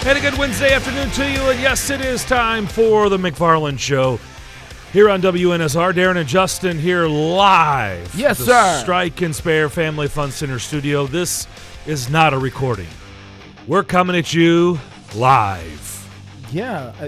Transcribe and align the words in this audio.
And 0.06 0.18
a 0.18 0.22
good 0.22 0.38
Wednesday 0.38 0.74
afternoon 0.74 1.10
to 1.12 1.30
you. 1.32 1.40
And 1.50 1.60
yes, 1.62 1.90
it 1.90 2.02
is 2.02 2.26
time 2.26 2.68
for 2.68 3.08
the 3.10 3.18
McFarland 3.18 3.80
Show 3.80 4.20
here 4.92 5.10
on 5.10 5.22
WNSR. 5.22 5.94
Darren 5.94 6.18
and 6.18 6.28
Justin 6.28 6.78
here 6.78 7.08
live. 7.08 8.14
Yes, 8.14 8.38
sir. 8.40 8.80
Strike 8.82 9.22
and 9.22 9.34
Spare 9.34 9.70
Family 9.70 10.08
Fun 10.10 10.32
Center 10.32 10.60
studio. 10.60 11.08
This 11.08 11.48
is 11.88 12.10
not 12.10 12.34
a 12.34 12.38
recording. 12.38 12.88
We're 13.66 13.84
coming 13.84 14.16
at 14.18 14.34
you 14.34 14.78
live. 15.16 16.50
Yeah. 16.52 16.94
Uh, 17.00 17.08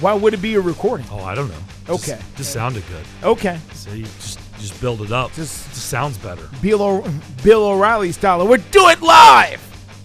why 0.00 0.14
would 0.14 0.34
it 0.34 0.42
be 0.42 0.56
a 0.56 0.60
recording? 0.60 1.06
Oh, 1.12 1.20
I 1.22 1.34
don't 1.36 1.48
know. 1.48 1.54
Just- 1.86 2.08
Okay. 2.08 2.20
Just, 2.36 2.52
sounded 2.52 2.82
good. 2.88 3.04
Okay. 3.22 3.58
See, 3.72 4.02
just 4.02 4.40
just 4.58 4.80
build 4.80 5.02
it 5.02 5.12
up. 5.12 5.32
Just- 5.34 5.68
just 5.68 5.86
sounds 5.88 6.18
better. 6.18 6.48
Bill, 6.60 6.82
o- 6.82 7.04
Bill 7.44 7.64
O'Reilly 7.64 8.10
style. 8.10 8.44
We'll 8.48 8.60
do 8.72 8.88
it 8.88 9.00
live. 9.00 9.60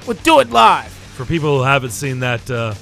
We'll 0.06 0.18
do 0.18 0.40
it 0.40 0.52
live. 0.52 0.94
For 1.20 1.26
people 1.26 1.58
who 1.58 1.64
haven't 1.66 1.90
seen 1.92 2.22
that 2.22 2.50
uh, 2.50 2.74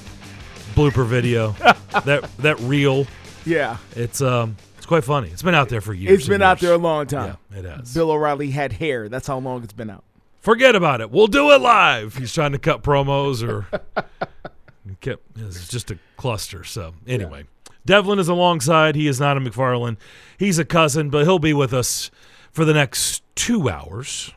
blooper 0.76 1.08
video, 1.08 1.54
that 2.05 2.30
that 2.38 2.59
reel, 2.59 3.08
Yeah. 3.48 3.78
it's 3.95 4.22
um 4.22 4.58
it's 4.78 4.86
quite 4.86 5.03
funny. 5.03 5.30
It's 5.30 5.42
been 5.42 5.56
out 5.56 5.70
there 5.70 5.81
for 5.81 5.92
years. 5.92 6.20
It's 6.20 6.28
been 6.28 6.36
and 6.36 6.44
out 6.44 6.59
there 6.59 6.73
a 6.73 6.78
long 6.78 7.08
time. 7.08 7.36
Yeah, 7.52 7.58
it 7.58 7.66
has. 7.66 7.92
Bill 7.95 8.12
O'Reilly 8.12 8.52
had 8.52 8.73
hair. 8.73 9.09
That's 9.09 9.25
how 9.25 9.39
long 9.39 9.64
it's 9.64 9.73
been 9.73 9.89
out. 9.89 10.03
Forget 10.39 10.75
about 10.75 11.02
it. 11.02 11.09
We'll 11.09 11.25
do 11.25 11.50
it 11.50 11.62
live. 11.62 12.16
He's 12.16 12.31
trying 12.31 12.52
to 12.52 12.59
cut 12.59 12.84
promos 12.84 13.42
or 13.42 13.66
kept 15.02 15.23
it's 15.36 15.67
just 15.67 15.90
a 15.90 15.97
cluster. 16.16 16.64
So 16.64 16.94
anyway, 17.08 17.45
Devlin 17.88 18.19
is 18.19 18.28
alongside. 18.28 18.94
He 18.95 19.08
is 19.08 19.19
not 19.19 19.38
a 19.38 19.40
McFarland. 19.40 19.97
He's 20.38 20.59
a 20.59 20.66
cousin, 20.66 21.09
but 21.09 21.23
he'll 21.23 21.40
be 21.40 21.53
with 21.53 21.73
us 21.73 22.12
for 22.52 22.66
the 22.66 22.73
next 22.75 23.23
two 23.34 23.67
hours. 23.67 24.31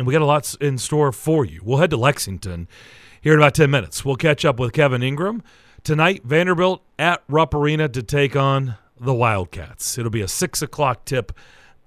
And 0.00 0.06
we 0.06 0.12
got 0.14 0.22
a 0.22 0.24
lot 0.24 0.54
in 0.62 0.78
store 0.78 1.12
for 1.12 1.44
you. 1.44 1.60
We'll 1.62 1.76
head 1.76 1.90
to 1.90 1.98
Lexington 1.98 2.68
here 3.20 3.34
in 3.34 3.38
about 3.38 3.54
10 3.54 3.70
minutes. 3.70 4.02
We'll 4.02 4.16
catch 4.16 4.46
up 4.46 4.58
with 4.58 4.72
Kevin 4.72 5.02
Ingram. 5.02 5.42
Tonight, 5.84 6.22
Vanderbilt 6.24 6.82
at 6.98 7.22
Rupp 7.28 7.52
Arena 7.52 7.86
to 7.90 8.02
take 8.02 8.34
on 8.34 8.76
the 8.98 9.12
Wildcats. 9.12 9.98
It'll 9.98 10.10
be 10.10 10.22
a 10.22 10.26
6 10.26 10.62
o'clock 10.62 11.04
tip 11.04 11.32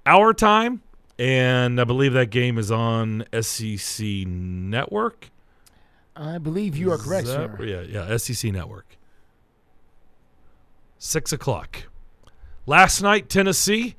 our 0.06 0.32
time. 0.32 0.80
And 1.18 1.80
I 1.80 1.82
believe 1.82 2.12
that 2.12 2.30
game 2.30 2.56
is 2.56 2.70
on 2.70 3.24
SEC 3.40 4.06
Network. 4.28 5.30
I 6.14 6.38
believe 6.38 6.76
you 6.76 6.92
are 6.92 6.98
correct, 6.98 7.26
that- 7.26 7.56
sir. 7.58 7.64
Yeah, 7.64 7.80
yeah, 7.80 8.16
SEC 8.16 8.52
Network. 8.52 8.96
Six 10.98 11.32
o'clock. 11.32 11.88
Last 12.64 13.02
night, 13.02 13.28
Tennessee 13.28 13.96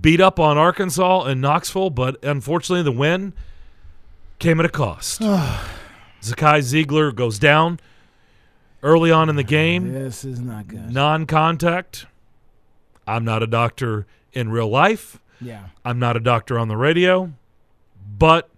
beat 0.00 0.20
up 0.20 0.38
on 0.40 0.56
Arkansas 0.58 1.24
and 1.24 1.40
Knoxville, 1.40 1.90
but 1.90 2.22
unfortunately, 2.24 2.82
the 2.82 2.92
win 2.92 3.32
came 4.38 4.58
at 4.60 4.66
a 4.66 4.70
cost. 4.70 5.20
Zakai 6.22 6.60
Zeigler 6.62 7.14
goes 7.14 7.38
down 7.38 7.78
early 8.82 9.10
on 9.10 9.28
in 9.28 9.36
the 9.36 9.42
game, 9.44 9.92
This 9.92 10.24
is 10.24 10.40
not 10.40 10.68
good. 10.68 10.90
non 10.92 11.26
contact. 11.26 12.06
I'm 13.06 13.24
not 13.24 13.42
a 13.42 13.46
doctor 13.46 14.06
in 14.32 14.50
real 14.50 14.68
life. 14.68 15.18
Yeah. 15.40 15.66
I'm 15.84 15.98
not 15.98 16.16
a 16.16 16.20
doctor 16.20 16.58
on 16.58 16.68
the 16.68 16.76
radio, 16.76 17.32
but 18.18 18.48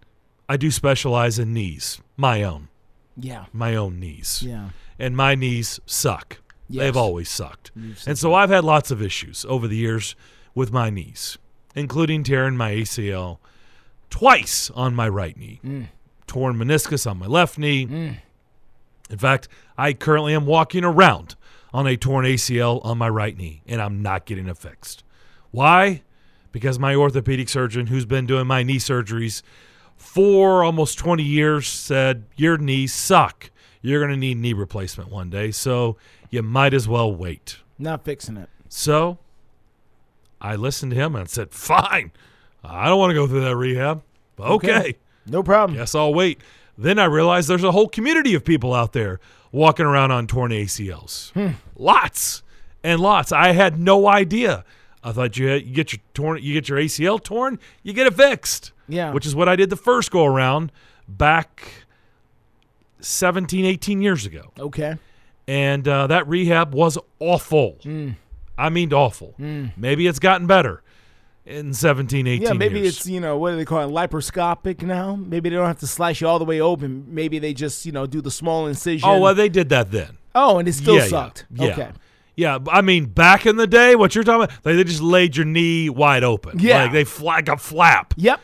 I 0.48 0.56
do 0.56 0.70
specialize 0.70 1.38
in 1.38 1.52
knees, 1.52 2.00
my 2.16 2.42
own, 2.44 2.68
Yeah. 3.16 3.46
my 3.52 3.74
own 3.74 3.98
knees 3.98 4.42
Yeah. 4.46 4.70
and 4.98 5.16
my 5.16 5.34
knees 5.34 5.80
suck. 5.86 6.38
Yes. 6.68 6.82
They've 6.84 6.96
always 6.96 7.28
sucked. 7.28 7.70
And 8.06 8.16
so 8.18 8.34
I've 8.34 8.50
had 8.50 8.64
lots 8.64 8.90
of 8.92 9.00
issues 9.02 9.44
over 9.48 9.66
the 9.68 9.76
years 9.76 10.14
with 10.56 10.72
my 10.72 10.90
knees, 10.90 11.38
including 11.76 12.24
tearing 12.24 12.56
my 12.56 12.72
ACL 12.72 13.38
twice 14.10 14.70
on 14.74 14.94
my 14.94 15.08
right 15.08 15.36
knee, 15.36 15.60
Mm. 15.64 15.86
torn 16.26 16.56
meniscus 16.56 17.08
on 17.08 17.18
my 17.18 17.26
left 17.26 17.58
knee. 17.58 18.18
In 19.08 19.18
fact, 19.18 19.46
I 19.78 19.92
currently 19.92 20.34
am 20.34 20.46
walking 20.46 20.82
around 20.82 21.36
on 21.72 21.86
a 21.86 21.96
torn 21.96 22.24
ACL 22.24 22.80
on 22.84 22.98
my 22.98 23.08
right 23.08 23.36
knee, 23.36 23.62
and 23.66 23.80
I'm 23.80 24.02
not 24.02 24.24
getting 24.24 24.48
it 24.48 24.56
fixed. 24.58 25.04
Why? 25.52 26.02
Because 26.52 26.78
my 26.78 26.94
orthopedic 26.94 27.48
surgeon, 27.48 27.88
who's 27.88 28.06
been 28.06 28.26
doing 28.26 28.46
my 28.46 28.62
knee 28.62 28.78
surgeries 28.78 29.42
for 29.96 30.64
almost 30.64 30.98
20 30.98 31.22
years, 31.22 31.68
said, 31.68 32.24
Your 32.36 32.56
knees 32.56 32.92
suck. 32.94 33.50
You're 33.82 34.00
going 34.00 34.10
to 34.10 34.16
need 34.16 34.38
knee 34.38 34.54
replacement 34.54 35.10
one 35.10 35.28
day. 35.30 35.50
So 35.50 35.96
you 36.30 36.42
might 36.42 36.72
as 36.74 36.88
well 36.88 37.14
wait. 37.14 37.58
Not 37.78 38.04
fixing 38.04 38.36
it. 38.38 38.48
So 38.68 39.18
I 40.40 40.56
listened 40.56 40.92
to 40.92 40.96
him 40.96 41.14
and 41.16 41.28
said, 41.28 41.50
Fine. 41.52 42.12
I 42.64 42.88
don't 42.88 42.98
want 42.98 43.10
to 43.10 43.14
go 43.14 43.26
through 43.26 43.42
that 43.42 43.56
rehab. 43.56 44.02
Okay. 44.38 44.76
Okay. 44.78 44.96
No 45.26 45.42
problem. 45.42 45.78
Yes, 45.78 45.94
I'll 45.94 46.12
wait. 46.14 46.40
Then 46.78 46.98
I 46.98 47.04
realized 47.06 47.48
there's 47.48 47.64
a 47.64 47.72
whole 47.72 47.88
community 47.88 48.34
of 48.34 48.44
people 48.44 48.74
out 48.74 48.92
there 48.92 49.18
walking 49.52 49.86
around 49.86 50.10
on 50.10 50.26
torn 50.26 50.50
ACLs. 50.52 51.32
Hmm. 51.32 51.52
Lots 51.76 52.42
and 52.84 53.00
lots. 53.00 53.32
I 53.32 53.52
had 53.52 53.78
no 53.78 54.06
idea. 54.06 54.64
I 55.02 55.12
thought 55.12 55.36
you, 55.36 55.46
had, 55.48 55.64
you 55.64 55.72
get 55.72 55.92
your 55.92 56.00
torn, 56.14 56.42
you 56.42 56.52
get 56.52 56.68
your 56.68 56.78
ACL 56.78 57.22
torn, 57.22 57.58
you 57.82 57.92
get 57.92 58.06
it 58.06 58.14
fixed. 58.14 58.72
Yeah. 58.88 59.12
Which 59.12 59.24
is 59.26 59.34
what 59.34 59.48
I 59.48 59.56
did 59.56 59.70
the 59.70 59.76
first 59.76 60.10
go 60.10 60.24
around 60.24 60.70
back 61.08 61.62
17, 63.00 63.64
18 63.64 64.00
years 64.02 64.26
ago 64.26 64.52
Okay. 64.58 64.96
and 65.46 65.86
uh, 65.86 66.06
that 66.08 66.26
rehab 66.28 66.74
was 66.74 66.98
awful. 67.20 67.78
Hmm. 67.82 68.10
I 68.58 68.68
mean, 68.70 68.92
awful. 68.92 69.34
Mm. 69.38 69.72
Maybe 69.76 70.06
it's 70.06 70.18
gotten 70.18 70.46
better 70.46 70.82
in 71.44 71.72
17, 71.74 72.26
18 72.26 72.42
Yeah, 72.42 72.52
maybe 72.54 72.80
years. 72.80 72.96
it's 72.98 73.06
you 73.06 73.20
know 73.20 73.36
what 73.38 73.50
do 73.52 73.56
they 73.56 73.64
call 73.64 73.80
it 73.88 73.92
laparoscopic 73.92 74.82
now. 74.82 75.14
Maybe 75.16 75.48
they 75.48 75.56
don't 75.56 75.66
have 75.66 75.78
to 75.80 75.86
slice 75.86 76.20
you 76.20 76.26
all 76.28 76.38
the 76.38 76.44
way 76.44 76.60
open. 76.60 77.04
Maybe 77.08 77.38
they 77.38 77.54
just 77.54 77.86
you 77.86 77.92
know 77.92 78.06
do 78.06 78.20
the 78.20 78.30
small 78.30 78.66
incision. 78.66 79.08
Oh, 79.08 79.20
well, 79.20 79.34
they 79.34 79.48
did 79.48 79.68
that 79.68 79.90
then. 79.90 80.18
oh, 80.34 80.58
and 80.58 80.68
it 80.68 80.72
still 80.74 80.96
yeah, 80.96 81.06
sucked. 81.06 81.46
Yeah. 81.52 81.66
Okay. 81.72 81.88
Yeah, 82.34 82.58
I 82.68 82.82
mean, 82.82 83.06
back 83.06 83.46
in 83.46 83.56
the 83.56 83.66
day, 83.66 83.96
what 83.96 84.14
you're 84.14 84.22
talking 84.22 84.44
about, 84.44 84.62
they, 84.62 84.76
they 84.76 84.84
just 84.84 85.00
laid 85.00 85.36
your 85.38 85.46
knee 85.46 85.88
wide 85.88 86.22
open. 86.22 86.58
Yeah. 86.58 86.82
Like 86.82 86.92
they 86.92 87.04
fla- 87.04 87.24
like 87.28 87.48
a 87.48 87.56
flap. 87.56 88.12
Yep. 88.18 88.40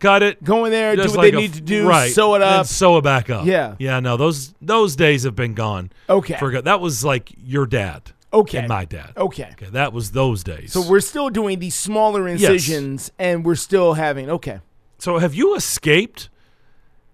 Cut 0.00 0.22
it. 0.24 0.42
Go 0.42 0.64
in 0.64 0.72
there, 0.72 0.96
do 0.96 1.02
what 1.02 1.14
like 1.14 1.32
they 1.32 1.38
need 1.38 1.50
f- 1.50 1.56
to 1.56 1.60
do, 1.62 1.88
right, 1.88 2.10
sew 2.10 2.34
it 2.34 2.42
and 2.42 2.44
up. 2.44 2.66
sew 2.66 2.98
it 2.98 3.02
back 3.02 3.30
up. 3.30 3.46
Yeah. 3.46 3.76
Yeah, 3.78 4.00
no, 4.00 4.16
those 4.16 4.52
those 4.60 4.96
days 4.96 5.22
have 5.22 5.36
been 5.36 5.54
gone. 5.54 5.90
Okay. 6.10 6.36
For. 6.38 6.60
That 6.60 6.80
was 6.80 7.04
like 7.04 7.32
your 7.38 7.66
dad. 7.66 8.12
Okay. 8.32 8.58
And 8.58 8.68
my 8.68 8.84
dad. 8.84 9.12
Okay. 9.16 9.48
Okay, 9.52 9.70
that 9.70 9.92
was 9.92 10.10
those 10.12 10.42
days. 10.44 10.72
So 10.72 10.86
we're 10.86 11.00
still 11.00 11.28
doing 11.30 11.58
these 11.58 11.74
smaller 11.74 12.28
incisions, 12.28 13.10
and 13.18 13.44
we're 13.44 13.54
still 13.54 13.94
having 13.94 14.28
okay. 14.30 14.60
So 14.98 15.18
have 15.18 15.34
you 15.34 15.54
escaped 15.54 16.28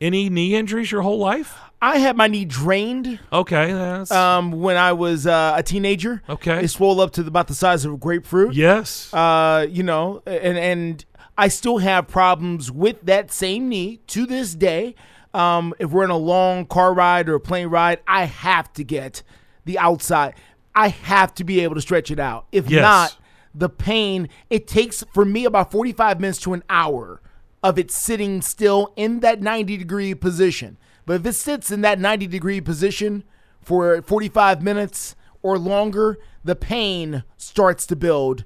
any 0.00 0.28
knee 0.30 0.54
injuries 0.54 0.90
your 0.90 1.02
whole 1.02 1.18
life? 1.18 1.58
I 1.80 1.98
had 1.98 2.16
my 2.16 2.28
knee 2.28 2.44
drained 2.44 3.18
Okay, 3.32 3.72
that's 3.72 4.10
um, 4.12 4.52
when 4.52 4.76
I 4.76 4.92
was 4.92 5.26
uh, 5.26 5.54
a 5.56 5.62
teenager. 5.64 6.22
Okay. 6.28 6.64
It 6.64 6.68
swelled 6.68 7.00
up 7.00 7.10
to 7.12 7.26
about 7.26 7.48
the 7.48 7.54
size 7.54 7.84
of 7.84 7.94
a 7.94 7.96
grapefruit. 7.96 8.54
yes. 8.54 9.12
Uh, 9.12 9.66
you 9.68 9.82
know, 9.82 10.22
and 10.26 10.56
and 10.56 11.04
I 11.36 11.48
still 11.48 11.78
have 11.78 12.06
problems 12.06 12.70
with 12.70 13.02
that 13.02 13.32
same 13.32 13.68
knee 13.68 14.00
to 14.08 14.26
this 14.26 14.54
day. 14.54 14.94
Um, 15.34 15.74
if 15.78 15.90
we're 15.90 16.04
in 16.04 16.10
a 16.10 16.16
long 16.16 16.66
car 16.66 16.94
ride 16.94 17.28
or 17.28 17.34
a 17.34 17.40
plane 17.40 17.68
ride, 17.68 17.98
I 18.06 18.24
have 18.24 18.72
to 18.74 18.84
get 18.84 19.22
the 19.64 19.78
outside. 19.78 20.34
I 20.74 20.88
have 20.88 21.34
to 21.34 21.44
be 21.44 21.60
able 21.60 21.74
to 21.74 21.80
stretch 21.80 22.10
it 22.10 22.18
out. 22.18 22.46
If 22.52 22.70
Yes. 22.70 22.82
not, 22.82 23.16
the 23.54 23.68
pain 23.68 24.28
it 24.48 24.66
takes 24.66 25.04
for 25.12 25.24
me 25.24 25.44
about 25.44 25.70
45 25.70 26.20
minutes 26.20 26.38
to 26.40 26.54
an 26.54 26.62
hour 26.70 27.20
of 27.62 27.78
it 27.78 27.90
sitting 27.90 28.40
still 28.42 28.92
in 28.96 29.20
that 29.20 29.40
90 29.42 29.76
degree 29.76 30.14
position. 30.14 30.78
But 31.04 31.14
if 31.20 31.26
it 31.26 31.34
sits 31.34 31.70
in 31.70 31.80
that 31.82 31.98
90 32.00 32.26
degree 32.26 32.60
position 32.60 33.24
for 33.60 34.00
45 34.02 34.62
minutes 34.62 35.14
or 35.42 35.58
longer, 35.58 36.18
the 36.44 36.56
pain 36.56 37.24
starts 37.36 37.86
to 37.86 37.96
build 37.96 38.44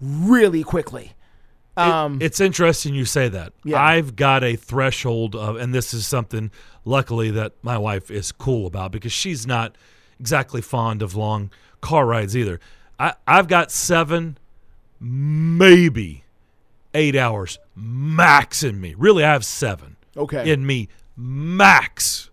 really 0.00 0.62
quickly. 0.62 1.12
Um, 1.76 2.18
it's 2.20 2.38
interesting 2.40 2.94
you 2.94 3.06
say 3.06 3.28
that. 3.28 3.54
Yeah. 3.64 3.82
I've 3.82 4.14
got 4.14 4.44
a 4.44 4.56
threshold 4.56 5.34
of, 5.34 5.56
and 5.56 5.74
this 5.74 5.94
is 5.94 6.06
something, 6.06 6.50
luckily, 6.84 7.30
that 7.30 7.54
my 7.62 7.78
wife 7.78 8.10
is 8.10 8.30
cool 8.30 8.66
about 8.66 8.92
because 8.92 9.12
she's 9.12 9.46
not 9.46 9.76
exactly 10.22 10.62
fond 10.62 11.02
of 11.02 11.16
long 11.16 11.50
car 11.80 12.06
rides 12.06 12.36
either. 12.36 12.60
I, 12.98 13.14
I've 13.26 13.48
got 13.48 13.72
seven, 13.72 14.38
maybe 15.00 16.22
eight 16.94 17.16
hours 17.16 17.58
max 17.74 18.62
in 18.62 18.80
me. 18.80 18.94
Really, 18.96 19.24
I 19.24 19.32
have 19.32 19.44
seven 19.44 19.96
okay. 20.16 20.48
in 20.50 20.64
me 20.64 20.88
max 21.16 22.30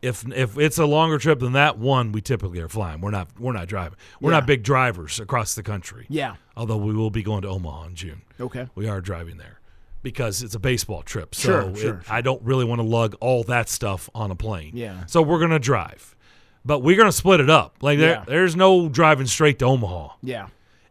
if 0.00 0.24
if 0.32 0.58
it's 0.58 0.78
a 0.78 0.84
longer 0.86 1.18
trip 1.18 1.40
than 1.40 1.52
that, 1.52 1.78
one 1.78 2.12
we 2.12 2.20
typically 2.20 2.60
are 2.60 2.68
flying. 2.68 3.00
We're 3.00 3.10
not 3.10 3.28
we're 3.38 3.52
not 3.52 3.68
driving. 3.68 3.98
We're 4.20 4.32
Yeah. 4.32 4.38
not 4.40 4.46
big 4.46 4.62
drivers 4.62 5.18
across 5.18 5.54
the 5.54 5.62
country. 5.62 6.06
Yeah. 6.08 6.36
Although 6.56 6.76
we 6.76 6.92
will 6.94 7.10
be 7.10 7.22
going 7.22 7.42
to 7.42 7.48
Omaha 7.48 7.86
in 7.86 7.94
June. 7.94 8.22
Okay. 8.38 8.68
We 8.74 8.86
are 8.86 9.00
driving 9.00 9.38
there 9.38 9.60
because 10.02 10.42
it's 10.42 10.54
a 10.54 10.58
baseball 10.58 11.02
trip. 11.02 11.34
So 11.34 11.42
Sure, 11.48 11.70
it- 11.70 11.78
sure, 11.78 12.02
I 12.10 12.20
don't 12.20 12.42
really 12.42 12.66
want 12.66 12.80
to 12.80 12.86
lug 12.86 13.16
all 13.20 13.44
that 13.44 13.70
stuff 13.70 14.10
on 14.14 14.30
a 14.30 14.34
plane. 14.34 14.72
Yeah. 14.74 15.06
So 15.06 15.22
we're 15.22 15.40
gonna 15.40 15.58
drive, 15.58 16.13
but 16.64 16.80
we're 16.80 16.96
gonna 16.96 17.12
split 17.12 17.40
it 17.40 17.50
up. 17.50 17.76
Like 17.80 17.98
there, 17.98 18.10
Yeah. 18.16 18.24
there's 18.26 18.56
no 18.56 18.88
driving 18.88 19.26
straight 19.26 19.58
to 19.60 19.66
Omaha 19.66 20.14
Yeah. 20.22 20.46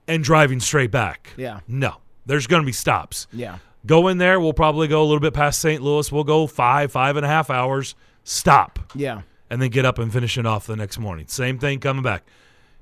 and 0.07 0.23
driving 0.23 0.59
straight 0.59 0.91
back. 0.91 1.31
Yeah. 1.37 1.59
No, 1.67 1.95
there's 2.25 2.47
gonna 2.47 2.63
be 2.65 2.71
stops. 2.71 3.27
Yeah. 3.33 3.57
Go 3.85 4.07
in 4.07 4.17
there. 4.17 4.39
We'll 4.39 4.53
probably 4.53 4.87
go 4.87 5.01
a 5.01 5.05
little 5.05 5.19
bit 5.19 5.33
past 5.33 5.59
St. 5.59 5.81
Louis. 5.81 6.09
We'll 6.11 6.23
go 6.23 6.47
five, 6.47 6.91
five 6.91 7.17
and 7.17 7.25
a 7.25 7.29
half 7.29 7.49
hours. 7.49 7.95
Stop 8.23 8.79
Yeah. 8.95 9.21
and 9.49 9.61
then 9.61 9.69
get 9.69 9.83
up 9.85 9.99
and 9.99 10.11
finish 10.13 10.37
it 10.37 10.45
off 10.45 10.65
the 10.67 10.75
next 10.77 10.97
morning. 10.99 11.25
Same 11.27 11.59
thing 11.59 11.79
coming 11.79 12.01
back. 12.03 12.23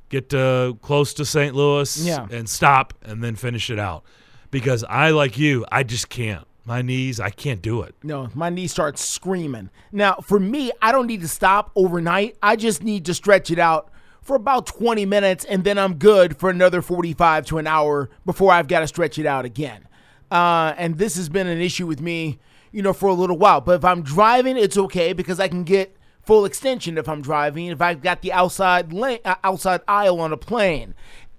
Get 0.10 0.32
uh, 0.34 0.74
close 0.82 1.14
to 1.16 1.26
St. 1.26 1.56
Louis 1.56 2.06
Yeah. 2.06 2.28
and 2.30 2.48
stop 2.48 2.94
and 3.02 3.24
then 3.24 3.36
finish 3.36 3.70
it 3.70 3.80
out. 3.80 4.04
Because 4.52 4.84
I, 4.84 5.10
like 5.12 5.38
you, 5.40 5.66
I 5.72 5.84
just 5.84 6.10
can't. 6.10 6.46
My 6.64 6.82
knees, 6.82 7.20
I 7.20 7.32
can't 7.32 7.62
do 7.62 7.82
it. 7.82 7.96
No, 8.04 8.30
my 8.36 8.50
knees 8.50 8.72
start 8.72 9.00
screaming. 9.00 9.70
Now, 9.92 10.16
for 10.16 10.40
me, 10.40 10.72
I 10.82 10.92
don't 10.92 11.08
need 11.08 11.22
to 11.22 11.28
stop 11.28 11.72
overnight. 11.76 12.38
I 12.42 12.56
just 12.56 12.84
need 12.84 13.06
to 13.06 13.14
stretch 13.14 13.50
it 13.50 13.58
out 13.58 13.90
for 14.22 14.36
about 14.36 14.68
20 14.68 15.06
minutes, 15.06 15.44
and 15.46 15.64
then 15.64 15.80
I'm 15.80 15.96
good 15.96 16.38
for 16.38 16.50
another 16.52 16.82
45 16.84 17.48
to 17.48 17.58
an 17.58 17.66
hour 17.66 18.10
before 18.26 18.52
I've 18.52 18.68
got 18.68 18.82
to 18.82 18.88
stretch 18.88 19.18
it 19.18 19.26
out 19.26 19.46
again. 19.46 19.88
Uh, 20.30 20.74
and 20.78 20.98
this 20.98 21.16
has 21.16 21.30
been 21.30 21.48
an 21.48 21.60
issue 21.60 21.88
with 21.88 22.00
me, 22.00 22.40
you 22.72 22.84
know, 22.84 22.94
for 22.94 23.10
a 23.10 23.14
little 23.14 23.38
while. 23.38 23.62
But 23.62 23.78
if 23.78 23.86
I'm 23.86 24.04
driving, 24.04 24.56
it's 24.56 24.78
okay 24.78 25.14
because 25.14 25.40
I 25.40 25.48
can 25.48 25.64
get 25.64 25.98
full 26.24 26.46
extension 26.46 26.98
if 27.00 27.10
I'm 27.10 27.24
driving. 27.24 27.68
If 27.68 27.82
I've 27.82 28.04
got 28.04 28.22
the 28.22 28.32
outside 28.32 28.94
lane, 28.94 29.20
uh, 29.26 29.36
outside 29.44 29.82
aisle 29.88 30.20
on 30.20 30.32
a 30.32 30.38
plane, 30.38 30.94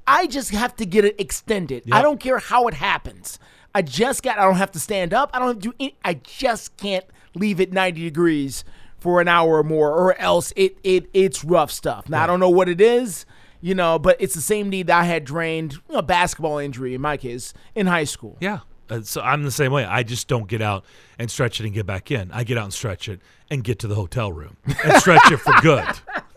I 0.07 0.27
just 0.27 0.51
have 0.51 0.75
to 0.77 0.85
get 0.85 1.05
it 1.05 1.21
extended. 1.21 1.85
I 1.93 2.03
don't 2.03 2.19
care 2.19 2.39
how 2.39 2.67
it 2.67 2.75
happens. 2.75 3.39
I 3.75 3.83
just 3.83 4.23
got. 4.23 4.39
I 4.39 4.45
don't 4.45 4.57
have 4.57 4.73
to 4.73 4.81
stand 4.81 5.15
up. 5.15 5.31
I 5.33 5.39
don't 5.39 5.49
have 5.49 5.57
to 5.59 5.69
do. 5.71 5.75
Any, 5.81 5.97
I 6.05 6.15
just 6.15 6.77
can't 6.77 7.05
leave 7.35 7.61
it 7.61 7.73
90 7.73 8.03
degrees 8.03 8.65
for 8.99 9.21
an 9.21 9.29
hour 9.29 9.59
or 9.59 9.63
more, 9.65 9.91
or 9.91 10.17
else 10.19 10.53
it 10.57 10.79
it 10.85 11.09
it's 11.13 11.45
rough 11.45 11.71
stuff. 11.71 12.09
Now 12.09 12.23
I 12.23 12.27
don't 12.27 12.41
know 12.41 12.51
what 12.51 12.69
it 12.69 12.81
is, 12.81 13.27
you 13.61 13.75
know, 13.75 13.99
but 13.99 14.17
it's 14.21 14.35
the 14.35 14.41
same 14.41 14.69
knee 14.71 14.83
that 14.85 15.01
I 15.01 15.05
had 15.05 15.25
drained, 15.25 15.75
you 15.89 15.95
know, 15.95 16.03
basketball 16.03 16.59
injury 16.59 16.95
in 16.95 17.01
my 17.01 17.17
case 17.17 17.53
in 17.75 17.87
high 17.87 18.05
school. 18.05 18.37
Yeah. 18.41 18.61
Uh, 18.91 19.01
So 19.03 19.21
I'm 19.21 19.43
the 19.43 19.51
same 19.51 19.73
way. 19.73 19.85
I 19.85 20.03
just 20.03 20.29
don't 20.29 20.47
get 20.47 20.61
out 20.63 20.85
and 21.19 21.31
stretch 21.31 21.59
it 21.61 21.65
and 21.65 21.75
get 21.75 21.87
back 21.87 22.11
in. 22.11 22.31
I 22.31 22.45
get 22.45 22.59
out 22.59 22.65
and 22.65 22.75
stretch 22.75 23.09
it 23.09 23.21
and 23.51 23.65
get 23.65 23.79
to 23.81 23.89
the 23.89 23.95
hotel 23.95 24.33
room 24.33 24.57
and 24.85 24.95
stretch 25.01 25.31
it 25.33 25.39
for 25.39 25.55
good. 25.63 25.87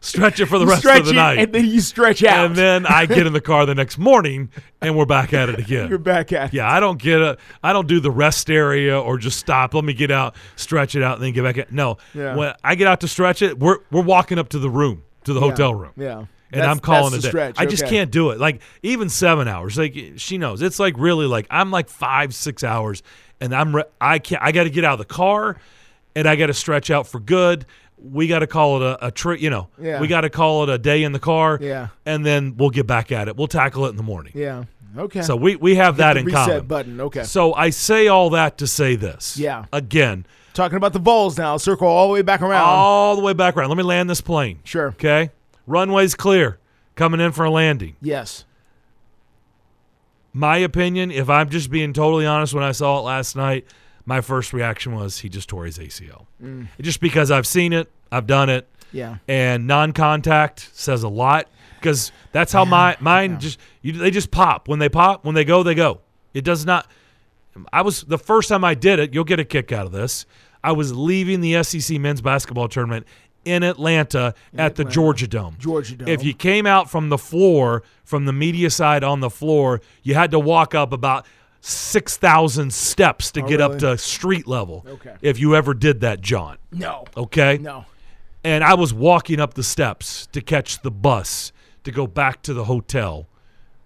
stretch 0.00 0.40
it 0.40 0.46
for 0.46 0.58
the 0.58 0.64
You 0.64 0.70
rest 0.70 0.84
of 0.84 1.04
the 1.04 1.10
it, 1.10 1.14
night. 1.14 1.38
and 1.38 1.52
then 1.52 1.66
you 1.66 1.80
stretch 1.80 2.22
out. 2.24 2.46
and 2.46 2.56
then 2.56 2.86
I 2.86 3.06
get 3.06 3.26
in 3.26 3.32
the 3.32 3.40
car 3.40 3.66
the 3.66 3.74
next 3.74 3.98
morning 3.98 4.50
and 4.80 4.96
we're 4.96 5.06
back 5.06 5.32
at 5.32 5.48
it 5.48 5.58
again. 5.58 5.88
you're 5.88 5.98
back 5.98 6.32
at 6.32 6.48
it. 6.48 6.54
Yeah, 6.56 6.70
I 6.70 6.80
don't 6.80 7.00
get 7.00 7.20
a 7.20 7.36
I 7.62 7.72
don't 7.72 7.88
do 7.88 8.00
the 8.00 8.10
rest 8.10 8.50
area 8.50 8.98
or 9.00 9.18
just 9.18 9.38
stop. 9.38 9.74
Let 9.74 9.84
me 9.84 9.92
get 9.94 10.10
out, 10.10 10.34
stretch 10.56 10.94
it 10.94 11.02
out, 11.02 11.16
and 11.16 11.24
then 11.24 11.32
get 11.32 11.42
back 11.44 11.56
in. 11.58 11.66
No. 11.74 11.98
Yeah. 12.14 12.34
When 12.36 12.54
I 12.64 12.74
get 12.74 12.86
out 12.86 13.00
to 13.00 13.08
stretch 13.08 13.42
it, 13.42 13.58
we're 13.58 13.78
we're 13.90 14.02
walking 14.02 14.38
up 14.38 14.48
to 14.50 14.58
the 14.58 14.70
room, 14.70 15.02
to 15.24 15.32
the 15.32 15.40
hotel 15.40 15.74
room. 15.74 15.92
Yeah. 15.96 16.24
And 16.52 16.62
That's- 16.62 16.68
I'm 16.76 16.80
calling 16.80 17.08
it 17.08 17.10
the 17.10 17.16
a 17.18 17.22
day. 17.22 17.28
stretch, 17.28 17.54
I 17.58 17.66
just 17.66 17.84
okay. 17.84 17.90
can't 17.96 18.10
do 18.10 18.30
it. 18.30 18.40
Like 18.40 18.60
even 18.82 19.08
seven 19.08 19.46
hours. 19.46 19.78
Like 19.78 19.96
she 20.16 20.36
knows. 20.36 20.62
It's 20.62 20.80
like 20.80 20.94
really 20.98 21.26
like 21.26 21.46
I'm 21.48 21.70
like 21.70 21.88
five, 21.88 22.34
six 22.34 22.64
hours, 22.64 23.04
and 23.40 23.54
I'm 23.54 23.76
re- 23.76 23.84
I 24.00 24.18
can't. 24.18 24.42
I 24.42 24.50
got 24.50 24.64
to 24.64 24.70
get 24.70 24.84
out 24.84 24.94
of 24.94 24.98
the 24.98 25.04
car, 25.14 25.56
and 26.16 26.26
I 26.28 26.34
got 26.34 26.46
to 26.48 26.54
stretch 26.54 26.90
out 26.90 27.06
for 27.06 27.20
good. 27.20 27.66
We 28.02 28.26
got 28.26 28.38
to 28.40 28.46
call 28.46 28.82
it 28.82 28.82
a, 28.82 29.06
a 29.06 29.10
trip. 29.10 29.40
You 29.40 29.50
know, 29.50 29.68
Yeah. 29.80 30.00
we 30.00 30.08
got 30.08 30.22
to 30.22 30.30
call 30.30 30.62
it 30.64 30.68
a 30.68 30.78
day 30.78 31.02
in 31.02 31.12
the 31.12 31.18
car. 31.18 31.58
Yeah. 31.60 31.88
and 32.06 32.24
then 32.24 32.56
we'll 32.56 32.70
get 32.70 32.86
back 32.86 33.12
at 33.12 33.28
it. 33.28 33.36
We'll 33.36 33.46
tackle 33.48 33.86
it 33.86 33.90
in 33.90 33.96
the 33.96 34.02
morning. 34.02 34.32
Yeah. 34.34 34.64
Okay. 34.96 35.22
So 35.22 35.36
we 35.36 35.54
we 35.56 35.76
have 35.76 35.98
that 35.98 36.14
the 36.14 36.20
in 36.20 36.26
reset 36.26 36.46
common. 36.48 36.66
button. 36.66 37.00
Okay. 37.00 37.22
So 37.22 37.54
I 37.54 37.70
say 37.70 38.08
all 38.08 38.30
that 38.30 38.58
to 38.58 38.66
say 38.66 38.96
this. 38.96 39.36
Yeah. 39.38 39.66
Again, 39.72 40.26
Talking 40.52 40.76
about 40.78 40.92
the 40.92 40.98
Vols 40.98 41.38
now. 41.38 41.56
Circle 41.58 41.86
all 41.86 42.08
the 42.08 42.12
way 42.14 42.22
back 42.22 42.42
around. 42.42 42.64
all 42.64 43.14
the 43.14 43.22
way 43.22 43.32
back 43.32 43.56
around. 43.56 43.68
Let 43.68 43.76
me 43.78 43.84
land 43.84 44.10
this 44.10 44.20
plane. 44.20 44.58
Sure. 44.64 44.88
Okay. 44.88 45.30
Runway's 45.68 46.14
clear. 46.16 46.58
Coming 46.96 47.20
in 47.20 47.30
for 47.30 47.44
a 47.44 47.50
landing. 47.50 47.94
Yes. 48.02 48.44
My 50.32 50.58
opinion, 50.58 51.10
if 51.10 51.28
I'm 51.28 51.48
just 51.50 51.70
being 51.70 51.92
totally 51.92 52.26
honest, 52.26 52.54
when 52.54 52.62
I 52.64 52.72
saw 52.72 52.98
it 52.98 53.02
last 53.02 53.36
night, 53.36 53.64
my 54.10 54.20
first 54.20 54.52
reaction 54.52 54.92
was 54.92 55.20
he 55.20 55.28
just 55.28 55.48
tore 55.48 55.64
his 55.66 55.78
ACL. 55.78 56.26
Mm. 56.42 56.66
Just 56.80 57.00
because 57.00 57.30
I've 57.30 57.46
seen 57.46 57.72
it, 57.72 57.88
I've 58.10 58.26
done 58.26 58.50
it, 58.50 58.66
Yeah. 58.90 59.18
and 59.28 59.68
non-contact 59.68 60.68
says 60.72 61.04
a 61.04 61.08
lot 61.08 61.46
because 61.78 62.10
that's 62.32 62.52
how 62.52 62.64
my 62.64 62.96
mine 62.98 63.38
just 63.38 63.60
you, 63.82 63.92
they 63.92 64.10
just 64.10 64.32
pop 64.32 64.66
when 64.66 64.80
they 64.80 64.88
pop 64.88 65.24
when 65.24 65.36
they 65.36 65.44
go 65.44 65.62
they 65.62 65.76
go. 65.76 66.00
It 66.34 66.42
does 66.44 66.66
not. 66.66 66.88
I 67.72 67.82
was 67.82 68.02
the 68.02 68.18
first 68.18 68.48
time 68.48 68.64
I 68.64 68.74
did 68.74 68.98
it. 68.98 69.14
You'll 69.14 69.22
get 69.24 69.38
a 69.38 69.44
kick 69.44 69.70
out 69.70 69.86
of 69.86 69.92
this. 69.92 70.26
I 70.64 70.72
was 70.72 70.92
leaving 70.92 71.40
the 71.40 71.62
SEC 71.62 72.00
men's 72.00 72.20
basketball 72.20 72.68
tournament 72.68 73.06
in 73.44 73.62
Atlanta 73.62 74.34
at 74.58 74.74
the 74.74 74.84
Georgia 74.84 75.26
Dome. 75.28 75.54
Georgia 75.58 75.94
Dome. 75.96 76.08
If 76.08 76.24
you 76.24 76.34
came 76.34 76.66
out 76.66 76.90
from 76.90 77.10
the 77.10 77.16
floor, 77.18 77.84
from 78.04 78.24
the 78.24 78.32
media 78.32 78.70
side 78.70 79.02
on 79.04 79.20
the 79.20 79.30
floor, 79.30 79.80
you 80.02 80.14
had 80.14 80.30
to 80.32 80.38
walk 80.38 80.74
up 80.74 80.92
about 80.92 81.26
six 81.60 82.16
thousand 82.16 82.72
steps 82.72 83.30
to 83.32 83.42
get 83.42 83.60
up 83.60 83.72
Oh, 83.72 83.78
to 83.78 83.98
street 83.98 84.46
level. 84.46 84.84
Okay. 84.88 85.14
If 85.22 85.38
you 85.38 85.54
ever 85.54 85.74
did 85.74 86.00
that, 86.00 86.20
John. 86.20 86.56
No. 86.72 87.04
Okay 87.16 87.58
No. 87.60 87.84
and 88.44 88.64
I 88.64 88.74
was 88.74 88.94
walking 88.94 89.40
up 89.40 89.54
the 89.54 89.62
steps 89.62 90.26
to 90.32 90.40
catch 90.40 90.80
the 90.82 90.90
bus 90.90 91.52
to 91.84 91.90
go 91.90 92.06
back 92.06 92.42
to 92.42 92.54
the 92.54 92.64
hotel, 92.64 93.26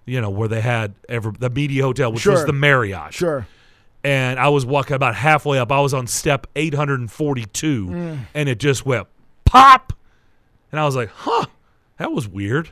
you 0.06 0.20
know, 0.20 0.30
where 0.30 0.48
they 0.48 0.60
had 0.60 0.94
ever 1.08 1.32
the 1.38 1.50
media 1.50 1.82
hotel, 1.82 2.12
which 2.12 2.26
was 2.26 2.44
the 2.44 2.52
Marriott. 2.52 3.12
Sure. 3.14 3.46
And 4.04 4.38
I 4.38 4.48
was 4.48 4.66
walking 4.66 4.94
about 4.96 5.14
halfway 5.14 5.58
up. 5.58 5.72
I 5.72 5.80
was 5.80 5.94
on 5.94 6.06
step 6.06 6.46
842, 6.56 7.86
Mm. 7.86 8.18
and 8.34 8.48
it 8.48 8.58
just 8.58 8.84
went 8.84 9.06
pop. 9.44 9.92
And 10.70 10.80
I 10.80 10.84
was 10.84 10.94
like, 10.96 11.08
huh, 11.10 11.46
that 11.98 12.12
was 12.12 12.28
weird. 12.28 12.70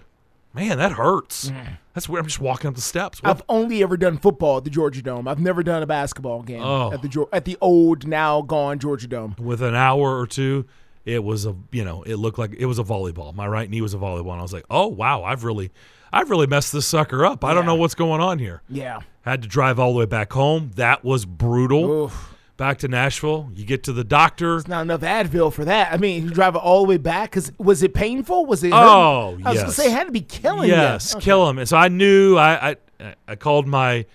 Man, 0.53 0.77
that 0.79 0.93
hurts. 0.93 1.51
That's 1.95 2.09
weird. 2.09 2.21
I'm 2.25 2.27
just 2.29 2.41
walking 2.41 2.69
up 2.69 2.75
the 2.75 2.81
steps. 2.81 3.23
What. 3.23 3.31
I've 3.31 3.43
only 3.49 3.83
ever 3.83 3.97
done 3.97 4.17
football 4.19 4.57
at 4.59 4.65
the 4.65 4.71
Georgia 4.71 5.03
Dome. 5.03 5.29
I've 5.29 5.41
never 5.41 5.63
done 5.63 5.83
a 5.83 5.87
basketball 5.87 6.43
game 6.43 6.63
Oh. 6.63 6.93
at 6.93 7.03
the 7.03 7.27
at 7.33 7.45
the 7.45 7.57
old 7.61 8.07
now 8.07 8.41
gone 8.43 8.79
Georgia 8.79 9.07
Dome. 9.09 9.37
with 9.39 9.61
an 9.63 9.75
hour 9.75 10.19
or 10.19 10.27
two, 10.27 10.65
it 11.05 11.23
was 11.25 11.45
a 11.47 11.55
you 11.71 11.85
know 11.85 12.03
it 12.05 12.17
looked 12.17 12.39
like 12.39 12.55
it 12.59 12.67
was 12.67 12.79
a 12.79 12.85
volleyball. 12.85 13.35
My 13.35 13.47
right 13.47 13.69
knee 13.69 13.81
was 13.83 13.93
a 13.95 13.99
volleyball. 13.99 14.31
And 14.33 14.39
I 14.41 14.43
was 14.43 14.53
like, 14.53 14.65
oh 14.71 14.87
wow, 14.89 15.23
I've 15.25 15.45
really, 15.45 15.71
I've 16.13 16.31
really 16.31 16.47
messed 16.47 16.73
this 16.73 16.87
sucker 16.87 17.27
up. 17.27 17.45
I 17.45 17.53
don't 17.55 17.67
know 17.67 17.75
what's 17.75 17.95
going 17.95 18.21
on 18.21 18.39
here. 18.39 18.63
Yeah. 18.69 19.01
Had 19.23 19.43
to 19.43 19.49
drive 19.49 19.79
all 19.79 19.93
the 19.93 19.99
way 19.99 20.07
back 20.07 20.33
home. 20.33 20.71
That 20.77 21.05
was 21.05 21.25
brutal. 21.25 22.05
Oof. 22.05 22.32
Back 22.63 22.79
to 22.79 22.87
Nashville, 22.89 23.51
you 23.57 23.65
get 23.65 23.83
to 23.85 23.93
the 23.93 24.05
doctor. 24.05 24.63
Not 24.69 24.83
enough 24.83 25.01
Advil 25.01 25.53
for 25.53 25.65
that. 25.65 25.93
I 25.93 25.97
mean, 25.97 26.23
you 26.23 26.31
drive 26.31 26.55
it 26.55 26.59
all 26.59 26.83
the 26.85 26.89
way 26.91 26.97
back. 26.97 27.33
Cause 27.33 27.51
was 27.59 27.83
it 27.83 27.93
painful? 27.93 28.47
Was 28.47 28.63
it? 28.63 28.71
Oh, 28.73 29.33
hurting? 29.33 29.45
I 29.49 29.51
was 29.51 29.61
gonna 29.63 29.73
say 29.73 29.87
it 29.87 29.91
had 29.91 30.05
to 30.05 30.13
be 30.13 30.21
killing 30.21 30.69
you. 30.69 30.77
Yes, 30.77 31.13
Okay. 31.17 31.25
kill 31.25 31.49
him. 31.51 31.59
And 31.59 31.69
so 31.69 31.77
I 31.77 31.89
knew 31.89 32.37
I 32.37 32.77
I, 33.01 33.15
I 33.27 33.35
called 33.35 33.67
my. 33.67 34.07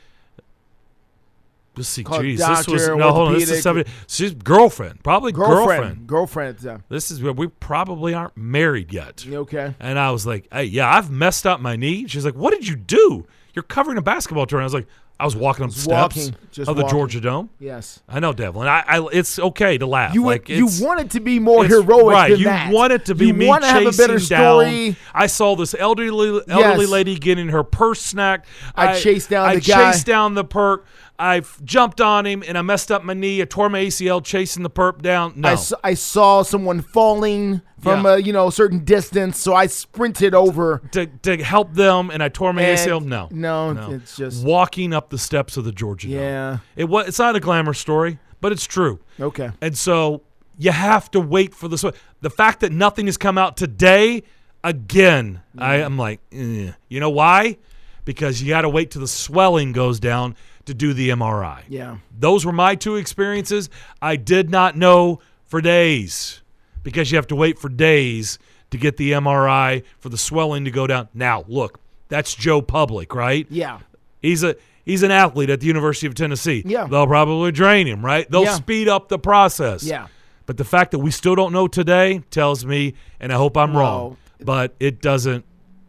Let's 1.76 1.90
see, 1.90 2.06
Called 2.06 2.22
geez, 2.22 2.40
this 2.40 2.48
was 2.68 2.84
doctor, 2.86 2.96
no 2.96 3.12
hold 3.12 3.28
on. 3.28 3.34
This 3.34 3.50
is 3.52 3.62
somebody. 3.64 3.90
She's 4.08 4.34
girlfriend, 4.34 5.04
probably 5.04 5.34
Girlfriend. 5.34 6.08
girlfriend. 6.08 6.56
Girlfriend. 6.58 6.66
uh, 6.68 6.78
This 6.88 7.12
is 7.12 7.22
where 7.22 7.34
we 7.34 7.48
probably 7.48 8.14
aren't 8.14 8.38
married 8.38 8.94
yet. 8.94 9.26
okay. 9.30 9.76
And 9.82 10.00
I 10.00 10.12
was 10.12 10.26
like, 10.26 10.48
hey, 10.54 10.64
yeah, 10.64 10.90
I've 10.90 11.12
messed 11.12 11.46
up 11.46 11.60
my 11.60 11.76
knee. 11.76 12.08
She's 12.08 12.24
like, 12.24 12.36
what 12.36 12.52
did 12.54 12.66
you 12.66 12.78
do? 12.78 13.28
You're 13.54 13.64
covering 13.64 13.98
a 13.98 14.02
basketball 14.02 14.46
tournament. 14.46 14.74
I 14.74 14.78
was 14.78 14.84
like, 14.86 14.88
I 15.20 15.26
was 15.26 15.36
walking 15.36 15.66
up 15.66 15.72
the 15.72 15.80
steps 15.80 16.16
walking, 16.16 16.36
of 16.60 16.76
the 16.76 16.84
walking. 16.84 16.90
Georgia 16.90 17.22
Dome. 17.22 17.50
Yes. 17.60 18.02
I 18.08 18.20
know, 18.20 18.34
Devlin. 18.34 18.68
I, 18.68 18.84
I 18.88 19.08
it's 19.12 19.40
okay 19.40 19.78
to 19.80 19.88
laugh. 19.88 20.14
You 20.14 20.24
like 20.24 20.48
you 20.48 20.68
want 20.80 21.00
it 21.00 21.12
to 21.12 21.20
be 21.20 21.40
more 21.40 21.66
heroic 21.66 22.14
right. 22.14 22.30
than 22.30 22.40
you 22.40 22.46
that. 22.46 22.72
want 22.72 22.94
it 22.94 23.06
to 23.06 23.16
be 23.16 23.28
you 23.28 23.34
me 23.34 23.48
to 23.48 23.66
have 23.66 23.82
a 23.82 23.86
chasing 23.86 24.08
better 24.08 24.20
down. 24.20 24.96
I 25.14 25.28
saw 25.28 25.56
this 25.56 25.74
elderly 25.78 26.42
elderly 26.48 26.86
Yes. 26.86 26.90
lady 26.90 27.16
getting 27.18 27.50
her 27.50 27.64
purse 27.64 28.14
snacked. 28.14 28.44
I 28.76 29.00
chased 29.00 29.30
down 29.32 29.48
I 29.48 29.56
the 29.56 29.62
guy. 29.62 29.92
chased 29.92 30.06
down 30.06 30.36
the 30.36 30.46
perp. 30.46 30.84
I 31.20 31.42
jumped 31.64 32.00
on 32.00 32.26
him 32.26 32.44
and 32.48 32.58
I 32.58 32.62
messed 32.62 32.92
up 32.92 33.04
my 33.04 33.14
knee. 33.16 33.42
I 33.42 33.46
tore 33.46 33.70
my 33.70 33.80
ACL 33.86 34.24
chasing 34.24 34.62
the 34.64 34.70
perp 34.70 35.02
down. 35.02 35.34
No, 35.36 35.50
I, 35.50 35.54
s- 35.54 35.74
I 35.84 35.96
saw 35.96 36.44
someone 36.44 36.82
falling 36.82 37.62
from 37.80 38.06
Yeah. 38.06 38.16
a 38.16 38.18
you 38.20 38.34
know 38.34 38.50
certain 38.52 38.84
distance, 38.86 39.40
so 39.40 39.56
I 39.56 39.66
sprinted 39.68 40.36
over. 40.36 40.82
to, 40.92 41.08
to 41.08 41.44
help 41.44 41.74
them, 41.74 42.12
and 42.12 42.22
I 42.22 42.30
tore 42.30 42.54
my 42.54 42.62
And- 42.62 42.78
ACL. 42.80 43.02
No, 43.04 43.30
no, 43.32 43.92
it's 43.94 44.16
just- 44.16 44.46
walking 44.46 44.94
up 44.94 45.10
the 45.10 45.18
steps 45.18 45.58
of 45.58 45.66
the 45.66 45.72
Georgia. 45.72 46.08
Dome. 46.08 46.18
Yeah. 46.18 46.58
it 46.76 46.86
was. 46.86 47.08
It's 47.08 47.20
not 47.20 47.36
a 47.36 47.40
glamour 47.40 47.74
story, 47.74 48.20
but 48.40 48.52
it's 48.52 48.66
true. 48.68 49.00
Okay. 49.20 49.50
And 49.62 49.76
so 49.78 50.22
you 50.60 50.72
have 50.72 51.10
to 51.12 51.20
wait 51.20 51.56
for 51.56 51.68
the 51.68 51.94
the 52.22 52.30
fact 52.30 52.60
that 52.60 52.72
nothing 52.72 53.08
has 53.08 53.18
come 53.18 53.38
out 53.40 53.58
today. 53.58 54.22
Again, 54.64 55.42
I 55.58 55.76
am 55.78 55.98
like, 55.98 56.20
eh. 56.32 56.72
you 56.90 57.00
know 57.00 57.10
why? 57.10 57.58
Because 58.06 58.42
you 58.42 58.50
got 58.50 58.62
to 58.62 58.70
wait 58.70 58.92
till 58.92 59.02
the 59.02 59.08
swelling 59.08 59.72
goes 59.72 60.00
down 60.00 60.36
to 60.68 60.74
do 60.74 60.94
the 60.94 61.10
MRI. 61.10 61.64
Yeah. 61.68 61.98
Those 62.18 62.46
were 62.46 62.52
my 62.54 62.76
two 62.76 62.96
experiences. 62.96 63.70
I 64.02 64.16
did 64.16 64.50
not 64.50 64.78
know 64.78 65.20
for 65.46 65.62
days 65.62 66.42
because 66.84 67.12
you 67.12 67.16
have 67.18 67.28
to 67.28 67.36
wait 67.36 67.58
for 67.60 67.70
days 67.70 68.38
to 68.72 68.78
get 68.78 68.98
the 68.98 69.12
MRI 69.14 69.84
for 70.00 70.10
the 70.10 70.18
swelling 70.18 70.66
to 70.66 70.72
go 70.72 70.88
down. 70.88 71.08
Now, 71.14 71.46
look, 71.48 71.80
that's 72.10 72.36
Joe 72.36 72.62
Public, 72.62 73.16
right? 73.16 73.48
Yeah. 73.50 73.80
He's 74.22 74.44
a 74.44 74.56
he's 74.86 75.04
an 75.04 75.12
athlete 75.12 75.50
at 75.50 75.60
the 75.62 75.68
University 75.68 76.08
of 76.08 76.16
Tennessee. 76.16 76.64
Yeah. 76.66 76.86
They'll 76.88 77.08
probably 77.08 77.52
drain 77.52 77.88
him, 77.88 78.06
right? 78.06 78.30
They'll 78.30 78.44
Yeah. 78.44 78.54
speed 78.56 78.88
up 78.88 79.10
the 79.10 79.20
process. 79.20 79.84
Yeah. 79.84 80.08
But 80.46 80.58
the 80.58 80.64
fact 80.64 80.92
that 80.92 81.00
we 81.00 81.12
still 81.12 81.36
don't 81.36 81.52
know 81.52 81.68
today 81.68 82.22
tells 82.32 82.66
me, 82.66 82.94
and 83.20 83.34
I 83.34 83.36
hope 83.36 83.58
I'm 83.58 83.74
No. 83.74 83.80
wrong, 83.80 84.18
but 84.44 84.76
it 84.80 85.02
doesn't 85.02 85.44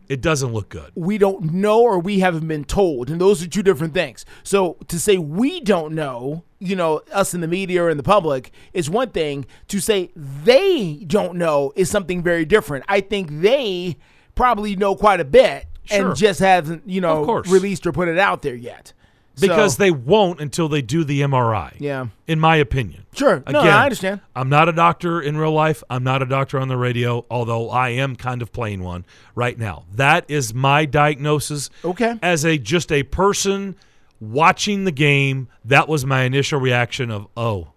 it 0.09 0.21
doesn't 0.21 0.53
look 0.53 0.69
good. 0.69 0.91
we 0.95 1.19
don't 1.19 1.53
know 1.53 1.81
or 1.83 1.99
we 1.99 2.21
haven't 2.21 2.47
been 2.49 2.65
told 2.65 3.11
and 3.11 3.21
those 3.21 3.43
are 3.43 3.49
two 3.49 3.62
different 3.62 3.95
things. 3.95 4.25
So 4.43 4.77
to 4.88 4.99
say 4.99 5.19
we 5.19 5.61
don't 5.61 5.95
know 5.95 6.45
you 6.61 6.75
know 6.75 7.03
us 7.12 7.35
in 7.35 7.41
the 7.41 7.47
media 7.49 7.83
or 7.85 7.91
in 7.91 7.97
the 7.97 8.03
public 8.03 8.50
is 8.73 8.91
one 8.91 9.11
thing. 9.11 9.47
To 9.69 9.81
say 9.81 10.11
they 10.17 11.05
don't 11.07 11.37
know 11.37 11.73
is 11.77 11.88
something 11.88 12.23
very 12.23 12.45
different. 12.45 12.85
I 12.88 13.00
think 13.00 13.29
they 13.43 13.97
probably 14.35 14.75
know 14.77 14.95
quite 14.97 15.21
a 15.21 15.25
bit 15.25 15.67
Sure. 15.85 16.09
and 16.09 16.17
just 16.17 16.41
haven't 16.41 16.83
you 16.87 17.00
know 17.00 17.43
released 17.49 17.87
or 17.87 17.93
put 17.93 18.09
it 18.09 18.19
out 18.19 18.43
there 18.43 18.55
yet 18.55 18.93
Because 19.40 19.75
So- 19.75 19.83
they 19.83 19.90
won't 19.90 20.40
until 20.40 20.68
they 20.68 20.83
do 20.83 21.04
the 21.04 21.21
MRI. 21.23 21.75
Yeah. 21.78 22.07
In 22.26 22.40
my 22.40 22.57
opinion. 22.57 23.04
Sure. 23.14 23.42
No, 23.49 23.61
I 23.61 23.85
understand. 23.85 24.21
I'm 24.37 24.49
not 24.49 24.68
a 24.68 24.73
doctor 24.73 25.21
in 25.21 25.37
real 25.37 25.52
life. 25.52 25.83
I'm 25.90 26.04
not 26.04 26.23
a 26.23 26.26
doctor 26.26 26.59
on 26.59 26.68
the 26.68 26.76
radio, 26.76 27.25
although 27.30 27.71
I 27.71 27.90
am 27.90 28.16
kind 28.16 28.42
of 28.42 28.52
playing 28.52 28.83
one 28.83 29.04
right 29.35 29.59
now. 29.59 29.85
That 29.95 30.25
is 30.28 30.52
my 30.54 30.85
diagnosis. 30.85 31.71
Okay. 31.85 32.18
As 32.23 32.45
a 32.45 32.59
just 32.59 32.92
a 32.92 33.02
person 33.04 33.75
watching 34.21 34.85
the 34.85 34.92
game, 34.92 35.49
that 35.64 35.88
was 35.88 36.04
my 36.04 36.23
initial 36.23 36.61
reaction 36.61 37.11
of, 37.11 37.26
"Oh, 37.37 37.68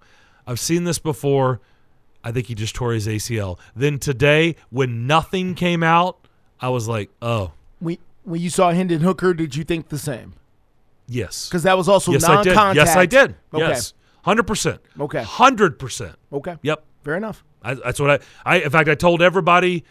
I've 0.47 0.59
seen 0.59 0.83
this 0.83 0.99
before. 0.99 1.59
I 2.23 2.31
think 2.31 2.47
he 2.47 2.55
just 2.55 2.75
tore 2.75 2.93
his 2.93 3.07
ACL." 3.07 3.57
Then 3.75 3.99
today, 3.99 4.55
when 4.69 5.07
nothing 5.07 5.55
came 5.55 5.83
out, 5.83 6.27
I 6.59 6.69
was 6.69 6.87
like, 6.87 7.09
"Oh, 7.21 7.51
when, 7.79 7.97
when 8.23 8.41
you 8.41 8.49
saw 8.49 8.71
hendon 8.71 9.01
hooker 9.01 9.33
did 9.33 9.55
you 9.55 9.63
think 9.63 9.89
the 9.89 9.97
same 9.97 10.33
yes." 11.11 11.47
because 11.47 11.63
that 11.63 11.77
was 11.77 11.87
also 11.89 12.11
Yes, 12.11 12.23
I 12.23 12.41
did. 12.43 12.55
non-contact 12.55 12.75
Yes, 12.87 12.95
I 12.95 13.05
did. 13.05 13.35
okay 13.53 13.67
Yes. 13.69 13.93
100%. 14.25 14.79
Okay. 14.99 15.23
100%. 15.23 16.15
okay 16.33 16.55
Yep. 16.61 16.83
fair 17.03 17.15
enough 17.17 17.43
I, 17.63 17.73
that's 17.75 17.99
what 17.99 18.09
I, 18.09 18.19
I. 18.43 18.55
In 18.61 18.69
fact, 18.71 18.89
I 18.89 18.95
told 18.95 19.21
everybody 19.21 19.83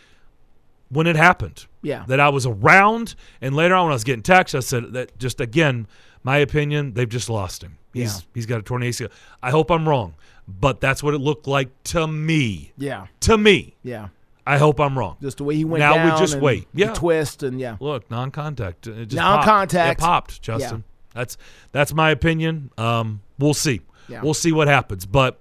when 0.88 1.06
it 1.06 1.14
happened. 1.14 1.66
Yeah. 1.82 2.04
That 2.08 2.18
I 2.18 2.28
was 2.28 2.44
around, 2.44 3.14
and 3.40 3.54
later 3.54 3.76
on 3.76 3.84
when 3.84 3.92
I 3.92 3.94
was 3.94 4.02
getting 4.02 4.24
texts, 4.24 4.56
I 4.56 4.60
said 4.60 4.92
that 4.94 5.16
just 5.20 5.40
again, 5.40 5.86
my 6.24 6.38
opinion, 6.38 6.94
they've 6.94 7.08
just 7.08 7.30
lost 7.30 7.62
him. 7.62 7.78
He's 7.92 8.16
Yeah. 8.16 8.20
he's 8.34 8.46
got 8.46 8.58
a 8.58 8.62
torn 8.62 8.82
ACL. 8.82 9.08
I 9.40 9.50
hope 9.52 9.70
I'm 9.70 9.88
wrong, 9.88 10.14
but 10.48 10.80
that's 10.80 11.00
what 11.00 11.14
it 11.14 11.18
looked 11.18 11.46
like 11.46 11.68
to 11.84 12.08
me. 12.08 12.72
yeah 12.76 13.06
To 13.20 13.38
me, 13.38 13.76
yeah 13.84 14.08
I 14.44 14.58
hope 14.58 14.80
I'm 14.80 14.98
wrong. 14.98 15.16
just 15.22 15.36
the 15.38 15.44
way 15.44 15.54
he 15.54 15.64
went 15.64 15.78
Now 15.78 16.04
we 16.12 16.18
just 16.18 16.40
wait. 16.40 16.66
the 16.74 16.80
Yeah. 16.80 16.92
twist 16.92 17.44
and 17.44 17.60
yeah 17.60 17.76
Look, 17.78 18.10
non-contact. 18.10 18.88
It 18.88 19.06
just 19.06 19.14
Non-contact. 19.16 20.00
Popped. 20.00 20.32
It 20.32 20.38
popped, 20.38 20.42
Justin. 20.42 20.82
That's 21.14 21.36
that's 21.72 21.92
my 21.92 22.10
opinion. 22.10 22.70
Um, 22.78 23.20
we'll 23.38 23.54
see. 23.54 23.80
Yeah. 24.08 24.22
We'll 24.22 24.34
see 24.34 24.52
what 24.52 24.68
happens. 24.68 25.06
But 25.06 25.38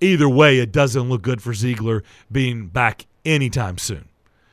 either 0.00 0.28
way, 0.28 0.58
it 0.58 0.72
doesn't 0.72 1.08
look 1.08 1.22
good 1.22 1.42
for 1.42 1.52
Zeigler 1.52 2.02
being 2.30 2.68
back 2.68 3.06
anytime 3.24 3.78
soon. 3.78 4.08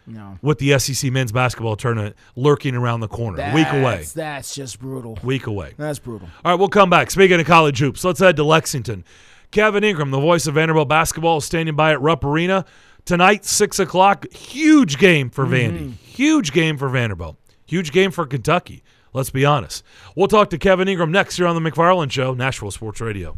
no 0.08 0.38
With 0.42 0.60
the 0.60 0.78
SEC 0.80 1.12
men's 1.12 1.32
basketball 1.32 1.76
tournament 1.76 2.16
lurking 2.36 2.76
around 2.76 3.00
the 3.00 3.08
corner, 3.08 3.42
a 3.42 3.54
week 3.56 3.68
away. 3.68 3.82
That's- 3.82 4.14
That's 4.14 4.56
just 4.56 4.80
brutal. 4.80 5.18
Week 5.24 5.48
away. 5.48 5.74
That's 5.78 6.00
brutal. 6.00 6.28
All 6.44 6.52
right, 6.52 6.60
we'll 6.60 6.70
come 6.70 6.90
back. 6.90 7.12
Speaking 7.12 7.40
of 7.40 7.46
college 7.46 7.80
hoops, 7.80 8.04
let's 8.04 8.20
head 8.20 8.36
to 8.38 8.44
Lexington. 8.44 9.04
Kevin 9.52 9.84
Ingram, 9.84 10.12
the 10.12 10.20
voice 10.20 10.48
of 10.48 10.56
Vanderbilt 10.56 10.90
basketball, 10.90 11.38
is 11.38 11.46
standing 11.46 11.76
by 11.76 11.92
at 11.92 12.02
Rupp 12.02 12.26
Arena 12.26 12.66
tonight, 13.06 13.46
six 13.46 13.80
o'clock. 13.80 14.30
Huge 14.34 14.98
game 14.98 15.30
for 15.30 15.46
Vandy. 15.46 15.94
Huge 15.94 16.52
game 16.52 16.78
for 16.78 16.90
Vanderbilt. 16.90 17.38
Huge 17.66 17.92
game 17.94 18.12
for 18.12 18.26
Kentucky. 18.26 18.84
Let's 19.16 19.30
be 19.30 19.46
honest. 19.46 19.82
We'll 20.14 20.28
talk 20.28 20.50
to 20.50 20.58
Kevin 20.58 20.90
Ingram 20.90 21.10
next 21.10 21.40
year 21.40 21.48
on 21.48 21.56
the 21.56 21.72
McFarland 21.72 22.12
Show, 22.12 22.34
Nashville 22.34 22.70
Sports 22.70 23.00
Radio. 23.00 23.38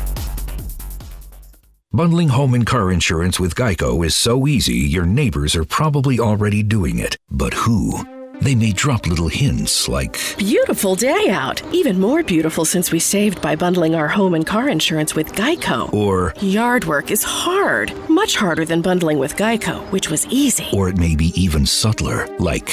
Bundling 1.93 2.29
home 2.29 2.53
and 2.53 2.65
car 2.65 2.89
insurance 2.89 3.37
with 3.37 3.53
Geico 3.53 4.05
is 4.05 4.15
so 4.15 4.47
easy, 4.47 4.75
your 4.77 5.05
neighbors 5.05 5.57
are 5.57 5.65
probably 5.65 6.21
already 6.21 6.63
doing 6.63 6.99
it. 6.99 7.17
But 7.29 7.53
who? 7.53 8.05
They 8.41 8.55
may 8.55 8.71
drop 8.71 9.05
little 9.05 9.27
hints 9.27 9.89
like, 9.89 10.17
Beautiful 10.37 10.95
day 10.95 11.27
out. 11.29 11.61
Even 11.73 11.99
more 11.99 12.23
beautiful 12.23 12.63
since 12.63 12.93
we 12.93 12.99
saved 12.99 13.41
by 13.41 13.57
bundling 13.57 13.93
our 13.93 14.07
home 14.07 14.35
and 14.35 14.47
car 14.47 14.69
insurance 14.69 15.15
with 15.15 15.33
Geico. 15.33 15.93
or, 15.93 16.33
Yard 16.39 16.85
work 16.85 17.11
is 17.11 17.23
hard, 17.23 17.93
much 18.09 18.37
harder 18.37 18.63
than 18.63 18.81
bundling 18.81 19.19
with 19.19 19.35
Geico, 19.35 19.81
which 19.91 20.09
was 20.09 20.25
easy. 20.27 20.69
or 20.71 20.87
it 20.87 20.97
may 20.97 21.17
be 21.17 21.33
even 21.39 21.65
subtler, 21.65 22.25
like, 22.37 22.69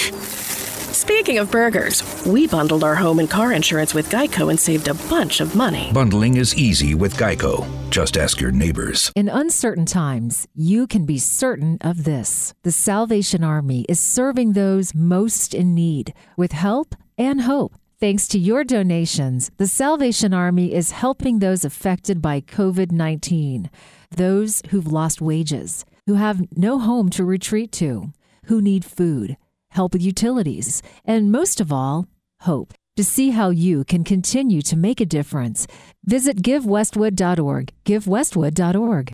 Speaking 0.99 1.39
of 1.39 1.53
burgers, 1.53 2.03
we 2.27 2.49
bundled 2.49 2.83
our 2.83 2.97
home 2.97 3.21
and 3.21 3.31
car 3.31 3.53
insurance 3.53 3.95
with 3.95 4.11
Geico 4.11 4.51
and 4.51 4.59
saved 4.59 4.89
a 4.89 4.95
bunch 4.95 5.41
of 5.41 5.55
money. 5.55 5.93
bundling 5.95 6.37
is 6.37 6.57
easy 6.57 6.97
with 6.97 7.17
Geico. 7.17 7.65
Just 7.89 8.17
ask 8.17 8.41
your 8.41 8.51
neighbors. 8.51 9.13
In 9.15 9.29
uncertain 9.29 9.87
times, 9.87 10.49
you 10.57 10.89
can 10.89 11.07
be 11.07 11.17
certain 11.17 11.79
of 11.83 12.03
this. 12.03 12.53
The 12.65 12.73
Salvation 12.73 13.45
Army 13.45 13.87
is 13.89 14.01
serving 14.01 14.55
those 14.55 14.93
most 14.93 15.55
in 15.55 15.73
need 15.73 16.15
with 16.37 16.51
help 16.51 16.97
and 17.17 17.43
hope. 17.43 17.75
Thanks 18.01 18.27
to 18.29 18.39
your 18.41 18.65
donations, 18.65 19.53
the 19.57 19.69
Salvation 19.69 20.35
Army 20.35 20.75
is 20.75 20.91
helping 20.91 21.39
those 21.39 21.65
affected 21.65 22.21
by 22.21 22.41
COVID 22.41 22.91
19, 22.91 23.71
those 24.11 24.63
who've 24.71 24.93
lost 24.93 25.21
wages, 25.21 25.85
who 26.07 26.15
have 26.15 26.45
no 26.57 26.81
home 26.81 27.09
to 27.11 27.25
retreat 27.25 27.71
to, 27.75 28.13
who 28.47 28.61
need 28.61 28.85
food, 28.85 29.37
help 29.71 29.93
with 29.93 30.03
utilities, 30.03 30.83
and 31.05 31.33
most 31.33 31.61
of 31.61 31.73
all, 31.73 32.07
hope. 32.41 32.75
To 32.97 33.05
see 33.05 33.31
how 33.31 33.51
you 33.51 33.85
can 33.85 34.03
continue 34.03 34.61
to 34.63 34.77
make 34.77 35.01
a 35.01 35.07
difference, 35.07 35.69
visit 36.05 36.43
givewestwood.org. 36.43 37.73
Givewestwood.org. 37.85 39.13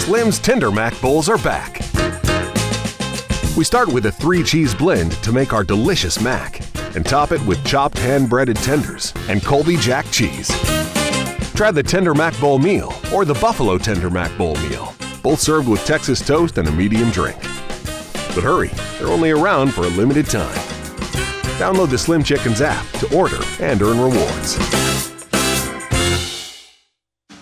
Slim's 0.00 0.38
Tender 0.38 0.70
Mac 0.70 0.98
Bowls 1.02 1.28
are 1.28 1.38
back. 1.38 1.80
We 3.56 3.64
start 3.64 3.88
with 3.92 4.06
a 4.06 4.12
three 4.12 4.42
cheese 4.42 4.74
blend 4.74 5.12
to 5.22 5.32
make 5.32 5.52
our 5.52 5.64
delicious 5.64 6.18
mac 6.20 6.60
and 6.96 7.04
top 7.04 7.30
it 7.32 7.44
with 7.46 7.62
chopped 7.64 7.98
hand 7.98 8.30
breaded 8.30 8.56
tenders 8.56 9.12
and 9.28 9.44
Colby 9.44 9.76
Jack 9.76 10.10
cheese. 10.10 10.48
Try 11.54 11.70
the 11.70 11.82
Tender 11.82 12.14
Mac 12.14 12.38
Bowl 12.40 12.58
meal 12.58 12.94
or 13.12 13.26
the 13.26 13.34
Buffalo 13.34 13.76
Tender 13.76 14.08
Mac 14.08 14.36
Bowl 14.38 14.54
meal, 14.56 14.94
both 15.22 15.40
served 15.40 15.68
with 15.68 15.84
Texas 15.84 16.24
toast 16.24 16.58
and 16.58 16.68
a 16.68 16.72
medium 16.72 17.10
drink. 17.10 17.38
But 18.34 18.44
hurry, 18.44 18.70
they're 18.98 19.08
only 19.08 19.30
around 19.30 19.72
for 19.72 19.82
a 19.82 19.88
limited 19.88 20.26
time. 20.26 20.58
Download 21.58 21.90
the 21.90 21.98
Slim 21.98 22.22
Chickens 22.22 22.60
app 22.60 22.86
to 22.98 23.16
order 23.16 23.38
and 23.60 23.82
earn 23.82 23.98
rewards. 23.98 24.79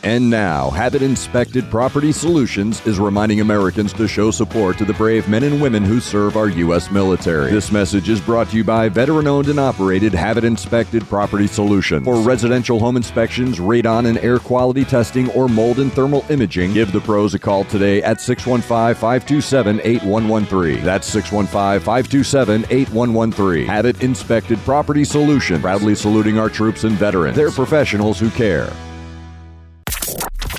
And 0.08 0.30
now, 0.30 0.70
Habit 0.70 1.02
Inspected 1.02 1.70
Property 1.70 2.12
Solutions 2.12 2.80
is 2.86 2.98
reminding 2.98 3.42
Americans 3.42 3.92
to 3.92 4.08
show 4.08 4.30
support 4.30 4.78
to 4.78 4.86
the 4.86 4.94
brave 4.94 5.28
men 5.28 5.42
and 5.42 5.60
women 5.60 5.84
who 5.84 6.00
serve 6.00 6.34
our 6.34 6.48
U.S. 6.48 6.90
military. 6.90 7.50
This 7.50 7.70
message 7.70 8.08
is 8.08 8.18
brought 8.18 8.48
to 8.48 8.56
you 8.56 8.64
by 8.64 8.88
veteran 8.88 9.26
owned 9.26 9.48
and 9.48 9.60
operated 9.60 10.14
Habit 10.14 10.44
Inspected 10.44 11.02
Property 11.08 11.46
Solutions. 11.46 12.06
For 12.06 12.16
residential 12.22 12.78
home 12.78 12.96
inspections, 12.96 13.58
radon 13.58 14.06
and 14.06 14.16
air 14.20 14.38
quality 14.38 14.82
testing, 14.82 15.30
or 15.32 15.46
mold 15.46 15.78
and 15.78 15.92
thermal 15.92 16.24
imaging, 16.30 16.72
give 16.72 16.90
the 16.90 17.02
pros 17.02 17.34
a 17.34 17.38
call 17.38 17.64
today 17.64 18.02
at 18.02 18.18
615 18.18 18.94
527 18.98 19.80
8113. 19.84 20.84
That's 20.86 21.06
615 21.06 21.80
527 21.84 22.64
8113. 22.70 23.66
Habit 23.66 24.02
Inspected 24.02 24.58
Property 24.60 25.04
Solutions, 25.04 25.60
proudly 25.60 25.94
saluting 25.94 26.38
our 26.38 26.48
troops 26.48 26.84
and 26.84 26.94
veterans. 26.94 27.36
They're 27.36 27.50
professionals 27.50 28.18
who 28.18 28.30
care. 28.30 28.72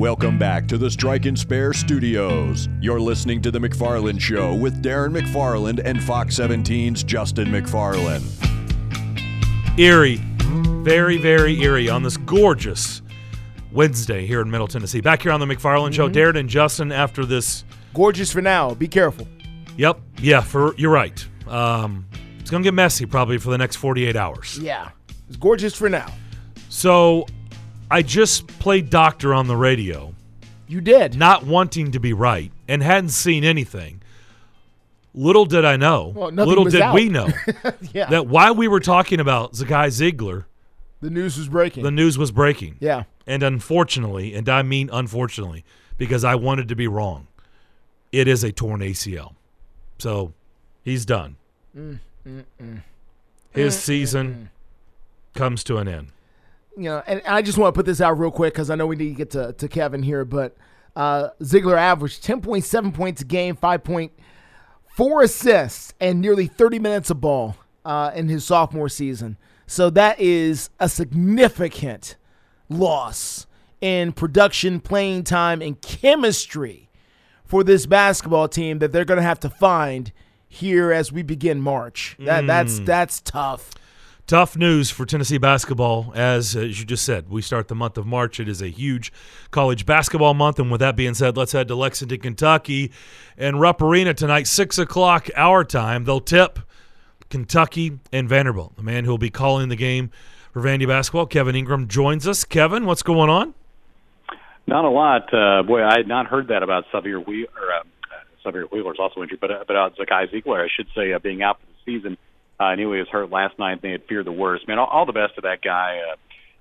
Welcome 0.00 0.38
back 0.38 0.66
to 0.68 0.78
the 0.78 0.90
Strike 0.90 1.26
and 1.26 1.38
Spare 1.38 1.74
Studios. 1.74 2.70
You're 2.80 2.98
listening 2.98 3.42
to 3.42 3.50
The 3.50 3.58
McFarland 3.58 4.18
Show 4.18 4.54
with 4.54 4.82
Darren 4.82 5.14
McFarland 5.14 5.82
and 5.84 6.02
Fox 6.02 6.36
17's 6.36 7.02
Justin 7.02 7.48
McFarland. 7.48 8.24
Eerie, 9.78 10.16
very, 10.82 11.18
very 11.18 11.60
eerie 11.60 11.90
on 11.90 12.02
this 12.02 12.16
gorgeous 12.16 13.02
Wednesday 13.72 14.24
here 14.24 14.40
in 14.40 14.50
Middle 14.50 14.66
Tennessee. 14.66 15.02
Back 15.02 15.20
here 15.20 15.32
on 15.32 15.40
the 15.40 15.44
McFarland 15.44 15.92
Show, 15.92 16.08
Darren 16.08 16.38
and 16.38 16.48
Justin 16.48 16.92
after 16.92 17.26
this. 17.26 17.66
Gorgeous 17.92 18.32
for 18.32 18.40
now. 18.40 18.72
Be 18.72 18.88
careful. 18.88 19.28
Yep, 19.76 20.00
yeah, 20.22 20.40
for 20.40 20.74
you're 20.76 20.90
right. 20.90 21.28
Um, 21.46 22.06
it's 22.38 22.50
gonna 22.50 22.64
get 22.64 22.72
messy 22.72 23.04
probably 23.04 23.36
for 23.36 23.50
the 23.50 23.58
next 23.58 23.76
48 23.76 24.16
hours. 24.16 24.58
Yeah. 24.58 24.92
It's 25.28 25.36
gorgeous 25.36 25.74
for 25.74 25.90
now. 25.90 26.10
So, 26.70 27.26
I 27.90 28.02
just 28.02 28.46
played 28.46 28.88
doctor 28.90 29.34
on 29.34 29.46
the 29.48 29.56
radio, 29.56 30.14
You 30.68 30.80
did. 30.80 31.16
not 31.16 31.44
wanting 31.44 31.90
to 31.92 31.98
be 32.00 32.12
right, 32.12 32.52
and 32.68 32.82
hadn't 32.82 33.10
seen 33.10 33.42
anything. 33.44 34.00
Little 35.12 35.44
did 35.44 35.64
I 35.64 35.76
know, 35.76 36.12
Well, 36.14 36.30
little 36.30 36.64
did 36.64 36.80
out. 36.80 36.94
we 36.94 37.08
know 37.08 37.28
yeah. 37.92 38.08
that 38.10 38.28
while 38.28 38.54
we 38.54 38.68
were 38.68 38.78
talking 38.78 39.18
about 39.18 39.54
Zakai 39.54 39.88
Zeigler, 39.88 40.44
the 41.00 41.10
news 41.10 41.36
was 41.36 41.48
breaking. 41.48 41.82
the 41.82 41.90
news 41.90 42.16
was 42.16 42.30
breaking. 42.30 42.76
yeah. 42.78 43.04
And 43.26 43.42
unfortunately, 43.42 44.34
and 44.34 44.48
I 44.48 44.62
mean 44.62 44.88
unfortunately, 44.92 45.64
because 45.98 46.24
I 46.24 46.34
wanted 46.36 46.68
to 46.68 46.76
be 46.76 46.86
wrong, 46.88 47.26
it 48.12 48.26
is 48.28 48.42
a 48.44 48.50
torn 48.52 48.80
ACL. 48.80 49.34
So 49.98 50.32
he's 50.82 51.04
done. 51.04 51.36
Mm, 51.76 51.98
mm, 52.26 52.44
mm. 52.60 52.82
His 53.52 53.78
season 53.78 54.50
comes 55.34 55.62
to 55.64 55.78
an 55.78 55.86
end. 55.88 56.08
You 56.76 56.84
know, 56.84 57.02
and 57.06 57.20
I 57.26 57.42
just 57.42 57.58
want 57.58 57.74
to 57.74 57.78
put 57.78 57.86
this 57.86 58.00
out 58.00 58.18
real 58.18 58.30
quick 58.30 58.54
because 58.54 58.70
I 58.70 58.74
know 58.74 58.86
we 58.86 58.96
need 58.96 59.10
to 59.10 59.14
get 59.14 59.30
to, 59.30 59.52
to 59.54 59.68
Kevin 59.68 60.02
here, 60.02 60.24
but 60.24 60.56
uh, 60.96 61.30
Zeigler 61.40 61.76
averaged 61.76 62.24
10.7 62.24 62.94
points 62.94 63.22
a 63.22 63.24
game, 63.24 63.56
5.4 63.56 65.24
assists, 65.24 65.94
and 66.00 66.20
nearly 66.20 66.46
30 66.46 66.78
minutes 66.78 67.10
of 67.10 67.20
ball 67.20 67.56
uh, 67.84 68.12
in 68.14 68.28
his 68.28 68.44
sophomore 68.44 68.88
season. 68.88 69.36
So 69.66 69.90
that 69.90 70.20
is 70.20 70.70
a 70.78 70.88
significant 70.88 72.16
loss 72.68 73.46
in 73.80 74.12
production, 74.12 74.80
playing 74.80 75.24
time, 75.24 75.62
and 75.62 75.80
chemistry 75.80 76.90
for 77.44 77.64
this 77.64 77.86
basketball 77.86 78.48
team 78.48 78.78
that 78.78 78.92
they're 78.92 79.04
going 79.04 79.18
to 79.18 79.22
have 79.22 79.40
to 79.40 79.50
find 79.50 80.12
here 80.48 80.92
as 80.92 81.12
we 81.12 81.22
begin 81.22 81.60
March. 81.60 82.16
That 82.18 82.46
that's 82.46 82.80
that's 82.80 83.20
tough. 83.20 83.70
Tough 84.30 84.56
news 84.56 84.90
for 84.92 85.04
Tennessee 85.04 85.38
basketball, 85.38 86.12
as, 86.14 86.54
as 86.54 86.78
you 86.78 86.86
just 86.86 87.04
said. 87.04 87.28
We 87.28 87.42
start 87.42 87.66
the 87.66 87.74
month 87.74 87.98
of 87.98 88.06
March. 88.06 88.38
It 88.38 88.48
is 88.48 88.62
a 88.62 88.68
huge 88.68 89.12
college 89.50 89.84
basketball 89.84 90.34
month. 90.34 90.60
And 90.60 90.70
with 90.70 90.78
that 90.78 90.94
being 90.94 91.14
said, 91.14 91.36
let's 91.36 91.50
head 91.50 91.66
to 91.66 91.74
Lexington, 91.74 92.20
Kentucky, 92.20 92.92
and 93.36 93.60
Rupp 93.60 93.82
Arena 93.82 94.14
tonight, 94.14 94.46
6 94.46 94.78
o'clock 94.78 95.30
our 95.34 95.64
time. 95.64 96.04
They'll 96.04 96.20
tip 96.20 96.60
Kentucky 97.28 97.98
and 98.12 98.28
Vanderbilt. 98.28 98.76
The 98.76 98.84
man 98.84 99.04
who 99.04 99.10
will 99.10 99.18
be 99.18 99.30
calling 99.30 99.68
the 99.68 99.74
game 99.74 100.12
for 100.52 100.62
Vandy 100.62 100.86
basketball, 100.86 101.26
Kevin 101.26 101.56
Ingram, 101.56 101.88
joins 101.88 102.28
us. 102.28 102.44
Kevin, 102.44 102.86
what's 102.86 103.02
going 103.02 103.30
on? 103.30 103.52
Not 104.64 104.84
a 104.84 104.90
lot. 104.90 105.34
Uh, 105.34 105.64
boy, 105.64 105.82
I 105.82 105.96
had 105.96 106.06
not 106.06 106.28
heard 106.28 106.46
that 106.50 106.62
about 106.62 106.84
Sahvir 106.92 107.26
Wheeler. 107.26 107.48
Or, 107.60 107.72
uh, 107.72 107.82
Sahvir 108.44 108.70
Wheeler's 108.70 108.98
also 109.00 109.24
injured, 109.24 109.40
but 109.40 109.50
uh, 109.50 109.64
but 109.66 109.74
uh, 109.74 109.90
Zakai 109.98 110.32
Zeigler, 110.32 110.64
I 110.64 110.68
should 110.72 110.86
say, 110.94 111.14
uh, 111.14 111.18
being 111.18 111.42
out 111.42 111.58
for 111.58 111.66
the 111.66 111.98
season. 111.98 112.16
Uh, 112.60 112.64
I 112.64 112.74
knew 112.74 112.92
he 112.92 112.98
was 112.98 113.08
hurt 113.08 113.30
last 113.30 113.58
night. 113.58 113.80
They 113.80 113.92
had 113.92 114.04
feared 114.04 114.26
the 114.26 114.32
worst. 114.32 114.68
Man, 114.68 114.78
all, 114.78 114.86
all 114.86 115.06
the 115.06 115.12
best 115.12 115.36
to 115.36 115.40
that 115.42 115.62
guy. 115.62 116.00
Uh, 116.12 116.16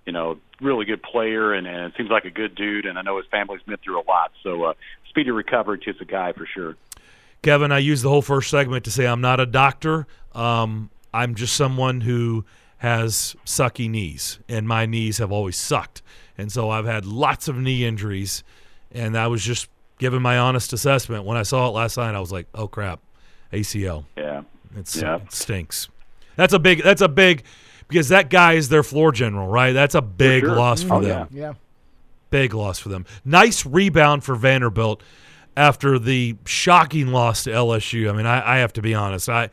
you 0.05 0.13
know, 0.13 0.39
really 0.61 0.85
good 0.85 1.03
player, 1.03 1.53
and, 1.53 1.67
and 1.67 1.85
it 1.85 1.93
seems 1.97 2.09
like 2.09 2.25
a 2.25 2.31
good 2.31 2.55
dude. 2.55 2.85
And 2.85 2.97
I 2.97 3.01
know 3.01 3.17
his 3.17 3.27
family's 3.29 3.61
been 3.63 3.77
through 3.77 3.99
a 3.99 4.07
lot. 4.07 4.31
So 4.41 4.63
uh, 4.63 4.73
speedy 5.09 5.31
recovery 5.31 5.79
to 5.79 5.93
Zakai 5.93 6.35
for 6.35 6.47
sure. 6.47 6.75
Kevin, 7.41 7.71
I 7.71 7.77
used 7.79 8.03
the 8.03 8.09
whole 8.09 8.21
first 8.21 8.49
segment 8.49 8.85
to 8.85 8.91
say 8.91 9.05
I'm 9.05 9.21
not 9.21 9.39
a 9.39 9.45
doctor. 9.45 10.07
Um, 10.33 10.89
I'm 11.13 11.35
just 11.35 11.55
someone 11.55 12.01
who 12.01 12.45
has 12.77 13.35
sucky 13.45 13.89
knees, 13.89 14.39
and 14.47 14.67
my 14.67 14.85
knees 14.85 15.17
have 15.17 15.31
always 15.31 15.57
sucked. 15.57 16.01
And 16.37 16.51
so 16.51 16.69
I've 16.69 16.85
had 16.85 17.05
lots 17.05 17.47
of 17.47 17.57
knee 17.57 17.85
injuries, 17.85 18.43
and 18.91 19.17
I 19.17 19.27
was 19.27 19.43
just 19.43 19.69
giving 19.99 20.21
my 20.21 20.37
honest 20.37 20.71
assessment. 20.71 21.25
When 21.25 21.37
I 21.37 21.43
saw 21.43 21.67
it 21.67 21.71
last 21.71 21.97
night, 21.97 22.15
I 22.15 22.19
was 22.19 22.31
like, 22.31 22.47
oh, 22.55 22.67
crap, 22.67 23.01
ACL. 23.51 24.05
Yeah. 24.17 24.43
It's, 24.75 24.95
Yeah. 25.01 25.17
It 25.17 25.31
stinks. 25.33 25.89
That's 26.35 26.53
a 26.53 26.59
big, 26.59 26.83
that's 26.83 27.01
a 27.01 27.09
big, 27.09 27.43
because 27.87 28.09
that 28.09 28.29
guy 28.29 28.53
is 28.53 28.69
their 28.69 28.83
floor 28.83 29.11
general, 29.11 29.47
right? 29.47 29.73
That's 29.73 29.95
a 29.95 30.01
big 30.01 30.43
sure. 30.43 30.55
loss 30.55 30.83
for 30.83 30.95
Oh, 30.95 31.01
them. 31.01 31.27
Yeah. 31.31 31.53
Big 32.29 32.53
loss 32.53 32.79
for 32.79 32.89
them. 32.89 33.05
Nice 33.25 33.65
rebound 33.65 34.23
for 34.23 34.35
Vanderbilt 34.35 35.01
after 35.57 35.97
the 35.99 36.37
shocking 36.45 37.07
loss 37.07 37.43
to 37.43 37.49
LSU. 37.49 38.09
I 38.09 38.13
mean, 38.15 38.25
I, 38.27 38.55
I 38.55 38.57
have 38.59 38.71
to 38.73 38.81
be 38.81 38.93
honest. 38.93 39.27
I 39.29 39.49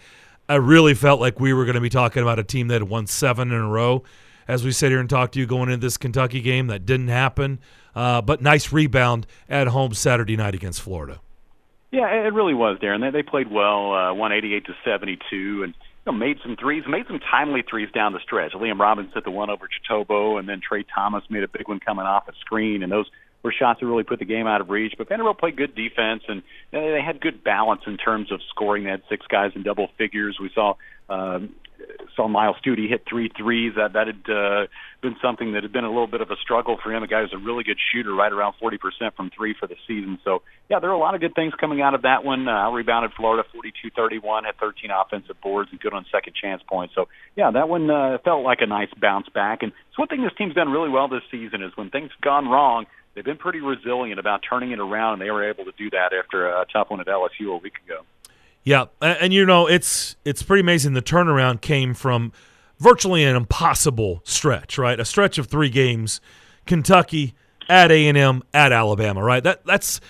I 0.48 0.56
really 0.56 0.94
felt 0.94 1.20
like 1.20 1.40
we 1.40 1.52
were 1.52 1.64
going 1.64 1.74
to 1.74 1.80
be 1.80 1.88
talking 1.88 2.22
about 2.22 2.38
a 2.38 2.44
team 2.44 2.68
that 2.68 2.74
had 2.74 2.84
won 2.84 3.06
seven 3.08 3.50
in 3.50 3.60
a 3.60 3.68
row. 3.68 4.04
As 4.46 4.62
we 4.62 4.70
sit 4.70 4.90
here 4.90 5.00
and 5.00 5.10
talk 5.10 5.32
to 5.32 5.40
you 5.40 5.46
going 5.46 5.68
into 5.70 5.84
this 5.84 5.96
Kentucky 5.96 6.40
game, 6.40 6.68
that 6.68 6.86
didn't 6.86 7.08
happen. 7.08 7.58
Uh, 7.96 8.22
but 8.22 8.40
nice 8.40 8.72
rebound 8.72 9.26
at 9.48 9.66
home 9.68 9.92
Saturday 9.92 10.36
night 10.36 10.54
against 10.54 10.82
Florida. 10.82 11.18
Yeah, 11.92 12.06
it 12.26 12.34
really 12.34 12.54
was, 12.54 12.78
Darren. 12.78 13.00
They 13.00 13.10
they 13.10 13.22
played 13.22 13.50
well, 13.50 13.92
uh, 13.92 14.14
188 14.14 14.66
to 14.66 14.72
72, 14.84 15.62
and 15.62 15.74
you 16.06 16.12
know, 16.12 16.12
made 16.12 16.38
some 16.42 16.56
threes, 16.56 16.84
made 16.88 17.06
some 17.06 17.20
timely 17.20 17.62
threes 17.68 17.88
down 17.94 18.12
the 18.12 18.20
stretch. 18.22 18.52
Liam 18.52 18.78
Robbins 18.78 19.10
hit 19.14 19.24
the 19.24 19.30
one 19.30 19.50
over 19.50 19.68
Chitobo, 19.68 20.38
and 20.38 20.48
then 20.48 20.60
Trey 20.66 20.84
Thomas 20.94 21.22
made 21.30 21.42
a 21.42 21.48
big 21.48 21.68
one 21.68 21.80
coming 21.80 22.04
off 22.04 22.28
a 22.28 22.32
screen, 22.40 22.82
and 22.82 22.90
those 22.90 23.06
were 23.42 23.54
shots 23.56 23.80
that 23.80 23.86
really 23.86 24.02
put 24.02 24.18
the 24.18 24.24
game 24.24 24.46
out 24.46 24.60
of 24.60 24.68
reach. 24.68 24.94
But 24.98 25.08
Vanderbilt 25.08 25.38
played 25.38 25.56
good 25.56 25.74
defense, 25.74 26.22
and 26.28 26.42
uh, 26.72 26.80
they 26.80 27.00
had 27.04 27.20
good 27.20 27.44
balance 27.44 27.82
in 27.86 27.96
terms 27.96 28.32
of 28.32 28.40
scoring. 28.50 28.84
They 28.84 28.90
had 28.90 29.02
six 29.08 29.24
guys 29.26 29.52
in 29.54 29.62
double 29.62 29.88
figures. 29.96 30.38
We 30.40 30.50
saw. 30.54 30.74
Um, 31.08 31.54
saw 32.14 32.28
Myles 32.28 32.56
Stute 32.60 32.88
hit 32.88 33.02
three 33.08 33.30
threes. 33.36 33.74
That 33.76 33.92
that 33.92 34.06
had 34.06 34.24
uh, 34.30 34.66
been 35.02 35.16
something 35.22 35.52
that 35.52 35.62
had 35.62 35.72
been 35.72 35.84
a 35.84 35.88
little 35.88 36.06
bit 36.06 36.20
of 36.20 36.30
a 36.30 36.36
struggle 36.36 36.78
for 36.82 36.92
him. 36.92 37.02
A 37.02 37.06
guy 37.06 37.22
who's 37.22 37.32
a 37.32 37.38
really 37.38 37.64
good 37.64 37.78
shooter, 37.92 38.14
right 38.14 38.32
around 38.32 38.54
40% 38.62 38.78
from 39.16 39.30
three 39.36 39.54
for 39.58 39.66
the 39.66 39.76
season. 39.86 40.18
So 40.24 40.42
yeah, 40.68 40.80
there 40.80 40.90
are 40.90 40.94
a 40.94 40.98
lot 40.98 41.14
of 41.14 41.20
good 41.20 41.34
things 41.34 41.54
coming 41.60 41.82
out 41.82 41.94
of 41.94 42.02
that 42.02 42.24
one. 42.24 42.48
Uh, 42.48 42.70
rebounded 42.70 43.12
Florida 43.16 43.46
42-31, 43.54 44.44
had 44.44 44.56
13 44.58 44.90
offensive 44.90 45.40
boards 45.42 45.70
and 45.70 45.80
good 45.80 45.92
on 45.92 46.04
second 46.10 46.34
chance 46.34 46.62
points. 46.68 46.94
So 46.94 47.08
yeah, 47.36 47.50
that 47.50 47.68
one 47.68 47.90
uh, 47.90 48.18
felt 48.24 48.44
like 48.44 48.58
a 48.60 48.66
nice 48.66 48.90
bounce 49.00 49.28
back. 49.28 49.62
And 49.62 49.72
it's 49.88 49.98
one 49.98 50.08
thing 50.08 50.22
this 50.22 50.32
team's 50.36 50.54
done 50.54 50.70
really 50.70 50.90
well 50.90 51.08
this 51.08 51.22
season 51.30 51.62
is 51.62 51.72
when 51.76 51.90
things 51.90 52.10
have 52.10 52.20
gone 52.20 52.48
wrong. 52.48 52.86
They've 53.14 53.24
been 53.24 53.38
pretty 53.38 53.60
resilient 53.60 54.20
about 54.20 54.40
turning 54.48 54.72
it 54.72 54.78
around, 54.78 55.14
and 55.14 55.22
they 55.22 55.30
were 55.30 55.48
able 55.48 55.64
to 55.64 55.72
do 55.78 55.88
that 55.90 56.12
after 56.12 56.48
a 56.48 56.66
tough 56.70 56.90
one 56.90 57.00
at 57.00 57.06
LSU 57.06 57.48
a 57.48 57.56
week 57.56 57.72
ago. 57.86 58.02
Yeah, 58.66 58.86
and, 59.00 59.18
and 59.20 59.32
you 59.32 59.46
know 59.46 59.68
it's 59.68 60.16
it's 60.24 60.42
pretty 60.42 60.60
amazing. 60.60 60.94
The 60.94 61.00
turnaround 61.00 61.60
came 61.60 61.94
from 61.94 62.32
virtually 62.80 63.22
an 63.22 63.36
impossible 63.36 64.20
stretch, 64.24 64.76
right? 64.76 64.98
A 64.98 65.04
stretch 65.04 65.38
of 65.38 65.46
three 65.46 65.70
games: 65.70 66.20
Kentucky 66.66 67.34
at 67.68 67.92
A 67.92 68.08
and 68.08 68.18
M 68.18 68.42
at 68.52 68.72
Alabama, 68.72 69.22
right? 69.22 69.42
That 69.44 69.64
that's 69.64 70.00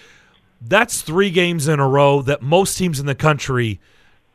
that's 0.63 1.03
three 1.03 1.31
games 1.31 1.69
in 1.69 1.81
a 1.81 1.87
row 1.87 2.23
that 2.23 2.41
most 2.41 2.79
teams 2.79 2.99
in 2.99 3.05
the 3.05 3.15
country 3.15 3.79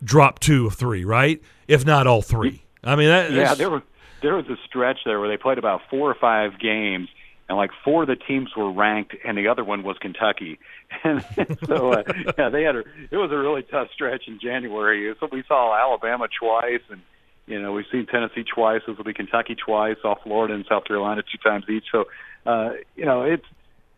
drop 0.03 0.37
two 0.37 0.67
of 0.67 0.75
three, 0.75 1.03
right? 1.03 1.41
If 1.67 1.83
not 1.83 2.05
all 2.05 2.21
three. 2.21 2.63
I 2.83 2.95
mean, 2.95 3.09
that, 3.09 3.31
yeah, 3.31 3.55
there 3.55 3.71
was 3.71 3.81
there 4.21 4.35
was 4.35 4.45
a 4.49 4.57
stretch 4.67 4.99
there 5.03 5.19
where 5.19 5.29
they 5.29 5.37
played 5.37 5.57
about 5.57 5.81
four 5.89 6.11
or 6.11 6.15
five 6.15 6.59
games, 6.59 7.09
and 7.49 7.57
like 7.57 7.71
four 7.83 8.03
of 8.03 8.07
the 8.07 8.15
teams 8.15 8.55
were 8.55 8.71
ranked, 8.71 9.15
and 9.25 9.35
the 9.35 9.47
other 9.47 9.63
one 9.63 9.81
was 9.81 9.97
Kentucky. 9.97 10.59
And 11.03 11.23
so, 11.65 11.93
uh, 11.93 12.03
yeah, 12.37 12.49
they 12.49 12.63
had 12.63 12.75
a. 12.75 12.83
It 13.09 13.17
was 13.17 13.31
a 13.31 13.37
really 13.37 13.63
tough 13.63 13.87
stretch 13.93 14.23
in 14.27 14.39
January. 14.39 15.13
So 15.19 15.27
we 15.31 15.43
saw 15.47 15.73
Alabama 15.75 16.27
twice, 16.39 16.81
and 16.89 17.01
you 17.47 17.61
know 17.61 17.71
we've 17.71 17.85
seen 17.91 18.05
Tennessee 18.05 18.43
twice. 18.43 18.81
This 18.85 18.97
will 18.97 19.05
be 19.05 19.13
Kentucky 19.13 19.55
twice. 19.55 19.95
Saw 20.01 20.15
Florida 20.21 20.53
and 20.53 20.65
South 20.69 20.85
Carolina 20.85 21.23
two 21.23 21.37
times 21.43 21.65
each. 21.69 21.85
So, 21.91 22.05
uh, 22.45 22.71
you 22.95 23.05
know, 23.05 23.23
it's 23.23 23.45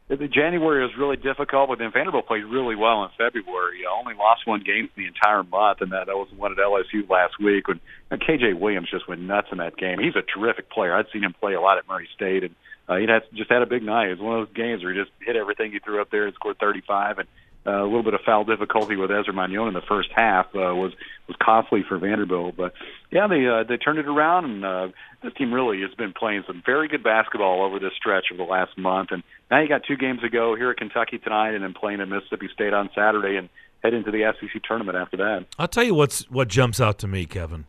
January 0.10 0.84
was 0.84 0.92
really 0.98 1.18
difficult, 1.18 1.70
but 1.70 1.80
then 1.80 1.92
Vanderbilt 1.92 2.28
played 2.28 2.44
really 2.44 2.76
well 2.76 3.04
in 3.04 3.10
February. 3.18 3.80
You 3.80 3.90
only 3.90 4.14
lost 4.16 4.46
one 4.46 4.62
game 4.64 4.90
the 4.96 5.08
entire 5.08 5.44
month, 5.44 5.80
and 5.82 5.92
that 5.92 6.08
was 6.08 6.28
one 6.36 6.52
at 6.52 6.58
LSU 6.58 7.10
last 7.10 7.40
week 7.40 7.68
when 7.68 7.80
KJ 8.12 8.60
Williams 8.60 8.90
just 8.92 9.08
went 9.08 9.22
nuts 9.22 9.48
in 9.52 9.58
that 9.60 9.78
game. 9.78 10.00
He's 10.00 10.16
a 10.16 10.22
terrific 10.22 10.70
player. 10.70 10.96
I'd 10.96 11.08
seen 11.12 11.24
him 11.24 11.34
play 11.40 11.54
a 11.54 11.62
lot 11.62 11.78
at 11.78 11.88
Murray 11.88 12.08
State, 12.14 12.44
and 12.44 12.54
uh, 12.88 12.98
he 12.98 13.08
had 13.08 13.24
just 13.34 13.50
had 13.50 13.62
a 13.62 13.66
big 13.66 13.84
night. 13.84 14.08
It 14.10 14.18
was 14.18 14.20
one 14.20 14.40
of 14.40 14.48
those 14.48 14.56
games 14.56 14.84
where 14.84 14.94
he 14.94 15.00
just 15.00 15.12
hit 15.22 15.36
everything 15.36 15.72
he 15.72 15.80
threw 15.80 16.02
up 16.02 16.10
there 16.12 16.26
and 16.26 16.34
scored 16.36 16.60
35, 16.60 17.20
and 17.20 17.28
uh, 17.66 17.82
a 17.82 17.86
little 17.86 18.04
bit 18.04 18.14
of 18.14 18.20
foul 18.26 18.44
difficulty 18.44 18.98
with 18.98 19.10
Ezra 19.10 19.34
Manjon 19.34 19.70
in 19.70 19.74
the 19.74 19.82
first 19.82 20.10
half 20.14 20.48
uh, 20.48 20.76
was 20.76 20.92
was 21.28 21.38
costly 21.42 21.84
for 21.88 21.98
Vanderbilt. 21.98 22.58
But 22.58 22.74
yeah, 23.10 23.28
they 23.28 23.48
uh, 23.48 23.64
they 23.64 23.78
turned 23.78 24.00
it 24.00 24.08
around, 24.08 24.46
and 24.46 24.66
uh, 24.66 24.88
this 25.22 25.34
team 25.36 25.54
really 25.54 25.82
has 25.82 25.94
been 25.94 26.12
playing 26.12 26.44
some 26.46 26.62
very 26.66 26.90
good 26.90 27.04
basketball 27.04 27.64
over 27.64 27.80
this 27.80 27.94
stretch 27.96 28.26
of 28.32 28.38
the 28.38 28.44
last 28.44 28.78
month. 28.78 29.12
And 29.12 29.24
now 29.50 29.62
you 29.62 29.70
got 29.70 29.84
two 29.88 29.96
games 29.96 30.22
to 30.22 30.30
go 30.30 30.56
here 30.56 30.72
at 30.72 30.78
Kentucky 30.78 31.20
tonight, 31.20 31.54
and 31.54 31.64
then 31.64 31.74
playing 31.74 32.02
at 32.02 32.10
Mississippi 32.10 32.50
State 32.54 32.74
on 32.74 32.90
Saturday, 32.94 33.38
and 33.38 33.48
head 33.82 33.94
into 33.94 34.12
the 34.12 34.34
SEC 34.40 34.62
tournament 34.64 34.98
after 34.98 35.18
that. 35.18 35.46
I'll 35.58 35.68
tell 35.68 35.84
you 35.84 35.94
what's 35.94 36.30
what 36.30 36.50
jumps 36.50 36.82
out 36.82 37.00
to 37.00 37.08
me, 37.08 37.26
Kevin. 37.26 37.66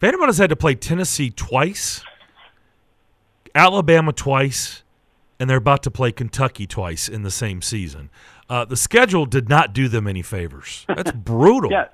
Vanderbilt 0.00 0.28
has 0.28 0.38
had 0.38 0.50
to 0.50 0.56
play 0.56 0.74
Tennessee 0.74 1.30
twice, 1.30 2.04
Alabama 3.54 4.12
twice, 4.12 4.82
and 5.38 5.48
they're 5.48 5.58
about 5.58 5.82
to 5.84 5.90
play 5.90 6.12
Kentucky 6.12 6.66
twice 6.66 7.08
in 7.08 7.22
the 7.22 7.30
same 7.30 7.62
season. 7.62 8.10
Uh, 8.48 8.64
the 8.64 8.76
schedule 8.76 9.26
did 9.26 9.48
not 9.48 9.72
do 9.72 9.88
them 9.88 10.06
any 10.06 10.22
favors. 10.22 10.84
That's 10.88 11.12
brutal. 11.14 11.70
yeah. 11.70 11.88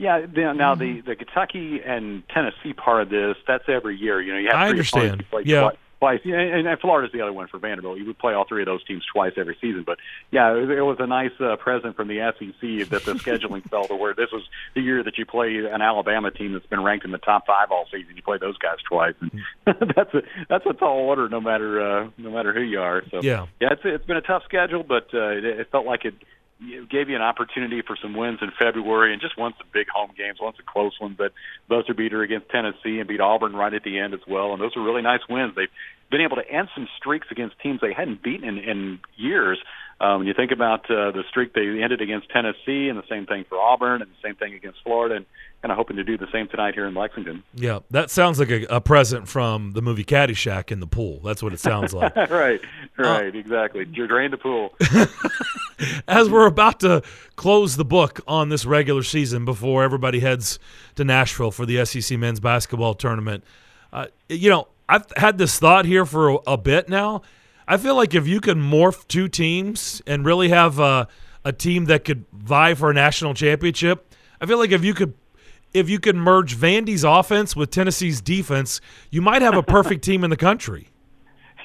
Yeah, 0.00 0.26
now 0.32 0.76
the 0.76 1.00
the 1.00 1.16
Kentucky 1.16 1.80
and 1.84 2.22
Tennessee 2.28 2.72
part 2.72 3.02
of 3.02 3.08
this, 3.10 3.36
that's 3.48 3.64
every 3.66 3.96
year. 3.96 4.20
You 4.20 4.32
know, 4.32 4.38
you 4.38 4.46
have 4.46 4.56
I 4.56 4.68
understand. 4.68 5.24
Yeah, 5.42 5.60
twice. 5.62 5.76
And, 6.00 6.66
and 6.66 6.80
Florida's 6.80 7.12
the 7.12 7.20
other 7.22 7.32
one 7.32 7.48
for 7.48 7.58
Vanderbilt. 7.58 7.98
You 7.98 8.06
would 8.06 8.18
play 8.18 8.34
all 8.34 8.44
three 8.46 8.62
of 8.62 8.66
those 8.66 8.84
teams 8.84 9.04
twice 9.12 9.32
every 9.36 9.56
season. 9.60 9.82
But 9.84 9.98
yeah, 10.30 10.54
it, 10.54 10.70
it 10.70 10.82
was 10.82 10.98
a 11.00 11.06
nice 11.06 11.32
uh, 11.40 11.56
present 11.56 11.96
from 11.96 12.08
the 12.08 12.32
SEC 12.38 12.88
that 12.90 13.04
the 13.04 13.12
scheduling 13.24 13.68
fell 13.68 13.86
to 13.88 13.96
where 13.96 14.14
this 14.14 14.30
was 14.32 14.42
the 14.74 14.80
year 14.80 15.02
that 15.02 15.18
you 15.18 15.26
play 15.26 15.56
an 15.56 15.82
Alabama 15.82 16.30
team 16.30 16.52
that's 16.52 16.66
been 16.66 16.82
ranked 16.82 17.04
in 17.04 17.10
the 17.10 17.18
top 17.18 17.46
five 17.46 17.70
all 17.70 17.86
season. 17.90 18.16
You 18.16 18.22
play 18.22 18.38
those 18.38 18.58
guys 18.58 18.78
twice, 18.88 19.14
and 19.20 19.32
that's 19.66 20.14
a 20.14 20.22
that's 20.48 20.66
a 20.66 20.72
tall 20.74 20.98
order, 20.98 21.28
no 21.28 21.40
matter 21.40 21.80
uh, 21.80 22.10
no 22.16 22.30
matter 22.30 22.52
who 22.52 22.62
you 22.62 22.80
are. 22.80 23.02
So 23.10 23.20
yeah, 23.22 23.46
yeah, 23.60 23.72
it's 23.72 23.82
it's 23.84 24.06
been 24.06 24.16
a 24.16 24.22
tough 24.22 24.44
schedule, 24.44 24.84
but 24.84 25.08
uh, 25.12 25.30
it, 25.30 25.44
it 25.44 25.70
felt 25.70 25.86
like 25.86 26.04
it 26.04 26.14
gave 26.90 27.08
you 27.08 27.16
an 27.16 27.22
opportunity 27.22 27.82
for 27.86 27.96
some 28.00 28.16
wins 28.16 28.40
in 28.42 28.50
February 28.58 29.12
and 29.12 29.22
just 29.22 29.38
won 29.38 29.54
some 29.58 29.68
big 29.72 29.88
home 29.88 30.10
games, 30.16 30.38
won 30.40 30.52
some 30.56 30.66
close 30.66 30.98
ones. 31.00 31.14
But 31.16 31.32
buzzer 31.68 31.94
beater 31.94 32.22
against 32.22 32.48
Tennessee 32.50 32.98
and 32.98 33.06
beat 33.06 33.20
Auburn 33.20 33.54
right 33.54 33.72
at 33.72 33.84
the 33.84 33.98
end 33.98 34.14
as 34.14 34.20
well. 34.26 34.52
And 34.52 34.60
those 34.60 34.76
are 34.76 34.82
really 34.82 35.02
nice 35.02 35.20
wins. 35.28 35.54
They've 35.54 35.68
been 36.10 36.20
able 36.20 36.36
to 36.36 36.50
end 36.50 36.68
some 36.74 36.88
streaks 36.96 37.28
against 37.30 37.60
teams 37.60 37.80
they 37.80 37.92
hadn't 37.92 38.22
beaten 38.22 38.48
in, 38.48 38.58
in 38.58 38.98
years. 39.16 39.58
Um, 40.00 40.18
when 40.18 40.26
you 40.28 40.34
think 40.34 40.52
about 40.52 40.88
uh, 40.90 41.10
the 41.10 41.24
streak 41.28 41.54
they 41.54 41.82
ended 41.82 42.00
against 42.00 42.30
Tennessee, 42.30 42.88
and 42.88 42.96
the 42.96 43.06
same 43.08 43.26
thing 43.26 43.44
for 43.48 43.58
Auburn, 43.58 44.00
and 44.00 44.10
the 44.10 44.28
same 44.28 44.36
thing 44.36 44.54
against 44.54 44.78
Florida, 44.84 45.16
and 45.16 45.26
kind 45.60 45.72
of 45.72 45.76
hoping 45.76 45.96
to 45.96 46.04
do 46.04 46.16
the 46.16 46.30
same 46.30 46.46
tonight 46.46 46.74
here 46.74 46.86
in 46.86 46.94
Lexington. 46.94 47.42
Yeah, 47.52 47.80
that 47.90 48.10
sounds 48.10 48.38
like 48.38 48.50
a, 48.50 48.62
a 48.70 48.80
present 48.80 49.26
from 49.26 49.72
the 49.72 49.82
movie 49.82 50.04
Caddyshack 50.04 50.70
in 50.70 50.78
the 50.78 50.86
pool. 50.86 51.20
That's 51.24 51.42
what 51.42 51.52
it 51.52 51.58
sounds 51.58 51.92
like. 51.92 52.14
right, 52.14 52.60
right, 52.96 53.34
uh, 53.34 53.38
exactly. 53.38 53.86
You're 53.92 54.06
drain 54.06 54.30
the 54.30 54.36
pool. 54.36 54.74
As 56.08 56.28
we're 56.30 56.46
about 56.46 56.80
to 56.80 57.02
close 57.34 57.76
the 57.76 57.84
book 57.84 58.20
on 58.28 58.50
this 58.50 58.64
regular 58.64 59.02
season 59.02 59.44
before 59.44 59.82
everybody 59.82 60.20
heads 60.20 60.60
to 60.94 61.04
Nashville 61.04 61.50
for 61.50 61.66
the 61.66 61.84
SEC 61.84 62.18
men's 62.18 62.40
basketball 62.40 62.94
tournament, 62.94 63.42
uh, 63.92 64.06
you 64.28 64.50
know, 64.50 64.68
I've 64.88 65.06
had 65.16 65.38
this 65.38 65.58
thought 65.58 65.84
here 65.84 66.06
for 66.06 66.30
a, 66.30 66.34
a, 66.46 66.56
bit 66.56 66.88
now. 66.88 67.22
I 67.70 67.76
feel 67.76 67.94
like 67.94 68.14
if 68.14 68.26
you 68.26 68.40
can 68.40 68.58
morph 68.58 69.06
two 69.08 69.28
teams 69.28 70.00
and 70.06 70.24
really 70.24 70.48
have 70.48 70.78
a, 70.78 71.06
a 71.44 71.52
team 71.52 71.84
that 71.84 72.02
could 72.02 72.24
vie 72.32 72.72
for 72.72 72.90
a 72.90 72.94
national 72.94 73.34
championship, 73.34 74.14
I 74.40 74.46
feel 74.46 74.56
like 74.56 74.70
if 74.70 74.82
you 74.82 74.94
could 74.94 75.12
if 75.74 75.90
you 75.90 76.00
could 76.00 76.16
merge 76.16 76.56
Vandy's 76.56 77.04
offense 77.04 77.54
with 77.54 77.70
Tennessee's 77.70 78.22
defense, 78.22 78.80
you 79.10 79.20
might 79.20 79.42
have 79.42 79.54
a 79.54 79.62
perfect 79.62 80.02
team 80.04 80.24
in 80.24 80.30
the 80.30 80.36
country. 80.36 80.88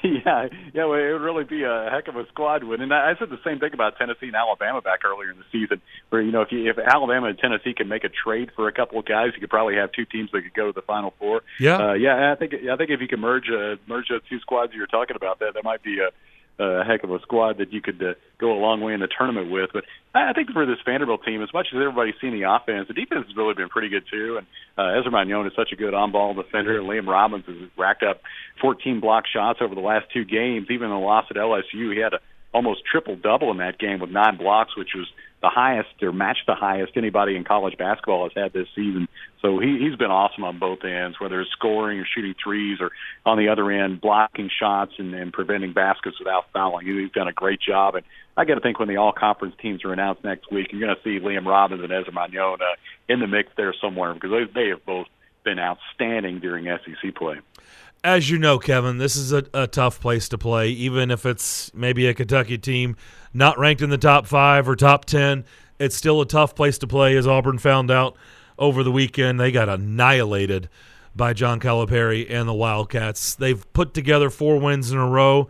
Yeah, 0.24 0.48
yeah, 0.74 0.84
well, 0.84 0.98
it 0.98 1.12
would 1.12 1.22
really 1.22 1.44
be 1.44 1.62
a 1.62 1.88
heck 1.90 2.08
of 2.08 2.16
a 2.16 2.26
squad 2.28 2.62
win. 2.62 2.82
And 2.82 2.92
I 2.92 3.12
I 3.12 3.18
said 3.18 3.30
the 3.30 3.40
same 3.42 3.58
thing 3.58 3.72
about 3.72 3.96
Tennessee 3.96 4.26
and 4.26 4.36
Alabama 4.36 4.82
back 4.82 5.00
earlier 5.04 5.30
in 5.30 5.38
the 5.38 5.44
season, 5.50 5.80
where 6.10 6.20
you 6.20 6.30
know 6.30 6.42
if 6.42 6.52
you, 6.52 6.68
if 6.68 6.78
Alabama 6.78 7.28
and 7.28 7.38
Tennessee 7.38 7.72
can 7.72 7.88
make 7.88 8.04
a 8.04 8.10
trade 8.10 8.50
for 8.54 8.68
a 8.68 8.72
couple 8.72 8.98
of 8.98 9.06
guys, 9.06 9.30
you 9.34 9.40
could 9.40 9.50
probably 9.50 9.76
have 9.76 9.92
two 9.92 10.04
teams 10.04 10.30
that 10.32 10.42
could 10.42 10.54
go 10.54 10.66
to 10.66 10.72
the 10.72 10.82
Final 10.82 11.14
Four. 11.18 11.42
Yeah, 11.58 11.76
uh, 11.78 11.92
yeah. 11.94 12.32
I 12.32 12.36
think 12.36 12.52
I 12.54 12.76
think 12.76 12.90
if 12.90 13.00
you 13.00 13.08
can 13.08 13.20
merge 13.20 13.48
uh, 13.48 13.76
merge 13.86 14.08
those 14.10 14.20
two 14.28 14.40
squads 14.40 14.72
you're 14.74 14.86
talking 14.86 15.16
about, 15.16 15.38
that 15.40 15.54
that 15.54 15.64
might 15.64 15.82
be 15.82 15.98
a 16.00 16.10
a 16.58 16.84
heck 16.84 17.02
of 17.02 17.10
a 17.10 17.20
squad 17.20 17.58
that 17.58 17.72
you 17.72 17.80
could 17.80 18.00
uh, 18.02 18.14
go 18.38 18.52
a 18.52 18.60
long 18.60 18.80
way 18.80 18.94
in 18.94 19.00
the 19.00 19.08
tournament 19.08 19.50
with. 19.50 19.70
But 19.72 19.84
I 20.14 20.32
think 20.32 20.50
for 20.52 20.66
this 20.66 20.78
Vanderbilt 20.84 21.24
team, 21.24 21.42
as 21.42 21.52
much 21.52 21.68
as 21.72 21.80
everybody's 21.80 22.14
seen 22.20 22.32
the 22.32 22.48
offense, 22.48 22.86
the 22.88 22.94
defense 22.94 23.26
has 23.26 23.36
really 23.36 23.54
been 23.54 23.68
pretty 23.68 23.88
good 23.88 24.04
too. 24.10 24.38
And 24.38 24.46
uh, 24.78 24.98
Ezra 24.98 25.10
Manjon 25.10 25.46
is 25.46 25.52
such 25.56 25.72
a 25.72 25.76
good 25.76 25.94
on-ball 25.94 26.34
defender. 26.34 26.78
And 26.78 26.88
Liam 26.88 27.08
Robbins 27.08 27.44
has 27.46 27.56
racked 27.76 28.04
up 28.04 28.20
14 28.60 29.00
block 29.00 29.24
shots 29.26 29.58
over 29.60 29.74
the 29.74 29.80
last 29.80 30.06
two 30.12 30.24
games. 30.24 30.68
Even 30.70 30.86
in 30.86 30.94
the 30.94 31.04
loss 31.04 31.26
at 31.30 31.36
LSU, 31.36 31.92
he 31.92 31.98
had 31.98 32.14
a 32.14 32.20
almost 32.52 32.82
triple 32.90 33.16
double 33.16 33.50
in 33.50 33.58
that 33.58 33.78
game 33.78 33.98
with 33.98 34.10
nine 34.10 34.36
blocks, 34.36 34.76
which 34.76 34.94
was 34.94 35.08
the 35.44 35.50
highest 35.50 36.02
or 36.02 36.10
matched 36.10 36.46
the 36.46 36.54
highest 36.54 36.96
anybody 36.96 37.36
in 37.36 37.44
college 37.44 37.76
basketball 37.76 38.22
has 38.24 38.32
had 38.34 38.54
this 38.54 38.66
season. 38.74 39.06
So 39.42 39.58
he, 39.58 39.76
he's 39.78 39.94
been 39.94 40.10
awesome 40.10 40.42
on 40.42 40.58
both 40.58 40.82
ends, 40.84 41.20
whether 41.20 41.38
it's 41.42 41.50
scoring 41.50 41.98
or 41.98 42.06
shooting 42.06 42.34
threes 42.42 42.78
or 42.80 42.92
on 43.26 43.36
the 43.36 43.50
other 43.50 43.70
end 43.70 44.00
blocking 44.00 44.48
shots 44.48 44.92
and, 44.96 45.12
and 45.14 45.34
preventing 45.34 45.74
baskets 45.74 46.18
without 46.18 46.46
fouling. 46.54 46.86
He's 46.86 47.12
done 47.12 47.28
a 47.28 47.32
great 47.32 47.60
job. 47.60 47.94
And 47.94 48.06
I 48.38 48.46
got 48.46 48.54
to 48.54 48.62
think 48.62 48.78
when 48.78 48.88
the 48.88 48.96
all 48.96 49.12
conference 49.12 49.54
teams 49.60 49.84
are 49.84 49.92
announced 49.92 50.24
next 50.24 50.50
week, 50.50 50.72
you're 50.72 50.80
going 50.80 50.96
to 50.96 51.02
see 51.02 51.22
Liam 51.22 51.44
Robbins 51.44 51.82
and 51.82 51.92
Ezra 51.92 52.14
Manjon 52.14 52.62
uh, 52.62 52.76
in 53.06 53.20
the 53.20 53.26
mix 53.26 53.50
there 53.54 53.74
somewhere 53.82 54.14
because 54.14 54.30
they, 54.30 54.62
they 54.62 54.68
have 54.70 54.86
both 54.86 55.08
been 55.44 55.58
outstanding 55.58 56.38
during 56.38 56.64
SEC 56.64 57.14
play 57.14 57.36
as 58.04 58.28
you 58.28 58.38
know, 58.38 58.58
Kevin, 58.58 58.98
this 58.98 59.16
is 59.16 59.32
a, 59.32 59.44
a, 59.54 59.66
tough 59.66 59.98
place 59.98 60.28
to 60.28 60.36
play, 60.36 60.68
even 60.68 61.10
if 61.10 61.24
it's 61.24 61.72
maybe 61.74 62.06
a 62.06 62.12
Kentucky 62.12 62.58
team 62.58 62.96
not 63.32 63.58
ranked 63.58 63.80
in 63.80 63.88
the 63.88 63.98
top 63.98 64.26
five 64.26 64.68
or 64.68 64.76
top 64.76 65.06
10. 65.06 65.44
It's 65.78 65.96
still 65.96 66.20
a 66.20 66.26
tough 66.26 66.54
place 66.54 66.76
to 66.78 66.86
play, 66.86 67.16
as 67.16 67.26
Auburn 67.26 67.58
found 67.58 67.90
out 67.90 68.14
over 68.58 68.82
the 68.82 68.92
weekend. 68.92 69.40
They 69.40 69.50
got 69.50 69.70
annihilated 69.70 70.68
by 71.16 71.32
John 71.32 71.58
Calipari 71.58 72.30
and 72.30 72.46
the 72.46 72.52
Wildcats. 72.52 73.34
They've 73.34 73.72
put 73.72 73.94
together 73.94 74.28
four 74.28 74.60
wins 74.60 74.92
in 74.92 74.98
a 74.98 75.08
row, 75.08 75.48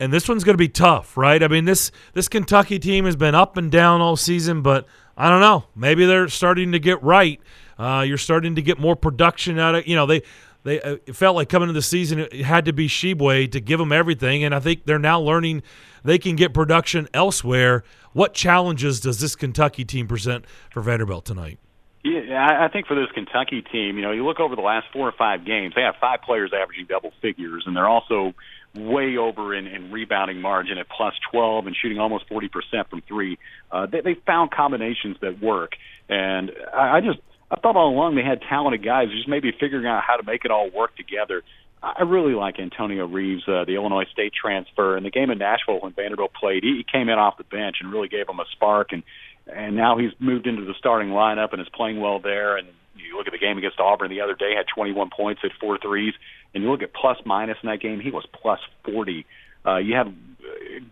and 0.00 0.12
this 0.12 0.28
one's 0.28 0.42
going 0.42 0.54
to 0.54 0.58
be 0.58 0.68
tough, 0.68 1.16
right? 1.16 1.42
I 1.42 1.48
mean, 1.48 1.64
this, 1.64 1.92
this 2.12 2.26
Kentucky 2.26 2.80
team 2.80 3.04
has 3.04 3.14
been 3.14 3.36
up 3.36 3.56
and 3.56 3.70
down 3.70 4.00
all 4.00 4.16
season, 4.16 4.62
but 4.62 4.84
I 5.16 5.30
don't 5.30 5.40
know. 5.40 5.64
Maybe 5.76 6.06
they're 6.06 6.28
starting 6.28 6.72
to 6.72 6.80
get 6.80 7.00
right. 7.04 7.40
Uh, 7.78 8.04
you're 8.06 8.18
starting 8.18 8.56
to 8.56 8.62
get 8.62 8.80
more 8.80 8.96
production 8.96 9.58
out 9.60 9.76
of, 9.76 9.86
you 9.86 9.94
know, 9.94 10.06
they 10.06 10.22
they 10.64 10.80
uh, 10.80 10.96
felt 11.12 11.36
like 11.36 11.48
coming 11.48 11.68
into 11.68 11.78
the 11.78 11.82
season 11.82 12.18
it 12.18 12.32
had 12.32 12.64
to 12.64 12.72
be 12.72 12.88
Tshiebwe 12.88 13.52
to 13.52 13.60
give 13.60 13.78
them 13.78 13.92
everything, 13.92 14.42
and 14.42 14.54
I 14.54 14.60
think 14.60 14.86
they're 14.86 14.98
now 14.98 15.20
learning 15.20 15.62
they 16.02 16.18
can 16.18 16.36
get 16.36 16.52
production 16.52 17.08
elsewhere. 17.14 17.84
What 18.12 18.34
challenges 18.34 19.00
does 19.00 19.20
this 19.20 19.36
Kentucky 19.36 19.84
team 19.84 20.08
present 20.08 20.44
for 20.70 20.80
Vanderbilt 20.82 21.24
tonight? 21.24 21.58
Yeah, 22.02 22.62
I 22.62 22.68
think 22.68 22.86
for 22.86 22.94
this 22.94 23.10
Kentucky 23.14 23.62
team, 23.62 23.96
you 23.96 24.02
know, 24.02 24.10
you 24.10 24.26
look 24.26 24.38
over 24.38 24.54
the 24.54 24.62
last 24.62 24.86
four 24.92 25.08
or 25.08 25.12
five 25.12 25.46
games, 25.46 25.74
they 25.74 25.80
have 25.80 25.94
five 25.98 26.20
players 26.20 26.52
averaging 26.52 26.84
double 26.86 27.12
figures, 27.22 27.64
and 27.66 27.74
they're 27.74 27.88
also 27.88 28.34
way 28.74 29.16
over 29.16 29.54
in, 29.54 29.66
in 29.66 29.90
rebounding 29.90 30.40
margin 30.40 30.76
at 30.76 30.86
plus 30.88 31.14
12 31.30 31.66
and 31.66 31.76
shooting 31.80 31.98
almost 31.98 32.28
40% 32.28 32.50
from 32.90 33.00
three. 33.02 33.38
Uh, 33.70 33.86
they, 33.86 34.02
they 34.02 34.14
found 34.26 34.50
combinations 34.50 35.16
that 35.22 35.40
work, 35.40 35.76
and 36.08 36.52
I, 36.74 36.96
I 36.96 37.00
just– 37.00 37.20
I 37.50 37.60
thought 37.60 37.76
all 37.76 37.90
along 37.90 38.16
they 38.16 38.24
had 38.24 38.40
talented 38.48 38.84
guys, 38.84 39.08
just 39.10 39.28
maybe 39.28 39.52
figuring 39.52 39.86
out 39.86 40.02
how 40.06 40.16
to 40.16 40.22
make 40.22 40.44
it 40.44 40.50
all 40.50 40.70
work 40.70 40.96
together. 40.96 41.42
I 41.82 42.02
really 42.02 42.32
like 42.32 42.58
Antonio 42.58 43.06
Reeves, 43.06 43.42
uh, 43.46 43.64
the 43.66 43.74
Illinois 43.74 44.06
State 44.10 44.32
transfer. 44.32 44.96
In 44.96 45.04
the 45.04 45.10
game 45.10 45.30
in 45.30 45.36
Nashville 45.36 45.80
when 45.80 45.92
Vanderbilt 45.92 46.32
played, 46.32 46.62
he, 46.62 46.78
he 46.78 46.84
came 46.90 47.10
in 47.10 47.18
off 47.18 47.36
the 47.36 47.44
bench 47.44 47.76
and 47.80 47.92
really 47.92 48.08
gave 48.08 48.26
them 48.26 48.40
a 48.40 48.44
spark. 48.52 48.92
And 48.92 49.02
and 49.46 49.76
now 49.76 49.98
he's 49.98 50.12
moved 50.18 50.46
into 50.46 50.64
the 50.64 50.72
starting 50.78 51.10
lineup 51.10 51.52
and 51.52 51.60
is 51.60 51.68
playing 51.74 52.00
well 52.00 52.18
there. 52.18 52.56
And 52.56 52.68
you 52.96 53.18
look 53.18 53.26
at 53.26 53.32
the 53.32 53.38
game 53.38 53.58
against 53.58 53.78
Auburn 53.78 54.08
the 54.08 54.22
other 54.22 54.34
day, 54.34 54.54
had 54.56 54.66
21 54.74 55.10
points, 55.14 55.42
at 55.44 55.50
four 55.60 55.78
threes. 55.78 56.14
And 56.54 56.62
you 56.62 56.70
look 56.70 56.82
at 56.82 56.94
plus 56.94 57.18
minus 57.26 57.58
in 57.62 57.68
that 57.68 57.80
game, 57.80 58.00
he 58.00 58.10
was 58.10 58.24
plus 58.40 58.60
40. 58.84 59.26
Uh, 59.66 59.76
you 59.76 59.94
have 59.96 60.06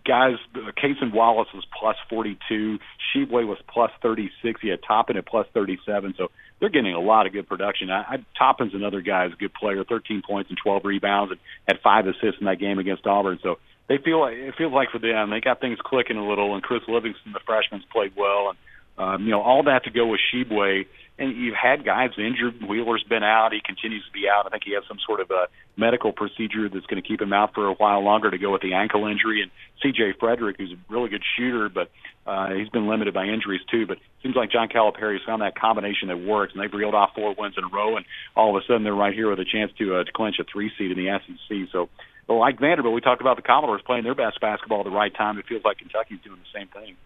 guys, 0.04 0.34
Cason 0.54 1.12
Wallace 1.12 1.48
was 1.54 1.64
plus 1.78 1.96
42. 2.08 2.78
Tshiebwe 2.78 3.46
was 3.46 3.58
plus 3.72 3.90
36. 4.02 4.60
He 4.60 4.68
had 4.68 4.80
Toppin 4.86 5.16
at 5.16 5.26
plus 5.26 5.46
37. 5.54 6.14
So 6.16 6.30
they're 6.60 6.68
getting 6.68 6.94
a 6.94 7.00
lot 7.00 7.26
of 7.26 7.32
good 7.32 7.48
production. 7.48 7.90
I, 7.90 8.02
I, 8.02 8.24
Toppin's 8.38 8.74
another 8.74 9.00
guy 9.00 9.24
a 9.24 9.30
good 9.30 9.54
player, 9.54 9.84
13 9.84 10.22
points 10.26 10.50
and 10.50 10.58
12 10.62 10.84
rebounds, 10.84 11.32
and 11.32 11.40
had 11.66 11.78
five 11.82 12.06
assists 12.06 12.40
in 12.40 12.46
that 12.46 12.58
game 12.58 12.78
against 12.78 13.06
Auburn. 13.06 13.38
So 13.42 13.58
they 13.88 13.98
feel 13.98 14.20
like 14.20 14.34
it 14.34 14.54
feels 14.56 14.72
like 14.72 14.90
for 14.90 14.98
them 14.98 15.30
they 15.30 15.40
got 15.40 15.60
things 15.60 15.78
clicking 15.84 16.16
a 16.16 16.26
little. 16.26 16.54
And 16.54 16.62
Chris 16.62 16.82
Livingston, 16.88 17.32
the 17.32 17.40
freshman's 17.44 17.84
played 17.92 18.12
well, 18.16 18.50
and 18.50 18.58
um, 18.98 19.24
you 19.24 19.30
know 19.30 19.42
all 19.42 19.64
that 19.64 19.84
to 19.84 19.90
go 19.90 20.06
with 20.06 20.20
Tshiebwe 20.32 20.86
and 21.18 21.36
you've 21.36 21.54
had 21.54 21.84
guys 21.84 22.10
injured. 22.18 22.66
Wheeler's 22.66 23.04
been 23.08 23.22
out; 23.22 23.52
he 23.52 23.60
continues 23.64 24.04
to 24.06 24.12
be 24.12 24.28
out. 24.28 24.46
I 24.46 24.48
think 24.48 24.64
he 24.64 24.74
has 24.74 24.82
some 24.88 24.98
sort 25.06 25.20
of 25.20 25.30
a 25.30 25.46
medical 25.76 26.12
procedure 26.12 26.68
that's 26.68 26.86
going 26.86 27.02
to 27.02 27.06
keep 27.06 27.20
him 27.20 27.32
out 27.32 27.54
for 27.54 27.66
a 27.66 27.74
while 27.74 28.02
longer 28.02 28.30
to 28.30 28.38
go 28.38 28.52
with 28.52 28.62
the 28.62 28.74
ankle 28.74 29.06
injury. 29.06 29.42
And 29.42 29.50
C.J. 29.82 30.14
Frederick, 30.18 30.56
who's 30.58 30.72
a 30.72 30.92
really 30.92 31.10
good 31.10 31.22
shooter, 31.36 31.68
but 31.68 31.90
uh, 32.26 32.54
he's 32.54 32.68
been 32.70 32.88
limited 32.88 33.12
by 33.14 33.26
injuries 33.26 33.60
too. 33.70 33.86
But 33.86 33.98
it 33.98 34.02
seems 34.22 34.36
like 34.36 34.50
John 34.50 34.68
Calipari 34.68 35.14
has 35.14 35.22
found 35.26 35.42
that 35.42 35.54
combination 35.54 36.08
that 36.08 36.18
works, 36.18 36.54
and 36.54 36.62
they've 36.62 36.72
reeled 36.72 36.94
off 36.94 37.10
four 37.14 37.34
wins 37.38 37.54
in 37.58 37.64
a 37.64 37.68
row, 37.68 37.96
and 37.96 38.06
all 38.34 38.56
of 38.56 38.62
a 38.62 38.66
sudden 38.66 38.82
they're 38.82 38.94
right 38.94 39.14
here 39.14 39.28
with 39.28 39.38
a 39.38 39.44
chance 39.46 39.70
to, 39.78 39.96
uh, 39.96 40.04
to 40.04 40.12
clinch 40.12 40.36
a 40.40 40.44
three 40.44 40.72
seed 40.78 40.90
in 40.90 40.98
the 40.98 41.18
SEC. 41.26 41.68
So. 41.72 41.88
Like 42.28 42.58
Vanderbilt, 42.58 42.94
we 42.94 43.02
talked 43.02 43.20
about 43.20 43.36
the 43.36 43.42
Commodores 43.42 43.82
playing 43.84 44.04
their 44.04 44.14
best 44.14 44.40
basketball 44.40 44.80
at 44.80 44.84
the 44.84 44.90
right 44.90 45.14
time. 45.14 45.36
It 45.36 45.44
feels 45.46 45.64
like 45.66 45.78
Kentucky's 45.78 46.20
doing 46.24 46.38
the 46.38 46.58
same 46.58 46.68
thing. 46.68 46.96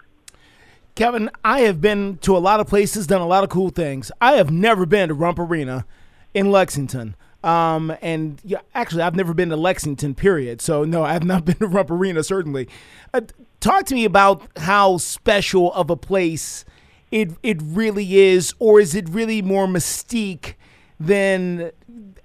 Kevin, 0.97 1.31
I 1.45 1.61
have 1.61 1.83
been 1.83 2.17
to 2.23 2.35
a 2.35 2.39
lot 2.39 2.59
of 2.59 2.69
places, 2.69 3.07
done 3.07 3.21
a 3.21 3.27
lot 3.27 3.45
of 3.45 3.51
cool 3.51 3.69
things. 3.69 4.11
I 4.19 4.33
have 4.33 4.51
never 4.51 4.87
been 4.87 5.11
to 5.11 5.15
Rupp 5.15 5.39
Arena 5.39 5.85
in 6.33 6.51
Lexington. 6.51 7.15
Um, 7.45 7.95
and 8.01 8.41
yeah, 8.43 8.61
actually, 8.75 9.03
I've 9.03 9.15
never 9.15 9.35
been 9.35 9.51
to 9.51 9.57
Lexington, 9.57 10.15
period. 10.15 10.63
So, 10.63 10.85
no, 10.85 11.05
I 11.05 11.13
have 11.13 11.23
not 11.23 11.45
been 11.45 11.57
to 11.57 11.67
Rupp 11.67 11.91
Arena, 11.91 12.25
certainly. 12.25 12.67
Uh, 13.13 13.21
talk 13.61 13.85
to 13.87 13.95
me 13.95 14.07
about 14.07 14.49
how 14.57 14.97
special 14.97 15.71
of 15.75 15.91
a 15.91 15.97
place 15.97 16.65
it, 17.11 17.33
it 17.43 17.61
really 17.63 18.17
is, 18.17 18.55
or 18.59 18.81
is 18.81 18.95
it 18.95 19.07
really 19.11 19.43
more 19.43 19.67
mystique 19.67 20.55
than 20.99 21.73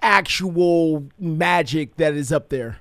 actual 0.02 1.10
magic 1.20 1.98
that 1.98 2.14
is 2.14 2.32
up 2.32 2.48
there? 2.48 2.78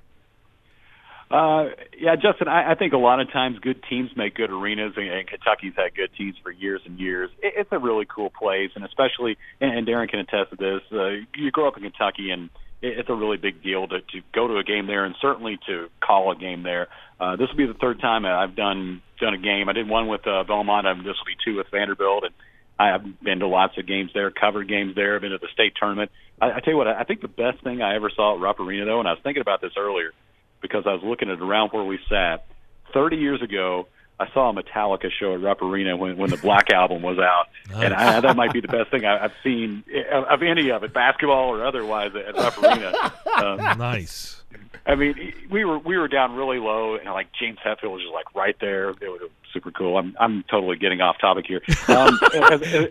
Uh, 1.30 1.66
yeah, 1.96 2.16
Justin, 2.16 2.48
I, 2.48 2.72
I 2.72 2.74
think 2.74 2.92
a 2.92 2.98
lot 2.98 3.20
of 3.20 3.30
times 3.32 3.58
good 3.60 3.84
teams 3.88 4.10
make 4.16 4.34
good 4.34 4.50
arenas, 4.50 4.94
and, 4.96 5.08
and 5.08 5.28
Kentucky's 5.28 5.74
had 5.76 5.94
good 5.94 6.10
teams 6.18 6.34
for 6.42 6.50
years 6.50 6.80
and 6.84 6.98
years. 6.98 7.30
It, 7.40 7.54
it's 7.56 7.70
a 7.70 7.78
really 7.78 8.04
cool 8.04 8.30
place, 8.30 8.70
and 8.74 8.84
especially, 8.84 9.38
and, 9.60 9.78
and 9.78 9.86
Darren 9.86 10.08
can 10.08 10.18
attest 10.18 10.50
to 10.50 10.56
this. 10.56 10.82
Uh, 10.90 11.24
you 11.36 11.52
grow 11.52 11.68
up 11.68 11.76
in 11.76 11.84
Kentucky, 11.84 12.30
and 12.32 12.50
it, 12.82 12.98
it's 12.98 13.08
a 13.08 13.14
really 13.14 13.36
big 13.36 13.62
deal 13.62 13.86
to, 13.86 14.00
to 14.00 14.20
go 14.34 14.48
to 14.48 14.56
a 14.56 14.64
game 14.64 14.88
there, 14.88 15.04
and 15.04 15.14
certainly 15.20 15.56
to 15.68 15.86
call 16.04 16.32
a 16.32 16.36
game 16.36 16.64
there. 16.64 16.88
Uh, 17.20 17.36
this 17.36 17.48
will 17.48 17.56
be 17.56 17.66
the 17.66 17.78
third 17.78 18.00
time 18.00 18.24
I've 18.24 18.56
done 18.56 19.00
done 19.20 19.34
a 19.34 19.38
game. 19.38 19.68
I 19.68 19.72
did 19.72 19.88
one 19.88 20.08
with 20.08 20.26
uh, 20.26 20.42
Belmont, 20.42 20.86
and 20.86 21.00
this 21.00 21.14
will 21.14 21.26
be 21.26 21.36
two 21.44 21.58
with 21.58 21.66
Vanderbilt, 21.70 22.24
and 22.24 22.34
I've 22.76 23.22
been 23.22 23.38
to 23.38 23.46
lots 23.46 23.78
of 23.78 23.86
games 23.86 24.10
there, 24.14 24.32
covered 24.32 24.66
games 24.66 24.96
there. 24.96 25.14
I've 25.14 25.20
been 25.20 25.30
to 25.30 25.38
the 25.38 25.52
state 25.52 25.74
tournament. 25.78 26.10
I, 26.40 26.46
I 26.46 26.60
tell 26.60 26.72
you 26.72 26.76
what, 26.76 26.88
I 26.88 27.04
think 27.04 27.20
the 27.20 27.28
best 27.28 27.62
thing 27.62 27.82
I 27.82 27.94
ever 27.94 28.10
saw 28.10 28.34
at 28.34 28.40
Rupp 28.40 28.58
Arena, 28.58 28.86
though, 28.86 28.98
and 28.98 29.06
I 29.06 29.12
was 29.12 29.20
thinking 29.22 29.42
about 29.42 29.60
this 29.60 29.72
earlier 29.78 30.12
because 30.60 30.84
I 30.86 30.92
was 30.94 31.02
looking 31.02 31.30
at 31.30 31.40
around 31.40 31.70
where 31.70 31.84
we 31.84 31.98
sat. 32.08 32.46
30 32.92 33.16
years 33.16 33.40
ago, 33.42 33.86
I 34.18 34.30
saw 34.34 34.50
a 34.50 34.52
Metallica 34.52 35.10
show 35.10 35.32
at 35.34 35.40
Rupp 35.40 35.62
Arena 35.62 35.96
when 35.96 36.18
when 36.18 36.28
the 36.28 36.36
Black 36.36 36.70
Album 36.74 37.00
was 37.00 37.18
out, 37.18 37.46
nice. 37.70 37.84
and 37.84 37.94
I, 37.94 38.20
that 38.20 38.36
might 38.36 38.52
be 38.52 38.60
the 38.60 38.68
best 38.68 38.90
thing 38.90 39.06
I, 39.06 39.24
I've 39.24 39.32
seen 39.42 39.82
of 40.12 40.42
any 40.42 40.70
of 40.70 40.84
it, 40.84 40.92
basketball 40.92 41.48
or 41.48 41.64
otherwise, 41.64 42.12
at 42.14 42.34
Rupp 42.34 42.62
Arena. 42.62 43.12
Um, 43.40 43.56
nice. 43.78 44.42
I 44.84 44.96
mean, 44.96 45.32
we 45.50 45.64
were 45.64 45.78
we 45.78 45.96
were 45.96 46.08
down 46.08 46.34
really 46.34 46.58
low, 46.58 46.96
and 46.96 47.06
like 47.06 47.28
James 47.32 47.58
Hetfield 47.64 47.92
was 47.92 48.02
just 48.02 48.12
like 48.12 48.34
right 48.34 48.56
there. 48.60 48.90
It 48.90 49.00
was 49.00 49.30
super 49.52 49.70
cool. 49.70 49.96
I'm 49.96 50.16
I'm 50.18 50.44
totally 50.50 50.76
getting 50.76 51.00
off 51.00 51.18
topic 51.18 51.46
here. 51.46 51.62
Um, 51.90 52.18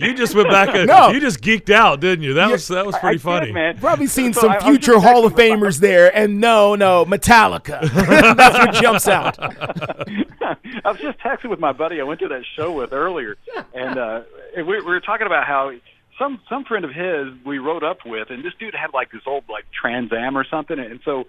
you 0.01 0.13
just 0.13 0.35
went 0.35 0.49
back. 0.49 0.75
A, 0.75 0.85
no. 0.85 1.09
you 1.09 1.21
just 1.21 1.41
geeked 1.41 1.69
out, 1.69 2.01
didn't 2.01 2.23
you? 2.23 2.33
That 2.33 2.47
yeah, 2.47 2.51
was 2.51 2.67
that 2.67 2.85
was 2.85 2.97
pretty 2.97 3.15
I 3.15 3.19
funny. 3.19 3.45
Did, 3.47 3.55
man. 3.55 3.77
Probably 3.77 4.07
seen 4.07 4.33
so 4.33 4.41
some 4.41 4.51
I, 4.51 4.59
future 4.59 4.99
Hall 4.99 5.25
of 5.25 5.33
Famers 5.33 5.79
there, 5.79 6.13
and 6.15 6.41
no, 6.41 6.75
no, 6.75 7.05
Metallica. 7.05 7.81
That's 8.35 8.57
what 8.57 8.73
jumps 8.73 9.07
out. 9.07 9.37
I 9.41 10.91
was 10.91 10.99
just 10.99 11.19
texting 11.19 11.49
with 11.49 11.59
my 11.59 11.71
buddy 11.71 12.01
I 12.01 12.03
went 12.03 12.19
to 12.21 12.27
that 12.27 12.43
show 12.55 12.73
with 12.73 12.91
earlier, 12.91 13.37
and 13.73 13.97
uh, 13.97 14.21
we, 14.57 14.63
we 14.63 14.81
were 14.81 14.99
talking 14.99 15.27
about 15.27 15.47
how 15.47 15.71
some 16.17 16.41
some 16.49 16.65
friend 16.65 16.83
of 16.83 16.91
his 16.91 17.33
we 17.45 17.57
rode 17.57 17.83
up 17.83 17.99
with, 18.05 18.29
and 18.29 18.43
this 18.43 18.53
dude 18.59 18.75
had 18.75 18.93
like 18.93 19.11
this 19.11 19.21
old 19.25 19.45
like 19.49 19.65
Trans 19.71 20.11
Am 20.11 20.37
or 20.37 20.43
something, 20.43 20.77
and 20.77 20.99
so 21.05 21.25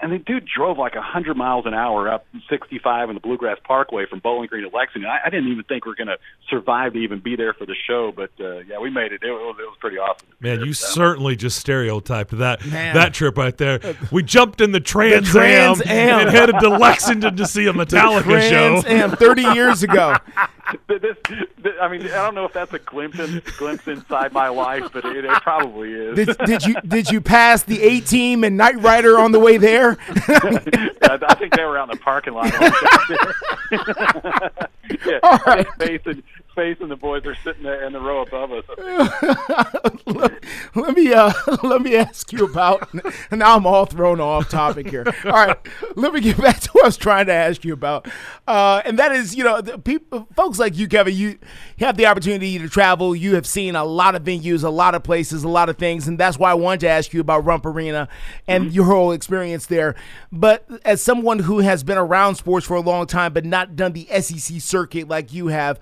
and 0.00 0.12
the 0.12 0.18
dude 0.18 0.46
drove 0.46 0.78
like 0.78 0.94
a 0.94 0.98
100 0.98 1.36
miles 1.36 1.66
an 1.66 1.74
hour 1.74 2.08
up 2.08 2.26
65 2.48 3.08
in 3.08 3.14
the 3.14 3.20
Bluegrass 3.20 3.58
Parkway 3.64 4.06
from 4.06 4.20
Bowling 4.20 4.48
Green 4.48 4.68
to 4.68 4.76
Lexington. 4.76 5.10
I, 5.10 5.26
I 5.26 5.30
didn't 5.30 5.50
even 5.50 5.64
think 5.64 5.84
we 5.84 5.92
are 5.92 5.94
going 5.94 6.08
to 6.08 6.18
survive 6.48 6.92
to 6.94 6.98
even 6.98 7.20
be 7.20 7.36
there 7.36 7.52
for 7.52 7.66
the 7.66 7.74
show, 7.86 8.12
but 8.14 8.30
uh, 8.40 8.58
yeah, 8.58 8.78
we 8.80 8.90
made 8.90 9.12
it. 9.12 9.22
It 9.22 9.30
was, 9.30 9.56
it 9.58 9.62
was 9.62 9.76
pretty 9.80 9.98
awesome. 9.98 10.28
Man, 10.40 10.60
you 10.64 10.72
so. 10.72 10.86
certainly 10.88 11.36
just 11.36 11.58
stereotyped 11.58 12.36
that 12.38 12.64
Man. 12.66 12.94
that 12.94 13.14
trip 13.14 13.36
right 13.36 13.56
there. 13.56 13.80
We 14.10 14.22
jumped 14.22 14.60
in 14.60 14.72
the 14.72 14.80
Trans, 14.80 15.32
the 15.32 15.38
Trans 15.38 15.82
Am, 15.82 15.88
Am, 15.88 16.20
and 16.20 16.30
headed 16.30 16.56
to 16.60 16.68
Lexington 16.68 17.36
to 17.36 17.46
see 17.46 17.66
a 17.66 17.72
Metallica 17.72 18.24
the 18.24 18.48
Trans 18.48 18.84
show. 18.84 18.88
Am 18.88 19.10
30 19.10 19.42
years 19.42 19.82
ago. 19.82 20.16
this, 20.86 21.16
this, 21.58 21.72
I 21.80 21.88
mean, 21.88 22.02
I 22.02 22.24
don't 22.24 22.34
know 22.34 22.44
if 22.44 22.52
that's 22.52 22.72
a 22.72 22.78
glimpse 22.78 23.18
in, 23.18 23.42
glimpse 23.56 23.88
inside 23.88 24.32
my 24.32 24.48
life, 24.48 24.84
but 24.92 25.04
it, 25.04 25.24
it 25.24 25.42
probably 25.42 25.92
is. 25.92 26.16
Did, 26.16 26.36
did, 26.44 26.64
you 26.64 26.74
did 26.86 27.10
you 27.10 27.20
pass 27.20 27.62
the 27.62 27.82
A 27.82 28.00
team 28.00 28.44
and 28.44 28.56
Knight 28.56 28.80
Rider 28.80 29.18
on 29.18 29.32
the 29.32 29.40
way 29.40 29.56
there? 29.56 29.98
yeah, 30.28 31.18
I 31.28 31.34
think 31.34 31.54
they 31.54 31.64
were 31.64 31.78
out 31.78 31.90
in 31.90 31.96
the 31.96 32.02
parking 32.02 32.34
lot. 32.34 32.52
yeah, 35.06 35.18
All 35.22 35.38
right. 35.46 35.66
facing 35.78 36.22
face 36.54 36.78
and 36.80 36.90
the 36.90 36.96
boys 36.96 37.24
are 37.26 37.34
sitting 37.36 37.62
there 37.62 37.84
in 37.84 37.92
the 37.92 38.00
row 38.00 38.22
above 38.22 38.52
us. 38.52 38.64
let, 40.06 40.44
let, 40.74 40.96
me 40.96 41.12
uh, 41.12 41.32
let 41.62 41.82
me 41.82 41.96
ask 41.96 42.32
you 42.32 42.44
about. 42.44 42.88
Now 43.30 43.56
I'm 43.56 43.66
all 43.66 43.86
thrown 43.86 44.20
off 44.20 44.48
topic 44.48 44.88
here. 44.88 45.04
All 45.24 45.32
right, 45.32 45.56
let 45.96 46.12
me 46.12 46.20
get 46.20 46.36
back 46.36 46.60
to 46.60 46.70
what 46.72 46.84
I 46.84 46.88
was 46.88 46.96
trying 46.96 47.26
to 47.26 47.32
ask 47.32 47.64
you 47.64 47.72
about, 47.72 48.06
uh, 48.46 48.82
and 48.84 48.98
that 48.98 49.12
is, 49.12 49.34
you 49.34 49.42
know, 49.42 49.62
people, 49.62 50.28
folks 50.36 50.58
like 50.58 50.76
you, 50.76 50.86
Kevin. 50.86 51.14
You 51.14 51.38
have 51.78 51.96
the 51.96 52.06
opportunity 52.06 52.58
to 52.58 52.68
travel. 52.68 53.16
You 53.16 53.34
have 53.34 53.46
seen 53.46 53.74
a 53.74 53.84
lot 53.84 54.14
of 54.14 54.22
venues, 54.22 54.64
a 54.64 54.68
lot 54.68 54.94
of 54.94 55.02
places, 55.02 55.44
a 55.44 55.48
lot 55.48 55.68
of 55.68 55.78
things, 55.78 56.06
and 56.06 56.18
that's 56.18 56.38
why 56.38 56.50
I 56.50 56.54
wanted 56.54 56.80
to 56.80 56.88
ask 56.88 57.12
you 57.12 57.20
about 57.20 57.44
Rupp 57.44 57.64
Arena 57.66 58.08
and 58.46 58.66
mm-hmm. 58.66 58.74
your 58.74 58.84
whole 58.84 59.12
experience 59.12 59.66
there. 59.66 59.94
But 60.30 60.68
as 60.84 61.02
someone 61.02 61.40
who 61.40 61.60
has 61.60 61.82
been 61.82 61.98
around 61.98 62.36
sports 62.36 62.66
for 62.66 62.76
a 62.76 62.80
long 62.80 63.06
time, 63.06 63.32
but 63.32 63.44
not 63.44 63.76
done 63.76 63.92
the 63.92 64.06
SEC 64.20 64.60
circuit 64.60 65.08
like 65.08 65.32
you 65.32 65.48
have 65.48 65.80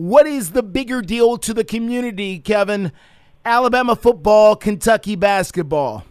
what 0.00 0.26
is 0.26 0.52
the 0.52 0.62
bigger 0.62 1.02
deal 1.02 1.36
to 1.36 1.52
the 1.52 1.62
community, 1.62 2.38
Kevin? 2.38 2.90
Alabama 3.44 3.94
football, 3.94 4.56
Kentucky 4.56 5.14
basketball. 5.14 6.04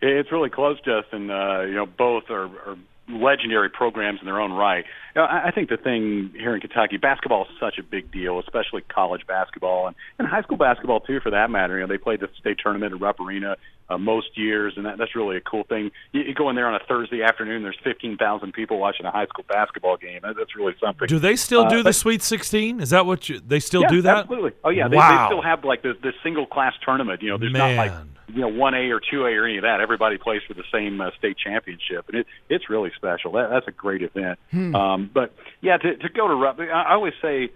It's 0.00 0.30
really 0.30 0.50
close, 0.50 0.78
Justin. 0.84 1.28
Uh, 1.28 1.62
you 1.62 1.74
know, 1.74 1.86
both 1.86 2.30
are, 2.30 2.44
are 2.44 2.78
legendary 3.08 3.70
programs 3.70 4.20
in 4.20 4.26
their 4.26 4.40
own 4.40 4.52
right. 4.52 4.84
You 5.14 5.22
know, 5.22 5.26
I, 5.26 5.48
I 5.48 5.50
think 5.50 5.68
the 5.68 5.76
thing 5.76 6.30
here 6.34 6.54
in 6.54 6.60
Kentucky, 6.60 6.96
basketball 6.96 7.44
is 7.44 7.50
such 7.58 7.78
a 7.78 7.82
big 7.82 8.12
deal, 8.12 8.38
especially 8.38 8.82
college 8.82 9.26
basketball 9.26 9.86
and, 9.86 9.96
and 10.18 10.28
high 10.28 10.42
school 10.42 10.56
basketball 10.56 11.00
too, 11.00 11.20
for 11.20 11.30
that 11.30 11.50
matter. 11.50 11.74
You 11.74 11.80
know, 11.82 11.86
they 11.86 11.98
played 11.98 12.20
the 12.20 12.28
state 12.38 12.58
tournament 12.62 12.92
at 12.92 13.00
Rupp 13.00 13.20
Arena 13.20 13.56
uh, 13.90 13.96
most 13.96 14.36
years, 14.36 14.74
and 14.76 14.84
that, 14.84 14.98
that's 14.98 15.16
really 15.16 15.36
a 15.36 15.40
cool 15.40 15.64
thing. 15.64 15.90
You, 16.12 16.22
you 16.22 16.34
go 16.34 16.50
in 16.50 16.56
there 16.56 16.66
on 16.66 16.74
a 16.74 16.84
Thursday 16.86 17.22
afternoon, 17.22 17.62
there's 17.62 17.78
15,000 17.82 18.52
people 18.52 18.78
watching 18.78 19.06
a 19.06 19.10
high 19.10 19.26
school 19.26 19.44
basketball 19.48 19.96
game. 19.96 20.20
That, 20.22 20.36
that's 20.36 20.54
really 20.54 20.74
something. 20.80 21.08
Do 21.08 21.18
they 21.18 21.36
still 21.36 21.68
do 21.68 21.80
uh, 21.80 21.84
the 21.84 21.92
Sweet 21.92 22.22
16? 22.22 22.80
Is 22.80 22.90
that 22.90 23.06
what 23.06 23.28
you, 23.28 23.40
they 23.40 23.60
still 23.60 23.82
yeah, 23.82 23.88
do 23.88 24.02
that? 24.02 24.16
Absolutely. 24.18 24.52
Oh 24.64 24.70
yeah, 24.70 24.88
they, 24.88 24.96
wow. 24.96 25.28
they 25.28 25.34
still 25.34 25.42
have 25.42 25.64
like 25.64 25.82
the 25.82 25.94
the 26.02 26.12
single 26.22 26.46
class 26.46 26.74
tournament. 26.84 27.22
You 27.22 27.30
know, 27.30 27.38
there's 27.38 27.52
Man. 27.52 27.76
not 27.76 27.86
like 27.86 27.92
you 28.28 28.40
know 28.40 28.48
one 28.48 28.74
A 28.74 28.90
or 28.90 29.00
two 29.00 29.26
A 29.26 29.30
or 29.32 29.46
any 29.46 29.58
of 29.58 29.62
that. 29.62 29.80
Everybody 29.80 30.18
plays 30.18 30.42
for 30.46 30.54
the 30.54 30.64
same 30.72 31.00
uh, 31.00 31.10
state 31.18 31.36
championship, 31.38 32.08
and 32.08 32.18
it 32.18 32.26
it's 32.48 32.70
really 32.70 32.90
special. 32.96 33.32
That, 33.32 33.48
that's 33.50 33.68
a 33.68 33.72
great 33.72 34.02
event. 34.02 34.38
Hmm. 34.50 34.74
Um, 34.74 35.10
but 35.12 35.34
yeah, 35.60 35.76
to 35.76 35.96
to 35.96 36.08
go 36.08 36.28
to 36.28 36.34
Rupp, 36.34 36.60
I 36.60 36.92
always 36.92 37.14
say. 37.22 37.50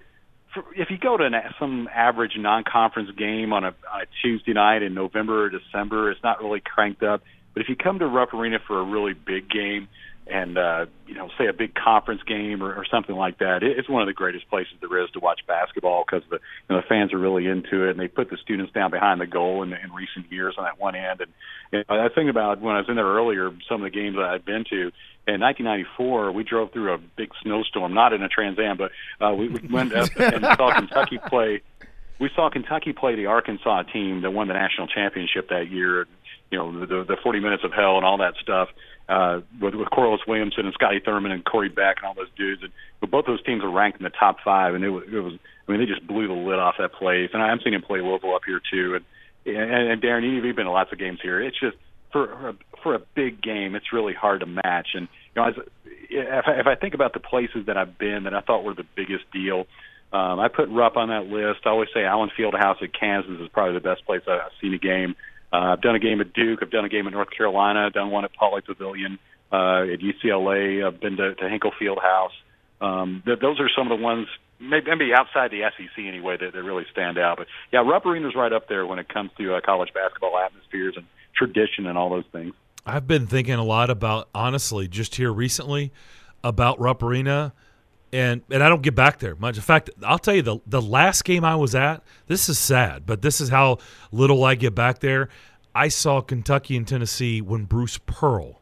For, 0.55 0.65
if 0.77 0.91
you 0.91 0.99
go 0.99 1.17
to 1.17 1.25
an, 1.25 1.35
some 1.59 1.89
average 1.95 2.33
non-conference 2.37 3.13
game 3.17 3.55
on 3.55 3.65
a, 3.65 3.69
on 3.69 4.03
a 4.03 4.07
Tuesday 4.21 4.53
night 4.53 4.83
in 4.83 4.93
November 4.93 5.47
or 5.47 5.49
December, 5.49 6.11
it's 6.11 6.23
not 6.23 6.43
really 6.43 6.61
cranked 6.61 7.03
up. 7.03 7.23
But 7.55 7.63
if 7.63 7.71
you 7.71 7.77
come 7.77 7.99
to 8.01 8.07
Rupp 8.07 8.35
Arena 8.35 8.59
for 8.67 8.79
a 8.79 8.85
really 8.85 9.15
big 9.15 9.49
game, 9.49 9.89
and 10.33 10.57
uh, 10.57 10.87
you 11.07 11.15
know, 11.15 11.29
say 11.37 11.47
a 11.47 11.53
big 11.53 11.75
conference 11.75 12.23
game 12.23 12.63
or, 12.63 12.75
or 12.75 12.87
something 12.91 13.15
like 13.15 13.39
that. 13.39 13.63
It, 13.63 13.79
it's 13.79 13.89
one 13.89 14.01
of 14.01 14.07
the 14.07 14.15
greatest 14.15 14.49
places 14.49 14.73
there 14.81 15.05
is 15.05 15.11
to 15.11 15.21
watch 15.21 15.41
basketball 15.47 16.05
because 16.07 16.27
the 16.31 16.37
you 16.37 16.75
know, 16.75 16.77
the 16.77 16.87
fans 16.89 17.13
are 17.13 17.19
really 17.19 17.47
into 17.47 17.87
it, 17.87 17.91
and 17.91 18.01
they 18.01 18.09
put 18.09 18.31
the 18.31 18.39
students 18.39 18.73
down 18.73 18.91
behind 18.91 19.21
the 19.21 19.27
goal 19.27 19.63
in, 19.63 19.75
in 19.75 19.93
recent 19.93 20.33
years 20.33 20.55
on 20.57 20.65
that 20.65 20.81
one 20.81 20.95
end. 20.95 21.21
And 21.21 21.31
you 21.71 21.85
know, 21.87 22.03
I 22.03 22.09
think 22.09 22.31
about 22.31 22.63
when 22.63 22.75
I 22.75 22.79
was 22.79 22.89
in 22.89 22.97
there 22.97 23.05
earlier, 23.05 23.51
some 23.69 23.83
of 23.83 23.93
the 23.93 23.97
games 23.97 24.17
that 24.17 24.25
I'd 24.25 24.45
been 24.45 24.65
to. 24.71 24.91
In 25.25 25.41
1994, 25.41 26.33
we 26.33 26.43
drove 26.43 26.73
through 26.73 26.95
a 26.95 26.99
big 26.99 27.31
snowstorm, 27.43 27.95
not 27.95 28.13
in 28.13 28.23
a 28.23 28.29
Trans 28.29 28.59
Am, 28.59 28.77
but 28.77 28.91
uh, 29.25 29.33
we, 29.35 29.49
we 29.49 29.69
went 29.69 29.95
up 29.95 30.09
and 30.17 30.43
saw 30.57 30.75
Kentucky 30.79 31.21
play. 31.29 31.61
We 32.19 32.31
saw 32.35 32.51
Kentucky 32.51 32.93
play 32.93 33.17
the 33.17 33.27
Arkansas 33.27 33.83
team 33.93 34.23
that 34.23 34.31
won 34.31 34.49
the 34.49 34.55
national 34.55 34.87
championship 34.89 35.51
that 35.51 35.71
year. 35.71 36.07
You 36.51 36.59
know, 36.59 36.87
the 36.87 37.05
the 37.05 37.17
40 37.23 37.41
minutes 37.41 37.65
of 37.65 37.73
hell 37.73 37.97
and 37.97 38.05
all 38.05 38.19
that 38.19 38.35
stuff 38.43 38.69
uh, 38.71 38.92
with, 39.61 39.75
with 39.75 39.91
Corliss 39.91 40.21
Williamson 40.27 40.67
and 40.67 40.75
Scotty 40.75 41.01
Thurman 41.05 41.33
and 41.33 41.45
Corey 41.45 41.69
Beck 41.69 41.97
and 41.99 42.07
all 42.07 42.15
those 42.15 42.31
dudes. 42.37 42.63
And 42.63 42.73
but 43.01 43.11
both 43.11 43.27
those 43.27 43.43
teams 43.43 43.65
are 43.65 43.71
ranked 43.71 43.99
in 43.99 44.05
the 44.05 44.11
top 44.11 44.37
five, 44.45 44.75
and 44.75 44.85
it 44.85 44.91
was, 44.91 45.05
it 45.13 45.21
was 45.21 45.35
I 45.67 45.73
mean, 45.73 45.81
they 45.81 45.87
just 45.87 46.07
blew 46.07 46.27
the 46.27 46.35
lid 46.35 46.59
off 46.59 46.77
that 46.79 46.93
place. 46.93 47.31
And 47.33 47.43
I'm 47.43 47.61
seeing 47.63 47.75
him 47.75 47.83
play 47.83 48.01
Louisville 48.01 48.35
up 48.35 48.43
here 48.47 48.61
too. 48.71 48.95
And 48.97 49.05
and, 49.45 49.91
and 49.91 50.03
Darren, 50.03 50.23
you've 50.23 50.57
been 50.57 50.67
to 50.67 50.71
lots 50.71 50.93
of 50.93 50.99
games 50.99 51.19
here. 51.23 51.41
It's 51.41 51.59
just 51.59 51.77
for 52.13 52.49
a, 52.49 52.55
for 52.83 52.95
a 52.95 53.01
big 53.15 53.43
game, 53.43 53.75
it's 53.75 53.93
really 53.93 54.15
hard 54.15 54.41
to 54.41 54.47
match. 54.47 54.89
And 54.95 55.09
you 55.35 55.43
know, 55.43 55.49
as, 55.49 55.55
if 56.11 56.45
I, 56.47 56.53
if 56.61 56.67
I 56.67 56.75
think 56.75 56.95
about 56.95 57.15
the 57.15 57.21
places 57.21 57.67
that 57.67 57.77
I've 57.77 57.99
been 57.99 58.25
that 58.25 58.35
I 58.35 58.41
thought 58.41 58.65
were 58.65 58.75
the 58.75 58.87
biggest 58.97 59.25
deal. 59.33 59.67
Um, 60.13 60.41
I 60.41 60.49
put 60.49 60.69
Rupp 60.69 60.99
on 60.99 61.09
that 61.09 61.27
list. 61.27 61.61
I 61.65 61.71
always 61.71 61.89
say 61.95 62.05
Allen 62.05 62.31
Fieldhouse 62.39 62.83
at 62.83 62.93
Kansas 62.93 63.41
is 63.41 63.49
probably 63.49 63.73
the 63.75 63.81
best 63.81 64.05
place 64.05 64.21
I've 64.29 64.53
seen 64.61 64.75
a 64.75 64.79
game. 64.79 65.13
Uh, 65.13 65.32
I've 65.53 65.81
done 65.81 65.95
a 65.95 65.99
game 65.99 66.21
at 66.21 66.33
Duke. 66.33 66.61
I've 66.63 66.71
done 66.71 66.85
a 66.85 66.89
game 66.89 67.07
at 67.07 67.13
North 67.13 67.31
Carolina. 67.31 67.87
I've 67.87 67.93
done 67.93 68.11
one 68.11 68.25
at 68.25 68.31
Pauley 68.35 68.65
Pavilion 68.65 69.19
uh, 69.53 69.83
at 69.83 70.01
UCLA. 70.01 70.87
I've 70.87 71.01
been 71.01 71.17
to, 71.19 71.35
to 71.35 71.49
Hinkle 71.49 71.73
Fieldhouse. 71.81 72.31
Um, 72.81 73.23
th- 73.25 73.39
those 73.41 73.61
are 73.61 73.69
some 73.77 73.91
of 73.91 73.99
the 73.99 74.03
ones, 74.03 74.27
maybe, 74.59 75.13
outside 75.15 75.51
the 75.51 75.63
SEC 75.77 76.05
anyway, 76.05 76.37
that, 76.39 76.53
that 76.53 76.63
really 76.63 76.85
stand 76.91 77.19
out. 77.19 77.37
But 77.37 77.47
yeah, 77.73 77.81
Rupp 77.81 78.07
Arena's 78.07 78.35
right 78.35 78.53
up 78.53 78.69
there 78.69 78.87
when 78.87 78.99
it 78.99 79.09
comes 79.09 79.31
to 79.39 79.55
uh, 79.55 79.61
college 79.61 79.93
basketball 79.95 80.39
atmospheres 80.39 80.95
and 80.97 81.07
tradition 81.37 81.87
and 81.87 81.97
all 81.97 82.11
those 82.11 82.27
things. 82.33 82.55
I've 82.85 83.07
been 83.07 83.27
thinking 83.27 83.55
a 83.55 83.65
lot 83.65 83.91
about, 83.91 84.29
honestly, 84.35 84.89
just 84.89 85.15
here 85.15 85.33
recently, 85.33 85.93
about 86.43 86.81
Rupp 86.81 87.03
Arena 87.03 87.53
and 88.13 88.43
and 88.51 88.63
I 88.63 88.69
don't 88.69 88.83
get 88.83 88.95
back 88.95 89.19
there 89.19 89.35
much. 89.37 89.57
In 89.57 89.63
fact, 89.63 89.91
I'll 90.05 90.19
tell 90.19 90.35
you 90.35 90.43
the 90.43 90.59
the 90.67 90.83
last 90.83 91.25
game 91.25 91.45
I 91.45 91.57
was 91.57 91.75
at. 91.75 92.03
This 92.27 92.49
is 92.49 92.59
sad, 92.59 93.07
but 93.07 93.23
this 93.23 93.41
is 93.41 93.49
how 93.49 93.79
little 94.11 94.45
I 94.45 94.55
get 94.55 94.75
back 94.75 95.01
there. 95.01 95.29
I 95.75 95.89
saw 95.89 96.21
Kentucky 96.21 96.77
and 96.77 96.87
Tennessee 96.87 97.41
when 97.41 97.65
Bruce 97.65 97.99
Pearl 97.99 98.61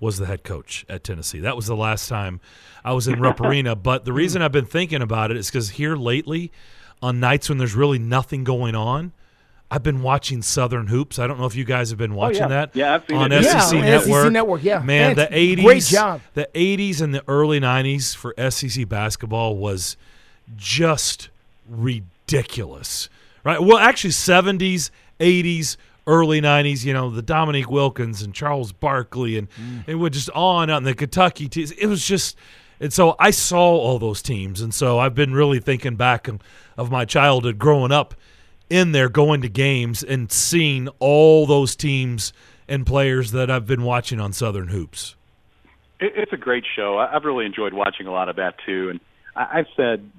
was 0.00 0.18
the 0.18 0.26
head 0.26 0.44
coach 0.44 0.86
at 0.88 1.04
Tennessee. 1.04 1.40
That 1.40 1.56
was 1.56 1.66
the 1.66 1.76
last 1.76 2.08
time 2.08 2.40
I 2.84 2.92
was 2.92 3.08
in 3.08 3.20
Rupp 3.20 3.40
Arena. 3.42 3.76
But 3.76 4.04
the 4.04 4.12
reason 4.12 4.40
hmm. 4.40 4.44
I've 4.44 4.52
been 4.52 4.66
thinking 4.66 5.02
about 5.02 5.30
it 5.30 5.36
is 5.36 5.48
because 5.48 5.70
here 5.70 5.96
lately, 5.96 6.52
on 7.02 7.20
nights 7.20 7.48
when 7.48 7.58
there's 7.58 7.74
really 7.74 7.98
nothing 7.98 8.44
going 8.44 8.74
on, 8.74 9.12
I've 9.70 9.82
been 9.82 10.00
watching 10.02 10.42
Southern 10.42 10.86
Hoops. 10.86 11.18
I 11.18 11.26
don't 11.26 11.40
know 11.40 11.46
if 11.46 11.56
you 11.56 11.64
guys 11.64 11.90
have 11.90 11.98
been 11.98 12.14
watching 12.14 12.42
oh, 12.42 12.48
yeah. 12.48 12.66
that. 12.66 12.76
Yeah, 12.76 12.94
I've 12.94 13.06
seen 13.06 13.16
on 13.16 13.32
it. 13.32 13.42
SEC 13.44 13.72
yeah, 13.74 13.80
Network. 13.80 14.22
SEC 14.22 14.32
Network, 14.32 14.62
yeah. 14.62 14.78
Man, 14.78 14.84
Man, 14.84 15.16
the 15.16 15.28
eighties, 15.36 15.64
great 15.64 15.82
job. 15.82 16.20
The 16.34 16.48
eighties 16.54 17.00
and 17.00 17.12
the 17.12 17.24
early 17.26 17.58
nineties 17.58 18.14
for 18.14 18.32
SEC 18.50 18.88
basketball 18.88 19.56
was 19.56 19.96
just 20.56 21.30
ridiculous, 21.68 23.08
right? 23.44 23.60
Well, 23.60 23.78
actually, 23.78 24.12
seventies, 24.12 24.90
eighties, 25.18 25.76
early 26.06 26.40
'90s. 26.40 26.84
You 26.84 26.92
know, 26.92 27.10
the 27.10 27.22
Dominique 27.22 27.70
Wilkins 27.70 28.22
and 28.22 28.32
Charles 28.32 28.70
Barkley, 28.72 29.36
and 29.36 29.48
Mm. 29.50 29.84
it 29.88 29.94
would 29.96 30.12
just 30.12 30.30
on 30.30 30.70
out. 30.70 30.78
And 30.78 30.86
the 30.86 30.94
Kentucky 30.94 31.48
teams. 31.48 31.72
It 31.72 31.86
was 31.86 32.06
just, 32.06 32.36
and 32.80 32.92
so 32.92 33.16
I 33.18 33.30
saw 33.32 33.58
all 33.76 33.98
those 33.98 34.22
teams, 34.22 34.60
and 34.60 34.72
so 34.72 35.00
I've 35.00 35.14
been 35.14 35.32
really 35.32 35.58
thinking 35.58 35.96
back 35.96 36.28
of 36.76 36.90
my 36.90 37.04
childhood 37.04 37.58
growing 37.58 37.90
up 37.90 38.14
in 38.68 38.92
there, 38.92 39.08
going 39.08 39.42
to 39.42 39.48
games 39.48 40.02
and 40.02 40.30
seeing 40.30 40.88
all 40.98 41.46
those 41.46 41.76
teams 41.76 42.32
and 42.68 42.86
players 42.86 43.32
that 43.32 43.50
I've 43.50 43.66
been 43.66 43.82
watching 43.82 44.20
on 44.20 44.32
Southern 44.32 44.68
Hoops. 44.68 45.14
It's 45.98 46.32
a 46.32 46.36
great 46.36 46.64
show. 46.74 46.98
I've 46.98 47.24
really 47.24 47.46
enjoyed 47.46 47.72
watching 47.72 48.06
a 48.06 48.12
lot 48.12 48.28
of 48.28 48.36
that 48.36 48.56
too. 48.66 48.90
And 48.90 49.00
I've 49.34 49.66
said, 49.76 50.10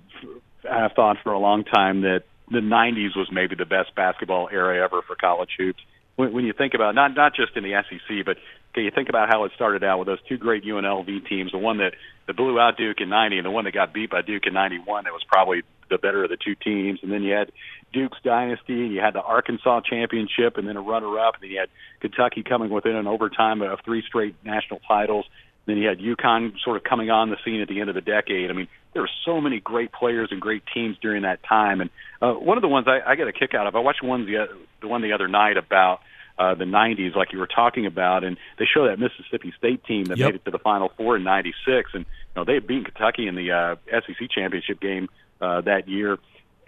I've 0.69 0.93
thought 0.93 1.17
for 1.23 1.31
a 1.31 1.39
long 1.39 1.63
time 1.63 2.01
that 2.01 2.23
the 2.49 2.59
'90s 2.59 3.15
was 3.15 3.29
maybe 3.31 3.55
the 3.55 3.65
best 3.65 3.93
basketball 3.95 4.49
era 4.51 4.83
ever 4.83 5.01
for 5.01 5.15
college 5.15 5.51
hoops. 5.57 5.79
When, 6.15 6.33
when 6.33 6.45
you 6.45 6.53
think 6.53 6.73
about 6.73 6.95
not 6.95 7.13
not 7.15 7.35
just 7.35 7.55
in 7.55 7.63
the 7.63 7.83
SEC, 7.89 8.25
but 8.25 8.37
okay, 8.73 8.81
you 8.83 8.91
think 8.91 9.09
about 9.09 9.29
how 9.29 9.43
it 9.43 9.51
started 9.55 9.83
out 9.83 9.99
with 9.99 10.07
those 10.07 10.21
two 10.27 10.37
great 10.37 10.63
UNLV 10.63 11.27
teams, 11.27 11.51
the 11.51 11.57
one 11.59 11.77
that 11.77 11.93
that 12.25 12.35
blew 12.35 12.59
out 12.59 12.77
Duke 12.77 12.99
in 12.99 13.09
'90 13.09 13.37
and 13.37 13.45
the 13.45 13.51
one 13.51 13.65
that 13.65 13.73
got 13.73 13.93
beat 13.93 14.09
by 14.09 14.21
Duke 14.21 14.47
in 14.47 14.53
'91. 14.53 15.03
That 15.03 15.13
was 15.13 15.23
probably 15.27 15.61
the 15.89 15.97
better 15.97 16.23
of 16.23 16.29
the 16.29 16.37
two 16.37 16.55
teams. 16.55 16.99
And 17.03 17.11
then 17.11 17.23
you 17.23 17.33
had 17.33 17.51
Duke's 17.93 18.17
dynasty, 18.23 18.83
and 18.83 18.93
you 18.93 18.99
had 18.99 19.13
the 19.13 19.21
Arkansas 19.21 19.81
championship, 19.81 20.57
and 20.57 20.67
then 20.67 20.77
a 20.77 20.81
runner-up, 20.81 21.35
and 21.35 21.43
then 21.43 21.51
you 21.51 21.59
had 21.59 21.69
Kentucky 21.99 22.43
coming 22.43 22.69
within 22.69 22.95
an 22.95 23.07
overtime 23.07 23.61
of 23.61 23.79
three 23.85 24.03
straight 24.05 24.35
national 24.43 24.79
titles. 24.87 25.25
Then 25.65 25.77
you 25.77 25.87
had 25.87 25.99
UConn 25.99 26.53
sort 26.63 26.77
of 26.77 26.83
coming 26.83 27.09
on 27.09 27.29
the 27.29 27.37
scene 27.43 27.61
at 27.61 27.67
the 27.67 27.81
end 27.81 27.89
of 27.89 27.95
the 27.95 28.01
decade. 28.01 28.49
I 28.49 28.53
mean, 28.53 28.67
there 28.93 29.01
were 29.01 29.09
so 29.25 29.41
many 29.41 29.59
great 29.59 29.91
players 29.91 30.29
and 30.31 30.39
great 30.41 30.63
teams 30.73 30.97
during 31.01 31.23
that 31.23 31.43
time. 31.43 31.81
And 31.81 31.89
uh, 32.21 32.33
one 32.33 32.57
of 32.57 32.61
the 32.61 32.67
ones 32.67 32.87
I, 32.87 32.99
I 33.05 33.15
get 33.15 33.27
a 33.27 33.33
kick 33.33 33.53
out 33.53 33.67
of, 33.67 33.75
I 33.75 33.79
watched 33.79 34.01
one 34.03 34.25
the 34.25 34.47
the 34.81 34.87
one 34.87 35.01
the 35.01 35.11
other 35.13 35.27
night 35.27 35.57
about 35.57 35.99
uh, 36.39 36.55
the 36.55 36.65
'90s, 36.65 37.15
like 37.15 37.33
you 37.33 37.39
were 37.39 37.47
talking 37.47 37.85
about, 37.85 38.23
and 38.23 38.37
they 38.59 38.65
show 38.65 38.87
that 38.87 38.97
Mississippi 38.99 39.53
State 39.57 39.83
team 39.85 40.05
that 40.05 40.17
Yep. 40.17 40.27
made 40.27 40.35
it 40.35 40.45
to 40.45 40.51
the 40.51 40.59
Final 40.59 40.89
Four 40.95 41.17
in 41.17 41.23
'96, 41.23 41.91
and 41.93 42.05
you 42.05 42.31
know 42.35 42.43
they 42.45 42.53
had 42.53 42.65
beaten 42.67 42.85
Kentucky 42.85 43.27
in 43.27 43.35
the 43.35 43.51
uh, 43.51 43.75
SEC 43.89 44.29
championship 44.31 44.79
game 44.79 45.09
uh, 45.41 45.61
that 45.61 45.87
year. 45.87 46.17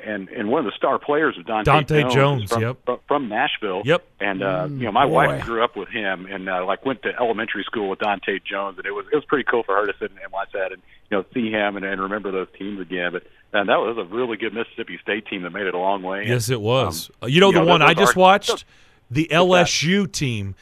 And 0.06 0.30
and 0.30 0.50
one 0.50 0.60
of 0.60 0.66
the 0.66 0.76
star 0.78 0.98
players 1.00 1.38
of 1.38 1.46
Dontae, 1.46 1.66
Dontae 1.86 2.02
Jones, 2.04 2.14
Jones, 2.14 2.52
from, 2.52 2.62
yep. 2.62 2.78
from, 2.86 3.00
from 3.08 3.28
Nashville. 3.30 3.82
Yep. 3.86 4.06
And 4.22 4.42
uh, 4.44 4.68
Mm, 4.68 4.80
you 4.80 4.86
know, 4.86 4.92
my 4.92 5.06
boy. 5.06 5.28
wife 5.28 5.46
grew 5.46 5.64
up 5.64 5.76
with 5.76 5.90
him, 5.90 6.26
and 6.26 6.48
uh, 6.50 6.66
like 6.66 6.86
went 6.86 7.02
to 7.04 7.10
elementary 7.20 7.64
school 7.64 7.90
with 7.90 8.00
Dontae 8.00 8.44
Jones, 8.44 8.78
and 8.78 8.86
it 8.86 8.92
was 8.92 9.06
it 9.12 9.16
was 9.16 9.26
pretty 9.26 9.44
cool 9.44 9.64
for 9.64 9.76
her 9.76 9.86
to 9.86 9.94
sit 10.00 10.12
and 10.12 10.32
watch 10.32 10.50
that, 10.54 10.72
and 10.72 10.82
you 11.12 11.18
know, 11.18 11.26
see 11.34 11.52
him 11.52 11.76
and, 11.76 11.86
and 11.86 12.00
remember 12.02 12.32
those 12.32 12.48
teams 12.58 12.80
again. 12.80 13.12
But 13.12 13.24
and 13.52 13.68
that 13.68 13.78
was 13.80 13.98
a 13.98 14.04
really 14.14 14.38
good 14.38 14.54
Mississippi 14.54 14.98
State 15.02 15.26
team 15.28 15.42
that 15.44 15.50
made 15.50 15.68
it 15.68 15.74
a 15.74 15.78
long 15.78 16.02
way. 16.04 16.26
Yes, 16.28 16.50
it 16.50 16.62
was. 16.62 17.10
Um, 17.10 17.16
Uh, 17.24 17.28
you 17.28 17.40
know 17.42 17.48
you 17.48 17.54
the 17.54 17.60
know, 17.60 17.66
one 17.66 17.82
I 17.82 17.94
just 17.94 18.16
are- 18.16 18.20
watched, 18.20 18.64
the 19.12 19.28
LSU 19.32 20.10
team. 20.12 20.56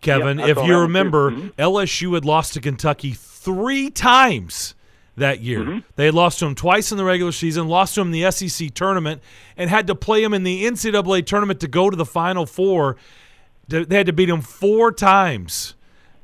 Kevin, 0.00 0.38
Yep, 0.38 0.48
if 0.48 0.48
you 0.48 0.54
that 0.54 0.60
one 0.62 0.68
too. 0.68 0.78
remember, 0.80 1.30
Mhm. 1.30 1.52
LSU 1.58 2.14
had 2.14 2.24
lost 2.24 2.54
to 2.54 2.60
Kentucky 2.60 3.12
three 3.12 3.90
times 3.90 4.74
that 5.20 5.40
year. 5.40 5.60
Mm-hmm. 5.60 5.78
They 5.96 6.06
had 6.06 6.14
lost 6.14 6.40
to 6.40 6.46
him 6.46 6.54
twice 6.54 6.92
in 6.92 6.98
the 6.98 7.04
regular 7.04 7.32
season, 7.32 7.68
lost 7.68 7.94
to 7.94 8.02
him 8.02 8.12
in 8.12 8.20
the 8.20 8.30
SEC 8.30 8.74
tournament, 8.74 9.22
and 9.56 9.70
had 9.70 9.86
to 9.86 9.94
play 9.94 10.22
him 10.22 10.34
in 10.34 10.42
the 10.42 10.64
NCAA 10.64 11.24
tournament 11.24 11.60
to 11.60 11.68
go 11.68 11.88
to 11.88 11.96
the 11.96 12.04
Final 12.04 12.46
Four. 12.46 12.96
They 13.68 13.96
had 13.96 14.06
to 14.06 14.12
beat 14.12 14.28
him 14.28 14.40
four 14.40 14.90
times, 14.90 15.74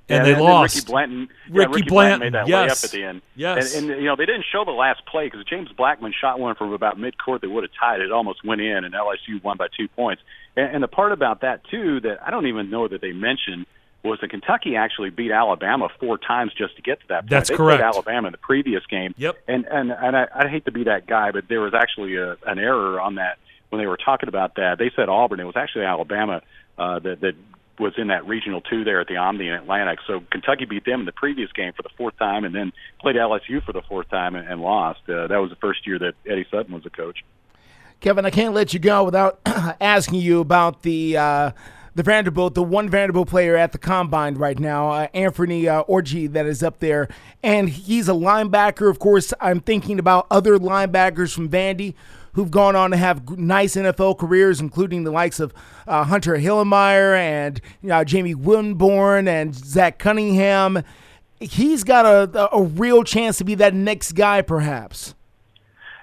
and 0.08 0.18
Yeah, 0.18 0.24
they 0.24 0.32
then 0.34 0.42
lost. 0.42 0.76
Ricky 0.76 0.86
Blanton, 0.86 1.28
yeah, 1.48 1.58
Ricky 1.60 1.72
Ricky 1.72 1.88
Blanton, 1.88 2.20
made 2.20 2.34
that 2.34 2.48
yes. 2.48 2.80
layup 2.80 2.84
at 2.84 2.90
the 2.90 3.04
end. 3.04 3.22
Yes. 3.36 3.74
and, 3.74 3.90
and 3.90 4.00
you 4.02 4.08
know 4.08 4.16
they 4.16 4.26
didn't 4.26 4.44
show 4.50 4.64
the 4.64 4.72
last 4.72 5.06
play 5.06 5.26
because 5.28 5.44
James 5.44 5.68
Blackmon 5.78 6.12
shot 6.12 6.40
one 6.40 6.56
from 6.56 6.72
about 6.72 6.98
midcourt 6.98 7.42
that 7.42 7.50
would 7.50 7.62
have 7.62 7.72
tied 7.78 8.00
it. 8.00 8.10
Almost 8.10 8.44
went 8.44 8.60
in, 8.60 8.84
and 8.84 8.94
LSU 8.94 9.42
won 9.42 9.56
by 9.56 9.68
two 9.76 9.88
points. 9.88 10.22
And, 10.56 10.74
and 10.74 10.82
the 10.82 10.88
part 10.88 11.12
about 11.12 11.42
that 11.42 11.62
too 11.70 12.00
that 12.00 12.18
I 12.26 12.30
don't 12.30 12.46
even 12.46 12.68
know 12.68 12.88
that 12.88 13.00
they 13.00 13.12
mentioned 13.12 13.66
was 14.02 14.20
that 14.20 14.30
Kentucky 14.30 14.76
actually 14.76 15.10
beat 15.10 15.30
Alabama 15.30 15.88
four 16.00 16.18
times 16.18 16.52
just 16.56 16.76
to 16.76 16.82
get 16.82 17.00
to 17.00 17.08
that 17.08 17.20
point. 17.22 17.30
That's 17.30 17.48
they 17.48 17.56
correct. 17.56 17.80
Played 17.80 17.86
Alabama 17.86 18.28
in 18.28 18.32
the 18.32 18.38
previous 18.38 18.84
game. 18.86 19.14
Yep. 19.16 19.36
And 19.48 19.66
and 19.66 19.90
and 19.90 20.16
I, 20.16 20.26
I 20.34 20.48
hate 20.48 20.64
to 20.66 20.72
be 20.72 20.84
that 20.84 21.06
guy, 21.06 21.30
but 21.32 21.48
there 21.48 21.60
was 21.60 21.74
actually 21.74 22.16
a, 22.16 22.36
an 22.46 22.58
error 22.58 23.00
on 23.00 23.16
that 23.16 23.38
when 23.70 23.80
they 23.80 23.86
were 23.86 23.96
talking 23.96 24.28
about 24.28 24.56
that. 24.56 24.78
They 24.78 24.90
said 24.94 25.08
Auburn. 25.08 25.40
It 25.40 25.44
was 25.44 25.56
actually 25.56 25.84
Alabama 25.84 26.42
uh, 26.78 26.98
that 27.00 27.20
that 27.20 27.34
was 27.78 27.92
in 27.98 28.08
that 28.08 28.26
regional 28.26 28.60
two 28.60 28.84
there 28.84 29.00
at 29.00 29.08
the 29.08 29.16
Omni 29.16 29.48
in 29.48 29.54
Atlanta. 29.54 29.96
So 30.06 30.22
Kentucky 30.30 30.64
beat 30.64 30.84
them 30.84 31.00
in 31.00 31.06
the 31.06 31.12
previous 31.12 31.52
game 31.52 31.72
for 31.72 31.82
the 31.82 31.90
fourth 31.96 32.16
time, 32.18 32.44
and 32.44 32.54
then 32.54 32.72
played 33.00 33.16
LSU 33.16 33.62
for 33.62 33.72
the 33.72 33.82
fourth 33.82 34.08
time 34.08 34.34
and, 34.34 34.48
and 34.48 34.60
lost. 34.60 35.00
Uh, 35.08 35.26
that 35.26 35.38
was 35.38 35.50
the 35.50 35.56
first 35.56 35.86
year 35.86 35.98
that 35.98 36.14
Eddie 36.26 36.46
Sutton 36.50 36.74
was 36.74 36.86
a 36.86 36.90
coach. 36.90 37.24
Kevin, 38.00 38.26
I 38.26 38.30
can't 38.30 38.54
let 38.54 38.74
you 38.74 38.78
go 38.78 39.04
without 39.04 39.40
asking 39.80 40.20
you 40.20 40.40
about 40.40 40.82
the 40.82 41.16
uh, 41.16 41.50
the 41.96 42.02
Vanderbilt, 42.02 42.54
the 42.54 42.62
one 42.62 42.90
Vanderbilt 42.90 43.26
player 43.26 43.56
at 43.56 43.72
the 43.72 43.78
combine 43.78 44.34
right 44.34 44.58
now, 44.58 44.90
uh, 44.90 45.08
Anthony 45.14 45.66
uh, 45.66 45.82
Orji, 45.84 46.30
that 46.30 46.44
is 46.44 46.62
up 46.62 46.78
there, 46.78 47.08
and 47.42 47.70
he's 47.70 48.06
a 48.06 48.12
linebacker. 48.12 48.90
Of 48.90 48.98
course, 48.98 49.32
I'm 49.40 49.60
thinking 49.60 49.98
about 49.98 50.26
other 50.30 50.58
linebackers 50.58 51.34
from 51.34 51.48
Vandy 51.48 51.94
who've 52.34 52.50
gone 52.50 52.76
on 52.76 52.90
to 52.90 52.98
have 52.98 53.38
nice 53.38 53.76
NFL 53.76 54.18
careers, 54.18 54.60
including 54.60 55.04
the 55.04 55.10
likes 55.10 55.40
of 55.40 55.54
uh, 55.86 56.04
Hunter 56.04 56.34
Hillenmeyer 56.34 57.16
and 57.16 57.62
you 57.80 57.88
know, 57.88 58.04
Jamie 58.04 58.34
Winborn 58.34 59.26
and 59.26 59.54
Zach 59.54 59.98
Cunningham. 59.98 60.82
He's 61.40 61.82
got 61.82 62.04
a, 62.04 62.54
a 62.54 62.62
real 62.62 63.04
chance 63.04 63.38
to 63.38 63.44
be 63.44 63.54
that 63.54 63.72
next 63.72 64.12
guy, 64.12 64.42
perhaps. 64.42 65.14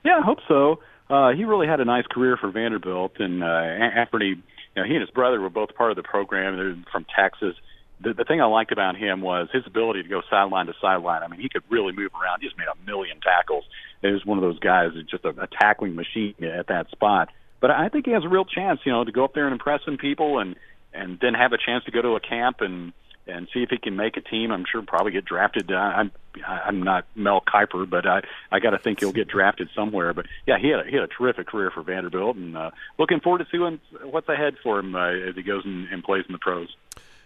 Yeah, 0.04 0.18
I 0.18 0.22
hope 0.22 0.40
so. 0.48 0.80
Uh, 1.08 1.34
he 1.34 1.46
really 1.46 1.68
had 1.68 1.80
a 1.80 1.86
nice 1.86 2.06
career 2.08 2.36
for 2.36 2.50
Vanderbilt, 2.50 3.20
and 3.20 3.44
uh, 3.44 3.48
Anthony, 3.48 4.42
you 4.76 4.82
know, 4.82 4.88
he 4.88 4.96
and 4.96 5.02
his 5.02 5.10
brother 5.10 5.40
were 5.40 5.50
both 5.50 5.76
part 5.76 5.92
of 5.92 5.98
the 5.98 6.04
program. 6.04 6.58
They're 6.58 6.92
from 6.92 7.06
Texas. 7.16 7.56
The, 8.02 8.14
the 8.14 8.26
thing 8.26 8.42
I 8.42 8.46
liked 8.46 8.72
about 8.72 8.98
him 8.98 9.22
was 9.22 9.48
his 9.54 9.64
ability 9.66 10.04
to 10.04 10.10
go 10.10 10.22
sideline 10.30 10.66
to 10.66 10.74
sideline. 10.82 11.24
I 11.24 11.28
mean, 11.28 11.40
he 11.40 11.50
could 11.50 11.64
really 11.70 11.94
move 11.94 12.12
around. 12.20 12.42
He 12.42 12.48
just 12.48 12.58
made 12.58 12.68
a 12.68 12.86
million 12.86 13.20
tackles. 13.22 13.66
He 14.02 14.10
was 14.10 14.26
one 14.26 14.38
of 14.38 14.42
those 14.42 14.60
guys 14.60 14.92
that's 14.96 15.10
just 15.10 15.26
a, 15.26 15.30
a 15.30 15.48
tackling 15.48 15.96
machine 15.96 16.36
at 16.44 16.68
that 16.68 16.90
spot. 16.92 17.30
But 17.62 17.72
I 17.72 17.88
think 17.90 18.06
he 18.06 18.12
has 18.12 18.26
a 18.26 18.30
real 18.30 18.46
chance, 18.46 18.82
you 18.84 18.92
know, 18.92 19.04
to 19.04 19.12
go 19.12 19.24
up 19.24 19.34
there 19.34 19.46
and 19.46 19.54
impress 19.54 19.82
some 19.86 19.98
people, 19.98 20.40
and 20.40 20.56
and 20.94 21.18
then 21.22 21.34
have 21.34 21.54
a 21.54 21.58
chance 21.58 21.84
to 21.86 21.92
go 21.92 22.02
to 22.02 22.16
a 22.16 22.20
camp 22.20 22.58
and 22.60 22.94
and 23.28 23.48
see 23.54 23.64
if 23.64 23.70
he 23.70 23.78
can 23.78 23.96
make 23.96 24.18
a 24.18 24.22
team. 24.22 24.52
I'm 24.52 24.66
sure 24.70 24.82
probably 24.82 25.12
get 25.12 25.26
drafted. 25.26 25.72
Uh, 25.72 25.76
I'm 25.76 26.12
I'm 26.46 26.84
not 26.84 27.06
Mel 27.16 27.42
Kiper, 27.42 27.90
but 27.90 28.06
I 28.06 28.22
I 28.52 28.60
got 28.60 28.72
to 28.72 28.78
think 28.78 29.00
he'll 29.00 29.12
get 29.12 29.28
drafted 29.28 29.70
somewhere. 29.76 30.14
But 30.14 30.26
yeah, 30.46 30.58
he 30.58 30.70
had 30.70 30.82
a, 30.82 30.84
he 30.90 30.96
had 30.96 31.04
a 31.04 31.08
terrific 31.08 31.48
career 31.48 31.72
for 31.72 31.82
Vanderbilt, 31.84 32.36
and 32.36 32.58
uh, 32.58 32.72
looking 32.98 33.20
forward 33.20 33.40
to 33.40 33.48
seeing 33.52 33.80
what's 34.10 34.28
ahead 34.30 34.56
for 34.62 34.80
him 34.80 34.96
uh, 34.96 35.10
as 35.10 35.36
he 35.36 35.42
goes 35.44 35.64
and, 35.66 35.88
and 35.90 36.04
plays 36.04 36.26
in 36.28 36.34
the 36.34 36.40
pros. 36.40 36.76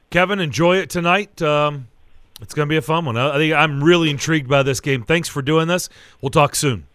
Kevin, 0.10 0.39
enjoy 0.39 0.78
it 0.78 0.89
tonight. 0.89 1.41
Um, 1.41 1.88
It's 2.39 2.54
going 2.54 2.68
to 2.68 2.70
be 2.72 2.78
a 2.78 2.82
fun 2.84 3.06
one. 3.06 3.18
I 3.18 3.36
think 3.38 3.54
I'm 3.54 3.84
really 3.84 4.10
intrigued 4.12 4.48
by 4.48 4.62
this 4.64 4.80
game. 4.80 5.04
Thanks 5.04 5.28
for 5.28 5.41
doing 5.41 5.68
this. 5.68 5.89
We'll 6.22 6.30
talk 6.30 6.56
soon. 6.56 6.86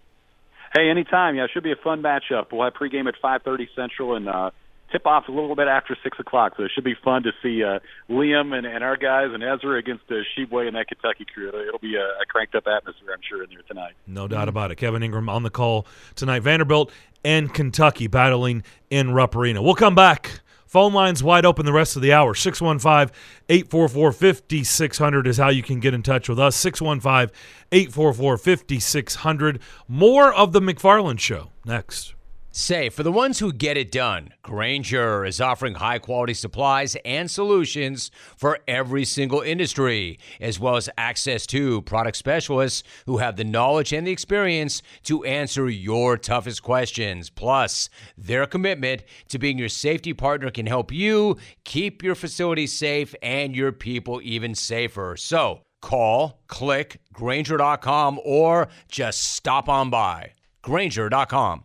Hey, 0.72 0.88
anytime. 0.88 1.34
Yeah, 1.34 1.44
it 1.44 1.50
should 1.52 1.64
be 1.64 1.72
a 1.72 1.76
fun 1.76 2.02
matchup. 2.02 2.52
We'll 2.52 2.62
have 2.64 2.74
pregame 2.74 3.06
at 3.08 3.20
5:30 3.20 3.68
Central 3.74 4.14
and 4.14 4.28
uh, 4.28 4.50
tip 4.92 5.06
off 5.06 5.28
a 5.28 5.32
little 5.32 5.56
bit 5.56 5.66
after 5.66 5.96
six 6.04 6.20
o'clock. 6.20 6.52
So 6.56 6.64
it 6.64 6.70
should 6.74 6.84
be 6.84 6.94
fun 7.02 7.22
to 7.24 7.32
see 7.42 7.64
uh, 7.64 7.80
Liam 8.10 8.56
and, 8.56 8.66
and 8.66 8.84
our 8.84 8.96
guys 8.96 9.30
and 9.32 9.42
Ezra 9.42 9.78
against 9.78 10.04
uh, 10.10 10.14
Tshiebwe 10.36 10.66
and 10.68 10.76
that 10.76 10.88
Kentucky 10.88 11.26
crew. 11.32 11.48
It'll 11.48 11.78
be 11.78 11.96
a, 11.96 12.04
a 12.04 12.26
cranked 12.28 12.54
up 12.54 12.66
atmosphere, 12.66 13.10
I'm 13.12 13.20
sure, 13.28 13.42
in 13.42 13.50
there 13.50 13.62
tonight. 13.66 13.94
No 14.06 14.28
doubt 14.28 14.48
about 14.48 14.70
it. 14.70 14.76
Kevin 14.76 15.02
Ingram 15.02 15.28
on 15.28 15.42
the 15.42 15.50
call 15.50 15.86
tonight. 16.14 16.40
Vanderbilt 16.40 16.92
and 17.24 17.52
Kentucky 17.52 18.06
battling 18.06 18.62
in 18.90 19.12
Rupp 19.12 19.34
Arena. 19.34 19.62
We'll 19.62 19.74
come 19.74 19.94
back. 19.94 20.40
Phone 20.66 20.94
lines 20.94 21.22
wide 21.22 21.44
open 21.44 21.66
the 21.66 21.72
rest 21.72 21.96
of 21.96 22.02
the 22.02 22.14
hour. 22.14 22.34
615 22.34 23.14
844 23.48 24.12
5600 24.12 25.26
is 25.26 25.36
how 25.36 25.50
you 25.50 25.62
can 25.62 25.80
get 25.80 25.92
in 25.92 26.02
touch 26.02 26.30
with 26.30 26.38
us. 26.38 26.56
615 26.56 27.34
844 27.70 28.38
5600. 28.38 29.60
More 29.86 30.32
of 30.32 30.52
The 30.52 30.60
McFarland 30.60 31.20
Show 31.20 31.50
next. 31.66 32.14
Say, 32.54 32.90
for 32.90 33.02
the 33.02 33.10
ones 33.10 33.38
who 33.38 33.50
get 33.50 33.78
it 33.78 33.90
done, 33.90 34.34
Grainger 34.42 35.24
is 35.24 35.40
offering 35.40 35.76
high 35.76 35.98
quality 35.98 36.34
supplies 36.34 36.98
and 37.02 37.30
solutions 37.30 38.10
for 38.36 38.58
every 38.68 39.06
single 39.06 39.40
industry, 39.40 40.18
as 40.38 40.60
well 40.60 40.76
as 40.76 40.90
access 40.98 41.46
to 41.46 41.80
product 41.80 42.18
specialists 42.18 42.82
who 43.06 43.16
have 43.16 43.36
the 43.36 43.44
knowledge 43.44 43.94
and 43.94 44.06
the 44.06 44.12
experience 44.12 44.82
to 45.04 45.24
answer 45.24 45.70
your 45.70 46.18
toughest 46.18 46.62
questions. 46.62 47.30
Plus, 47.30 47.88
their 48.18 48.44
commitment 48.44 49.02
to 49.28 49.38
being 49.38 49.56
your 49.56 49.70
safety 49.70 50.12
partner 50.12 50.50
can 50.50 50.66
help 50.66 50.92
you 50.92 51.38
keep 51.64 52.02
your 52.02 52.14
facility 52.14 52.66
safe 52.66 53.14
and 53.22 53.56
your 53.56 53.72
people 53.72 54.20
even 54.22 54.54
safer. 54.54 55.16
So, 55.16 55.62
call, 55.80 56.42
click, 56.48 57.00
Grainger.com, 57.14 58.20
or 58.22 58.68
just 58.90 59.32
stop 59.32 59.70
on 59.70 59.88
by. 59.88 60.32
Grainger.com. 60.60 61.64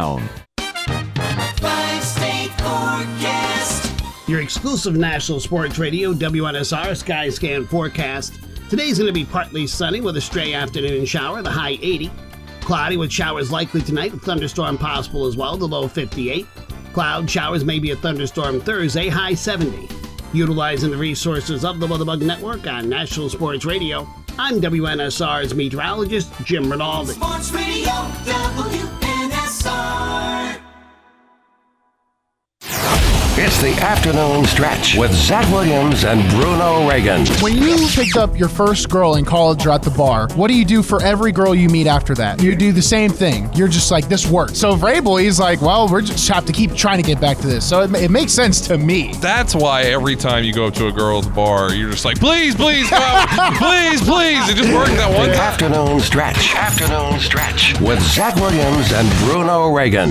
State 2.01 2.49
Your 4.27 4.41
exclusive 4.41 4.95
national 4.95 5.39
sports 5.39 5.77
radio, 5.77 6.11
WNSR 6.11 6.97
Sky 6.97 7.29
Scan 7.29 7.67
forecast. 7.67 8.33
Today's 8.67 8.97
going 8.97 9.05
to 9.05 9.13
be 9.13 9.25
partly 9.25 9.67
sunny 9.67 10.01
with 10.01 10.17
a 10.17 10.21
stray 10.21 10.55
afternoon 10.55 11.05
shower, 11.05 11.43
the 11.43 11.51
high 11.51 11.77
80. 11.83 12.09
Cloudy 12.61 12.97
with 12.97 13.11
showers 13.11 13.51
likely 13.51 13.83
tonight, 13.83 14.11
a 14.15 14.17
thunderstorm 14.17 14.79
possible 14.79 15.27
as 15.27 15.37
well, 15.37 15.55
the 15.55 15.67
low 15.67 15.87
58. 15.87 16.47
Cloud 16.93 17.29
showers, 17.29 17.63
maybe 17.63 17.91
a 17.91 17.95
thunderstorm 17.95 18.59
Thursday, 18.59 19.07
high 19.07 19.35
70. 19.35 19.87
Utilizing 20.33 20.89
the 20.89 20.97
resources 20.97 21.63
of 21.63 21.79
the 21.79 21.85
Weatherbug 21.85 22.23
Network 22.23 22.65
on 22.65 22.89
National 22.89 23.29
Sports 23.29 23.65
Radio, 23.65 24.07
I'm 24.39 24.59
WNSR's 24.59 25.53
meteorologist, 25.53 26.33
Jim 26.43 26.71
Rinaldi. 26.71 27.11
Sports 27.11 27.51
Radio 27.51 27.91
WNSR. 28.25 29.40
Star. 29.61 30.70
It's 33.35 33.61
the 33.61 33.69
afternoon 33.81 34.43
stretch 34.45 34.97
with 34.97 35.13
Zach 35.13 35.49
Williams 35.53 36.03
and 36.03 36.29
Bruno 36.31 36.87
Reagan. 36.87 37.25
When 37.41 37.55
you 37.55 37.77
picked 37.87 38.17
up 38.17 38.37
your 38.37 38.49
first 38.49 38.89
girl 38.89 39.15
in 39.15 39.23
college 39.23 39.65
or 39.65 39.71
at 39.71 39.83
the 39.83 39.89
bar, 39.89 40.27
what 40.35 40.49
do 40.49 40.53
you 40.53 40.65
do 40.65 40.83
for 40.83 41.01
every 41.01 41.31
girl 41.31 41.55
you 41.55 41.69
meet 41.69 41.87
after 41.87 42.13
that? 42.15 42.41
You 42.43 42.57
do 42.57 42.73
the 42.73 42.81
same 42.81 43.09
thing. 43.09 43.49
You're 43.53 43.69
just 43.69 43.89
like, 43.89 44.09
this 44.09 44.27
works. 44.29 44.59
So 44.59 44.75
Vrabel, 44.75 45.21
he's 45.21 45.39
like, 45.39 45.61
well, 45.61 45.87
we 45.87 46.01
just 46.01 46.27
have 46.27 46.45
to 46.45 46.51
keep 46.51 46.75
trying 46.75 46.97
to 47.01 47.07
get 47.07 47.21
back 47.21 47.37
to 47.37 47.47
this. 47.47 47.67
So 47.67 47.81
it, 47.83 47.95
it 47.95 48.11
makes 48.11 48.33
sense 48.33 48.59
to 48.67 48.77
me. 48.77 49.13
That's 49.21 49.55
why 49.55 49.83
every 49.83 50.17
time 50.17 50.43
you 50.43 50.51
go 50.53 50.67
up 50.67 50.73
to 50.75 50.87
a 50.87 50.91
girl 50.91 51.19
at 51.19 51.23
the 51.23 51.29
bar, 51.31 51.73
you're 51.73 51.91
just 51.91 52.03
like, 52.03 52.19
please, 52.19 52.53
please, 52.53 52.89
come, 52.89 53.27
please, 53.55 54.01
please. 54.01 54.49
It 54.49 54.57
just 54.57 54.73
worked 54.73 54.91
that 54.91 55.09
one 55.17 55.29
time. 55.29 55.39
afternoon 55.39 56.01
stretch. 56.01 56.53
Afternoon 56.53 57.17
stretch 57.21 57.79
with 57.79 58.01
Zach 58.01 58.35
Williams 58.35 58.91
and 58.91 59.09
Bruno 59.23 59.73
Reagan. 59.73 60.09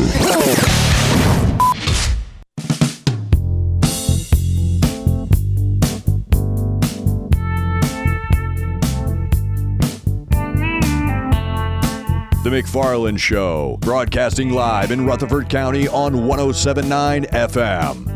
The 12.43 12.49
McFarland 12.49 13.19
Show, 13.19 13.77
broadcasting 13.81 14.51
live 14.51 14.91
in 14.93 15.05
Rutherford 15.05 15.51
County 15.51 15.87
on 15.89 16.27
1079 16.27 17.25
FM. 17.27 18.07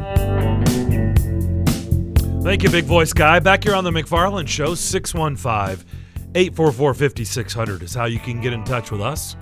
Thank 2.43 2.63
you, 2.63 2.71
big 2.71 2.85
voice 2.85 3.13
guy. 3.13 3.39
Back 3.41 3.65
here 3.65 3.75
on 3.75 3.85
the 3.85 3.91
McFarland 3.91 4.49
Show, 4.49 4.75
615 4.75 5.87
844 6.35 6.95
5600 6.95 7.83
is 7.83 7.93
how 7.95 8.07
you 8.07 8.19
can 8.19 8.41
get 8.41 8.55
in 8.55 8.65
touch 8.65 8.91
with 8.91 9.03
us. 9.03 9.37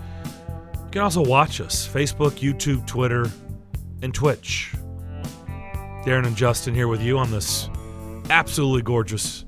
You 0.74 0.90
can 0.90 1.02
also 1.02 1.22
watch 1.22 1.60
us 1.60 1.86
Facebook, 1.86 2.32
YouTube, 2.40 2.84
Twitter, 2.86 3.30
and 4.02 4.12
Twitch. 4.12 4.72
Darren 6.04 6.26
and 6.26 6.36
Justin 6.36 6.74
here 6.74 6.88
with 6.88 7.00
you 7.00 7.18
on 7.18 7.30
this 7.30 7.70
absolutely 8.30 8.82
gorgeous 8.82 9.44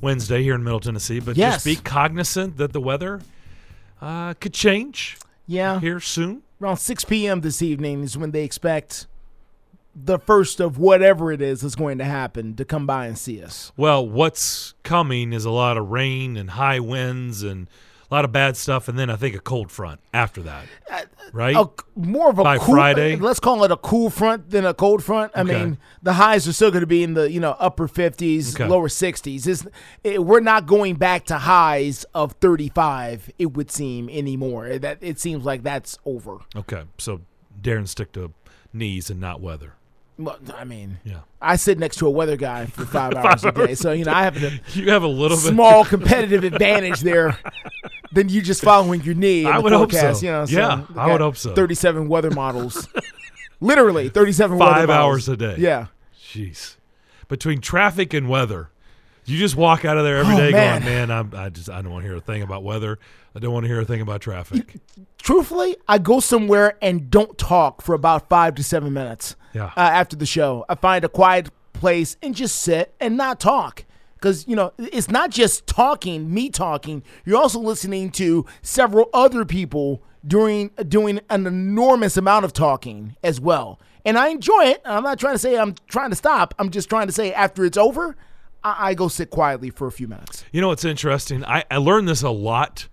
Wednesday 0.00 0.40
here 0.44 0.54
in 0.54 0.62
Middle 0.62 0.78
Tennessee. 0.78 1.18
But 1.18 1.36
Yes. 1.36 1.54
just 1.56 1.64
be 1.64 1.74
cognizant 1.74 2.58
that 2.58 2.72
the 2.72 2.80
weather 2.80 3.20
uh, 4.00 4.34
could 4.34 4.54
change 4.54 5.18
Yeah. 5.46 5.80
here 5.80 6.00
soon. 6.00 6.42
Around 6.60 6.78
6 6.78 7.04
p.m. 7.04 7.40
this 7.40 7.62
evening 7.62 8.02
is 8.02 8.16
when 8.18 8.32
they 8.32 8.42
expect 8.44 9.06
the 9.94 10.18
first 10.18 10.60
of 10.60 10.78
whatever 10.78 11.32
it 11.32 11.40
is 11.42 11.60
that's 11.60 11.74
going 11.74 11.98
to 11.98 12.04
happen 12.04 12.54
to 12.56 12.64
come 12.64 12.86
by 12.86 13.06
and 13.06 13.16
see 13.18 13.42
us. 13.42 13.72
Well, 13.76 14.08
what's 14.08 14.74
coming 14.82 15.32
is 15.32 15.44
a 15.44 15.50
lot 15.50 15.76
of 15.76 15.90
rain 15.90 16.36
and 16.36 16.50
high 16.50 16.78
winds 16.80 17.42
and 17.42 17.68
a 18.10 18.14
lot 18.14 18.24
of 18.24 18.32
bad 18.32 18.56
stuff, 18.56 18.88
and 18.88 18.98
then 18.98 19.10
I 19.10 19.16
think 19.16 19.34
a 19.34 19.38
cold 19.40 19.70
front 19.70 20.00
after 20.14 20.40
that. 20.42 20.64
Uh, 20.90 21.02
right? 21.32 21.54
A, 21.56 21.68
more 21.94 22.30
of 22.30 22.38
a 22.38 22.42
By 22.44 22.56
cool, 22.58 22.74
Friday? 22.74 23.16
Let's 23.16 23.38
call 23.40 23.62
it 23.64 23.70
a 23.70 23.76
cool 23.76 24.08
front 24.08 24.48
than 24.50 24.64
a 24.64 24.72
cold 24.72 25.04
front. 25.04 25.32
I 25.34 25.42
Okay. 25.42 25.52
mean, 25.64 25.78
the 26.02 26.14
highs 26.14 26.48
are 26.48 26.52
still 26.54 26.70
going 26.70 26.80
to 26.80 26.86
be 26.86 27.02
in 27.02 27.14
the 27.14 27.30
you 27.30 27.38
know 27.40 27.54
upper 27.58 27.86
50s, 27.86 28.54
Okay. 28.54 28.66
lower 28.66 28.88
60s. 28.88 29.68
It, 30.04 30.24
we're 30.24 30.40
not 30.40 30.66
going 30.66 30.96
back 30.96 31.26
to 31.26 31.36
highs 31.38 32.04
of 32.14 32.32
35. 32.40 33.30
It 33.38 33.52
would 33.54 33.70
seem 33.70 34.08
anymore. 34.08 34.78
That 34.78 34.98
it 35.02 35.18
seems 35.20 35.44
like 35.44 35.62
that's 35.62 35.98
over. 36.06 36.38
Okay, 36.56 36.84
so 36.96 37.20
Darren 37.60 37.86
stick 37.86 38.12
to 38.12 38.32
knees 38.72 39.10
and 39.10 39.20
not 39.20 39.40
weather. 39.40 39.74
Well, 40.18 40.36
I 40.56 40.64
mean, 40.64 40.98
Yeah. 41.04 41.20
I 41.40 41.54
sit 41.56 41.78
next 41.78 41.96
to 41.98 42.06
a 42.06 42.10
weather 42.10 42.36
guy 42.36 42.66
for 42.66 42.84
five 42.98 43.14
hours 43.14 43.44
a 43.44 43.52
day, 43.52 43.74
so 43.76 43.92
you 43.92 44.04
know 44.04 44.12
I 44.12 44.24
have 44.24 44.36
a 44.42 44.58
You 44.74 44.90
have 44.90 45.02
a 45.04 45.06
little 45.08 45.36
bit- 45.36 45.46
small 45.52 45.84
competitive 45.94 46.42
advantage 46.44 47.00
there 47.00 47.38
than 48.12 48.28
you 48.28 48.42
just 48.42 48.62
following 48.62 49.02
your 49.02 49.14
knee. 49.14 49.44
I 49.46 49.58
the 49.58 49.62
would 49.62 49.72
hope 49.72 49.92
so. 49.92 50.16
You 50.18 50.32
know, 50.32 50.44
Yeah, 50.48 50.84
I 50.96 51.12
would 51.12 51.20
hope 51.20 51.36
so. 51.36 51.54
Thirty-seven 51.54 52.08
weather 52.08 52.30
models, 52.32 52.88
literally 53.60 54.08
thirty-seven. 54.08 54.58
weather 54.58 54.72
Five 54.72 54.88
models. 54.88 55.28
hours 55.28 55.28
a 55.28 55.36
day. 55.36 55.56
Yeah. 55.58 55.86
Jeez. 56.20 56.74
Between 57.28 57.60
traffic 57.60 58.12
and 58.14 58.28
weather, 58.28 58.70
you 59.28 59.38
just 59.38 59.56
walk 59.56 59.84
out 59.84 59.96
of 59.98 60.04
there 60.04 60.18
every 60.18 60.34
Oh, 60.34 60.38
day 60.38 60.50
man. 60.50 60.80
going, 60.82 60.92
man, 60.92 61.10
I'm, 61.10 61.32
I 61.34 61.48
just 61.48 61.68
I 61.70 61.82
don't 61.82 61.92
want 61.92 62.02
to 62.04 62.08
hear 62.08 62.16
a 62.16 62.20
thing 62.20 62.42
about 62.42 62.62
weather. 62.64 62.98
I 63.34 63.38
don't 63.38 63.52
want 63.52 63.64
to 63.64 63.68
hear 63.68 63.80
a 63.80 63.84
thing 63.84 64.00
about 64.00 64.20
traffic. 64.20 64.76
Truthfully, 65.18 65.76
I 65.86 65.98
go 65.98 66.20
somewhere 66.20 66.76
and 66.80 67.10
don't 67.10 67.36
talk 67.38 67.82
for 67.82 67.94
about 67.94 68.28
five 68.28 68.54
to 68.56 68.64
seven 68.64 68.92
minutes. 68.92 69.36
Yeah. 69.52 69.66
Uh, 69.76 69.80
after 69.80 70.16
the 70.16 70.26
show, 70.26 70.64
I 70.68 70.74
find 70.74 71.04
a 71.04 71.08
quiet 71.08 71.48
place 71.72 72.16
and 72.22 72.34
just 72.34 72.56
sit 72.60 72.94
and 73.00 73.16
not 73.16 73.38
talk. 73.40 73.84
Because 74.14 74.48
you 74.48 74.56
know, 74.56 74.72
it's 74.78 75.10
not 75.10 75.30
just 75.30 75.66
talking, 75.66 76.32
me 76.32 76.50
talking. 76.50 77.02
You're 77.24 77.36
also 77.36 77.60
listening 77.60 78.10
to 78.12 78.46
several 78.62 79.08
other 79.14 79.44
people 79.44 80.02
doing 80.26 80.70
doing 80.88 81.20
an 81.30 81.46
enormous 81.46 82.16
amount 82.16 82.44
of 82.44 82.52
talking 82.52 83.14
as 83.22 83.40
well. 83.40 83.78
And 84.04 84.18
I 84.18 84.28
enjoy 84.28 84.64
it. 84.64 84.80
I'm 84.84 85.04
not 85.04 85.18
trying 85.20 85.34
to 85.34 85.38
say 85.38 85.56
I'm 85.58 85.74
trying 85.88 86.10
to 86.10 86.16
stop. 86.16 86.54
I'm 86.58 86.70
just 86.70 86.88
trying 86.88 87.06
to 87.06 87.12
say 87.12 87.32
after 87.32 87.64
it's 87.64 87.76
over, 87.78 88.16
I, 88.64 88.90
I 88.90 88.94
go 88.94 89.08
sit 89.08 89.30
quietly 89.30 89.70
for 89.70 89.86
a 89.86 89.92
few 89.92 90.08
minutes. 90.08 90.44
You 90.52 90.60
know 90.60 90.68
what's 90.68 90.84
interesting? 90.84 91.44
I, 91.44 91.64
I 91.70 91.76
learned 91.78 92.08
this 92.08 92.22
a 92.22 92.30
lot 92.30 92.88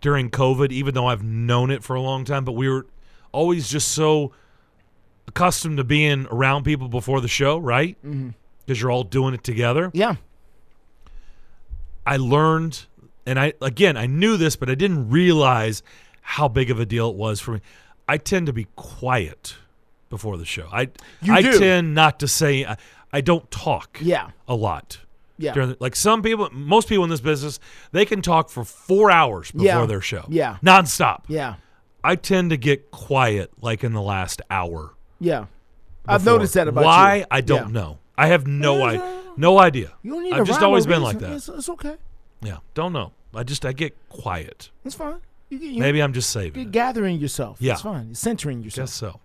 during 0.00 0.30
COVID, 0.30 0.72
even 0.72 0.94
though 0.94 1.06
I've 1.06 1.22
known 1.22 1.70
it 1.70 1.82
for 1.84 1.94
a 1.94 2.00
long 2.00 2.24
time, 2.24 2.44
but 2.44 2.52
we 2.52 2.68
were 2.68 2.86
always 3.32 3.68
just 3.68 3.88
so 3.88 4.32
accustomed 5.28 5.76
to 5.76 5.84
being 5.84 6.26
around 6.30 6.64
people 6.64 6.88
before 6.88 7.20
the 7.20 7.28
show, 7.28 7.56
right? 7.58 7.96
Because 8.02 8.78
Mhm. 8.78 8.80
you're 8.80 8.90
all 8.90 9.04
doing 9.04 9.32
it 9.34 9.44
together. 9.44 9.90
Yeah. 9.94 10.16
I 12.04 12.16
learned, 12.16 12.86
and 13.26 13.38
I 13.38 13.52
again 13.62 13.96
I 13.96 14.06
knew 14.06 14.36
this, 14.36 14.56
but 14.56 14.68
I 14.68 14.74
didn't 14.74 15.08
realize 15.10 15.82
how 16.20 16.48
big 16.48 16.70
of 16.70 16.80
a 16.80 16.86
deal 16.86 17.10
it 17.10 17.16
was 17.16 17.40
for 17.40 17.52
me. 17.52 17.60
I 18.08 18.16
tend 18.18 18.46
to 18.46 18.52
be 18.52 18.66
quiet 18.76 19.54
before 20.10 20.36
the 20.36 20.44
show. 20.44 20.68
I 20.72 20.88
You 21.22 21.32
I 21.34 21.42
do. 21.42 21.58
tend 21.58 21.94
not 21.94 22.18
to 22.20 22.28
say. 22.28 22.64
I, 22.64 22.76
I 23.12 23.20
don't 23.20 23.50
talk. 23.50 23.98
Yeah. 24.00 24.30
a 24.48 24.54
lot. 24.54 24.98
Yeah. 25.38 25.52
During 25.54 25.70
the- 25.70 25.76
like 25.80 25.96
some 25.96 26.22
people, 26.22 26.48
most 26.52 26.88
people 26.88 27.04
in 27.04 27.10
this 27.10 27.20
business, 27.20 27.58
they 27.90 28.04
can 28.04 28.22
talk 28.22 28.48
for 28.50 28.64
four 28.64 29.10
hours 29.10 29.50
before 29.50 29.66
Yeah. 29.66 29.86
their 29.86 30.00
show. 30.00 30.24
Yeah. 30.28 30.56
nonstop. 30.62 31.22
Yeah. 31.28 31.54
I 32.04 32.16
tend 32.16 32.50
to 32.50 32.56
get 32.56 32.90
quiet 32.90 33.50
like 33.60 33.82
in 33.84 33.92
the 33.92 34.02
last 34.02 34.42
hour. 34.50 34.94
Yeah. 35.20 35.46
I've 36.06 36.24
noticed 36.24 36.54
that 36.54 36.68
about 36.68 36.84
Why 36.84 37.16
you. 37.16 37.24
I 37.30 37.40
don't 37.40 37.68
Yeah. 37.68 37.80
know. 37.80 37.98
I 38.18 38.26
have 38.28 38.46
no 38.46 38.82
I 38.84 39.20
no 39.36 39.58
idea. 39.58 39.92
You 40.02 40.12
don't 40.12 40.24
need 40.24 40.32
I've 40.34 40.46
just 40.46 40.62
always 40.62 40.84
been 40.86 41.02
reason. 41.02 41.04
like 41.04 41.18
that. 41.20 41.32
It's, 41.32 41.48
it's 41.48 41.68
okay. 41.70 41.96
Yeah, 42.42 42.58
don't 42.74 42.92
know. 42.92 43.12
I 43.34 43.44
just 43.44 43.64
I 43.64 43.72
get 43.72 43.96
quiet. 44.08 44.70
It's 44.84 44.94
fine. 44.94 45.16
You, 45.48 45.58
you, 45.58 45.80
Maybe 45.80 46.02
I'm 46.02 46.12
just 46.12 46.30
saving. 46.30 46.60
You're 46.62 46.70
gathering 46.70 47.18
yourself. 47.18 47.56
Yeah. 47.60 47.72
It's 47.74 47.82
fine. 47.82 48.06
You're 48.08 48.14
centering 48.14 48.62
yourself. 48.62 48.88
Guess 48.88 48.94
so. 48.94 49.20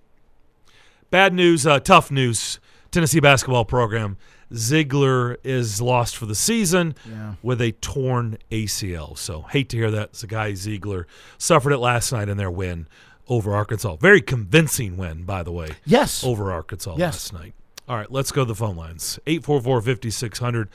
Bad 1.10 1.34
news, 1.34 1.66
uh, 1.66 1.80
tough 1.80 2.12
news. 2.12 2.60
Tennessee 2.98 3.20
basketball 3.20 3.64
program. 3.64 4.18
Zeigler 4.52 5.36
is 5.44 5.80
lost 5.80 6.18
for 6.18 6.26
the 6.26 6.34
season 6.34 6.96
Yeah. 7.08 7.34
with 7.44 7.62
a 7.62 7.74
torn 7.74 8.40
ACL. 8.50 9.16
So 9.16 9.44
hate 9.44 9.70
to 9.70 9.78
hear 9.78 9.92
that. 9.92 10.10
It's 10.10 10.24
a 10.24 10.28
guy 10.28 10.54
Zeigler 10.54 11.06
suffered 11.38 11.74
it 11.74 11.78
last 11.78 12.12
night 12.12 12.28
in 12.28 12.38
their 12.38 12.50
win 12.50 12.88
over 13.28 13.54
Arkansas. 13.54 13.98
Very 13.98 14.20
convincing 14.20 14.98
win, 14.98 15.26
by 15.26 15.44
the 15.44 15.52
way. 15.52 15.74
Yes. 15.86 16.24
Over 16.24 16.52
Arkansas 16.52 16.96
Yes. 16.98 17.32
last 17.32 17.34
night. 17.34 17.54
All 17.88 17.96
right, 17.98 18.12
let's 18.12 18.32
go 18.32 18.42
to 18.42 18.48
the 18.48 18.56
phone 18.56 18.76
lines. 18.76 19.20
844-5600. 19.28 20.68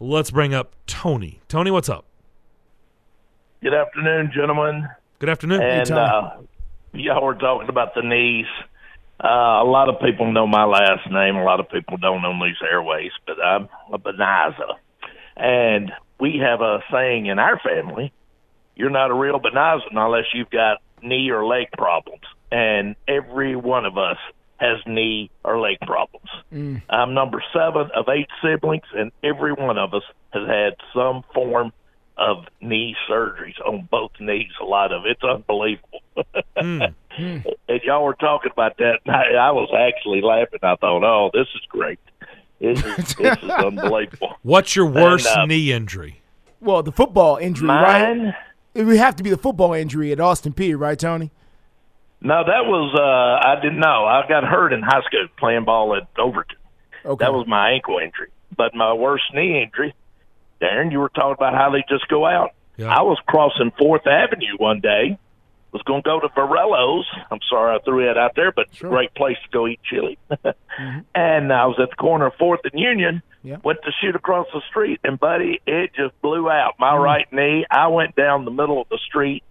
Let's 0.00 0.32
bring 0.32 0.52
up 0.54 0.72
Tony. 0.88 1.38
Tony, 1.46 1.70
what's 1.70 1.88
up? 1.88 2.06
Good 3.62 3.74
afternoon, 3.74 4.32
gentlemen. 4.34 4.88
Good 5.20 5.28
afternoon. 5.28 5.62
And 5.62 5.90
uh, 5.92 6.30
y'all 6.92 7.24
were 7.24 7.36
talking 7.36 7.68
about 7.68 7.94
the 7.94 8.02
knees. 8.02 8.46
Uh, 9.22 9.62
a 9.62 9.68
lot 9.68 9.88
of 9.88 10.00
people 10.00 10.32
know 10.32 10.46
my 10.46 10.64
last 10.64 11.10
name. 11.10 11.36
A 11.36 11.44
lot 11.44 11.60
of 11.60 11.68
people 11.68 11.96
don't 11.96 12.24
on 12.24 12.40
these 12.40 12.56
airways, 12.62 13.10
but 13.26 13.42
I'm 13.42 13.68
a 13.92 13.98
Benaza. 13.98 14.74
And 15.36 15.90
we 16.20 16.40
have 16.42 16.60
a 16.60 16.80
saying 16.92 17.26
in 17.26 17.38
our 17.38 17.58
family, 17.60 18.12
you're 18.76 18.90
not 18.90 19.10
a 19.10 19.14
real 19.14 19.40
Benaza 19.40 19.82
unless 19.90 20.26
you've 20.34 20.50
got 20.50 20.78
knee 21.02 21.30
or 21.30 21.44
leg 21.44 21.66
problems. 21.76 22.22
And 22.50 22.94
every 23.06 23.56
one 23.56 23.84
of 23.84 23.98
us 23.98 24.18
has 24.58 24.78
knee 24.86 25.30
or 25.44 25.58
leg 25.60 25.78
problems. 25.80 26.28
Mm. 26.52 26.82
I'm 26.88 27.14
number 27.14 27.42
seven 27.52 27.90
of 27.94 28.08
eight 28.08 28.28
siblings, 28.42 28.86
and 28.94 29.12
every 29.22 29.52
one 29.52 29.78
of 29.78 29.94
us 29.94 30.02
has 30.32 30.46
had 30.46 30.74
some 30.94 31.22
form 31.34 31.72
of 32.18 32.44
knee 32.60 32.96
surgeries 33.08 33.58
on 33.66 33.88
both 33.90 34.10
knees. 34.20 34.50
A 34.60 34.64
lot 34.64 34.92
of 34.92 35.02
it's 35.06 35.22
unbelievable. 35.22 36.02
Mm. 36.56 36.94
and 37.18 37.80
y'all 37.84 38.04
were 38.04 38.14
talking 38.14 38.50
about 38.50 38.76
that. 38.78 39.00
And 39.06 39.14
I, 39.14 39.34
I 39.34 39.50
was 39.52 39.70
actually 39.76 40.20
laughing. 40.20 40.60
I 40.62 40.74
thought, 40.76 41.04
oh, 41.04 41.30
this 41.32 41.46
is 41.54 41.62
great. 41.68 41.98
This 42.60 42.78
is, 42.84 43.14
this 43.14 43.38
is 43.38 43.50
unbelievable. 43.50 44.34
What's 44.42 44.74
your 44.74 44.86
worst 44.86 45.28
And, 45.28 45.42
uh, 45.42 45.46
knee 45.46 45.72
injury? 45.72 46.20
Well, 46.60 46.82
the 46.82 46.92
football 46.92 47.36
injury, 47.36 47.68
Mine? 47.68 48.24
right? 48.24 48.34
It 48.74 48.84
would 48.84 48.96
have 48.96 49.16
to 49.16 49.22
be 49.22 49.30
the 49.30 49.38
football 49.38 49.74
injury 49.74 50.10
at 50.12 50.20
Austin 50.20 50.52
Peay, 50.52 50.78
right, 50.78 50.98
Tony? 50.98 51.30
No, 52.20 52.42
that 52.44 52.66
was 52.66 52.94
uh 52.98 53.48
I 53.48 53.60
didn't 53.60 53.78
know. 53.78 54.04
I 54.04 54.26
got 54.28 54.42
hurt 54.42 54.72
in 54.72 54.82
high 54.82 55.02
school 55.06 55.26
playing 55.38 55.64
ball 55.64 55.94
at 55.96 56.08
Overton. 56.18 56.56
Okay. 57.04 57.24
That 57.24 57.32
was 57.32 57.46
my 57.46 57.70
ankle 57.70 57.98
injury. 57.98 58.30
But 58.56 58.74
my 58.74 58.92
worst 58.92 59.24
knee 59.32 59.62
injury, 59.62 59.94
Darren, 60.60 60.90
you 60.92 60.98
were 60.98 61.08
talking 61.10 61.34
about 61.34 61.54
how 61.54 61.70
they 61.70 61.84
just 61.88 62.08
go 62.08 62.26
out. 62.26 62.52
I 62.78 63.02
was 63.02 63.18
crossing 63.26 63.72
Fourth 63.78 64.06
Avenue 64.06 64.56
one 64.56 64.80
day. 64.80 65.18
Was 65.72 65.82
going 65.82 66.02
to 66.02 66.08
go 66.08 66.18
to 66.18 66.28
Varallo's. 66.28 67.06
I'm 67.30 67.40
sorry 67.50 67.76
I 67.76 67.82
threw 67.84 68.06
that 68.06 68.16
out 68.16 68.32
there, 68.36 68.52
but 68.52 68.68
it's 68.70 68.80
a 68.80 68.84
great 68.84 69.14
place 69.14 69.36
to 69.44 69.50
go 69.50 69.66
eat 69.68 69.80
chili. 69.84 70.18
And 71.14 71.52
I 71.52 71.66
was 71.66 71.76
at 71.82 71.90
the 71.90 71.96
corner 71.96 72.26
of 72.26 72.34
Fourth 72.38 72.60
and 72.64 72.80
Union. 72.80 73.20
Yeah. 73.42 73.56
Went 73.64 73.80
to 73.84 73.90
shoot 74.00 74.14
across 74.16 74.46
the 74.52 74.62
street, 74.70 75.00
and 75.04 75.18
buddy, 75.18 75.60
it 75.66 75.90
just 75.94 76.20
blew 76.22 76.48
out 76.48 76.74
my 76.78 76.96
right 76.96 77.26
knee. 77.32 77.66
I 77.70 77.88
went 77.88 78.14
down 78.16 78.44
the 78.44 78.50
middle 78.50 78.80
of 78.80 78.88
the 78.88 78.98
street. 79.06 79.42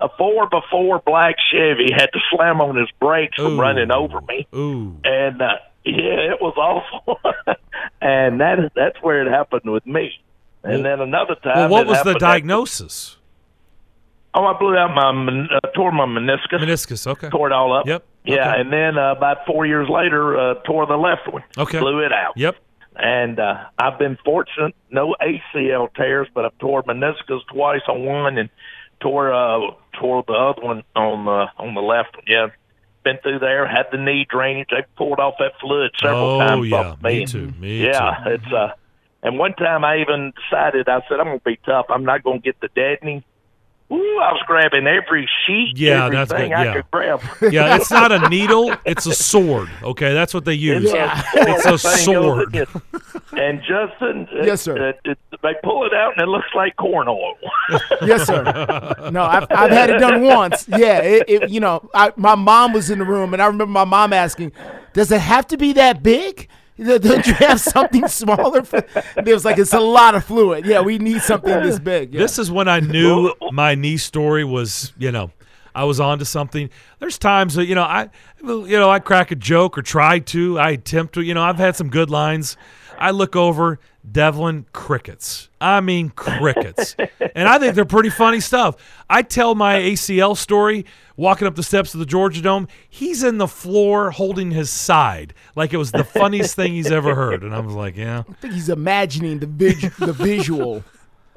A 0.00 0.08
four 0.16 0.48
before 0.48 1.02
black 1.04 1.34
Chevy 1.50 1.92
had 1.92 2.06
to 2.12 2.20
slam 2.30 2.60
on 2.60 2.76
his 2.76 2.88
brakes 3.00 3.36
from 3.36 3.58
running 3.58 3.90
over 3.90 4.20
me. 4.20 4.46
Ooh. 4.54 4.96
And 5.04 5.42
uh, 5.42 5.56
yeah, 5.84 6.32
it 6.32 6.40
was 6.40 6.54
awful. 6.56 7.20
and 8.00 8.40
that 8.40 8.72
that's 8.76 8.96
where 9.02 9.26
it 9.26 9.30
happened 9.30 9.70
with 9.70 9.84
me. 9.86 10.12
And 10.64 10.84
then 10.84 11.00
another 11.00 11.34
time. 11.36 11.56
Well, 11.56 11.68
what 11.70 11.86
was 11.86 12.02
the 12.02 12.14
diagnosis? 12.14 13.16
Oh, 14.34 14.44
I 14.44 14.58
blew 14.58 14.76
out 14.76 14.94
my 14.94 15.08
uh, 15.56 15.60
tore 15.74 15.90
my 15.92 16.04
meniscus. 16.04 16.60
Meniscus, 16.60 17.06
okay. 17.06 17.28
Tore 17.30 17.46
it 17.48 17.52
all 17.52 17.72
up. 17.76 17.86
Yep. 17.86 18.04
Yeah, 18.24 18.50
Okay. 18.50 18.60
and 18.60 18.72
then 18.72 18.98
uh, 18.98 19.12
about 19.16 19.38
four 19.46 19.64
years 19.66 19.88
later, 19.88 20.36
uh, 20.38 20.54
tore 20.66 20.86
the 20.86 20.96
left 20.96 21.32
one. 21.32 21.42
Okay. 21.56 21.78
Blew 21.78 22.00
it 22.00 22.12
out. 22.12 22.34
Yep. 22.36 22.56
And 22.96 23.38
uh, 23.40 23.64
I've 23.78 23.98
been 23.98 24.18
fortunate, 24.24 24.74
no 24.90 25.14
ACL 25.22 25.88
tears, 25.94 26.28
but 26.34 26.44
I've 26.44 26.58
tore 26.58 26.82
meniscus 26.82 27.40
twice 27.52 27.80
on 27.88 28.04
one 28.04 28.36
and 28.36 28.50
tore 29.00 29.32
uh, 29.32 29.70
tore 29.98 30.24
the 30.26 30.32
other 30.34 30.60
one 30.62 30.82
on 30.94 31.24
the 31.24 31.46
on 31.62 31.74
the 31.74 31.80
left 31.80 32.16
one. 32.16 32.24
Yeah, 32.26 32.48
been 33.04 33.18
through 33.22 33.38
there. 33.38 33.66
Had 33.66 33.86
the 33.92 33.98
knee 33.98 34.26
drainage. 34.28 34.68
They 34.70 34.84
pulled 34.96 35.20
off 35.20 35.34
that 35.38 35.52
fluid 35.60 35.92
several 36.02 36.22
Oh, 36.32 36.38
times. 36.40 36.58
Oh 36.60 36.62
yeah. 36.64 36.96
Me 37.02 37.20
me. 37.20 37.26
too. 37.26 37.52
Me 37.58 37.84
yeah, 37.86 38.16
too. 38.24 38.30
it's 38.30 38.52
uh. 38.52 38.72
And 39.22 39.38
one 39.38 39.52
time 39.54 39.84
I 39.84 39.98
even 39.98 40.32
decided 40.44 40.88
I 40.88 41.00
said 41.08 41.18
I'm 41.20 41.26
gonna 41.26 41.40
be 41.44 41.58
tough. 41.66 41.86
I'm 41.88 42.04
not 42.04 42.22
gonna 42.22 42.38
get 42.38 42.60
the 42.60 42.68
deadening. 42.74 43.24
Ooh, 43.90 44.18
I 44.20 44.32
was 44.32 44.42
grabbing 44.46 44.86
every 44.86 45.26
sheet, 45.46 45.72
Yeah, 45.76 46.10
that's 46.10 46.30
everything 46.30 46.50
good. 46.50 46.58
I 46.58 46.64
Yeah. 46.64 46.74
could 46.74 46.90
grab. 46.90 47.22
Yeah, 47.52 47.76
it's 47.76 47.90
not 47.90 48.12
a 48.12 48.28
needle; 48.28 48.74
it's 48.84 49.06
a 49.06 49.14
sword. 49.14 49.70
Okay, 49.82 50.12
that's 50.12 50.34
what 50.34 50.44
they 50.44 50.52
use. 50.52 50.92
Yeah. 50.92 51.22
It's 51.34 51.64
a 51.64 51.78
sword. 51.78 52.54
And 53.32 53.62
Justin, 53.62 54.28
Yes, 54.44 54.60
sir. 54.60 54.90
It, 54.90 55.00
it, 55.06 55.18
they 55.42 55.54
pull 55.64 55.86
it 55.86 55.94
out 55.94 56.12
and 56.12 56.22
it 56.22 56.28
looks 56.28 56.48
like 56.54 56.76
corn 56.76 57.08
oil. 57.08 57.34
yes, 58.02 58.26
sir. 58.26 58.42
No, 59.10 59.22
I've, 59.22 59.46
I've 59.50 59.70
had 59.70 59.88
it 59.88 59.98
done 60.00 60.22
once. 60.36 60.68
Yeah, 60.68 60.98
it, 60.98 61.24
it, 61.26 61.50
you 61.50 61.60
know, 61.60 61.88
I, 61.94 62.12
my 62.16 62.34
mom 62.34 62.74
was 62.74 62.90
in 62.90 62.98
the 62.98 63.04
room, 63.06 63.32
and 63.32 63.40
I 63.42 63.46
remember 63.46 63.72
my 63.72 63.84
mom 63.84 64.12
asking, 64.12 64.52
Does 64.92 65.10
it 65.10 65.20
have 65.20 65.46
to 65.48 65.56
be 65.56 65.72
that 65.74 66.02
big? 66.02 66.48
Don't 66.78 67.26
you 67.26 67.34
have 67.34 67.60
something 67.60 68.06
smaller? 68.08 68.62
For, 68.62 68.78
it 69.16 69.26
was 69.26 69.44
like 69.44 69.58
it's 69.58 69.72
a 69.72 69.80
lot 69.80 70.14
of 70.14 70.24
fluid. 70.24 70.64
Yeah, 70.64 70.80
we 70.80 70.98
need 70.98 71.22
something 71.22 71.62
this 71.62 71.78
big. 71.78 72.14
Yeah. 72.14 72.20
This 72.20 72.38
is 72.38 72.50
when 72.50 72.68
I 72.68 72.80
knew 72.80 73.34
my 73.50 73.74
knee 73.74 73.96
story 73.96 74.44
was, 74.44 74.92
you 74.98 75.10
know, 75.10 75.32
I 75.74 75.84
was 75.84 76.00
onto 76.00 76.24
something. 76.24 76.70
There's 76.98 77.18
times 77.18 77.54
that 77.54 77.66
you 77.66 77.74
know 77.74 77.82
I, 77.82 78.10
you 78.42 78.78
know, 78.78 78.90
I 78.90 78.98
crack 78.98 79.30
a 79.30 79.36
joke 79.36 79.76
or 79.76 79.82
try 79.82 80.18
to. 80.20 80.58
I 80.58 80.70
attempt 80.70 81.14
to. 81.14 81.20
You 81.20 81.34
know, 81.34 81.42
I've 81.42 81.58
had 81.58 81.76
some 81.76 81.88
good 81.88 82.10
lines. 82.10 82.56
I 82.98 83.10
look 83.10 83.36
over 83.36 83.78
Devlin 84.10 84.66
crickets. 84.72 85.48
I 85.60 85.80
mean 85.80 86.10
crickets, 86.10 86.94
and 87.34 87.48
I 87.48 87.58
think 87.58 87.74
they're 87.74 87.84
pretty 87.84 88.10
funny 88.10 88.40
stuff. 88.40 88.76
I 89.10 89.22
tell 89.22 89.54
my 89.54 89.76
ACL 89.76 90.36
story 90.36 90.84
walking 91.16 91.48
up 91.48 91.56
the 91.56 91.62
steps 91.62 91.94
of 91.94 92.00
the 92.00 92.06
Georgia 92.06 92.40
Dome. 92.40 92.68
He's 92.88 93.22
in 93.22 93.38
the 93.38 93.48
floor 93.48 94.10
holding 94.10 94.52
his 94.52 94.70
side 94.70 95.34
like 95.56 95.72
it 95.72 95.78
was 95.78 95.92
the 95.92 96.04
funniest 96.04 96.54
thing 96.54 96.72
he's 96.72 96.90
ever 96.90 97.14
heard, 97.14 97.42
and 97.42 97.54
I 97.54 97.60
was 97.60 97.74
like, 97.74 97.96
yeah. 97.96 98.22
I 98.28 98.32
think 98.34 98.54
he's 98.54 98.68
imagining 98.68 99.40
the 99.40 99.46
vis- 99.46 99.96
the 99.98 100.12
visual 100.12 100.84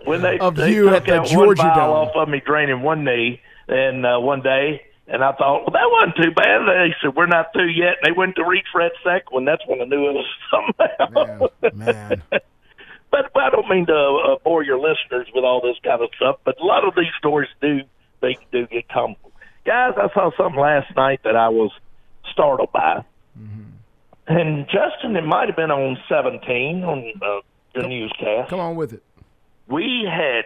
when 0.06 0.22
they, 0.22 0.40
of 0.40 0.56
they 0.56 0.74
you 0.74 0.90
at 0.90 1.06
the 1.06 1.22
Georgia 1.22 1.64
one 1.64 1.78
Dome. 1.78 1.90
off 1.90 2.16
of 2.16 2.30
me 2.30 2.42
draining 2.46 2.82
one 2.82 3.04
knee 3.04 3.42
and 3.68 4.06
uh, 4.06 4.20
one 4.20 4.42
day 4.42 4.82
and 5.12 5.24
I 5.26 5.34
thought, 5.34 5.64
well, 5.64 5.72
that 5.74 5.90
wasn't 5.92 6.16
too 6.16 6.32
bad. 6.32 6.62
They 6.68 6.96
said, 7.02 7.16
we're 7.16 7.26
not 7.26 7.52
through 7.52 7.70
yet. 7.72 7.98
And 8.02 8.06
they 8.06 8.18
went 8.18 8.38
to 8.38 8.46
reach 8.46 8.66
for 8.72 8.82
that 8.82 8.94
second 9.04 9.28
one. 9.30 9.44
That's 9.46 9.62
when 9.68 9.82
I 9.82 9.84
knew 9.84 10.10
it 10.10 10.14
was 10.14 10.26
something 11.20 11.28
else. 11.30 11.74
Man. 11.76 12.24
But, 13.12 13.32
but 13.34 13.44
I 13.44 13.50
don't 13.50 13.68
mean 13.70 13.86
to 13.88 13.94
uh, 13.94 14.36
bore 14.44 14.64
your 14.64 14.78
listeners 14.80 15.28
with 15.36 15.44
all 15.44 15.62
this 15.62 15.78
kind 15.84 16.02
of 16.02 16.10
stuff, 16.16 16.38
but 16.46 16.60
a 16.60 16.64
lot 16.66 16.88
of 16.88 16.96
these 16.96 17.12
stories 17.20 17.50
do, 17.62 17.82
they 18.22 18.38
do 18.52 18.68
get 18.68 18.88
comical. 18.90 19.32
Guys, 19.66 19.94
I 19.98 20.08
saw 20.14 20.32
something 20.38 20.60
last 20.60 20.96
night 20.96 21.20
that 21.24 21.36
I 21.36 21.50
was 21.50 21.72
startled 22.32 22.72
by. 22.72 23.04
And 24.28 24.66
Justin, 24.68 25.16
it 25.18 25.26
might 25.26 25.48
have 25.50 25.56
been 25.58 25.72
on 25.72 25.98
17 26.08 26.84
on 26.84 27.14
uh, 27.22 27.42
the 27.74 27.88
newscast 27.88 28.50
Come 28.50 28.60
on 28.60 28.76
with 28.76 28.94
it. 28.94 29.04
we 29.68 30.08
had 30.10 30.46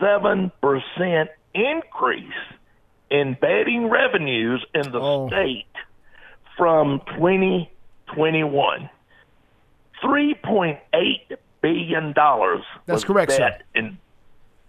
67% 0.00 1.26
increase 1.54 2.24
in 3.10 3.36
betting 3.40 3.88
revenues 3.90 4.64
in 4.74 4.90
the 4.92 5.00
Oh. 5.00 5.28
state 5.28 5.66
from 6.56 7.00
2021. 7.16 8.88
$3.8 10.02 11.36
billion 11.60 12.14
That's 12.86 13.04
correct, 13.04 13.32
sir. 13.32 13.38
bet 13.38 13.62
in 13.74 13.98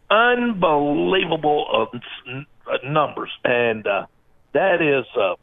unbelievable 0.10 1.90
uh, 1.92 1.98
uh, 2.72 2.78
numbers. 2.86 3.32
And 3.44 3.86
uh, 3.86 4.06
that 4.54 4.82
is 4.82 5.06
uh, 5.18 5.36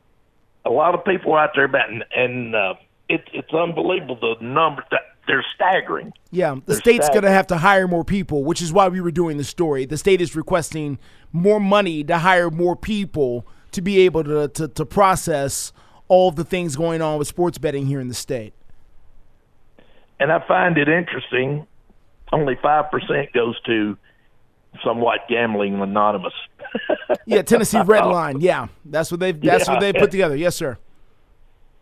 a 0.65 0.71
lot 0.71 0.95
of 0.95 1.05
people 1.05 1.35
out 1.35 1.51
there 1.55 1.69
betting. 1.69 2.03
And 2.15 2.55
uh, 2.55 2.75
it, 3.09 3.23
it's 3.33 3.53
unbelievable, 3.53 4.17
the 4.17 4.45
numbers. 4.45 4.85
That, 4.91 5.01
they're 5.27 5.45
staggering. 5.55 6.13
Yeah, 6.31 6.55
the 6.55 6.61
They're 6.67 6.77
state's 6.77 7.09
going 7.09 7.23
to 7.23 7.31
have 7.31 7.47
to 7.49 7.59
hire 7.59 7.87
more 7.87 8.05
people, 8.05 8.43
which 8.45 8.61
is 8.61 8.73
why 8.73 8.89
we 8.89 9.01
were 9.01 9.13
doing 9.13 9.37
the 9.37 9.45
story. 9.45 9.85
The 9.85 9.99
state 9.99 10.21
is 10.21 10.35
requesting 10.35 10.99
more 11.33 11.61
money 11.61 12.03
to 12.05 12.19
hire 12.19 12.51
more 12.51 12.75
people 12.75 13.47
to 13.73 13.81
be 13.81 14.01
able 14.01 14.25
to, 14.25 14.49
to, 14.49 14.67
to 14.67 14.85
process 14.85 15.73
all 16.09 16.33
the 16.33 16.45
things 16.45 16.75
going 16.75 17.01
on 17.01 17.19
with 17.19 17.29
sports 17.29 17.59
betting 17.59 17.87
here 17.87 18.01
in 18.01 18.09
the 18.09 18.15
state. 18.15 18.55
And 20.21 20.31
I 20.31 20.47
find 20.47 20.79
it 20.79 20.89
interesting. 20.89 21.67
Only 22.33 22.57
five 22.63 22.91
percent 22.93 23.33
goes 23.33 23.61
to 23.63 23.97
somewhat 24.85 25.21
gambling 25.29 25.81
anonymous. 25.81 26.35
Yeah, 27.27 27.43
Tennessee 27.43 27.81
Red 27.81 28.05
Line. 28.07 28.41
Yeah, 28.41 28.69
that's 28.85 29.11
what 29.11 29.19
they 29.21 29.33
that's 29.33 29.69
what 29.69 29.81
they 29.81 29.93
Yeah. 29.93 30.01
put 30.01 30.11
together. 30.13 30.37
Yes, 30.37 30.55
sir. 30.55 30.79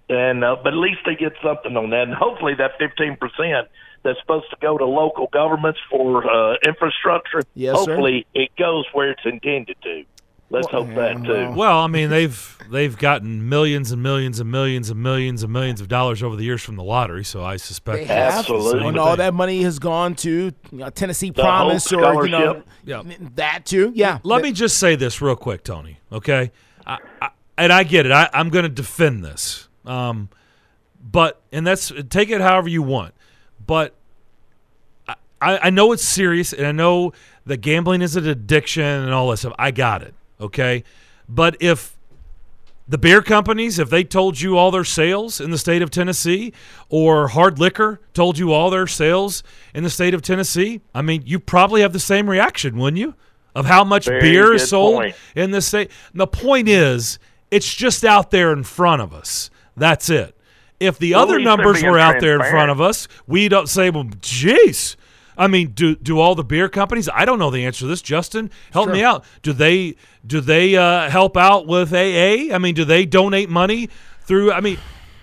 and 0.09 0.43
uh, 0.43 0.57
but 0.63 0.73
at 0.73 0.79
least 0.79 1.01
they 1.05 1.15
get 1.15 1.33
something 1.43 1.77
on 1.77 1.91
that, 1.91 2.05
and 2.05 2.15
hopefully 2.15 2.55
that 2.55 2.73
fifteen 2.79 3.17
percent 3.17 3.69
that's 4.03 4.19
supposed 4.21 4.49
to 4.51 4.57
go 4.63 4.79
to 4.79 4.87
local 4.87 5.29
governments 5.33 5.79
for 5.91 6.25
uh, 6.25 6.57
infrastructure. 6.67 7.43
Yes, 7.55 7.75
sir. 7.85 7.93
hopefully 7.93 8.27
it 8.35 8.51
goes 8.59 8.85
where 8.93 9.11
it's 9.11 9.21
intended 9.27 9.77
to. 9.83 10.05
Let's 10.51 10.69
hope 10.69 10.89
that 10.95 11.23
too. 11.25 11.53
Well, 11.55 11.81
I 11.81 11.89
mean, 11.89 12.09
they've 12.09 12.59
they've 12.71 12.97
gotten 12.97 13.51
millions 13.51 13.93
and 13.93 14.03
millions 14.03 14.41
and 14.41 14.51
millions 14.51 14.89
and 14.89 15.03
millions 15.03 15.43
and 15.43 15.53
millions 15.53 15.81
of 15.83 15.89
dollars 15.89 16.23
over 16.23 16.37
the 16.37 16.45
years 16.45 16.63
from 16.63 16.77
the 16.77 16.83
lottery, 16.83 17.25
so 17.25 17.45
I 17.45 17.57
suspect 17.57 17.99
They 17.99 18.05
that's 18.07 18.37
have, 18.37 18.47
the 18.47 18.71
same 18.71 18.83
and 18.87 18.99
all 18.99 19.17
that 19.17 19.35
money 19.35 19.63
has 19.63 19.79
gone 19.79 20.15
to 20.17 20.31
you 20.31 20.53
know, 20.73 20.89
Tennessee 20.89 21.31
The 21.31 21.43
Promise 21.43 21.93
or 21.93 22.25
you 22.25 22.31
know 22.31 22.41
Scholarship. 22.41 22.69
Yeah. 22.85 23.03
that 23.35 23.67
too. 23.67 23.93
Yeah. 23.95 24.21
Let 24.23 24.43
me 24.43 24.53
just 24.53 24.79
say 24.79 24.97
this 24.97 25.21
real 25.21 25.37
quick, 25.37 25.65
Tony. 25.65 25.99
Okay, 26.11 26.51
I, 26.87 26.99
I, 27.21 27.31
and 27.59 27.71
I 27.71 27.85
get 27.85 28.07
it. 28.07 28.13
I, 28.13 28.31
I'm 28.33 28.49
going 28.49 28.63
to 28.63 28.71
defend 28.71 29.23
this, 29.23 29.69
um, 29.85 30.31
but 30.99 31.43
and 31.53 31.67
that's 31.67 31.93
take 32.09 32.31
it 32.31 32.41
however 32.41 32.71
you 32.71 32.83
want. 32.83 33.15
But 33.67 33.95
I, 35.43 35.59
I 35.65 35.71
know 35.71 35.93
it's 35.93 36.05
serious, 36.05 36.55
and 36.55 36.67
I 36.67 36.73
know 36.73 37.13
that 37.45 37.59
gambling 37.59 38.01
is 38.01 38.17
an 38.17 38.27
addiction 38.27 38.83
and 38.83 39.13
all 39.13 39.29
that 39.29 39.37
stuff. 39.37 39.53
I 39.59 39.73
got 39.73 40.03
it. 40.03 40.15
Okay, 40.41 40.85
but 41.29 41.57
if 41.61 41.97
the 42.89 42.99
beer 42.99 43.21
companies, 43.21 43.79
if 43.79 43.91
they 43.91 44.03
told 44.03 44.41
you 44.41 44.57
all 44.57 44.71
their 44.71 44.85
sales 44.85 45.41
in 45.41 45.51
the 45.51 45.59
state 45.59 45.83
of 45.83 45.91
Tennessee, 45.91 46.55
or 46.89 47.29
hard 47.29 47.59
liquor 47.59 48.01
told 48.15 48.39
you 48.39 48.53
all 48.53 48.71
their 48.71 48.87
sales 48.87 49.43
in 49.75 49.85
the 49.85 49.91
state 49.91 50.15
of 50.15 50.23
Tennessee, 50.23 50.81
I 50.95 51.03
mean, 51.03 51.23
you 51.27 51.39
probably 51.39 51.83
have 51.83 51.93
the 51.93 52.01
same 52.01 52.31
reaction, 52.31 52.79
wouldn't 52.79 52.99
you? 52.99 53.15
Of 53.55 53.67
how 53.67 53.85
much 53.85 54.07
Very 54.07 54.21
beer 54.21 54.55
is 54.55 54.69
sold 54.69 54.95
point. 54.95 55.17
in 55.35 55.51
this 55.51 55.67
state. 55.67 55.91
And 56.13 56.21
the 56.21 56.27
point 56.27 56.69
is, 56.69 57.19
it's 57.51 57.75
just 57.75 58.05
out 58.05 58.31
there 58.31 58.53
in 58.53 58.63
front 58.63 59.03
of 59.03 59.13
us. 59.13 59.51
That's 59.77 60.09
it. 60.09 60.35
If 60.81 60.99
the 60.99 61.13
Well, 61.13 61.23
other 61.23 61.41
numbers 61.41 61.83
were 61.83 61.99
out 61.99 62.21
there 62.21 62.35
in 62.35 62.51
front 62.51 62.71
of 62.71 62.81
us, 62.81 63.09
we 63.27 63.49
don't 63.49 63.69
say, 63.69 63.91
well, 63.91 64.05
jeez. 64.05 64.97
I 65.39 65.47
mean, 65.47 65.69
do 65.69 65.95
do 65.95 66.19
all 66.19 66.35
the 66.35 66.45
beer 66.45 66.69
companies? 66.69 67.09
I 67.13 67.25
don't 67.25 67.39
know 67.39 67.51
the 67.51 67.65
answer 67.65 67.81
to 67.81 67.87
this. 67.87 68.03
Justin, 68.03 68.51
help 68.73 68.91
me 68.91 69.03
out. 69.03 69.25
Do 69.43 69.53
they 69.53 69.95
do 70.27 70.41
they 70.41 70.77
uh, 70.77 71.09
help 71.09 71.37
out 71.37 71.67
with 71.67 71.93
AA? 71.93 72.53
I 72.53 72.59
mean, 72.59 72.75
do 72.75 72.85
they 72.85 73.07
donate 73.07 73.49
money 73.49 73.89
through? 74.23 74.51
I 74.51 74.61
mean, 74.61 74.79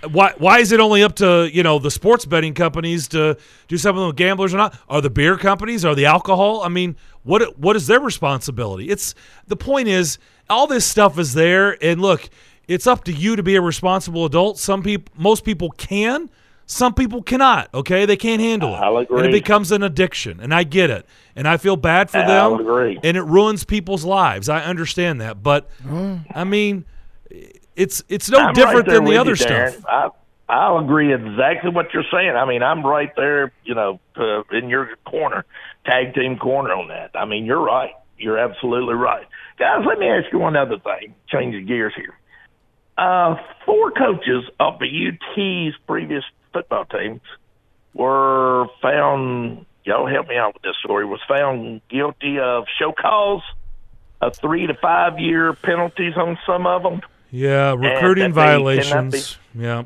why 0.10 0.34
why 0.38 0.60
is 0.60 0.72
it 0.72 0.80
only 0.80 1.04
up 1.04 1.16
to 1.18 1.50
you 1.52 1.64
know 1.64 1.80
the 1.80 1.92
sports 1.92 2.26
betting 2.26 2.54
companies 2.54 3.10
to 3.10 3.38
do 3.68 3.78
something 3.78 4.06
with 4.08 4.16
gamblers 4.16 4.54
or 4.54 4.58
not? 4.58 4.78
Are 4.88 5.02
the 5.02 5.10
beer 5.10 5.38
companies? 5.38 5.84
Are 5.84 5.96
the 5.96 6.06
alcohol? 6.06 6.62
I 6.64 6.70
mean, 6.70 6.96
what 7.24 7.60
what 7.60 7.76
is 7.76 7.88
their 7.88 8.00
responsibility? 8.00 8.90
It's 8.90 9.16
the 9.48 9.58
point 9.58 9.90
is 9.90 10.18
all 10.50 10.66
this 10.66 10.86
stuff 10.86 11.20
is 11.20 11.34
there, 11.34 11.78
and 11.84 12.02
look, 12.02 12.30
it's 12.68 12.88
up 12.88 13.04
to 13.06 13.12
you 13.12 13.36
to 13.36 13.44
be 13.44 13.56
a 13.56 13.62
responsible 13.62 14.26
adult. 14.26 14.60
Some 14.60 14.82
people, 14.82 15.14
most 15.18 15.44
people 15.44 15.72
can. 15.72 16.30
Some 16.68 16.94
people 16.94 17.22
cannot. 17.22 17.74
Okay, 17.74 18.06
they 18.06 18.18
can't 18.18 18.42
handle 18.42 18.74
it, 18.74 18.78
I'll 18.78 18.98
agree. 18.98 19.20
and 19.20 19.28
it 19.28 19.32
becomes 19.32 19.72
an 19.72 19.84
addiction. 19.84 20.40
And 20.40 20.54
I 20.54 20.64
get 20.64 20.90
it, 20.90 21.06
and 21.36 21.48
I 21.48 21.58
feel 21.58 21.76
bad 21.76 22.10
for 22.10 22.18
I'll 22.18 22.58
them, 22.58 22.62
agree. 22.68 23.00
and 23.04 23.16
it 23.16 23.24
ruins 23.24 23.64
people's 23.64 24.04
lives. 24.04 24.50
I 24.50 24.64
understand 24.64 25.22
that, 25.22 25.44
but 25.44 25.70
I 26.34 26.44
mean, 26.44 26.86
it's 27.76 28.04
it's 28.10 28.30
no 28.30 28.40
I'm 28.40 28.54
different 28.54 28.88
there 28.88 28.96
than 28.96 29.06
the 29.06 29.18
other 29.18 29.32
you, 29.32 29.36
stuff. 29.36 29.86
I, 29.88 30.10
I'll 30.48 30.78
agree 30.80 31.14
exactly 31.14 31.72
what 31.72 31.94
you're 31.94 32.06
saying. 32.12 32.36
I 32.36 32.46
mean, 32.46 32.62
I'm 32.62 32.86
right 32.86 33.12
there, 33.16 33.52
you 33.64 33.74
know, 33.74 34.00
uh, 34.16 34.44
in 34.52 34.70
your 34.70 34.90
corner, 35.06 35.46
tag 35.86 36.14
team 36.14 36.38
corner 36.38 36.74
on 36.74 36.88
that. 36.90 37.12
I 37.16 37.26
mean, 37.26 37.46
you're 37.46 37.64
right. 37.64 37.94
You're 38.18 38.38
absolutely 38.38 38.94
right. 38.94 39.26
Guys, 39.58 39.84
let 39.88 40.00
me 40.00 40.08
ask 40.08 40.32
you 40.32 40.40
one 40.40 40.56
other 40.56 40.78
thing. 40.78 41.16
Change 41.28 41.56
of 41.56 41.68
gears 41.68 41.94
here. 41.96 42.14
Uh, 42.98 43.36
four 43.66 43.92
coaches 43.92 44.46
of 44.60 44.80
the 44.80 44.88
UT's 44.88 45.76
previous 45.88 46.24
football 46.56 46.86
teams 46.86 47.22
were 47.94 48.68
found. 48.82 49.66
Y'all 49.84 50.08
help 50.08 50.28
me 50.28 50.38
out 50.38 50.54
with 50.54 50.64
this 50.64 50.76
story. 50.84 51.06
Was 51.06 51.20
found 51.28 51.82
guilty 51.90 52.40
of 52.40 52.64
show 52.80 52.94
cause, 52.94 53.44
a 54.22 54.32
three 54.32 54.66
to 54.68 54.74
five 54.76 55.20
year 55.20 55.54
penalties 55.54 56.14
on 56.16 56.38
some 56.48 56.66
of 56.66 56.82
them. 56.82 57.02
Yeah, 57.30 57.76
recruiting 57.78 58.32
that 58.34 58.36
they 58.36 58.64
cannot 58.64 59.12
violations. 59.12 59.38
Yeah, 59.54 59.84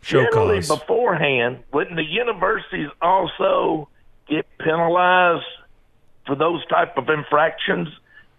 show 0.00 0.24
Generally, 0.24 0.62
cause. 0.62 0.80
beforehand, 0.80 1.58
wouldn't 1.72 1.96
the 1.96 2.04
universities 2.04 2.88
also 3.02 3.88
get 4.26 4.46
penalized 4.58 5.44
for 6.26 6.34
those 6.34 6.64
type 6.66 6.96
of 6.96 7.08
infractions? 7.10 7.88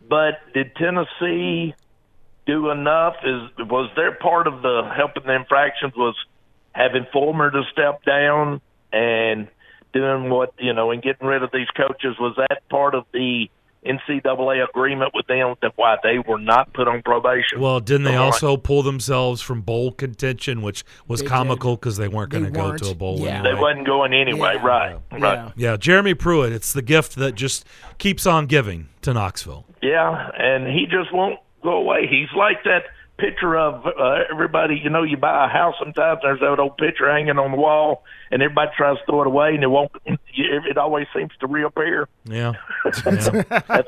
But 0.09 0.39
did 0.53 0.75
Tennessee 0.75 1.75
do 2.45 2.71
enough? 2.71 3.15
Is 3.23 3.67
was 3.67 3.91
their 3.95 4.13
part 4.13 4.47
of 4.47 4.61
the 4.61 4.91
helping 4.95 5.23
the 5.23 5.36
infractions 5.36 5.93
was 5.95 6.15
having 6.78 7.05
Fulmer 7.11 7.49
to 7.51 7.63
step 7.71 8.03
down 8.05 8.61
and 8.93 9.47
doing 9.93 10.30
what 10.30 10.53
you 10.59 10.73
know 10.73 10.91
and 10.91 11.01
getting 11.01 11.28
rid 11.28 11.43
of 11.43 11.49
these 11.51 11.67
coaches? 11.75 12.15
Was 12.19 12.36
that 12.38 12.67
part 12.69 12.93
of 12.95 13.05
the 13.13 13.49
NCAA 13.86 14.67
agreement 14.67 15.11
with 15.13 15.28
them 15.28 15.55
that 15.61 15.71
why 15.75 15.95
they 16.03 16.19
were 16.19 16.39
not 16.39 16.73
put 16.73 16.88
on 16.88 17.01
probation? 17.03 17.59
Well, 17.61 17.80
didn't 17.80 18.03
they 18.03 18.15
All 18.15 18.25
right. 18.25 18.34
also 18.34 18.57
pull 18.57 18.84
themselves 18.84 19.41
from 19.41 19.61
bowl 19.61 19.91
contention, 19.91 20.61
which 20.61 20.84
was 21.07 21.21
They 21.21 21.28
comical 21.28 21.75
because 21.75 21.97
they 21.97 22.07
weren't 22.07 22.32
going 22.32 22.43
to 22.45 22.51
go 22.51 22.75
to 22.75 22.89
a 22.91 22.95
bowl 22.95 23.19
They 23.19 23.30
anyway. 23.30 23.59
wasn't 23.59 23.86
going 23.88 24.13
anyway, 24.13 24.57
right? 24.61 24.97
Right. 25.11 25.51
Yeah, 25.55 25.78
Jeremy 25.78 26.13
Pruitt. 26.15 26.51
It's 26.51 26.73
the 26.73 26.82
gift 26.82 27.15
that 27.15 27.36
just 27.36 27.65
keeps 27.97 28.25
on 28.25 28.45
giving 28.47 28.89
to 29.03 29.13
Knoxville. 29.13 29.65
Yeah, 29.82 30.30
and 30.38 30.67
he 30.67 30.86
just 30.86 31.13
won't 31.13 31.39
go 31.63 31.78
away. 31.78 32.07
He's 32.09 32.30
like 32.36 32.63
that 32.65 32.84
picture 33.18 33.55
of 33.57 33.86
uh, 33.86 34.20
everybody. 34.32 34.80
You 34.84 34.89
know, 34.89 35.03
you 35.03 35.18
buy 35.18 35.45
a 35.45 35.47
house 35.49 35.76
sometimes. 35.80 36.20
There's 36.24 36.39
that 36.39 36.59
old 36.59 36.78
picture 36.78 37.11
hanging 37.11 37.38
on 37.39 37.51
the 37.51 37.57
wall, 37.57 38.03
and 38.32 38.41
everybody 38.41 38.72
tries 38.78 38.97
to 38.97 39.05
throw 39.05 39.22
it 39.22 39.28
away, 39.28 39.55
and 39.55 39.63
it 39.63 39.68
won't. 39.68 39.91
It 40.05 40.78
always 40.78 41.07
seems 41.15 41.32
to 41.39 41.47
reappear. 41.47 42.07
Yeah. 42.26 42.53
That's 42.84 43.01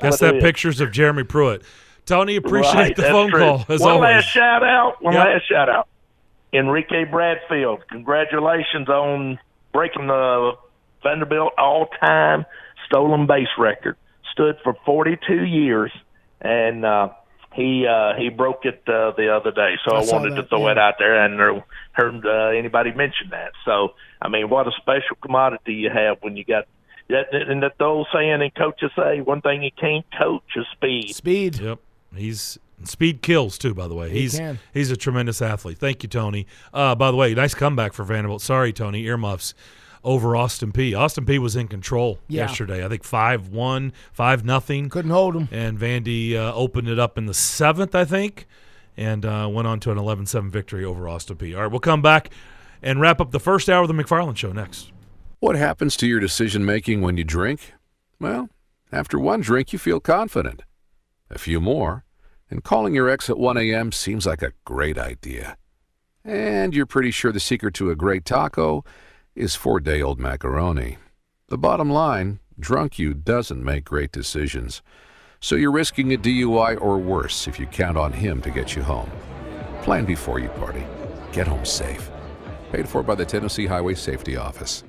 Guess 0.01 0.19
that 0.19 0.39
pictures 0.41 0.81
of 0.81 0.91
Jeremy 0.91 1.23
Pruitt. 1.23 1.63
Tony, 2.05 2.35
appreciate 2.37 2.73
Right, 2.73 2.95
the 2.95 3.03
phone 3.03 3.29
true. 3.29 3.39
call 3.39 3.65
as 3.69 3.81
one 3.81 3.91
always. 3.91 4.01
last 4.09 4.23
shout 4.25 4.63
out. 4.63 5.01
One 5.01 5.13
Yep. 5.13 5.25
last 5.25 5.47
shout 5.47 5.69
out. 5.69 5.87
Enrique 6.51 7.03
Bradfield, 7.03 7.87
congratulations 7.89 8.89
on 8.89 9.37
breaking 9.71 10.07
the 10.07 10.53
Vanderbilt 11.03 11.53
all-time 11.59 12.45
stolen 12.87 13.27
base 13.27 13.47
record. 13.59 13.95
Stood 14.31 14.57
for 14.63 14.75
42 14.85 15.43
years, 15.45 15.91
and 16.41 16.83
uh, 16.83 17.09
he 17.53 17.85
uh, 17.87 18.13
he 18.17 18.29
broke 18.29 18.65
it 18.65 18.83
uh, 18.87 19.11
the 19.17 19.33
other 19.35 19.51
day. 19.51 19.75
So 19.87 19.95
I 19.95 19.99
I, 19.99 20.05
saw 20.05 20.19
wanted 20.19 20.35
to 20.35 20.43
throw 20.43 20.65
yeah. 20.65 20.71
it 20.71 20.77
out 20.77 20.95
there, 20.99 21.23
and 21.23 21.37
never 21.37 21.63
heard 21.93 22.25
uh, 22.25 22.57
anybody 22.57 22.91
mention 22.91 23.29
that. 23.31 23.51
So 23.65 23.93
I 24.21 24.29
mean, 24.29 24.49
what 24.49 24.67
a 24.67 24.71
special 24.77 25.17
commodity 25.21 25.73
you 25.73 25.89
have 25.89 26.17
when 26.21 26.37
you 26.37 26.45
got. 26.45 26.65
That, 27.09 27.33
and 27.33 27.63
that 27.63 27.79
the 27.79 27.85
old 27.85 28.07
saying 28.13 28.39
and 28.39 28.53
coaches 28.53 28.91
say, 28.95 29.21
one 29.21 29.41
thing 29.41 29.63
you 29.63 29.71
can't 29.71 30.05
coach 30.15 30.43
is 30.55 30.67
speed. 30.73 31.15
Speed. 31.15 31.59
Yep. 31.59 31.79
He's 32.15 32.59
speed 32.83 33.23
kills 33.23 33.57
too. 33.57 33.73
By 33.73 33.87
the 33.87 33.95
way, 33.95 34.11
He 34.11 34.21
he's 34.21 34.37
can. 34.37 34.59
he's 34.75 34.91
a 34.91 34.95
tremendous 34.95 35.41
athlete. 35.41 35.79
Thank 35.79 36.03
you, 36.03 36.09
Tony. 36.09 36.45
Uh, 36.71 36.93
by 36.93 37.09
the 37.09 37.17
way, 37.17 37.33
nice 37.33 37.55
comeback 37.55 37.93
for 37.93 38.03
Vanderbilt. 38.03 38.43
Sorry, 38.43 38.71
Tony. 38.71 39.01
Earmuffs 39.05 39.55
over 40.03 40.35
Austin 40.35 40.71
Peay. 40.71 40.97
Austin 40.97 41.25
Peay. 41.25 41.39
was 41.39 41.55
in 41.55 41.67
control 41.67 42.19
Yeah. 42.27 42.43
yesterday. 42.43 42.85
I 42.85 42.89
think 42.89 43.03
five 43.03 43.49
one, 43.49 43.93
five 44.13 44.43
nothing. 44.45 44.89
Couldn't 44.89 45.11
hold 45.11 45.35
him. 45.35 45.49
And 45.51 45.77
Vandy 45.79 46.35
uh, 46.35 46.53
opened 46.53 46.87
it 46.87 46.99
up 46.99 47.17
in 47.17 47.25
the 47.25 47.33
seventh, 47.33 47.93
I 47.95 48.05
think, 48.05 48.47
and 48.97 49.25
uh, 49.25 49.49
went 49.51 49.67
on 49.67 49.79
to 49.81 49.91
an 49.91 49.97
11-7 49.97 50.49
victory 50.49 50.83
over 50.85 51.07
Austin 51.07 51.35
Peay. 51.37 51.55
All 51.55 51.63
right, 51.63 51.71
we'll 51.71 51.79
come 51.79 52.01
back 52.01 52.29
and 52.81 53.01
wrap 53.01 53.19
up 53.19 53.31
the 53.31 53.39
first 53.39 53.69
hour 53.69 53.81
of 53.83 53.87
the 53.87 53.93
McFarland 53.93 54.37
Show 54.37 54.51
next. 54.53 54.91
What 55.39 55.55
happens 55.55 55.95
to 55.97 56.07
your 56.07 56.19
decision 56.19 56.65
making 56.65 57.01
when 57.01 57.17
you 57.17 57.23
drink? 57.23 57.73
Well, 58.19 58.49
after 58.91 59.17
one 59.19 59.41
drink, 59.41 59.71
you 59.73 59.79
feel 59.79 59.99
confident. 59.99 60.63
A 61.31 61.37
few 61.37 61.61
more, 61.61 62.03
and 62.49 62.63
calling 62.63 62.95
your 62.95 63.07
ex 63.09 63.29
at 63.29 63.37
1 63.37 63.55
a.m. 63.57 63.91
seems 63.91 64.25
like 64.25 64.41
a 64.41 64.53
great 64.65 64.97
idea. 64.97 65.57
And 66.25 66.73
you're 66.75 66.85
pretty 66.85 67.11
sure 67.11 67.31
the 67.31 67.39
secret 67.39 67.73
to 67.75 67.89
a 67.91 67.95
great 67.95 68.25
taco 68.25 68.83
is 69.35 69.55
four 69.55 69.79
day 69.79 70.01
old 70.01 70.19
macaroni. 70.19 70.97
The 71.47 71.57
bottom 71.57 71.89
line 71.89 72.39
drunk 72.59 72.99
you 72.99 73.13
doesn't 73.13 73.63
make 73.63 73.85
great 73.85 74.11
decisions. 74.11 74.81
So 75.39 75.55
you're 75.55 75.71
risking 75.71 76.13
a 76.13 76.17
DUI 76.17 76.79
or 76.81 76.97
worse 76.97 77.47
if 77.47 77.59
you 77.59 77.65
count 77.65 77.97
on 77.97 78.11
him 78.11 78.41
to 78.41 78.49
get 78.49 78.75
you 78.75 78.83
home. 78.83 79.09
Plan 79.81 80.05
before 80.05 80.39
you 80.39 80.49
party. 80.49 80.83
Get 81.31 81.47
home 81.47 81.65
safe. 81.65 82.09
Paid 82.71 82.89
for 82.89 83.01
by 83.03 83.15
the 83.15 83.25
Tennessee 83.25 83.65
Highway 83.65 83.95
Safety 83.95 84.35
Office. 84.35 84.83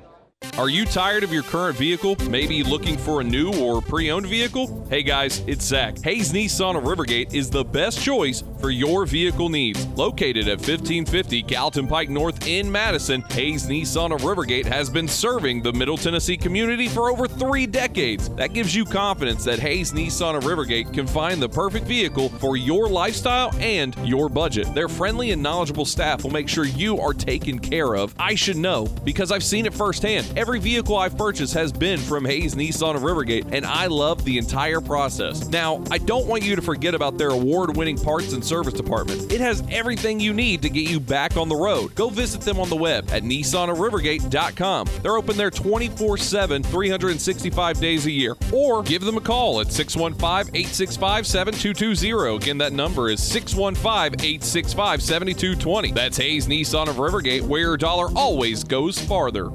Are 0.61 0.69
you 0.69 0.85
tired 0.85 1.23
of 1.23 1.33
your 1.33 1.43
current 1.43 1.77
vehicle? 1.77 2.17
Maybe 2.29 2.63
looking 2.63 2.97
for 2.99 3.21
a 3.21 3.25
new 3.25 3.53
or 3.63 3.81
pre 3.81 4.11
owned 4.11 4.27
vehicle? 4.27 4.87
Hey 4.91 5.03
guys, 5.03 5.43
it's 5.47 5.65
Zach. 5.65 5.99
Hayes 6.03 6.33
Nissan 6.33 6.77
of 6.77 6.85
Rivergate 6.85 7.33
is 7.33 7.49
the 7.49 7.65
best 7.65 8.03
choice 8.03 8.43
for 8.59 8.71
your 8.71 9.07
vehicle 9.07 9.49
needs. 9.49 9.87
Located 9.89 10.49
at 10.49 10.59
1550 10.59 11.43
Gallatin 11.43 11.87
Pike 11.87 12.09
North 12.09 12.47
in 12.47 12.71
Madison, 12.71 13.23
Hayes 13.31 13.67
Nissan 13.67 14.15
of 14.15 14.23
Rivergate 14.23 14.65
has 14.65 14.91
been 14.91 15.09
serving 15.09 15.63
the 15.63 15.73
Middle 15.73 15.97
Tennessee 15.97 16.37
community 16.37 16.89
for 16.89 17.11
over 17.11 17.29
three 17.29 17.67
decades. 17.67 18.29
That 18.31 18.53
gives 18.53 18.75
you 18.75 18.85
confidence 18.85 19.45
that 19.45 19.59
Hayes 19.61 19.93
Nissan 19.93 20.37
of 20.37 20.45
Rivergate 20.45 20.93
can 20.93 21.07
find 21.07 21.41
the 21.41 21.49
perfect 21.49 21.87
vehicle 21.87 22.29
for 22.29 22.57
your 22.57 22.89
lifestyle 22.89 23.55
and 23.57 23.95
your 24.07 24.29
budget. 24.29 24.75
Their 24.75 24.89
friendly 24.89 25.33
and 25.33 25.43
knowledgeable 25.43 25.87
staff 25.87 26.23
will 26.23 26.33
make 26.33 26.49
sure 26.49 26.65
you 26.65 26.99
are 26.99 27.15
taken 27.15 27.59
care 27.59 27.95
of. 27.95 28.15
I 28.19 28.35
should 28.35 28.57
know 28.57 28.87
because 29.05 29.33
I've 29.33 29.45
seen 29.45 29.67
it 29.67 29.75
firsthand. 29.75 30.30
Every 30.37 30.61
vehicle 30.61 30.97
I've 30.97 31.19
purchased 31.19 31.55
has 31.55 31.73
been 31.73 31.99
from 31.99 32.25
Hayes 32.25 32.55
Nissan 32.55 32.95
of 32.95 33.03
Rivergate, 33.03 33.53
and 33.53 33.67
I 33.67 33.87
love 33.87 34.25
the 34.25 34.39
entire 34.39 34.81
process. 34.81 35.49
Now, 35.49 35.83
I 35.91 35.99
don't 35.99 36.27
want 36.27 36.45
you 36.45 36.55
to 36.55 36.63
forget 36.63 36.95
about 36.95 37.19
their 37.19 37.31
award 37.31 37.77
winning 37.77 37.99
parts 37.99 38.33
and 38.33 38.45
service 38.45 38.75
department. 38.75 39.33
It 39.33 39.41
has 39.41 39.65
everything 39.71 40.21
you 40.21 40.33
need 40.33 40.63
to 40.63 40.71
get 40.71 40.89
you 40.89 41.01
back 41.01 41.37
on 41.37 41.49
the 41.49 41.57
road. 41.57 41.97
Go 41.97 42.11
visit 42.11 42.43
them 42.43 42.61
on 42.61 42.69
the 42.69 42.77
web 42.77 43.11
at 43.11 43.25
nissanofrivergate.com. 43.25 44.89
They're 45.03 45.17
open 45.17 45.37
there 45.37 45.51
24 45.51 46.17
7, 46.17 46.63
365 46.63 47.81
days 47.81 48.07
a 48.07 48.11
year. 48.11 48.37
Or 48.53 48.85
give 48.85 49.03
them 49.03 49.17
a 49.17 49.21
call 49.21 49.61
at 49.61 49.73
615 49.73 50.55
865 50.55 51.27
7220. 51.27 52.37
Again, 52.37 52.59
that 52.59 52.73
number 52.73 53.11
is 53.11 53.21
615 53.21 54.21
865 54.25 55.03
7220. 55.03 55.91
That's 55.91 56.17
Hayes 56.19 56.47
Nissan 56.47 56.89
of 56.89 56.97
Rivergate, 56.97 57.43
where 57.43 57.61
your 57.61 57.77
dollar 57.77 58.09
always 58.15 58.63
goes 58.63 58.99
farther. 59.01 59.51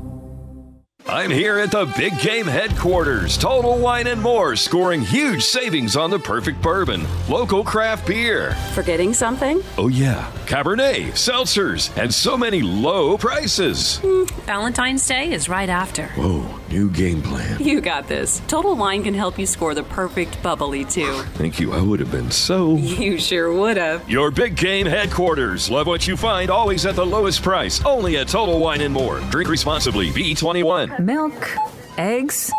I'm 1.08 1.30
here 1.30 1.60
at 1.60 1.70
the 1.70 1.86
Big 1.96 2.18
Game 2.20 2.48
headquarters, 2.48 3.38
Total 3.38 3.78
Wine 3.78 4.08
and 4.08 4.20
More, 4.20 4.56
scoring 4.56 5.02
huge 5.02 5.44
savings 5.44 5.96
on 5.96 6.10
the 6.10 6.18
perfect 6.18 6.64
bourbon, 6.64 7.06
local 7.30 7.64
craft 7.64 8.08
beer. 8.08 8.56
Forgetting 8.74 9.14
something? 9.14 9.62
Oh, 9.78 9.88
yeah, 9.88 10.32
Cabernet, 10.48 11.12
seltzers, 11.12 11.96
and 11.96 12.12
so 12.12 12.36
many 12.36 12.64
low 12.64 13.20
prices. 13.20 14.00
Hmm, 14.00 14.24
Valentine's 14.48 15.06
Day 15.08 15.32
is 15.32 15.48
right 15.48 15.70
after. 15.70 16.08
Whoa, 16.16 16.42
new 16.76 16.90
game 16.90 17.22
plan. 17.22 17.58
You 17.66 17.82
got 17.82 18.08
this. 18.08 18.42
Total 18.48 18.76
Wine 18.76 19.02
can 19.04 19.14
help 19.14 19.40
you 19.40 19.46
score 19.46 19.74
the 19.74 19.84
perfect 19.84 20.42
bubbly, 20.44 20.86
too. 20.86 21.14
Thank 21.34 21.60
you, 21.60 21.74
I 21.74 21.82
would 21.82 22.00
have 22.00 22.12
been 22.12 22.30
so. 22.30 22.76
You 22.76 23.18
sure 23.18 23.52
would 23.52 23.78
have. 23.78 24.08
Your 24.10 24.30
Big 24.30 24.56
Game 24.56 24.86
headquarters. 24.86 25.70
Love 25.70 25.88
what 25.88 26.08
you 26.08 26.16
find, 26.16 26.50
always 26.50 26.86
at 26.86 26.96
the 26.96 27.06
lowest 27.06 27.42
price. 27.42 27.84
Only 27.86 28.18
at 28.18 28.28
Total 28.28 28.60
Wine 28.60 28.82
and 28.82 28.94
More. 28.94 29.20
Drink 29.32 29.50
responsibly. 29.50 30.10
B21. 30.12 31.00
Milk, 31.00 31.56
eggs, 31.98 32.52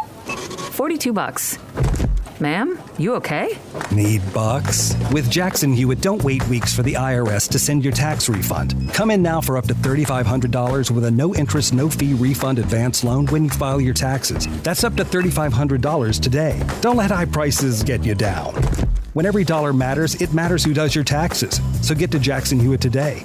42 0.73 1.13
bucks. 1.13 1.59
Ma'am, 2.39 2.79
you 2.99 3.15
okay? 3.15 3.59
Need 3.91 4.21
bucks? 4.35 4.95
With 5.11 5.31
Jackson 5.31 5.73
Hewitt, 5.73 6.03
don't 6.03 6.23
wait 6.23 6.47
weeks 6.49 6.75
for 6.75 6.83
the 6.83 6.93
IRS 6.93 7.49
to 7.49 7.59
send 7.59 7.83
your 7.83 7.95
tax 7.95 8.29
refund. 8.29 8.93
Come 8.93 9.11
in 9.11 9.23
now 9.23 9.41
for 9.41 9.57
up 9.57 9.67
to 9.69 9.75
$3,500 9.75 10.91
with 10.91 11.05
a 11.07 11.11
no 11.11 11.35
interest, 11.35 11.73
no 11.73 11.89
fee 11.89 12.13
refund 12.13 12.59
advance 12.59 13.03
loan 13.03 13.25
when 13.27 13.45
you 13.45 13.51
file 13.51 13.81
your 13.81 13.95
taxes. 13.95 14.47
That's 14.63 14.85
up 14.85 14.97
to 14.97 15.05
$3,500 15.05 16.21
today. 16.21 16.63
Don't 16.83 16.97
let 16.97 17.11
high 17.11 17.25
prices 17.25 17.83
get 17.83 18.05
you 18.05 18.15
down. 18.15 18.53
When 19.15 19.25
every 19.25 19.45
dollar 19.45 19.73
matters, 19.73 20.21
it 20.21 20.35
matters 20.35 20.63
who 20.63 20.75
does 20.75 20.95
your 20.95 21.05
taxes. 21.05 21.63
So 21.81 21.95
get 21.95 22.11
to 22.11 22.19
Jackson 22.19 22.61
Hewitt 22.61 22.83
today. 22.83 23.23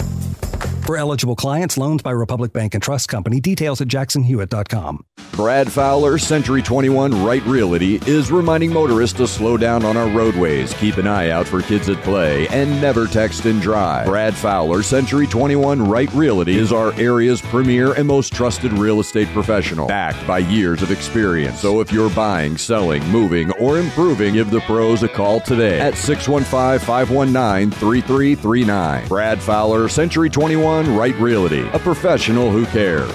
For 0.92 0.98
eligible 0.98 1.38
clients, 1.38 1.78
loans 1.78 2.02
by 2.02 2.12
Republic 2.12 2.52
Bank 2.52 2.74
and 2.74 2.84
Trust 2.84 3.08
Company. 3.08 3.40
Details 3.40 3.80
at 3.80 3.88
jacksonhewitt.com. 3.88 5.06
Brad 5.32 5.72
Fowler, 5.72 6.18
Century 6.18 6.62
21 6.62 7.24
Right 7.24 7.42
Realty, 7.46 7.96
is 8.06 8.30
reminding 8.30 8.74
motorists 8.74 9.16
to 9.18 9.26
slow 9.26 9.56
down 9.56 9.86
on 9.86 9.96
our 9.96 10.10
roadways, 10.10 10.74
keep 10.74 10.98
an 10.98 11.08
eye 11.08 11.30
out 11.30 11.48
for 11.48 11.62
kids 11.62 11.88
at 11.88 12.04
play, 12.04 12.50
and 12.50 12.82
never 12.82 13.08
text 13.08 13.46
and 13.46 13.62
drive. 13.62 14.08
Brad 14.08 14.36
Fowler, 14.36 14.84
Century 14.84 15.26
21 15.26 15.88
Right 15.88 16.12
Realty, 16.14 16.58
is 16.58 16.74
our 16.74 16.92
area's 17.00 17.42
premier 17.42 17.94
and 17.94 18.06
most 18.06 18.34
trusted 18.34 18.74
real 18.74 19.00
estate 19.00 19.30
professional, 19.30 19.88
backed 19.88 20.28
by 20.28 20.40
years 20.40 20.82
of 20.82 20.92
experience. 20.92 21.62
So 21.62 21.80
if 21.80 21.94
you're 21.94 22.10
buying, 22.10 22.58
selling, 22.58 23.02
moving, 23.08 23.52
or 23.54 23.80
improving, 23.80 24.34
give 24.34 24.52
the 24.52 24.60
pros 24.62 25.04
a 25.04 25.08
call 25.08 25.40
today 25.40 25.80
at 25.80 25.96
615 25.96 26.86
519 26.86 27.72
3339. 27.72 29.08
Brad 29.08 29.42
Fowler, 29.42 29.88
Century 29.88 30.30
21 30.30 30.81
Right 30.88 31.16
Realty, 31.20 31.68
a 31.74 31.80
professional 31.80 32.50
who 32.50 32.66
cares. 32.66 33.12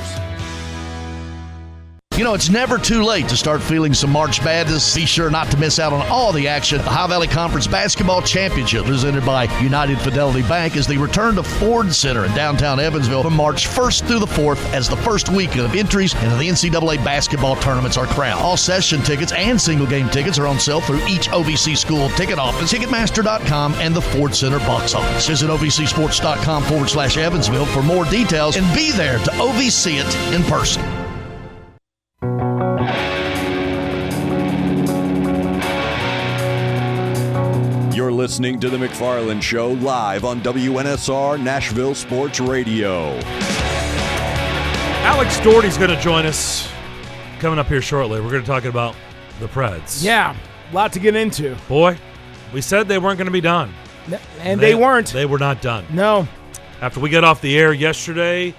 You 2.17 2.25
know, 2.25 2.33
it's 2.33 2.49
never 2.49 2.79
too 2.79 3.03
late 3.03 3.29
to 3.29 3.37
start 3.37 3.63
feeling 3.63 3.93
some 3.93 4.11
March 4.11 4.43
Madness. 4.43 4.95
Be 4.95 5.05
sure 5.05 5.29
not 5.29 5.51
to 5.51 5.59
miss 5.59 5.79
out 5.79 5.93
on 5.93 6.01
all 6.09 6.33
the 6.33 6.49
action. 6.49 6.79
The 6.79 6.87
Ohio 6.87 7.09
Valley 7.09 7.27
Conference 7.29 7.67
Basketball 7.67 8.23
Championship, 8.23 8.87
presented 8.87 9.27
by 9.27 9.45
United 9.61 9.99
Fidelity 10.01 10.41
Bank, 10.41 10.77
is 10.77 10.87
the 10.87 10.97
return 10.97 11.35
to 11.35 11.43
Ford 11.43 11.93
Center 11.93 12.25
in 12.25 12.33
downtown 12.35 12.81
Evansville 12.81 13.23
from 13.23 13.35
March 13.35 13.69
1st 13.69 14.09
through 14.09 14.21
the 14.21 14.27
4th 14.27 14.65
as 14.73 14.89
the 14.89 14.97
first 14.97 15.29
weekend 15.29 15.67
of 15.67 15.75
entries 15.75 16.15
into 16.15 16.37
the 16.37 16.49
NCAA 16.49 17.05
basketball 17.05 17.55
tournaments 17.57 17.99
are 17.99 18.07
crowned. 18.07 18.41
All 18.41 18.57
session 18.57 19.03
tickets 19.03 19.33
and 19.33 19.61
single 19.61 19.87
game 19.87 20.09
tickets 20.09 20.39
are 20.39 20.47
on 20.47 20.59
sale 20.59 20.81
through 20.81 21.07
each 21.07 21.29
OVC 21.29 21.77
school 21.77 22.09
ticket 22.11 22.39
office, 22.39 22.73
Ticketmaster.com, 22.73 23.75
and 23.75 23.95
the 23.95 24.01
Ford 24.01 24.35
Center 24.35 24.59
box 24.61 24.95
office. 24.95 25.29
Visit 25.29 25.51
OVCSports.com 25.51 26.63
forward 26.63 26.89
slash 26.89 27.19
Evansville 27.19 27.67
for 27.67 27.83
more 27.83 28.07
details 28.07 28.57
and 28.57 28.75
be 28.75 28.91
there 28.93 29.19
to 29.19 29.31
OVC 29.33 30.03
it 30.03 30.35
in 30.35 30.43
person. 30.45 30.96
You're 37.97 38.13
listening 38.13 38.61
to 38.61 38.69
The 38.69 38.77
McFarland 38.77 39.41
Show 39.41 39.71
live 39.71 40.27
on 40.27 40.43
WNSR 40.43 41.43
Nashville 41.43 41.95
Sports 41.95 42.41
Radio. 42.41 43.19
Alex 45.01 45.41
Daugherty's 45.41 45.79
going 45.79 45.89
to 45.89 45.99
join 46.03 46.27
us 46.27 46.71
coming 47.39 47.59
up 47.59 47.69
here 47.69 47.81
shortly. 47.81 48.21
We're 48.21 48.33
going 48.33 48.43
to 48.43 48.47
talk 48.47 48.67
about 48.67 48.95
the 49.41 49.47
Preds. 49.47 50.05
Yeah, 50.05 50.37
a 50.71 50.75
lot 50.75 50.93
to 50.93 51.01
get 51.01 51.17
into. 51.17 51.57
Boy, 51.69 51.97
we 52.53 52.61
said 52.61 52.87
they 52.87 52.99
weren't 52.99 53.17
going 53.17 53.29
to 53.29 53.33
be 53.33 53.41
done. 53.41 53.73
And 54.41 54.61
they 54.61 54.75
weren't. 54.75 55.07
They 55.07 55.25
were 55.25 55.39
not 55.39 55.63
done. 55.63 55.87
No. 55.91 56.29
After 56.83 57.01
we 57.01 57.09
got 57.09 57.25
off 57.25 57.41
the 57.41 57.59
air 57.59 57.73
yesterday, 57.73 58.55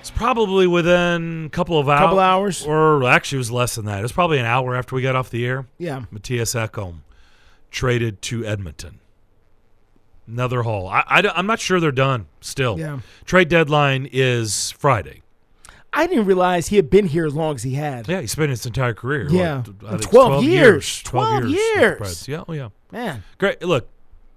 it's 0.00 0.10
probably 0.10 0.66
within 0.66 1.44
a 1.44 1.50
couple 1.50 1.78
of 1.78 1.88
hours. 1.88 2.00
Couple 2.00 2.18
hours. 2.18 2.66
Or 2.66 3.04
actually, 3.04 3.36
it 3.36 3.38
was 3.38 3.52
less 3.52 3.76
than 3.76 3.84
that. 3.84 4.00
It 4.00 4.02
was 4.02 4.10
probably 4.10 4.40
an 4.40 4.46
hour 4.46 4.74
after 4.74 4.96
we 4.96 5.02
got 5.02 5.14
off 5.14 5.30
the 5.30 5.46
air. 5.46 5.68
Yeah. 5.78 6.06
Mattias 6.12 6.56
Ekholm 6.56 7.02
traded 7.70 8.22
to 8.22 8.44
Edmonton. 8.44 9.00
Another 10.26 10.62
haul. 10.62 10.88
I, 10.88 11.04
I, 11.06 11.38
am 11.38 11.46
not 11.46 11.58
sure 11.58 11.80
they're 11.80 11.90
done 11.90 12.26
still. 12.40 12.78
Yeah. 12.78 13.00
Trade 13.24 13.48
deadline 13.48 14.08
is 14.12 14.72
Friday. 14.72 15.22
I 15.92 16.06
didn't 16.06 16.26
realize 16.26 16.68
he 16.68 16.76
had 16.76 16.90
been 16.90 17.06
here 17.06 17.24
as 17.24 17.34
long 17.34 17.54
as 17.54 17.62
he 17.62 17.74
had. 17.74 18.08
Yeah, 18.08 18.20
he 18.20 18.26
spent 18.26 18.50
his 18.50 18.66
entire 18.66 18.92
career. 18.92 19.26
Yeah. 19.30 19.64
Like, 19.80 19.94
I 19.94 19.96
think 19.96 20.10
12 20.10 20.44
years. 20.44 21.02
12, 21.02 21.28
12 21.28 21.48
years. 21.48 21.60
years. 21.76 22.28
Yeah, 22.28 22.44
oh 22.46 22.52
yeah. 22.52 22.68
Man. 22.92 23.24
Great. 23.38 23.62
Look, 23.62 23.88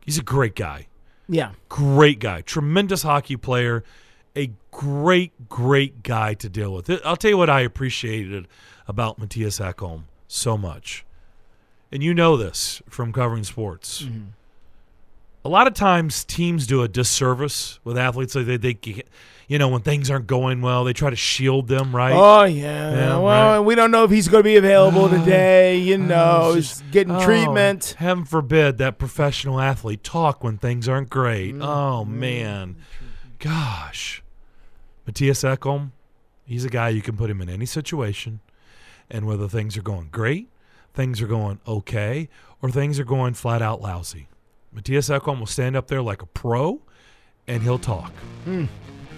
he's 0.05 0.17
a 0.17 0.23
great 0.23 0.55
guy. 0.55 0.88
Yeah. 1.27 1.51
Great 1.67 2.19
guy. 2.19 2.41
Tremendous 2.41 3.03
hockey 3.03 3.36
player. 3.36 3.84
A 4.36 4.51
great, 4.71 5.49
great 5.49 6.03
guy 6.03 6.34
to 6.36 6.47
deal 6.47 6.73
with. 6.73 6.89
I'll 7.03 7.17
tell 7.17 7.32
you 7.32 7.38
what 7.38 7.49
I 7.49 7.61
appreciated 7.61 8.47
about 8.88 9.19
Mattias 9.19 9.59
Ekholm 9.61 10.03
so 10.27 10.57
much. 10.57 11.05
And 11.91 12.01
you 12.01 12.13
know 12.13 12.37
this 12.37 12.81
from 12.89 13.11
covering 13.11 13.43
sports. 13.43 14.03
Mm-hmm. 14.03 14.23
A 15.43 15.49
lot 15.49 15.65
of 15.67 15.73
times 15.73 16.23
teams 16.23 16.67
do 16.67 16.83
a 16.83 16.87
disservice 16.87 17.79
with 17.83 17.97
athletes. 17.97 18.35
Like 18.35 18.45
they, 18.45 18.57
they, 18.57 18.77
you 19.47 19.57
know, 19.57 19.67
when 19.67 19.81
things 19.81 20.09
aren't 20.11 20.27
going 20.27 20.61
well, 20.61 20.83
they 20.83 20.93
try 20.93 21.09
to 21.09 21.15
shield 21.15 21.67
them, 21.67 21.93
right? 21.95 22.13
Oh 22.13 22.43
yeah. 22.43 22.91
Yeah, 22.91 23.17
well, 23.17 23.57
right. 23.57 23.59
we 23.59 23.73
don't 23.75 23.91
know 23.91 24.03
if 24.03 24.11
he's 24.11 24.27
going 24.27 24.43
to 24.43 24.47
be 24.47 24.55
available 24.55 25.09
today. 25.09 25.77
You 25.79 25.97
know, 25.97 26.53
he's 26.53 26.81
getting 26.91 27.15
Oh, 27.15 27.25
treatment. 27.25 27.95
Heaven 27.97 28.23
forbid 28.23 28.77
that 28.77 28.99
professional 28.99 29.59
athlete 29.59 30.03
talk 30.03 30.43
when 30.43 30.57
things 30.57 30.87
aren't 30.87 31.09
great. 31.09 31.55
Mm-hmm. 31.55 31.63
Oh 31.63 32.05
man, 32.05 32.75
gosh, 33.39 34.23
Mattias 35.09 35.43
Ekholm, 35.43 35.89
he's 36.45 36.63
a 36.63 36.69
guy 36.69 36.89
you 36.89 37.01
can 37.01 37.17
put 37.17 37.29
him 37.31 37.41
in 37.41 37.49
any 37.49 37.65
situation, 37.65 38.41
and 39.09 39.25
whether 39.25 39.47
things 39.47 39.75
are 39.75 39.81
going 39.81 40.09
great, 40.11 40.47
things 40.93 41.21
are 41.21 41.27
going 41.27 41.59
okay, 41.67 42.29
or 42.61 42.69
things 42.69 42.99
are 42.99 43.05
going 43.05 43.33
flat 43.33 43.61
out 43.61 43.81
lousy, 43.81 44.27
Mattias 44.75 45.15
Ekholm 45.15 45.39
will 45.39 45.45
stand 45.45 45.75
up 45.75 45.87
there 45.87 46.01
like 46.01 46.21
a 46.21 46.25
pro, 46.25 46.81
and 47.47 47.61
he'll 47.63 47.79
talk. 47.79 48.11
Hmm. 48.45 48.65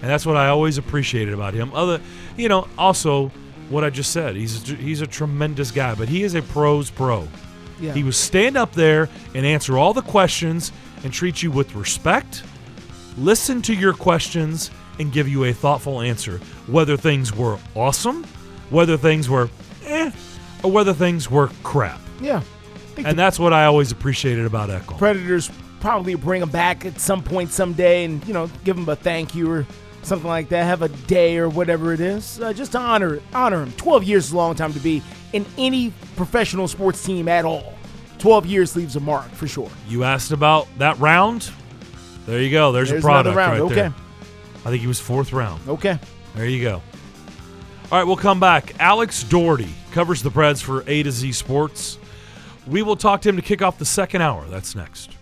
And 0.02 0.10
that's 0.10 0.26
what 0.26 0.36
I 0.36 0.48
always 0.48 0.76
appreciated 0.76 1.32
about 1.32 1.54
him. 1.54 1.72
Other, 1.72 2.00
you 2.36 2.48
know, 2.48 2.68
also 2.76 3.28
what 3.70 3.84
I 3.84 3.90
just 3.90 4.12
said. 4.12 4.36
He's 4.36 4.70
a, 4.70 4.74
he's 4.74 5.00
a 5.00 5.06
tremendous 5.06 5.70
guy, 5.70 5.94
but 5.94 6.08
he 6.08 6.24
is 6.24 6.34
a 6.34 6.42
pros 6.42 6.90
pro. 6.90 7.26
Yeah. 7.80 7.92
He 7.92 8.02
would 8.02 8.14
stand 8.14 8.56
up 8.56 8.72
there 8.72 9.08
and 9.34 9.46
answer 9.46 9.78
all 9.78 9.92
the 9.92 10.02
questions 10.02 10.72
and 11.02 11.12
treat 11.12 11.42
you 11.42 11.50
with 11.50 11.74
respect, 11.74 12.42
listen 13.16 13.62
to 13.62 13.74
your 13.74 13.92
questions, 13.92 14.70
and 14.98 15.12
give 15.12 15.28
you 15.28 15.44
a 15.44 15.52
thoughtful 15.52 16.00
answer. 16.00 16.38
Whether 16.66 16.96
things 16.96 17.34
were 17.34 17.58
awesome, 17.74 18.24
whether 18.70 18.96
things 18.96 19.28
were 19.28 19.48
eh, 19.84 20.10
or 20.64 20.72
whether 20.72 20.92
things 20.92 21.30
were 21.30 21.48
crap. 21.62 22.00
Yeah. 22.20 22.42
And 22.96 23.18
that's 23.18 23.38
what 23.38 23.52
I 23.52 23.66
always 23.66 23.92
appreciated 23.92 24.46
about 24.46 24.70
Echo. 24.70 24.94
Predators 24.96 25.50
probably 25.80 26.14
bring 26.14 26.42
him 26.42 26.48
back 26.48 26.84
at 26.86 26.98
some 27.00 27.22
point 27.22 27.50
someday 27.50 28.04
and, 28.04 28.24
you 28.26 28.32
know, 28.32 28.48
give 28.64 28.76
him 28.78 28.88
a 28.88 28.96
thank 28.96 29.34
you 29.34 29.50
or 29.50 29.66
something 30.02 30.28
like 30.28 30.48
that. 30.50 30.64
Have 30.64 30.82
a 30.82 30.88
day 30.88 31.36
or 31.38 31.48
whatever 31.48 31.92
it 31.92 32.00
is, 32.00 32.40
uh, 32.40 32.52
just 32.52 32.72
to 32.72 32.78
honor 32.78 33.20
honor 33.34 33.62
him. 33.62 33.72
12 33.72 34.04
years 34.04 34.26
is 34.26 34.32
a 34.32 34.36
long 34.36 34.54
time 34.54 34.72
to 34.72 34.78
be 34.80 35.02
in 35.32 35.44
any 35.58 35.92
professional 36.16 36.68
sports 36.68 37.02
team 37.04 37.28
at 37.28 37.44
all. 37.44 37.74
12 38.18 38.46
years 38.46 38.76
leaves 38.76 38.96
a 38.96 39.00
mark 39.00 39.28
for 39.32 39.46
sure. 39.48 39.70
You 39.88 40.04
asked 40.04 40.30
about 40.30 40.68
that 40.78 40.98
round. 40.98 41.50
There 42.26 42.40
you 42.40 42.50
go. 42.50 42.72
There's, 42.72 42.88
There's 42.90 43.02
a 43.04 43.06
product 43.06 43.36
round. 43.36 43.52
right 43.52 43.60
Okay. 43.60 43.74
there. 43.74 43.94
I 44.64 44.70
think 44.70 44.80
he 44.80 44.86
was 44.86 45.00
fourth 45.00 45.32
round. 45.32 45.68
Okay. 45.68 45.98
There 46.34 46.46
you 46.46 46.62
go. 46.62 46.80
All 47.92 47.98
right, 47.98 48.04
we'll 48.04 48.16
come 48.16 48.40
back. 48.40 48.72
Alex 48.80 49.22
Daugherty 49.24 49.68
covers 49.94 50.24
the 50.24 50.30
Preds 50.30 50.60
for 50.60 50.82
A 50.88 51.04
to 51.04 51.12
Z 51.12 51.30
Sports. 51.32 51.98
We 52.66 52.82
will 52.82 52.96
talk 52.96 53.22
to 53.22 53.28
him 53.28 53.36
to 53.36 53.42
kick 53.42 53.62
off 53.62 53.78
the 53.78 53.84
second 53.84 54.22
hour. 54.22 54.44
That's 54.48 54.74
next. 54.74 55.12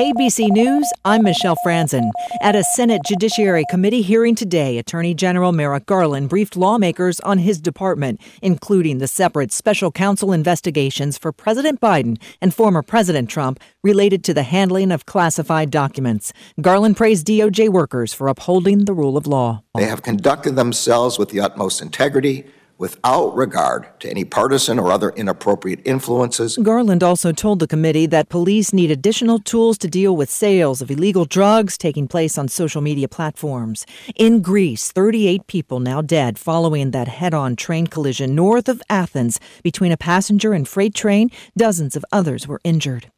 ABC 0.00 0.48
News, 0.48 0.90
I'm 1.04 1.24
Michelle 1.24 1.58
Franzen. 1.62 2.10
At 2.40 2.56
a 2.56 2.64
Senate 2.64 3.02
Judiciary 3.06 3.64
Committee 3.68 4.00
hearing 4.00 4.34
today, 4.34 4.78
Attorney 4.78 5.12
General 5.12 5.52
Merrick 5.52 5.84
Garland 5.84 6.30
briefed 6.30 6.56
lawmakers 6.56 7.20
on 7.20 7.36
his 7.36 7.60
department, 7.60 8.18
including 8.40 8.96
the 8.96 9.06
separate 9.06 9.52
special 9.52 9.92
counsel 9.92 10.32
investigations 10.32 11.18
for 11.18 11.32
President 11.32 11.82
Biden 11.82 12.18
and 12.40 12.54
former 12.54 12.80
President 12.80 13.28
Trump 13.28 13.60
related 13.84 14.24
to 14.24 14.32
the 14.32 14.42
handling 14.42 14.90
of 14.90 15.04
classified 15.04 15.70
documents. 15.70 16.32
Garland 16.62 16.96
praised 16.96 17.26
DOJ 17.26 17.68
workers 17.68 18.14
for 18.14 18.28
upholding 18.28 18.86
the 18.86 18.94
rule 18.94 19.18
of 19.18 19.26
law. 19.26 19.62
They 19.74 19.84
have 19.84 20.02
conducted 20.02 20.56
themselves 20.56 21.18
with 21.18 21.28
the 21.28 21.40
utmost 21.40 21.82
integrity, 21.82 22.46
without 22.80 23.36
regard 23.36 23.86
to 24.00 24.08
any 24.08 24.24
partisan 24.24 24.78
or 24.78 24.90
other 24.90 25.10
inappropriate 25.10 25.80
influences. 25.84 26.56
Garland 26.56 27.02
also 27.02 27.30
told 27.30 27.58
the 27.58 27.66
committee 27.66 28.06
that 28.06 28.30
police 28.30 28.72
need 28.72 28.90
additional 28.90 29.38
tools 29.38 29.76
to 29.76 29.86
deal 29.86 30.16
with 30.16 30.30
sales 30.30 30.80
of 30.80 30.90
illegal 30.90 31.26
drugs 31.26 31.76
taking 31.76 32.08
place 32.08 32.38
on 32.38 32.48
social 32.48 32.80
media 32.80 33.06
platforms. 33.06 33.84
In 34.16 34.40
Greece, 34.40 34.90
38 34.90 35.46
people 35.46 35.78
now 35.78 36.00
dead 36.00 36.38
following 36.38 36.90
that 36.92 37.06
head 37.06 37.34
on 37.34 37.54
train 37.54 37.86
collision 37.86 38.34
north 38.34 38.68
of 38.68 38.82
Athens 38.88 39.38
between 39.62 39.92
a 39.92 39.98
passenger 39.98 40.54
and 40.54 40.66
freight 40.66 40.94
train. 40.94 41.30
Dozens 41.56 41.94
of 41.96 42.04
others 42.10 42.48
were 42.48 42.60
injured. 42.64 43.10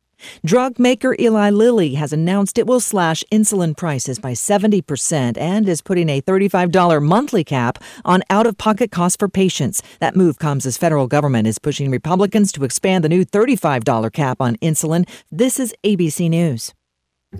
Drug 0.44 0.78
maker 0.78 1.16
Eli 1.18 1.50
Lilly 1.50 1.94
has 1.94 2.12
announced 2.12 2.58
it 2.58 2.66
will 2.66 2.80
slash 2.80 3.24
insulin 3.32 3.76
prices 3.76 4.18
by 4.18 4.32
70% 4.32 5.38
and 5.38 5.68
is 5.68 5.80
putting 5.80 6.08
a 6.08 6.20
$35 6.20 7.02
monthly 7.02 7.44
cap 7.44 7.78
on 8.04 8.22
out 8.28 8.46
of 8.46 8.58
pocket 8.58 8.90
costs 8.90 9.16
for 9.16 9.28
patients. 9.28 9.82
That 10.00 10.16
move 10.16 10.38
comes 10.38 10.66
as 10.66 10.76
federal 10.76 11.06
government 11.06 11.46
is 11.46 11.58
pushing 11.58 11.90
Republicans 11.90 12.52
to 12.52 12.64
expand 12.64 13.04
the 13.04 13.08
new 13.08 13.24
$35 13.24 14.12
cap 14.12 14.40
on 14.40 14.56
insulin. 14.56 15.08
This 15.30 15.58
is 15.58 15.74
ABC 15.84 16.28
News. 16.28 16.74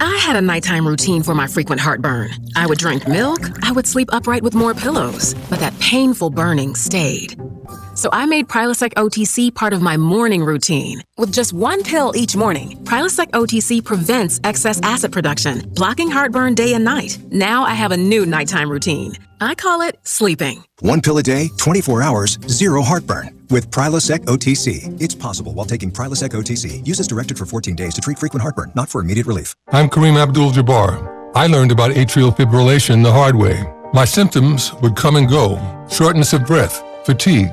I 0.01 0.16
had 0.16 0.37
a 0.37 0.41
nighttime 0.41 0.87
routine 0.87 1.22
for 1.22 1.35
my 1.35 1.47
frequent 1.47 1.80
heartburn. 1.80 2.30
I 2.57 2.66
would 2.66 2.78
drink 2.78 3.07
milk, 3.07 3.41
I 3.62 3.72
would 3.72 3.87
sleep 3.87 4.09
upright 4.11 4.43
with 4.43 4.55
more 4.55 4.72
pillows, 4.72 5.35
but 5.51 5.61
that 5.61 5.78
painful 5.80 6.30
burning 6.30 6.74
stayed. 6.74 7.39
So 8.03 8.09
I 8.13 8.27
made 8.27 8.49
Prilosec 8.49 8.95
OTC 8.95 9.55
part 9.55 9.73
of 9.73 9.81
my 9.81 9.97
morning 9.97 10.43
routine. 10.43 11.05
With 11.19 11.31
just 11.31 11.53
one 11.53 11.85
pill 11.85 12.13
each 12.17 12.35
morning, 12.35 12.77
Prilosec 12.79 13.29
OTC 13.29 13.85
prevents 13.85 14.41
excess 14.43 14.81
acid 14.83 15.13
production, 15.13 15.61
blocking 15.77 16.11
heartburn 16.11 16.57
day 16.57 16.75
and 16.75 16.85
night. 16.85 17.17
Now 17.31 17.63
I 17.63 17.75
have 17.75 17.93
a 17.93 17.97
new 17.97 18.27
nighttime 18.27 18.69
routine. 18.69 19.13
I 19.41 19.55
call 19.55 19.83
it 19.83 20.01
sleeping. 20.03 20.65
One 20.81 21.01
pill 21.01 21.19
a 21.19 21.23
day, 21.23 21.49
24 21.59 22.03
hours, 22.03 22.41
zero 22.49 22.83
heartburn. 22.83 23.47
With 23.51 23.71
Prilosec 23.71 24.25
OTC. 24.25 25.01
It's 25.01 25.15
possible 25.15 25.55
while 25.55 25.67
taking 25.67 25.93
Prilosec 25.93 26.31
OTC. 26.31 26.85
Use 26.85 26.99
as 26.99 27.07
directed 27.07 27.39
for 27.39 27.47
14 27.47 27.77
days 27.77 27.95
to 27.95 28.01
treat 28.01 28.19
frequent 28.19 28.43
heartburn, 28.43 28.73
not 28.75 28.89
for 28.89 29.01
immediate 29.01 29.29
relief. 29.29 29.55
I'm 29.69 29.89
Kareem 29.89 30.21
Abdul 30.21 30.51
Jabbar. 30.51 31.31
I 31.37 31.47
learned 31.47 31.71
about 31.71 31.93
atrial 31.93 32.37
fibrillation 32.37 33.05
the 33.05 33.13
hard 33.13 33.37
way. 33.37 33.63
My 33.95 34.05
symptoms 34.05 34.75
would 34.83 34.97
come 34.97 35.15
and 35.15 35.29
go 35.29 35.57
shortness 35.89 36.33
of 36.33 36.45
breath, 36.49 36.83
fatigue. 37.07 37.53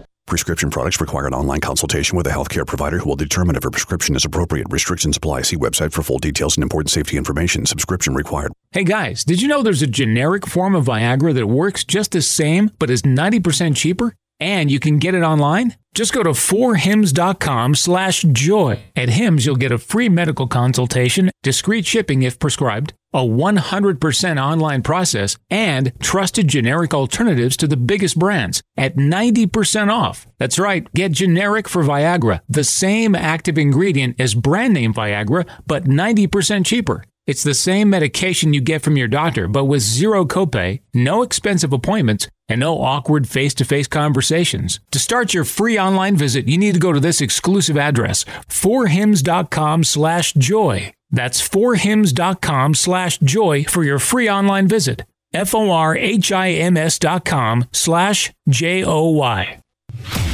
Prescription 0.27 0.69
products 0.69 1.01
require 1.01 1.27
an 1.27 1.33
online 1.33 1.59
consultation 1.59 2.15
with 2.15 2.25
a 2.25 2.29
healthcare 2.29 2.65
provider 2.65 2.99
who 2.99 3.09
will 3.09 3.17
determine 3.17 3.55
if 3.55 3.65
a 3.65 3.71
prescription 3.71 4.15
is 4.15 4.23
appropriate. 4.23 4.67
Restrictions 4.69 5.17
apply. 5.17 5.41
See 5.41 5.57
website 5.57 5.91
for 5.91 6.03
full 6.03 6.19
details 6.19 6.55
and 6.55 6.63
important 6.63 6.89
safety 6.89 7.17
information. 7.17 7.65
Subscription 7.65 8.13
required. 8.13 8.53
Hey 8.71 8.85
guys, 8.85 9.25
did 9.25 9.41
you 9.41 9.47
know 9.47 9.61
there's 9.61 9.81
a 9.81 9.87
generic 9.87 10.47
form 10.47 10.73
of 10.75 10.85
Viagra 10.85 11.33
that 11.33 11.47
works 11.47 11.83
just 11.83 12.11
the 12.11 12.21
same 12.21 12.71
but 12.79 12.89
is 12.89 13.01
90% 13.01 13.75
cheaper? 13.75 14.15
And 14.39 14.71
you 14.71 14.79
can 14.79 14.97
get 14.99 15.13
it 15.13 15.21
online? 15.21 15.75
Just 15.93 16.13
go 16.13 16.23
to 16.23 16.29
4hims.com 16.29 17.75
slash 17.75 18.21
joy. 18.21 18.81
At 18.95 19.09
Hims, 19.09 19.45
you'll 19.45 19.57
get 19.57 19.73
a 19.73 19.77
free 19.77 20.07
medical 20.07 20.47
consultation, 20.47 21.31
discreet 21.43 21.85
shipping 21.85 22.23
if 22.23 22.39
prescribed, 22.39 22.93
a 23.11 23.19
100% 23.19 24.41
online 24.41 24.83
process, 24.83 25.35
and 25.49 25.91
trusted 25.99 26.47
generic 26.47 26.93
alternatives 26.93 27.57
to 27.57 27.67
the 27.67 27.75
biggest 27.75 28.17
brands 28.17 28.61
at 28.77 28.95
90% 28.95 29.91
off. 29.91 30.27
That's 30.37 30.57
right, 30.57 30.91
get 30.93 31.11
generic 31.11 31.67
for 31.67 31.83
Viagra, 31.83 32.39
the 32.47 32.63
same 32.63 33.13
active 33.13 33.57
ingredient 33.57 34.15
as 34.17 34.33
brand 34.33 34.73
name 34.73 34.93
Viagra, 34.93 35.45
but 35.67 35.83
90% 35.83 36.65
cheaper. 36.65 37.03
It's 37.27 37.43
the 37.43 37.53
same 37.53 37.89
medication 37.89 38.53
you 38.53 38.61
get 38.61 38.81
from 38.81 38.97
your 38.97 39.07
doctor, 39.07 39.47
but 39.47 39.65
with 39.65 39.81
zero 39.81 40.25
copay, 40.25 40.81
no 40.93 41.21
expensive 41.21 41.71
appointments, 41.71 42.27
and 42.51 42.59
no 42.59 42.81
awkward 42.81 43.27
face 43.27 43.53
to 43.55 43.65
face 43.65 43.87
conversations. 43.87 44.79
To 44.91 44.99
start 44.99 45.33
your 45.33 45.45
free 45.45 45.79
online 45.79 46.15
visit, 46.15 46.47
you 46.47 46.57
need 46.57 46.73
to 46.73 46.79
go 46.79 46.91
to 46.91 46.99
this 46.99 47.21
exclusive 47.21 47.77
address, 47.77 48.25
forhims.com 48.47 49.83
slash 49.85 50.33
joy. 50.33 50.93
That's 51.09 51.41
forhims.com 51.47 52.75
slash 52.75 53.17
joy 53.19 53.63
for 53.63 53.83
your 53.83 53.99
free 53.99 54.29
online 54.29 54.67
visit. 54.67 55.05
F 55.33 55.55
O 55.55 55.71
R 55.71 55.95
H 55.95 56.31
I 56.31 56.49
M 56.49 56.75
S 56.75 56.99
dot 56.99 57.23
com 57.23 57.65
slash 57.71 58.33
J 58.49 58.83
O 58.83 59.09
Y. 59.11 59.59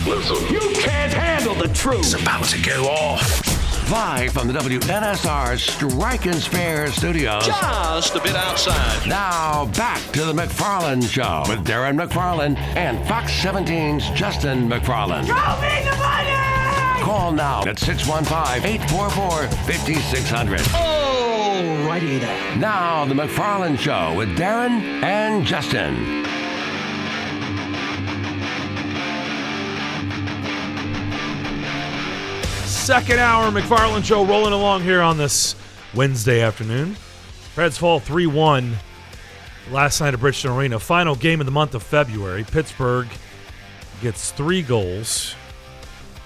Listen, 0.07 0.53
you 0.53 0.59
can't 0.74 1.13
handle 1.13 1.53
the 1.53 1.68
truth. 1.74 1.99
It's 1.99 2.13
about 2.13 2.45
to 2.45 2.61
go 2.61 2.86
off. 2.86 3.57
Live 3.91 4.31
from 4.33 4.47
the 4.47 4.53
WNSR 4.53 5.57
Strike 5.57 6.25
and 6.25 6.35
Spare 6.35 6.91
studios. 6.91 7.45
Just 7.45 8.15
a 8.15 8.19
bit 8.19 8.35
outside. 8.35 9.07
Now 9.07 9.67
back 9.77 10.01
to 10.11 10.25
the 10.25 10.33
McFarland 10.33 11.09
Show 11.09 11.43
with 11.47 11.65
Darren 11.65 11.97
McFarland 11.97 12.57
and 12.75 13.07
Fox 13.07 13.31
17's 13.31 14.09
Justin 14.09 14.67
McFarland. 14.67 15.27
Show 15.27 15.61
me 15.61 15.85
the 15.89 15.95
money! 16.03 17.01
Call 17.01 17.31
now 17.31 17.61
at 17.61 17.77
615-844-5600. 17.77 20.67
Oh, 20.73 21.85
righty 21.88 22.17
there. 22.17 22.57
Now 22.57 23.05
the 23.05 23.13
McFarland 23.13 23.79
Show 23.79 24.13
with 24.17 24.38
Darren 24.38 24.81
and 25.01 25.45
Justin. 25.45 26.25
Second 32.88 33.19
hour 33.19 33.51
McFarland 33.51 34.05
show 34.05 34.25
rolling 34.25 34.53
along 34.53 34.81
here 34.81 35.01
on 35.01 35.17
this 35.17 35.57
Wednesday 35.93 36.39
afternoon. 36.39 36.95
Preds 37.53 37.77
fall 37.77 37.99
3 37.99 38.27
1 38.27 38.77
last 39.71 39.99
night 39.99 40.13
at 40.13 40.21
Bridgestone 40.21 40.57
Arena. 40.57 40.79
Final 40.79 41.13
game 41.13 41.41
of 41.41 41.45
the 41.45 41.51
month 41.51 41.75
of 41.75 41.83
February. 41.83 42.45
Pittsburgh 42.45 43.09
gets 44.01 44.31
three 44.31 44.61
goals 44.61 45.35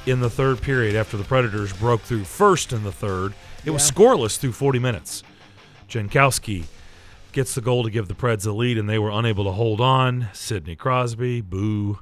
in 0.05 0.19
the 0.19 0.29
third 0.29 0.61
period 0.61 0.95
after 0.95 1.17
the 1.17 1.23
Predators 1.23 1.73
broke 1.73 2.01
through 2.01 2.25
first 2.25 2.73
in 2.73 2.83
the 2.83 2.91
third. 2.91 3.33
It 3.65 3.71
was 3.71 3.89
scoreless 3.89 4.37
through 4.37 4.51
40 4.51 4.77
minutes. 4.77 5.23
Jankowski 5.89 6.65
gets 7.31 7.55
the 7.55 7.61
goal 7.61 7.83
to 7.85 7.89
give 7.89 8.07
the 8.07 8.13
Preds 8.13 8.43
the 8.43 8.53
lead, 8.53 8.77
and 8.77 8.87
they 8.87 8.99
were 8.99 9.09
unable 9.09 9.45
to 9.45 9.51
hold 9.51 9.81
on. 9.81 10.27
Sidney 10.31 10.75
Crosby, 10.75 11.41
boo, 11.41 11.97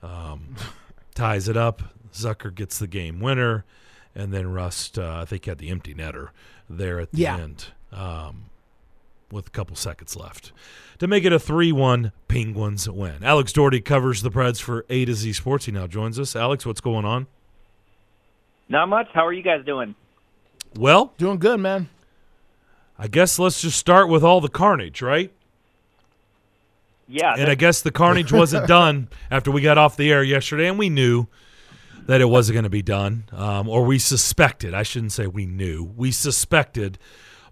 um, 0.00 0.54
ties 1.16 1.48
it 1.48 1.56
up. 1.56 1.82
Zucker 2.12 2.54
gets 2.54 2.78
the 2.78 2.86
game 2.86 3.18
winner, 3.18 3.64
and 4.16 4.32
then 4.32 4.50
Rust, 4.52 4.98
uh, 4.98 5.20
I 5.22 5.24
think, 5.26 5.44
had 5.44 5.58
the 5.58 5.68
empty 5.68 5.94
netter 5.94 6.30
there 6.68 6.98
at 6.98 7.12
the 7.12 7.18
Yeah. 7.18 7.36
end 7.36 7.66
um, 7.92 8.46
with 9.30 9.46
a 9.48 9.50
couple 9.50 9.76
seconds 9.76 10.16
left 10.16 10.50
to 10.98 11.06
make 11.06 11.24
it 11.24 11.32
a 11.32 11.38
3 11.38 11.70
1 11.70 12.10
Penguins 12.26 12.88
win. 12.88 13.22
Alex 13.22 13.52
Daugherty 13.52 13.80
covers 13.80 14.22
the 14.22 14.30
Preds 14.30 14.60
for 14.60 14.84
A 14.88 15.04
to 15.04 15.14
Z 15.14 15.34
Sports. 15.34 15.66
He 15.66 15.72
now 15.72 15.86
joins 15.86 16.18
us. 16.18 16.34
Alex, 16.34 16.64
what's 16.66 16.80
going 16.80 17.04
on? 17.04 17.26
Not 18.68 18.88
much. 18.88 19.06
How 19.12 19.24
are 19.26 19.32
you 19.32 19.42
guys 19.42 19.64
doing? 19.64 19.94
Well, 20.74 21.12
doing 21.18 21.38
good, 21.38 21.60
man. 21.60 21.88
I 22.98 23.08
guess 23.08 23.38
let's 23.38 23.60
just 23.60 23.78
start 23.78 24.08
with 24.08 24.24
all 24.24 24.40
the 24.40 24.48
carnage, 24.48 25.02
right? 25.02 25.30
Yeah. 27.08 27.34
And 27.36 27.48
I 27.50 27.54
guess 27.54 27.82
the 27.82 27.92
carnage 27.92 28.32
wasn't 28.42 28.66
done 28.66 29.08
after 29.30 29.50
we 29.50 29.60
got 29.60 29.78
off 29.78 29.96
the 29.96 30.10
air 30.10 30.24
yesterday, 30.24 30.66
and 30.66 30.78
we 30.78 30.88
knew 30.88 31.26
that 32.06 32.20
it 32.20 32.26
wasn't 32.26 32.54
going 32.54 32.64
to 32.64 32.70
be 32.70 32.82
done, 32.82 33.24
um, 33.32 33.68
or 33.68 33.84
we 33.84 33.98
suspected. 33.98 34.74
I 34.74 34.82
shouldn't 34.82 35.12
say 35.12 35.26
we 35.26 35.46
knew. 35.46 35.84
We 35.84 36.12
suspected 36.12 36.98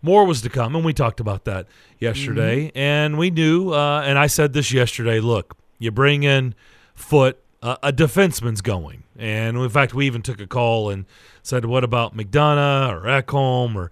more 0.05 0.27
was 0.27 0.43
to 0.43 0.51
come, 0.51 0.77
and 0.77 0.85
we 0.85 0.93
talked 0.93 1.19
about 1.19 1.45
that 1.45 1.67
yesterday. 1.99 2.71
And 2.75 3.17
we 3.17 3.31
knew, 3.31 3.73
uh, 3.73 4.03
and 4.05 4.19
I 4.19 4.27
said 4.27 4.53
this 4.53 4.71
yesterday. 4.71 5.19
Look, 5.19 5.57
you 5.79 5.91
bring 5.91 6.23
in 6.25 6.55
Foote, 6.95 7.39
uh, 7.63 7.77
a 7.83 7.93
defenseman's 7.93 8.61
going, 8.61 9.05
and 9.19 9.57
in 9.57 9.69
fact, 9.71 9.95
we 9.95 10.07
even 10.07 10.21
took 10.21 10.41
a 10.41 10.47
call 10.47 10.91
and 10.91 11.07
said, 11.43 11.65
"What 11.65 11.85
about 11.85 12.15
McDonagh 12.15 12.93
or 12.93 13.07
Ekholm 13.07 13.75
or 13.75 13.91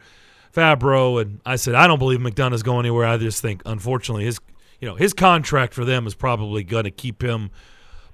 Fabbro?" 0.55 1.21
And 1.21 1.41
I 1.47 1.57
said, 1.57 1.75
"I 1.75 1.87
don't 1.87 1.99
believe 1.99 2.21
McDonagh's 2.21 2.63
going 2.63 2.81
anywhere. 2.81 3.07
I 3.07 3.17
just 3.17 3.41
think, 3.41 3.63
unfortunately, 3.65 4.27
his 4.27 4.39
you 4.81 4.87
know 4.87 4.97
his 4.97 5.15
contract 5.15 5.73
for 5.73 5.87
them 5.87 6.07
is 6.07 6.15
probably 6.15 6.63
going 6.63 6.85
to 6.85 6.91
keep 6.91 7.23
him." 7.23 7.51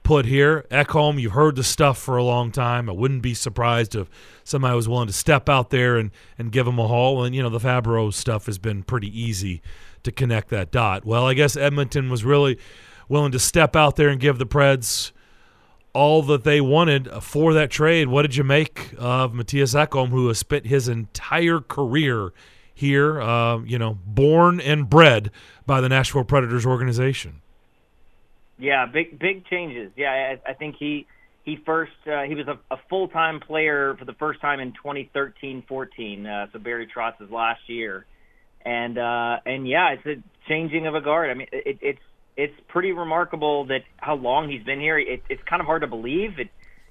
Put 0.02 0.24
here. 0.24 0.64
Ekholm, 0.70 1.20
you've 1.20 1.32
heard 1.32 1.56
the 1.56 1.62
stuff 1.62 1.98
for 1.98 2.16
a 2.16 2.24
long 2.24 2.50
time. 2.50 2.88
I 2.88 2.92
wouldn't 2.92 3.20
be 3.20 3.34
surprised 3.34 3.94
if 3.94 4.08
somebody 4.42 4.74
was 4.74 4.88
willing 4.88 5.06
to 5.08 5.12
step 5.12 5.50
out 5.50 5.68
there 5.68 5.98
and, 5.98 6.10
and 6.38 6.50
give 6.50 6.66
him 6.66 6.78
a 6.78 6.88
haul. 6.88 7.24
And, 7.24 7.34
you 7.34 7.42
know, 7.42 7.50
the 7.50 7.58
Fabbro 7.58 8.12
stuff 8.12 8.46
has 8.46 8.56
been 8.56 8.82
pretty 8.82 9.08
easy 9.20 9.60
to 10.04 10.10
connect 10.10 10.48
that 10.48 10.70
dot. 10.70 11.04
Well, 11.04 11.26
I 11.26 11.34
guess 11.34 11.56
Edmonton 11.56 12.08
was 12.08 12.24
really 12.24 12.58
willing 13.08 13.32
to 13.32 13.38
step 13.38 13.76
out 13.76 13.96
there 13.96 14.08
and 14.08 14.18
give 14.18 14.38
the 14.38 14.46
Preds 14.46 15.12
all 15.92 16.22
that 16.22 16.44
they 16.44 16.60
wanted 16.60 17.10
for 17.22 17.52
that 17.52 17.70
trade. 17.70 18.08
What 18.08 18.22
did 18.22 18.36
you 18.36 18.44
make 18.44 18.94
of 18.98 19.32
Mattias 19.32 19.74
Ekholm, 19.74 20.08
who 20.08 20.28
has 20.28 20.38
spent 20.38 20.66
his 20.66 20.88
entire 20.88 21.60
career 21.60 22.32
here, 22.72 23.20
uh, 23.20 23.58
you 23.58 23.78
know, 23.78 23.98
born 24.06 24.60
and 24.60 24.88
bred 24.88 25.30
by 25.66 25.80
the 25.80 25.88
Nashville 25.88 26.24
Predators 26.24 26.64
organization? 26.64 27.42
Yeah, 28.58 28.86
big 28.86 29.18
big 29.18 29.46
changes. 29.46 29.92
Yeah, 29.96 30.36
I, 30.46 30.50
I 30.50 30.54
think 30.54 30.76
he 30.78 31.06
he 31.44 31.56
first 31.64 31.92
uh, 32.06 32.22
he 32.22 32.34
was 32.34 32.46
a, 32.48 32.58
a 32.74 32.78
full 32.90 33.08
time 33.08 33.40
player 33.40 33.96
for 33.98 34.04
the 34.04 34.12
first 34.14 34.40
time 34.40 34.60
in 34.60 34.72
2013-14. 34.84 36.26
Uh, 36.26 36.52
so 36.52 36.58
Barry 36.58 36.86
Trotz's 36.86 37.30
last 37.30 37.60
year, 37.68 38.04
and 38.64 38.98
uh, 38.98 39.38
and 39.46 39.66
yeah, 39.66 39.90
it's 39.92 40.06
a 40.06 40.22
changing 40.48 40.86
of 40.86 40.94
a 40.94 41.00
guard. 41.00 41.30
I 41.30 41.34
mean, 41.34 41.48
it, 41.52 41.78
it's 41.80 42.02
it's 42.36 42.54
pretty 42.68 42.92
remarkable 42.92 43.66
that 43.66 43.82
how 43.96 44.16
long 44.16 44.50
he's 44.50 44.62
been 44.62 44.80
here. 44.80 44.98
It, 44.98 45.22
it's 45.28 45.42
kind 45.48 45.60
of 45.60 45.66
hard 45.66 45.82
to 45.82 45.88
believe. 45.88 46.38
It 46.38 46.48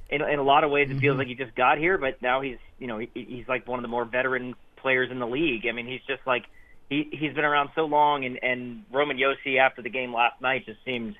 in, 0.09 0.21
in 0.21 0.39
a 0.39 0.43
lot 0.43 0.63
of 0.63 0.71
ways, 0.71 0.89
it 0.89 0.99
feels 0.99 1.17
like 1.17 1.27
he 1.27 1.35
just 1.35 1.55
got 1.55 1.77
here, 1.77 1.97
but 1.97 2.21
now 2.21 2.41
he's 2.41 2.57
you 2.79 2.87
know 2.87 2.97
he, 2.97 3.09
he's 3.13 3.47
like 3.47 3.67
one 3.67 3.79
of 3.79 3.83
the 3.83 3.89
more 3.89 4.05
veteran 4.05 4.55
players 4.77 5.11
in 5.11 5.19
the 5.19 5.27
league. 5.27 5.65
I 5.67 5.73
mean, 5.73 5.85
he's 5.85 6.01
just 6.07 6.25
like 6.25 6.45
he 6.89 7.09
he's 7.11 7.33
been 7.33 7.45
around 7.45 7.69
so 7.75 7.85
long, 7.85 8.25
and 8.25 8.39
and 8.41 8.83
Roman 8.91 9.17
Josi 9.17 9.59
after 9.59 9.81
the 9.81 9.89
game 9.89 10.13
last 10.13 10.41
night 10.41 10.65
just 10.65 10.79
seemed 10.85 11.15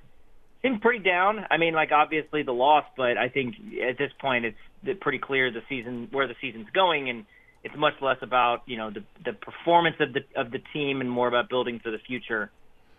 seemed 0.61 0.81
pretty 0.81 1.03
down. 1.03 1.45
I 1.49 1.57
mean, 1.57 1.73
like 1.73 1.91
obviously 1.91 2.43
the 2.43 2.53
loss, 2.53 2.85
but 2.95 3.17
I 3.17 3.29
think 3.29 3.55
at 3.87 3.97
this 3.97 4.11
point 4.19 4.45
it's 4.45 4.99
pretty 5.01 5.19
clear 5.19 5.51
the 5.51 5.61
season 5.69 6.07
where 6.11 6.27
the 6.27 6.35
season's 6.41 6.67
going, 6.73 7.09
and 7.09 7.25
it's 7.63 7.75
much 7.77 7.93
less 8.01 8.17
about 8.21 8.61
you 8.65 8.77
know 8.77 8.91
the 8.91 9.03
the 9.25 9.33
performance 9.33 9.97
of 9.99 10.13
the 10.13 10.21
of 10.39 10.51
the 10.51 10.59
team 10.73 11.01
and 11.01 11.09
more 11.09 11.27
about 11.27 11.49
building 11.49 11.79
for 11.83 11.91
the 11.91 11.99
future. 11.99 12.51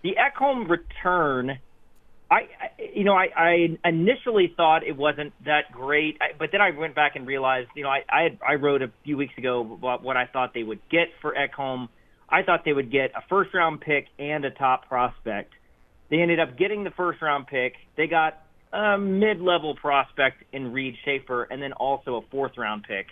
The 0.03 0.15
Ekholm 0.17 0.69
return, 0.69 1.59
I, 2.31 2.41
you 2.95 3.05
know 3.05 3.15
I, 3.15 3.29
I 3.37 3.89
initially 3.89 4.53
thought 4.57 4.87
it 4.87 4.97
wasn't 4.97 5.33
that 5.45 5.73
great, 5.73 6.19
but 6.39 6.51
then 6.53 6.61
I 6.61 6.71
went 6.71 6.95
back 6.95 7.17
and 7.17 7.27
realized 7.27 7.69
you 7.75 7.83
know 7.85 7.91
I 7.91 8.03
I, 8.09 8.23
had, 8.25 8.39
I 8.47 8.55
wrote 8.55 8.83
a 8.83 8.91
few 9.05 9.17
weeks 9.17 9.35
ago 9.39 9.61
about 9.73 10.03
what 10.03 10.17
I 10.17 10.27
thought 10.27 10.55
they 10.55 10.63
would 10.63 10.81
get 10.91 11.09
for 11.21 11.35
Ekholm. 11.35 11.89
I 12.29 12.43
thought 12.43 12.61
they 12.65 12.75
would 12.75 12.93
get 12.93 13.13
a 13.17 13.23
first 13.29 13.55
round 13.55 13.81
pick 13.81 14.07
and 14.19 14.45
a 14.45 14.51
top 14.51 14.89
prospect. 14.89 15.53
They 16.11 16.19
ended 16.19 16.41
up 16.41 16.57
getting 16.57 16.85
the 16.85 16.91
first 16.91 17.21
round 17.21 17.47
pick. 17.47 17.75
They 17.97 18.07
got 18.07 18.43
a 18.73 18.99
mid 18.99 19.41
level 19.41 19.75
prospect 19.75 20.45
in 20.53 20.73
Reid 20.73 20.95
Schaefer, 21.05 21.45
and 21.45 21.63
then 21.63 21.73
also 21.73 22.17
a 22.17 22.23
fourth 22.31 22.53
round 22.57 22.85
pick, 22.85 23.07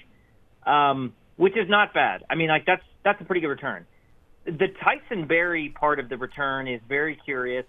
um, 0.70 1.14
which 1.36 1.54
is 1.56 1.68
not 1.68 1.94
bad. 1.94 2.24
I 2.30 2.34
mean, 2.34 2.48
like 2.48 2.64
that's 2.66 2.82
that's 3.04 3.20
a 3.20 3.24
pretty 3.24 3.40
good 3.40 3.48
return. 3.48 3.86
The 4.44 4.68
Tyson 4.82 5.26
Barrie 5.26 5.74
part 5.78 5.98
of 5.98 6.08
the 6.08 6.16
return 6.16 6.68
is 6.68 6.80
very 6.88 7.18
curious, 7.24 7.66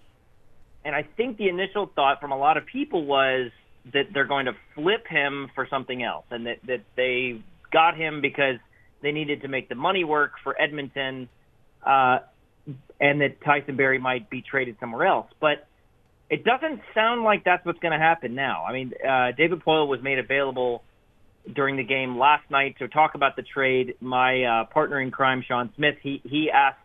and 0.84 0.94
I 0.94 1.06
think 1.16 1.36
the 1.38 1.48
initial 1.48 1.90
thought 1.94 2.20
from 2.20 2.32
a 2.32 2.38
lot 2.38 2.56
of 2.56 2.66
people 2.66 3.04
was 3.04 3.50
that 3.92 4.04
they're 4.12 4.26
going 4.26 4.46
to 4.46 4.52
flip 4.74 5.06
him 5.08 5.50
for 5.54 5.66
something 5.68 6.02
else, 6.02 6.24
and 6.30 6.46
that 6.46 6.58
that 6.66 6.82
they 6.96 7.42
got 7.72 7.96
him 7.96 8.20
because 8.20 8.56
they 9.02 9.12
needed 9.12 9.42
to 9.42 9.48
make 9.48 9.68
the 9.68 9.74
money 9.74 10.04
work 10.04 10.32
for 10.42 10.60
Edmonton. 10.60 11.28
Uh, 11.84 12.18
and 13.00 13.20
that 13.20 13.40
Tyson 13.44 13.76
Barrie 13.76 13.98
might 13.98 14.28
be 14.30 14.42
traded 14.42 14.76
somewhere 14.80 15.06
else. 15.06 15.28
But 15.40 15.66
it 16.30 16.44
doesn't 16.44 16.80
sound 16.94 17.22
like 17.22 17.44
that's 17.44 17.64
what's 17.64 17.78
going 17.78 17.92
to 17.92 17.98
happen 17.98 18.34
now. 18.34 18.64
I 18.64 18.72
mean, 18.72 18.92
uh, 19.06 19.32
David 19.36 19.60
Poile 19.64 19.88
was 19.88 20.00
made 20.02 20.18
available 20.18 20.82
during 21.54 21.76
the 21.76 21.84
game 21.84 22.18
last 22.18 22.50
night 22.50 22.76
to 22.78 22.88
talk 22.88 23.14
about 23.14 23.36
the 23.36 23.42
trade. 23.42 23.94
My 24.00 24.42
uh, 24.42 24.64
partner 24.64 25.00
in 25.00 25.10
crime, 25.10 25.42
Sean 25.46 25.72
Smith, 25.76 25.96
he 26.02 26.20
he 26.24 26.50
asked 26.50 26.78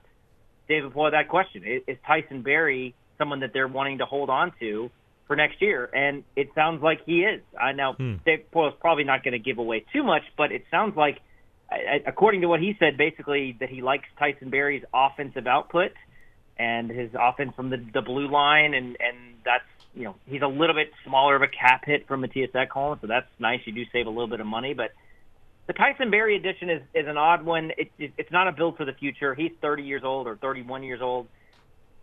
David 0.68 0.94
Poile 0.94 1.12
that 1.12 1.28
question: 1.30 1.64
Is, 1.66 1.82
is 1.88 1.98
Tyson 2.08 2.42
Barrie 2.44 2.96
someone 3.18 3.42
that 3.42 3.52
they're 3.54 3.68
wanting 3.68 3.98
to 4.00 4.06
hold 4.06 4.30
on 4.30 4.52
to? 4.60 4.90
for 5.26 5.38
next 5.38 5.62
year, 5.62 5.90
and 5.94 6.24
it 6.36 6.50
sounds 6.54 6.84
like 6.84 7.00
he 7.06 7.22
is. 7.22 7.42
I 7.60 7.72
know 7.72 7.94
Hmm. 7.94 8.16
Dave 8.26 8.44
Poile's 8.54 8.76
probably 8.80 9.06
not 9.06 9.24
going 9.24 9.32
to 9.32 9.40
give 9.40 9.58
away 9.58 9.86
too 9.94 10.04
much, 10.04 10.24
but 10.38 10.52
it 10.52 10.66
sounds 10.70 10.98
like, 10.98 11.20
according 12.06 12.42
to 12.42 12.48
what 12.48 12.60
he 12.60 12.76
said, 12.80 12.98
basically 12.98 13.56
that 13.60 13.70
he 13.70 13.82
likes 13.82 14.06
Tyson 14.18 14.50
Barrie's 14.50 14.84
offensive 14.94 15.48
output 15.48 15.92
and 16.58 16.90
his 16.90 17.10
offense 17.20 17.54
from 17.56 17.70
the 17.70 17.84
the 17.94 18.02
blue 18.02 18.28
line, 18.28 18.74
and 18.74 18.98
and 19.00 19.36
that's 19.44 19.66
you 19.96 20.04
know 20.04 20.16
he's 20.26 20.42
a 20.42 20.48
little 20.48 20.76
bit 20.76 20.92
smaller 21.06 21.36
of 21.36 21.42
a 21.42 21.48
cap 21.48 21.86
hit 21.86 22.08
from 22.08 22.22
Mattias 22.22 22.52
Ekholm, 22.52 23.00
so 23.02 23.08
that's 23.08 23.28
nice. 23.40 23.62
You 23.66 23.74
do 23.74 23.84
save 23.92 24.08
a 24.08 24.10
little 24.10 24.28
bit 24.28 24.40
of 24.40 24.48
money, 24.48 24.74
but 24.74 24.92
the 25.68 25.74
Tyson 25.74 26.12
Barrie 26.12 26.36
addition 26.36 26.70
is, 26.70 26.82
is 26.94 27.08
an 27.08 27.18
odd 27.18 27.46
one. 27.46 27.72
It, 27.78 27.92
it, 27.98 28.14
it's 28.18 28.32
not 28.32 28.48
a 28.48 28.52
build 28.52 28.78
for 28.78 28.86
the 28.86 28.94
future. 28.94 29.34
He's 29.34 29.52
30 29.62 29.84
years 29.84 30.04
old 30.04 30.28
or 30.28 30.36
31 30.36 30.84
years 30.84 31.02
old. 31.02 31.28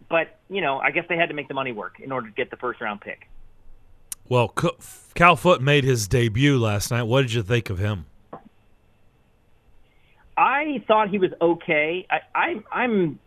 But, 0.09 0.39
you 0.49 0.61
know, 0.61 0.79
I 0.79 0.91
guess 0.91 1.05
they 1.09 1.17
had 1.17 1.29
to 1.29 1.35
make 1.35 1.49
the 1.49 1.55
money 1.55 1.73
work 1.73 2.01
in 2.01 2.11
order 2.11 2.29
to 2.29 2.35
get 2.35 2.51
the 2.51 2.57
first 2.57 2.81
round 2.81 3.01
pick. 3.01 3.29
Well, 4.29 4.49
Cal 5.15 5.37
Foote 5.37 5.61
made 5.61 5.85
his 5.85 6.09
debut 6.09 6.59
last 6.59 6.91
night. 6.91 7.03
What 7.03 7.23
did 7.23 7.33
you 7.33 7.43
think 7.43 7.69
of 7.69 7.79
him? 7.79 8.07
I 10.41 10.83
thought 10.89 11.11
he 11.11 11.19
was 11.19 11.31
okay. 11.41 12.07
I, 12.11 12.19
I, 12.35 12.55
I'm, 12.73 13.19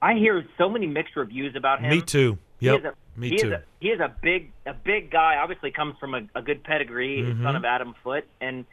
I 0.00 0.14
hear 0.14 0.44
so 0.56 0.68
many 0.68 0.86
mixed 0.86 1.16
reviews 1.16 1.56
about 1.56 1.80
him. 1.80 1.90
Me 1.90 2.00
too. 2.00 2.38
Yep. 2.60 2.84
a, 2.84 3.20
Me 3.20 3.30
he 3.30 3.36
too. 3.38 3.48
Is 3.48 3.52
a, 3.54 3.62
he 3.80 3.88
is 3.88 4.00
a 4.00 4.14
big, 4.22 4.52
a 4.64 4.72
big 4.72 5.10
guy. 5.10 5.36
Obviously, 5.42 5.72
comes 5.72 5.96
from 5.98 6.14
a, 6.14 6.20
a 6.36 6.42
good 6.42 6.62
pedigree. 6.62 7.22
Mhm. 7.22 7.42
Son 7.42 7.56
of 7.56 7.64
Adam 7.64 7.94
Foote, 8.04 8.26
and 8.40 8.66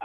uh, 0.00 0.04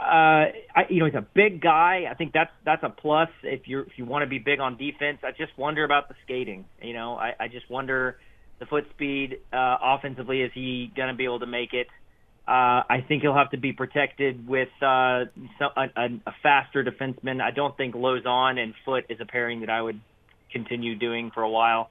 I, 0.74 0.86
you 0.88 1.00
know, 1.00 1.06
he's 1.06 1.14
a 1.14 1.26
big 1.34 1.60
guy. 1.60 2.06
I 2.10 2.14
think 2.14 2.32
that's 2.32 2.50
that's 2.64 2.82
a 2.82 2.88
plus 2.88 3.28
if 3.42 3.68
you 3.68 3.80
if 3.80 3.98
you 3.98 4.04
want 4.06 4.22
to 4.22 4.26
be 4.26 4.38
big 4.38 4.60
on 4.60 4.76
defense. 4.76 5.18
I 5.22 5.32
just 5.32 5.56
wonder 5.58 5.84
about 5.84 6.08
the 6.08 6.14
skating. 6.24 6.64
You 6.80 6.94
know, 6.94 7.16
I, 7.16 7.34
I 7.38 7.48
just 7.48 7.68
wonder 7.68 8.16
the 8.58 8.66
foot 8.66 8.86
speed 8.94 9.38
uh, 9.52 9.76
offensively. 9.82 10.40
Is 10.42 10.50
he 10.54 10.90
going 10.96 11.08
to 11.08 11.14
be 11.14 11.24
able 11.24 11.40
to 11.40 11.46
make 11.46 11.74
it? 11.74 11.88
Uh, 12.46 12.84
I 12.90 13.02
think 13.08 13.22
he'll 13.22 13.34
have 13.34 13.52
to 13.52 13.56
be 13.56 13.72
protected 13.72 14.46
with 14.46 14.68
uh, 14.82 15.24
so, 15.58 15.66
a, 15.76 15.88
a, 15.96 16.34
faster 16.42 16.84
defenseman. 16.84 17.40
I 17.40 17.50
don't 17.50 17.74
think 17.74 17.94
Lauzon 17.94 18.58
and 18.58 18.74
Foote 18.84 19.06
is 19.08 19.18
a 19.18 19.24
pairing 19.24 19.60
that 19.60 19.70
I 19.70 19.80
would 19.80 19.98
continue 20.52 20.94
doing 20.94 21.30
for 21.32 21.42
a 21.42 21.48
while. 21.48 21.88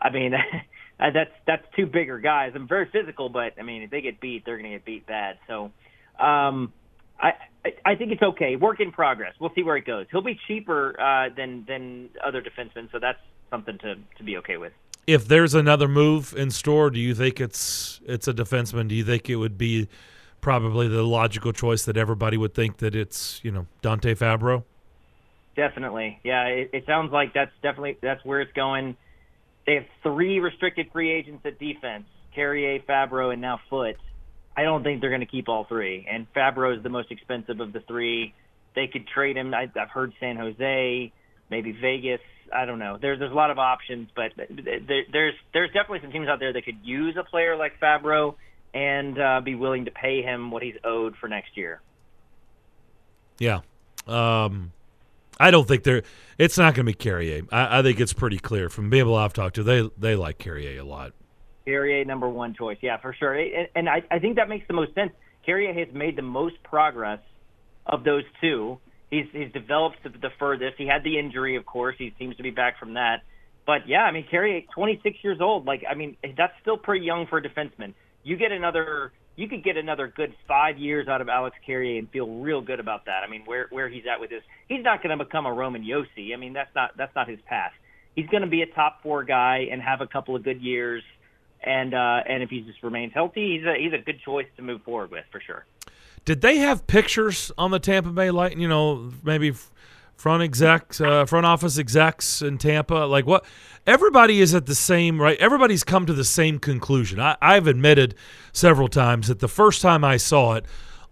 I 0.00 0.10
mean, 0.10 0.32
that's 0.98 1.30
that's 1.46 1.62
two 1.76 1.86
bigger 1.86 2.18
guys. 2.18 2.50
I'm 2.56 2.66
very 2.66 2.88
physical, 2.90 3.28
but 3.28 3.52
I 3.60 3.62
mean, 3.62 3.82
if 3.82 3.90
they 3.90 4.00
get 4.00 4.20
beat, 4.20 4.44
they're 4.44 4.58
going 4.58 4.72
to 4.72 4.76
get 4.76 4.84
beat 4.84 5.06
bad. 5.06 5.38
So, 5.46 5.70
um, 6.18 6.72
I 7.20 7.34
I- 7.64 7.74
I 7.84 7.94
think 7.94 8.10
it's 8.10 8.22
okay. 8.22 8.56
Work 8.56 8.80
in 8.80 8.90
progress. 8.90 9.34
We'll 9.38 9.54
see 9.54 9.62
where 9.62 9.76
it 9.76 9.84
goes. 9.84 10.06
He'll 10.10 10.20
be 10.20 10.38
cheaper 10.48 11.00
uh, 11.00 11.28
than 11.36 11.64
than 11.68 12.10
other 12.24 12.42
defensemen, 12.42 12.90
so 12.90 12.98
that's 12.98 13.20
something 13.50 13.78
to 13.78 13.94
to 14.18 14.24
be 14.24 14.38
okay 14.38 14.56
with. 14.56 14.72
If 15.06 15.26
there's 15.26 15.54
another 15.54 15.88
move 15.88 16.34
in 16.36 16.50
store, 16.50 16.90
do 16.90 17.00
you 17.00 17.14
think 17.14 17.40
it's 17.40 18.00
it's 18.06 18.28
a 18.28 18.32
defenseman? 18.32 18.88
Do 18.88 18.94
you 18.94 19.04
think 19.04 19.28
it 19.28 19.36
would 19.36 19.58
be 19.58 19.88
probably 20.40 20.88
the 20.88 21.02
logical 21.02 21.52
choice 21.52 21.84
that 21.84 21.96
everybody 21.96 22.36
would 22.36 22.54
think 22.54 22.78
that 22.78 22.94
it's 22.94 23.40
you 23.42 23.50
know 23.50 23.66
Dante 23.80 24.14
Fabbro? 24.14 24.64
Definitely, 25.56 26.18
yeah. 26.22 26.44
It, 26.46 26.70
it 26.72 26.86
sounds 26.86 27.12
like 27.12 27.34
that's 27.34 27.52
definitely 27.62 27.98
that's 28.00 28.24
where 28.24 28.40
it's 28.40 28.52
going. 28.52 28.96
They 29.66 29.74
have 29.74 29.86
three 30.02 30.40
restricted 30.40 30.90
free 30.92 31.10
agents 31.10 31.44
at 31.44 31.58
defense: 31.58 32.04
Carrier, 32.34 32.80
Fabbro, 32.80 33.32
and 33.32 33.40
now 33.42 33.60
Foote. 33.68 33.96
I 34.56 34.62
don't 34.62 34.82
think 34.82 35.00
they're 35.00 35.10
going 35.10 35.20
to 35.20 35.26
keep 35.26 35.48
all 35.48 35.64
three. 35.64 36.06
And 36.10 36.26
Fabbro 36.34 36.76
is 36.76 36.82
the 36.82 36.90
most 36.90 37.10
expensive 37.10 37.60
of 37.60 37.72
the 37.72 37.80
three. 37.80 38.34
They 38.74 38.86
could 38.86 39.06
trade 39.06 39.36
him. 39.36 39.54
I, 39.54 39.70
I've 39.80 39.90
heard 39.90 40.12
San 40.20 40.36
Jose, 40.36 41.12
maybe 41.52 41.70
Vegas. 41.70 42.20
I 42.52 42.64
don't 42.64 42.80
know. 42.80 42.98
There's 43.00 43.18
there's 43.20 43.30
a 43.30 43.34
lot 43.34 43.50
of 43.50 43.58
options, 43.58 44.08
but 44.16 44.32
there, 44.36 45.04
there's 45.12 45.34
there's 45.52 45.68
definitely 45.68 46.00
some 46.00 46.10
teams 46.10 46.28
out 46.28 46.40
there 46.40 46.52
that 46.52 46.64
could 46.64 46.78
use 46.82 47.16
a 47.16 47.22
player 47.22 47.56
like 47.56 47.78
Fabbro 47.80 48.34
and 48.74 49.20
uh, 49.20 49.40
be 49.44 49.54
willing 49.54 49.84
to 49.84 49.90
pay 49.90 50.22
him 50.22 50.50
what 50.50 50.62
he's 50.62 50.76
owed 50.82 51.14
for 51.20 51.28
next 51.28 51.56
year. 51.56 51.80
Yeah. 53.38 53.60
Um, 54.06 54.72
I 55.38 55.50
don't 55.50 55.68
think 55.68 55.84
they're. 55.84 56.02
It's 56.38 56.58
not 56.58 56.74
going 56.74 56.86
to 56.86 56.92
be 56.92 56.94
Carrier. 56.94 57.42
I, 57.52 57.78
I 57.78 57.82
think 57.82 58.00
it's 58.00 58.12
pretty 58.12 58.38
clear 58.38 58.68
from 58.68 58.90
people 58.90 59.14
I've 59.14 59.32
talked 59.32 59.56
to. 59.56 59.62
They 59.62 59.88
they 59.98 60.16
like 60.16 60.38
Carrier 60.38 60.80
a 60.80 60.84
lot. 60.84 61.12
Carrier 61.64 62.04
number 62.04 62.28
one 62.28 62.54
choice, 62.54 62.78
yeah, 62.80 62.96
for 62.96 63.14
sure. 63.14 63.34
And, 63.34 63.68
and 63.76 63.88
I, 63.88 64.02
I 64.10 64.18
think 64.18 64.36
that 64.36 64.48
makes 64.48 64.66
the 64.66 64.74
most 64.74 64.94
sense. 64.94 65.12
Carrier 65.46 65.72
has 65.72 65.94
made 65.94 66.16
the 66.16 66.22
most 66.22 66.62
progress 66.62 67.20
of 67.86 68.04
those 68.04 68.24
two. 68.40 68.78
He's 69.12 69.26
he's 69.30 69.52
developed 69.52 70.02
the, 70.02 70.08
the 70.08 70.30
furthest. 70.38 70.78
He 70.78 70.86
had 70.86 71.04
the 71.04 71.18
injury, 71.18 71.56
of 71.56 71.66
course. 71.66 71.96
He 71.98 72.14
seems 72.18 72.34
to 72.38 72.42
be 72.42 72.50
back 72.50 72.78
from 72.78 72.94
that. 72.94 73.22
But 73.66 73.86
yeah, 73.86 74.04
I 74.04 74.10
mean, 74.10 74.26
Carrier, 74.28 74.62
26 74.74 75.18
years 75.22 75.38
old. 75.38 75.66
Like, 75.66 75.84
I 75.88 75.94
mean, 75.94 76.16
that's 76.34 76.54
still 76.62 76.78
pretty 76.78 77.04
young 77.04 77.26
for 77.26 77.36
a 77.36 77.42
defenseman. 77.42 77.92
You 78.24 78.36
get 78.36 78.52
another, 78.52 79.12
you 79.36 79.48
could 79.48 79.62
get 79.62 79.76
another 79.76 80.08
good 80.08 80.34
five 80.48 80.78
years 80.78 81.08
out 81.08 81.20
of 81.20 81.28
Alex 81.28 81.54
Carrier 81.64 81.98
and 81.98 82.08
feel 82.08 82.26
real 82.26 82.62
good 82.62 82.80
about 82.80 83.04
that. 83.04 83.22
I 83.22 83.28
mean, 83.28 83.42
where 83.44 83.66
where 83.68 83.90
he's 83.90 84.04
at 84.10 84.18
with 84.18 84.30
this, 84.30 84.42
he's 84.66 84.82
not 84.82 85.02
going 85.02 85.16
to 85.16 85.22
become 85.22 85.44
a 85.44 85.52
Roman 85.52 85.84
Josi. 85.84 86.32
I 86.32 86.36
mean, 86.36 86.54
that's 86.54 86.74
not 86.74 86.96
that's 86.96 87.14
not 87.14 87.28
his 87.28 87.38
path. 87.44 87.72
He's 88.16 88.28
going 88.28 88.42
to 88.42 88.48
be 88.48 88.62
a 88.62 88.66
top 88.66 89.02
four 89.02 89.24
guy 89.24 89.68
and 89.70 89.82
have 89.82 90.00
a 90.00 90.06
couple 90.06 90.34
of 90.34 90.42
good 90.42 90.62
years 90.62 91.02
and 91.62 91.94
uh, 91.94 92.20
and 92.26 92.42
if 92.42 92.50
he 92.50 92.62
just 92.62 92.82
remains 92.82 93.12
healthy, 93.12 93.58
he's 93.58 93.66
a 93.66 93.74
he's 93.78 93.92
a 93.92 94.02
good 94.02 94.20
choice 94.20 94.46
to 94.56 94.62
move 94.62 94.82
forward 94.82 95.10
with 95.10 95.24
for 95.30 95.40
sure. 95.40 95.64
Did 96.24 96.40
they 96.40 96.58
have 96.58 96.86
pictures 96.86 97.50
on 97.58 97.70
the 97.70 97.78
Tampa 97.78 98.10
Bay 98.10 98.30
Light? 98.30 98.56
You 98.56 98.68
know, 98.68 99.12
maybe 99.22 99.52
front 100.16 100.42
execs, 100.42 101.00
uh, 101.00 101.26
front 101.26 101.46
office 101.46 101.78
execs 101.78 102.42
in 102.42 102.58
Tampa. 102.58 102.94
Like 102.94 103.26
what? 103.26 103.44
Everybody 103.86 104.40
is 104.40 104.54
at 104.54 104.66
the 104.66 104.74
same 104.74 105.20
right. 105.20 105.36
Everybody's 105.38 105.82
come 105.82 106.06
to 106.06 106.12
the 106.12 106.24
same 106.24 106.58
conclusion. 106.60 107.18
I, 107.18 107.36
I've 107.42 107.66
admitted 107.66 108.14
several 108.52 108.86
times 108.86 109.28
that 109.28 109.40
the 109.40 109.48
first 109.48 109.82
time 109.82 110.04
I 110.04 110.16
saw 110.18 110.54
it 110.54 110.64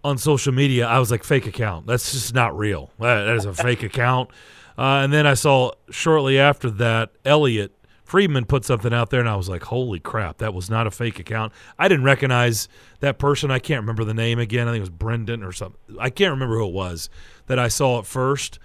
on 0.03 0.17
social 0.17 0.53
media, 0.53 0.87
I 0.87 0.97
was 0.99 1.11
like, 1.11 1.23
fake 1.23 1.45
account. 1.45 1.87
That's 1.87 2.11
just 2.13 2.33
not 2.33 2.57
real. 2.57 2.89
That, 2.99 3.25
that 3.25 3.35
is 3.35 3.45
a 3.45 3.53
fake 3.53 3.83
account. 3.91 4.29
Uh, 4.77 5.03
and 5.03 5.11
then 5.11 5.27
I 5.27 5.33
saw 5.33 5.71
shortly 5.89 6.39
after 6.39 6.69
that, 6.71 7.11
Elliotte 7.25 7.73
Friedman 8.11 8.43
put 8.43 8.65
something 8.65 8.93
out 8.93 9.09
there, 9.09 9.21
and 9.21 9.29
I 9.29 9.37
was 9.37 9.47
like, 9.47 9.63
holy 9.63 10.01
crap, 10.01 10.39
that 10.39 10.53
was 10.53 10.69
not 10.69 10.85
a 10.85 10.91
fake 10.91 11.17
account. 11.17 11.53
I 11.79 11.87
didn't 11.87 12.03
recognize 12.03 12.67
that 12.99 13.17
person. 13.17 13.49
I 13.49 13.59
can't 13.59 13.79
remember 13.79 14.03
the 14.03 14.13
name 14.13 14.37
again. 14.37 14.67
I 14.67 14.71
think 14.71 14.79
it 14.79 14.81
was 14.81 14.89
Brendan 14.89 15.43
or 15.43 15.53
something. 15.53 15.79
I 15.97 16.09
can't 16.09 16.31
remember 16.31 16.57
who 16.57 16.67
it 16.67 16.73
was 16.73 17.09
that 17.47 17.57
I 17.57 17.69
saw 17.69 17.99
at 17.99 18.05
first. 18.05 18.59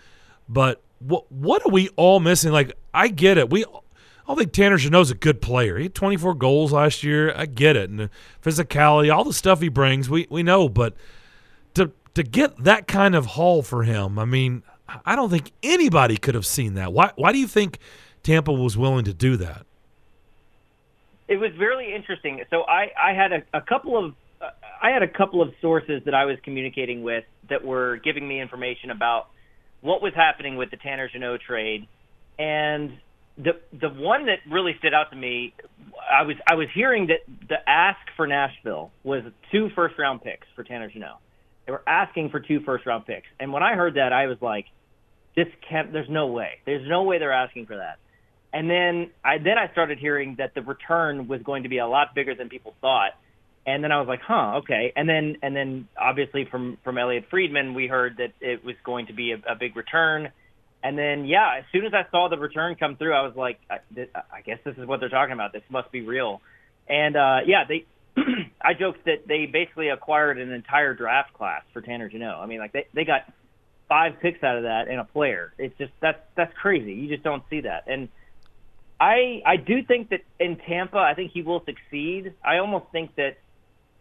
But 0.48 0.82
what 0.98 1.30
what 1.30 1.64
are 1.64 1.70
we 1.70 1.90
all 1.90 2.18
missing? 2.18 2.50
Like, 2.50 2.72
I 2.92 3.06
get 3.06 3.38
it. 3.38 3.48
We 3.48 3.64
I 4.28 4.34
think 4.34 4.50
Tanner 4.50 4.78
Jeannot's 4.78 5.12
a 5.12 5.14
good 5.14 5.40
player. 5.40 5.76
He 5.76 5.84
had 5.84 5.94
24 5.94 6.34
goals 6.34 6.72
last 6.72 7.04
year. 7.04 7.32
I 7.36 7.46
get 7.46 7.76
it. 7.76 7.88
And 7.88 8.00
the 8.00 8.10
physicality, 8.42 9.14
all 9.14 9.22
the 9.22 9.32
stuff 9.32 9.60
he 9.60 9.68
brings, 9.68 10.10
we, 10.10 10.26
we 10.28 10.42
know. 10.42 10.68
But 10.68 10.94
to 11.74 11.92
to 12.14 12.24
get 12.24 12.64
that 12.64 12.88
kind 12.88 13.14
of 13.14 13.26
haul 13.26 13.62
for 13.62 13.84
him, 13.84 14.18
I 14.18 14.24
mean, 14.24 14.64
I 15.04 15.14
don't 15.14 15.30
think 15.30 15.52
anybody 15.62 16.16
could 16.16 16.34
have 16.34 16.46
seen 16.46 16.74
that. 16.74 16.92
Why 16.92 17.12
why 17.14 17.30
do 17.30 17.38
you 17.38 17.46
think 17.46 17.78
Tampa 18.26 18.52
was 18.52 18.76
willing 18.76 19.04
to 19.04 19.14
do 19.14 19.36
that? 19.36 19.64
It 21.28 21.36
was 21.36 21.52
really 21.58 21.94
interesting. 21.94 22.42
So 22.50 22.62
I 22.62 22.90
I 23.00 23.12
had 23.14 23.32
a, 23.32 23.42
a 23.56 23.60
couple 23.60 23.96
of 23.96 24.14
uh, 24.40 24.50
I 24.82 24.90
had 24.90 25.04
a 25.04 25.08
couple 25.08 25.42
of 25.42 25.52
sources 25.62 26.02
that 26.06 26.14
I 26.14 26.24
was 26.24 26.36
communicating 26.42 27.04
with 27.04 27.22
that 27.48 27.64
were 27.64 27.98
giving 27.98 28.26
me 28.26 28.40
information 28.40 28.90
about 28.90 29.28
what 29.80 30.02
was 30.02 30.12
happening 30.16 30.56
with 30.56 30.72
the 30.72 30.76
Tanner 30.76 31.08
Jeannot 31.08 31.40
trade, 31.46 31.86
and 32.36 32.98
the 33.38 33.52
the 33.72 33.90
one 33.90 34.26
that 34.26 34.38
really 34.50 34.74
stood 34.80 34.92
out 34.92 35.10
to 35.10 35.16
me, 35.16 35.54
I 36.12 36.22
was 36.22 36.34
I 36.50 36.56
was 36.56 36.66
hearing 36.74 37.06
that 37.06 37.20
the 37.48 37.58
ask 37.68 38.00
for 38.16 38.26
Nashville 38.26 38.90
was 39.04 39.22
two 39.52 39.68
first 39.76 39.96
round 40.00 40.22
picks 40.22 40.48
for 40.56 40.64
Tanner 40.64 40.90
Jeannot. 40.90 41.20
They 41.64 41.70
were 41.70 41.82
asking 41.86 42.30
for 42.30 42.40
two 42.40 42.58
first 42.60 42.86
round 42.86 43.06
picks, 43.06 43.28
and 43.38 43.52
when 43.52 43.62
I 43.62 43.74
heard 43.74 43.94
that, 43.94 44.12
I 44.12 44.26
was 44.26 44.38
like, 44.40 44.66
"This 45.36 45.46
can't. 45.68 45.92
There's 45.92 46.10
no 46.10 46.26
way. 46.26 46.58
There's 46.64 46.88
no 46.88 47.04
way 47.04 47.18
they're 47.20 47.32
asking 47.32 47.66
for 47.66 47.76
that." 47.76 47.98
And 48.56 48.70
then 48.70 49.10
I 49.22 49.36
then 49.36 49.58
I 49.58 49.70
started 49.70 49.98
hearing 49.98 50.36
that 50.38 50.54
the 50.54 50.62
return 50.62 51.28
was 51.28 51.42
going 51.42 51.64
to 51.64 51.68
be 51.68 51.76
a 51.76 51.86
lot 51.86 52.14
bigger 52.14 52.34
than 52.34 52.48
people 52.48 52.72
thought. 52.80 53.10
And 53.66 53.84
then 53.84 53.92
I 53.92 53.98
was 53.98 54.08
like, 54.08 54.22
huh, 54.26 54.60
okay. 54.60 54.94
And 54.96 55.06
then 55.06 55.36
and 55.42 55.54
then 55.54 55.88
obviously 56.00 56.46
from 56.50 56.78
from 56.82 56.96
Elliotte 56.96 57.28
Friedman, 57.28 57.74
we 57.74 57.86
heard 57.86 58.16
that 58.16 58.32
it 58.40 58.64
was 58.64 58.74
going 58.82 59.08
to 59.08 59.12
be 59.12 59.32
a, 59.32 59.52
a 59.52 59.56
big 59.56 59.76
return. 59.76 60.32
And 60.82 60.96
then 60.96 61.26
yeah, 61.26 61.58
as 61.58 61.64
soon 61.70 61.84
as 61.84 61.92
I 61.92 62.10
saw 62.10 62.30
the 62.30 62.38
return 62.38 62.76
come 62.76 62.96
through, 62.96 63.12
I 63.12 63.26
was 63.26 63.36
like, 63.36 63.58
I, 63.68 63.76
th- 63.94 64.08
I 64.14 64.40
guess 64.40 64.58
this 64.64 64.74
is 64.78 64.86
what 64.86 65.00
they're 65.00 65.10
talking 65.10 65.34
about. 65.34 65.52
This 65.52 65.68
must 65.68 65.92
be 65.92 66.00
real. 66.00 66.40
And 66.88 67.14
uh, 67.14 67.40
yeah, 67.46 67.64
they. 67.68 67.84
I 68.62 68.72
joked 68.72 69.04
that 69.04 69.28
they 69.28 69.44
basically 69.44 69.90
acquired 69.90 70.38
an 70.38 70.50
entire 70.50 70.94
draft 70.94 71.34
class 71.34 71.62
for 71.74 71.82
Tanner 71.82 72.08
Jeannot. 72.08 72.42
I 72.42 72.46
mean, 72.46 72.60
like 72.60 72.72
they 72.72 72.86
they 72.94 73.04
got 73.04 73.30
five 73.86 74.14
picks 74.22 74.42
out 74.42 74.56
of 74.56 74.62
that 74.62 74.88
and 74.88 74.98
a 74.98 75.04
player. 75.04 75.52
It's 75.58 75.76
just 75.76 75.92
that's 76.00 76.20
that's 76.38 76.54
crazy. 76.54 76.94
You 76.94 77.10
just 77.10 77.22
don't 77.22 77.42
see 77.50 77.60
that. 77.60 77.84
And 77.86 78.08
I 79.00 79.42
I 79.44 79.56
do 79.56 79.82
think 79.82 80.10
that 80.10 80.20
in 80.40 80.56
Tampa, 80.56 80.98
I 80.98 81.14
think 81.14 81.32
he 81.32 81.42
will 81.42 81.62
succeed. 81.64 82.34
I 82.44 82.58
almost 82.58 82.86
think 82.92 83.14
that 83.16 83.36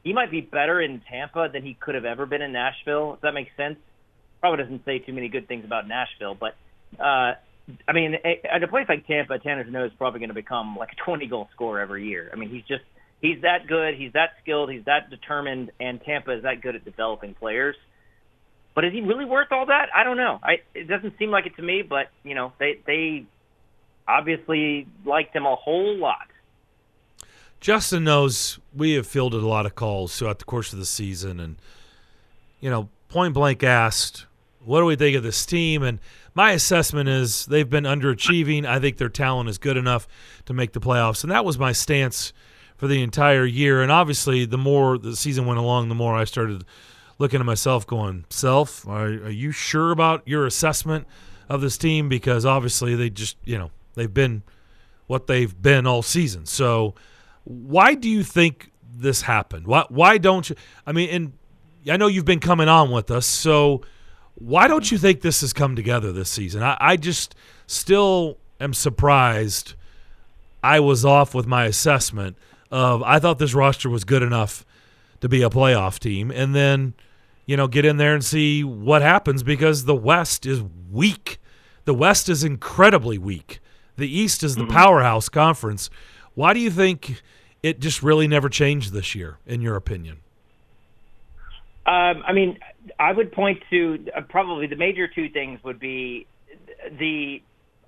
he 0.04 0.14
might 0.14 0.32
be 0.32 0.42
better 0.42 0.82
in 0.82 1.02
Tampa 1.10 1.50
than 1.52 1.64
he 1.64 1.74
could 1.74 1.96
have 1.96 2.06
ever 2.06 2.26
been 2.26 2.42
in 2.42 2.54
Nashville. 2.54 3.16
If 3.16 3.22
that 3.22 3.34
makes 3.34 3.52
sense. 3.58 3.78
Probably 4.40 4.64
doesn't 4.64 4.86
say 4.86 5.00
too 5.00 5.14
many 5.14 5.28
good 5.28 5.48
things 5.48 5.66
about 5.66 5.88
Nashville, 5.88 6.36
but 6.36 6.56
uh, 7.00 7.34
I 7.88 7.94
mean, 7.94 8.16
at 8.24 8.62
a 8.62 8.68
place 8.68 8.86
like 8.88 9.08
Tampa, 9.08 9.40
Tanner 9.40 9.64
Jeannot 9.64 9.88
is 9.88 9.92
probably 9.98 10.20
going 10.20 10.30
to 10.30 10.36
become 10.36 10.76
like 10.76 10.90
a 10.92 11.04
20 11.04 11.26
goal 11.28 11.48
scorer 11.54 11.80
every 11.80 12.08
year. 12.08 12.30
I 12.32 12.36
mean, 12.36 12.50
he's 12.50 12.64
just 12.64 12.84
he's 13.22 13.42
that 13.42 13.68
good, 13.68 13.96
he's 13.96 14.14
that 14.14 14.32
skilled, 14.44 14.72
he's 14.72 14.86
that 14.86 15.10
determined, 15.10 15.72
and 15.80 16.00
Tampa 16.02 16.38
is 16.38 16.44
that 16.44 16.62
good 16.62 16.76
at 16.76 16.86
developing 16.86 17.34
players. 17.34 17.76
But 18.76 18.86
is 18.86 18.94
he 18.94 19.02
really 19.02 19.26
worth 19.26 19.48
all 19.52 19.66
that? 19.68 19.88
I 19.96 20.04
don't 20.04 20.18
know. 20.18 20.40
I 20.44 20.58
it 20.74 20.88
doesn't 20.88 21.18
seem 21.18 21.32
like 21.32 21.46
it 21.46 21.56
to 21.56 21.64
me, 21.64 21.82
but 21.82 22.08
you 22.24 22.36
know, 22.36 22.54
they 22.60 22.80
they 22.86 23.26
obviously 24.08 24.88
liked 25.06 25.36
him 25.36 25.46
a 25.46 25.56
whole 25.56 25.98
lot. 25.98 26.28
Justin 27.60 28.04
knows 28.04 28.60
we 28.76 28.92
have 28.94 29.08
fielded 29.08 29.42
a 29.42 29.48
lot 29.48 29.66
of 29.66 29.76
calls 29.76 30.18
throughout 30.18 30.40
the 30.40 30.46
course 30.46 30.72
of 30.72 30.80
the 30.80 30.86
season, 30.86 31.40
and 31.40 31.56
you 32.60 32.70
know, 32.70 32.90
point 33.10 33.34
blank 33.34 33.64
asked, 33.64 34.26
"What 34.64 34.82
do 34.82 34.86
we 34.86 34.96
think 34.96 35.16
of 35.16 35.24
this 35.24 35.46
team?" 35.46 35.82
And 35.82 36.00
my 36.36 36.52
assessment 36.52 37.10
is 37.10 37.46
they've 37.46 37.70
been 37.70 37.86
underachieving. 37.86 38.66
I 38.66 38.80
think 38.80 38.98
their 38.98 39.10
talent 39.10 39.50
is 39.50 39.58
good 39.58 39.78
enough 39.78 40.08
to 40.46 40.54
make 40.54 40.74
the 40.74 40.80
playoffs, 40.80 41.24
and 41.24 41.32
that 41.32 41.46
was 41.46 41.58
my 41.58 41.72
stance 41.72 42.34
for 42.78 42.88
the 42.88 43.02
entire 43.02 43.46
year. 43.46 43.82
And 43.82 43.92
obviously, 43.92 44.46
the 44.46 44.58
more 44.58 44.98
the 44.98 45.16
season 45.16 45.46
went 45.46 45.60
along, 45.60 45.90
the 45.90 45.96
more 45.96 46.16
I 46.16 46.26
started 46.26 46.66
looking 47.18 47.40
at 47.40 47.46
myself, 47.46 47.88
going, 47.88 48.26
"Self, 48.30 48.88
are, 48.88 49.08
are 49.08 49.30
you 49.30 49.52
sure 49.52 49.92
about 49.92 50.22
your 50.28 50.46
assessment 50.46 51.08
of 51.50 51.62
this 51.62 51.78
team?" 51.78 52.10
Because 52.10 52.46
obviously, 52.46 52.94
they 52.94 53.10
just 53.10 53.38
you 53.44 53.58
know 53.58 53.72
they've 53.96 54.14
been 54.14 54.44
what 55.08 55.28
they've 55.28 55.62
been 55.62 55.86
all 55.86 56.02
season. 56.02 56.46
So, 56.46 56.96
why 57.44 57.94
do 57.94 58.10
you 58.10 58.24
think 58.24 58.72
this 58.94 59.22
happened? 59.22 59.68
Why 59.68 59.86
why 59.90 60.18
don't 60.18 60.50
you? 60.50 60.56
I 60.86 60.92
mean, 60.92 61.10
and 61.10 61.34
I 61.92 61.98
know 61.98 62.08
you've 62.08 62.26
been 62.26 62.40
coming 62.40 62.68
on 62.68 62.92
with 62.92 63.12
us, 63.12 63.26
so 63.26 63.82
why 64.36 64.68
don't 64.68 64.92
you 64.92 64.98
think 64.98 65.22
this 65.22 65.42
has 65.42 65.54
come 65.54 65.76
together 65.76 66.12
this 66.12 66.30
season? 66.30 66.64
I, 66.64 66.78
I 66.80 66.98
just 66.98 67.36
still 67.68 68.38
am 68.60 68.74
surprised. 68.74 69.76
I 70.64 70.80
was 70.80 71.06
off 71.06 71.36
with 71.36 71.46
my 71.46 71.66
assessment 71.66 72.38
of 72.72 73.04
I 73.04 73.20
thought 73.20 73.40
this 73.40 73.54
roster 73.54 73.90
was 73.90 74.04
good 74.04 74.24
enough 74.24 74.66
to 75.22 75.30
be 75.30 75.42
a 75.42 75.50
playoff 75.50 76.00
team, 76.00 76.32
and 76.32 76.56
then 76.56 76.94
you 77.46 77.56
know 77.56 77.68
get 77.68 77.86
in 77.86 77.98
there 77.98 78.14
and 78.14 78.24
see 78.24 78.64
what 78.64 79.02
happens 79.02 79.44
because 79.44 79.86
the 79.86 79.96
West 79.96 80.46
is 80.46 80.64
weak. 80.92 81.40
The 81.86 81.94
West 81.94 82.30
is 82.30 82.44
incredibly 82.44 83.18
weak. 83.18 83.60
The 83.98 84.08
East 84.08 84.44
is 84.44 84.56
the 84.56 84.64
Mm-hmm. 84.64 84.72
powerhouse 84.74 85.30
conference. 85.30 85.90
Why 86.34 86.54
do 86.54 86.60
you 86.60 86.70
think 86.72 87.22
it 87.64 87.80
just 87.80 88.04
really 88.04 88.28
never 88.28 88.50
changed 88.50 88.92
this 88.94 89.16
year, 89.16 89.38
in 89.46 89.62
your 89.62 89.76
opinion? 89.76 90.18
Um, 91.86 92.24
I 92.28 92.34
mean, 92.34 92.58
I 93.00 93.12
would 93.12 93.32
point 93.32 93.62
to 93.70 94.06
uh, 94.16 94.22
probably 94.22 94.68
the 94.68 94.76
major 94.76 95.08
two 95.08 95.30
things 95.30 95.60
would 95.64 95.80
be 95.80 96.26
the 97.00 97.42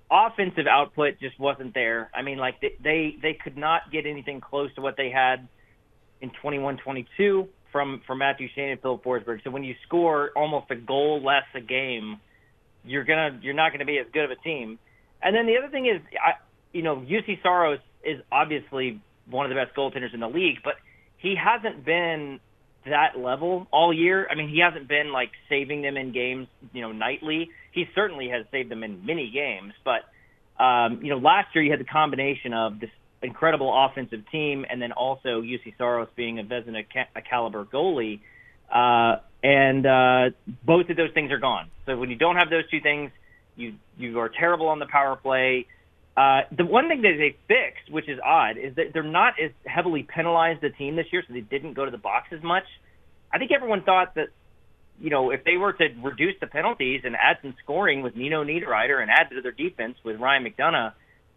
offensive 0.10 0.68
output 0.68 1.20
just 1.20 1.38
wasn't 1.40 1.74
there. 1.74 2.10
I 2.14 2.22
mean, 2.22 2.38
like 2.38 2.62
they 2.62 2.76
they, 2.82 3.16
they 3.22 3.34
could 3.34 3.58
not 3.58 3.92
get 3.92 4.06
anything 4.06 4.40
close 4.40 4.74
to 4.76 4.82
what 4.82 4.96
they 4.98 5.10
had 5.10 5.48
in 6.22 6.32
21-22 6.44 7.48
from 7.72 8.02
from 8.06 8.20
Matt 8.20 8.38
Duchene 8.38 8.70
and 8.70 8.82
Filip 8.82 9.04
Forsberg. 9.04 9.44
So 9.44 9.50
when 9.50 9.64
you 9.64 9.76
score 9.86 10.32
almost 10.36 10.70
a 10.72 10.76
goal 10.76 11.22
less 11.24 11.44
a 11.56 11.60
game, 11.62 12.20
you're 12.86 13.04
gonna 13.04 13.40
you're 13.42 13.54
not 13.56 13.72
gonna 13.72 13.86
be 13.86 13.98
as 13.98 14.06
good 14.14 14.26
of 14.26 14.32
a 14.32 14.36
team. 14.38 14.80
And 15.22 15.36
then 15.36 15.46
the 15.46 15.58
other 15.58 15.70
thing 15.70 15.86
is, 15.86 16.02
I, 16.14 16.34
you 16.72 16.84
know, 16.84 16.98
Juuse 16.98 17.42
Saros 17.42 17.80
is 18.04 18.22
obviously 18.32 19.02
one 19.30 19.46
of 19.46 19.50
the 19.50 19.56
best 19.56 19.76
goaltenders 19.76 20.14
in 20.14 20.20
the 20.20 20.30
league, 20.30 20.58
but 20.64 20.76
he 21.18 21.36
hasn't 21.36 21.84
been 21.84 22.40
that 22.86 23.18
level 23.18 23.68
all 23.72 23.94
year. 23.94 24.28
I 24.30 24.36
mean, 24.36 24.50
he 24.50 24.60
hasn't 24.60 24.88
been 24.88 25.12
like 25.12 25.32
saving 25.50 25.82
them 25.82 25.98
in 25.98 26.14
games, 26.14 26.48
you 26.74 26.82
know, 26.82 26.92
nightly. 26.92 27.50
He 27.72 27.86
certainly 27.96 28.30
has 28.30 28.46
saved 28.52 28.70
them 28.70 28.84
in 28.84 29.06
many 29.06 29.32
games, 29.32 29.74
but 29.84 30.02
um, 30.64 31.02
you 31.04 31.10
know, 31.10 31.18
last 31.18 31.50
year 31.54 31.64
you 31.64 31.72
had 31.72 31.80
the 31.80 31.86
combination 31.86 32.54
of 32.54 32.80
this 32.80 32.90
incredible 33.22 33.74
offensive 33.74 34.22
team 34.32 34.66
and 34.70 34.82
then 34.82 34.92
also 34.92 35.42
Juuse 35.42 35.74
Saros 35.78 36.08
being 36.16 36.40
a 36.40 36.44
Vezina 36.44 36.84
ca- 36.92 37.22
caliber 37.30 37.66
goalie. 37.66 38.22
Uh, 38.72 39.20
and 39.44 39.86
uh, 39.86 40.36
both 40.66 40.90
of 40.90 40.98
those 40.98 41.12
things 41.14 41.32
are 41.32 41.40
gone. 41.40 41.70
So 41.86 41.96
when 41.98 42.10
you 42.10 42.16
don't 42.16 42.36
have 42.36 42.50
those 42.50 42.70
two 42.70 42.82
things, 42.82 43.12
you 43.58 43.74
you 43.98 44.20
are 44.20 44.30
terrible 44.30 44.68
on 44.68 44.80
the 44.80 44.86
power 44.86 45.16
play. 45.16 45.68
Uh, 46.16 46.42
the 46.56 46.66
one 46.66 46.88
thing 46.88 47.02
that 47.04 47.14
they 47.18 47.36
fixed, 47.48 47.92
which 47.92 48.10
is 48.10 48.20
odd, 48.26 48.58
is 48.58 48.76
that 48.76 48.86
they're 48.94 49.04
not 49.04 49.34
as 49.44 49.52
heavily 49.66 50.04
penalized 50.04 50.62
the 50.62 50.70
team 50.70 50.96
this 50.96 51.06
year, 51.12 51.24
so 51.28 51.34
they 51.34 51.42
didn't 51.42 51.74
go 51.74 51.86
to 51.86 51.92
the 51.92 51.98
box 51.98 52.28
as 52.32 52.42
much. 52.42 52.64
I 53.32 53.38
think 53.38 53.52
everyone 53.52 53.84
thought 53.84 54.16
that, 54.16 54.30
you 55.00 55.12
know, 55.12 55.30
if 55.30 55.44
they 55.44 55.58
were 55.58 55.74
to 55.74 55.88
reduce 56.02 56.34
the 56.42 56.48
penalties 56.48 57.02
and 57.04 57.16
add 57.16 57.38
some 57.44 57.54
scoring 57.64 58.02
with 58.02 58.16
Nino 58.16 58.44
Niederreiter 58.44 59.00
and 59.00 59.12
add 59.12 59.30
to 59.30 59.42
their 59.42 59.52
defense 59.52 59.96
with 60.04 60.20
Ryan 60.20 60.44
McDonagh, 60.44 60.94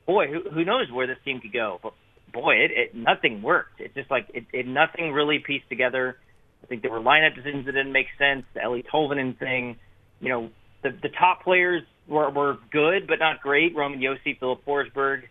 boy, 0.06 0.28
who, 0.28 0.48
who 0.48 0.64
knows 0.64 0.90
where 0.90 1.06
this 1.06 1.18
team 1.26 1.40
could 1.40 1.52
go? 1.52 1.78
But 1.82 1.92
boy, 2.32 2.54
it, 2.54 2.70
it 2.70 2.94
nothing 2.94 3.42
worked. 3.42 3.80
It's 3.80 3.94
just 3.94 4.10
like 4.10 4.28
it, 4.32 4.44
it 4.52 4.66
nothing 4.66 5.12
really 5.12 5.40
pieced 5.40 5.68
together. 5.68 6.16
I 6.62 6.66
think 6.66 6.80
there 6.80 6.90
were 6.90 7.00
lineup 7.00 7.34
decisions 7.34 7.66
that 7.66 7.72
didn't 7.72 7.92
make 7.92 8.06
sense. 8.18 8.44
The 8.54 8.60
Eeli 8.60 8.84
Tolvanen 8.86 9.38
thing, 9.38 9.76
you 10.20 10.30
know, 10.30 10.50
the 10.82 10.90
the 11.02 11.10
top 11.10 11.42
players 11.42 11.82
were 12.10 12.28
were 12.30 12.58
good 12.70 13.06
but 13.06 13.18
not 13.18 13.40
great. 13.40 13.74
Roman 13.74 14.00
Josi, 14.00 14.38
Filip 14.38 14.64
Forsberg, 14.66 15.22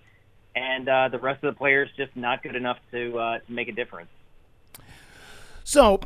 and 0.56 0.90
uh, 0.90 1.10
the 1.10 1.20
rest 1.20 1.44
of 1.44 1.54
the 1.54 1.58
players 1.58 1.90
just 1.96 2.16
not 2.16 2.42
good 2.42 2.56
enough 2.56 2.78
to 2.92 3.18
uh, 3.20 3.40
to 3.40 3.52
make 3.52 3.68
a 3.68 3.74
difference. 3.74 4.10
So, 5.64 6.00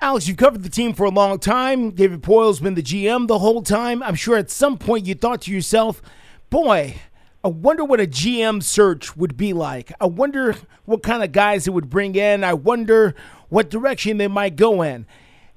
Alex, 0.00 0.28
you've 0.28 0.36
covered 0.36 0.62
the 0.62 0.68
team 0.68 0.92
for 0.92 1.04
a 1.04 1.10
long 1.10 1.38
time. 1.38 1.92
David 1.92 2.22
Poile's 2.22 2.60
been 2.60 2.74
the 2.74 2.82
GM 2.82 3.28
the 3.28 3.38
whole 3.38 3.62
time. 3.62 4.02
I'm 4.02 4.14
sure 4.14 4.36
at 4.36 4.50
some 4.50 4.76
point 4.76 5.06
you 5.06 5.14
thought 5.14 5.40
to 5.42 5.52
yourself, 5.52 6.02
boy, 6.50 6.96
I 7.42 7.48
wonder 7.48 7.84
what 7.84 8.00
a 8.00 8.06
GM 8.06 8.62
search 8.62 9.16
would 9.16 9.36
be 9.36 9.52
like. 9.52 9.92
I 10.00 10.06
wonder 10.06 10.56
what 10.84 11.02
kind 11.02 11.22
of 11.22 11.32
guys 11.32 11.66
it 11.66 11.70
would 11.70 11.88
bring 11.88 12.14
in. 12.14 12.44
I 12.44 12.52
wonder 12.54 13.14
what 13.48 13.70
direction 13.70 14.18
they 14.18 14.28
might 14.28 14.56
go 14.56 14.82
in. 14.82 15.06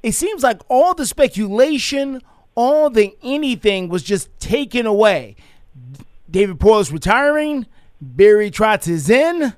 It 0.04 0.14
seems 0.14 0.44
like 0.44 0.62
all 0.70 0.94
the 0.94 1.06
speculation, 1.06 2.22
all 2.60 2.90
the 2.90 3.16
anything 3.24 3.88
was 3.88 4.04
just 4.04 4.28
taken 4.38 4.86
away. 4.86 5.38
David 6.30 6.60
Poile's 6.60 6.92
retiring. 6.92 7.66
Barry 8.02 8.52
Trotz 8.52 8.86
is 8.86 9.10
in. 9.10 9.54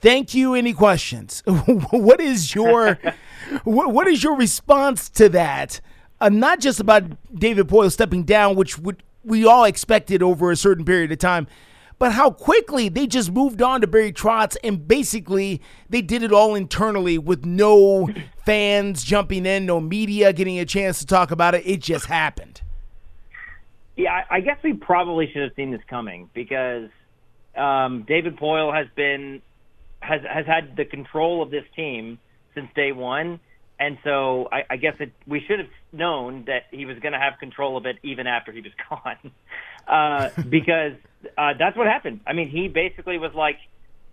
Thank 0.00 0.34
you. 0.34 0.54
Any 0.54 0.72
questions? 0.72 1.42
what 1.46 2.20
is 2.20 2.54
your 2.54 2.96
what, 3.64 3.92
what 3.92 4.06
is 4.06 4.22
your 4.22 4.36
response 4.36 5.08
to 5.10 5.28
that? 5.30 5.80
Uh, 6.20 6.28
not 6.28 6.60
just 6.60 6.78
about 6.78 7.02
David 7.34 7.66
Poile 7.66 7.90
stepping 7.90 8.22
down, 8.22 8.54
which 8.54 8.78
would 8.78 9.02
we 9.24 9.44
all 9.44 9.64
expected 9.64 10.22
over 10.22 10.52
a 10.52 10.56
certain 10.56 10.84
period 10.84 11.10
of 11.10 11.18
time, 11.18 11.48
but 11.98 12.12
how 12.12 12.30
quickly 12.30 12.88
they 12.88 13.06
just 13.06 13.32
moved 13.32 13.62
on 13.62 13.80
to 13.80 13.86
Barry 13.86 14.12
Trotz 14.12 14.56
and 14.64 14.86
basically 14.86 15.62
they 15.88 16.02
did 16.02 16.22
it 16.22 16.32
all 16.32 16.54
internally 16.54 17.18
with 17.18 17.44
no 17.44 18.08
fans 18.44 19.04
jumping 19.04 19.46
in, 19.46 19.66
no 19.66 19.80
media 19.80 20.32
getting 20.32 20.58
a 20.58 20.64
chance 20.64 20.98
to 20.98 21.06
talk 21.06 21.30
about 21.30 21.54
it. 21.54 21.66
It 21.66 21.80
just 21.80 22.06
happened. 22.06 22.60
Yeah, 23.96 24.24
I 24.28 24.40
guess 24.40 24.58
we 24.62 24.72
probably 24.72 25.30
should 25.32 25.42
have 25.42 25.54
seen 25.54 25.70
this 25.70 25.82
coming 25.88 26.28
because 26.34 26.90
um, 27.56 28.04
David 28.08 28.36
Poile 28.36 28.74
has 28.74 28.88
been 28.96 29.40
has 30.00 30.20
has 30.28 30.46
had 30.46 30.76
the 30.76 30.84
control 30.84 31.42
of 31.42 31.50
this 31.50 31.64
team 31.76 32.18
since 32.54 32.68
day 32.74 32.92
one, 32.92 33.40
and 33.78 33.98
so 34.04 34.48
I, 34.52 34.62
I 34.70 34.76
guess 34.76 34.94
it, 35.00 35.12
we 35.26 35.40
should 35.46 35.58
have 35.58 35.68
known 35.92 36.44
that 36.46 36.64
he 36.70 36.86
was 36.86 36.98
going 37.00 37.12
to 37.12 37.18
have 37.18 37.38
control 37.40 37.76
of 37.76 37.86
it 37.86 37.98
even 38.02 38.26
after 38.26 38.52
he 38.52 38.60
was 38.60 38.72
gone, 38.90 39.32
uh, 39.88 40.42
because 40.48 40.94
uh, 41.36 41.54
that's 41.58 41.76
what 41.76 41.86
happened. 41.86 42.20
I 42.26 42.32
mean, 42.32 42.48
he 42.48 42.68
basically 42.68 43.18
was 43.18 43.32
like, 43.34 43.58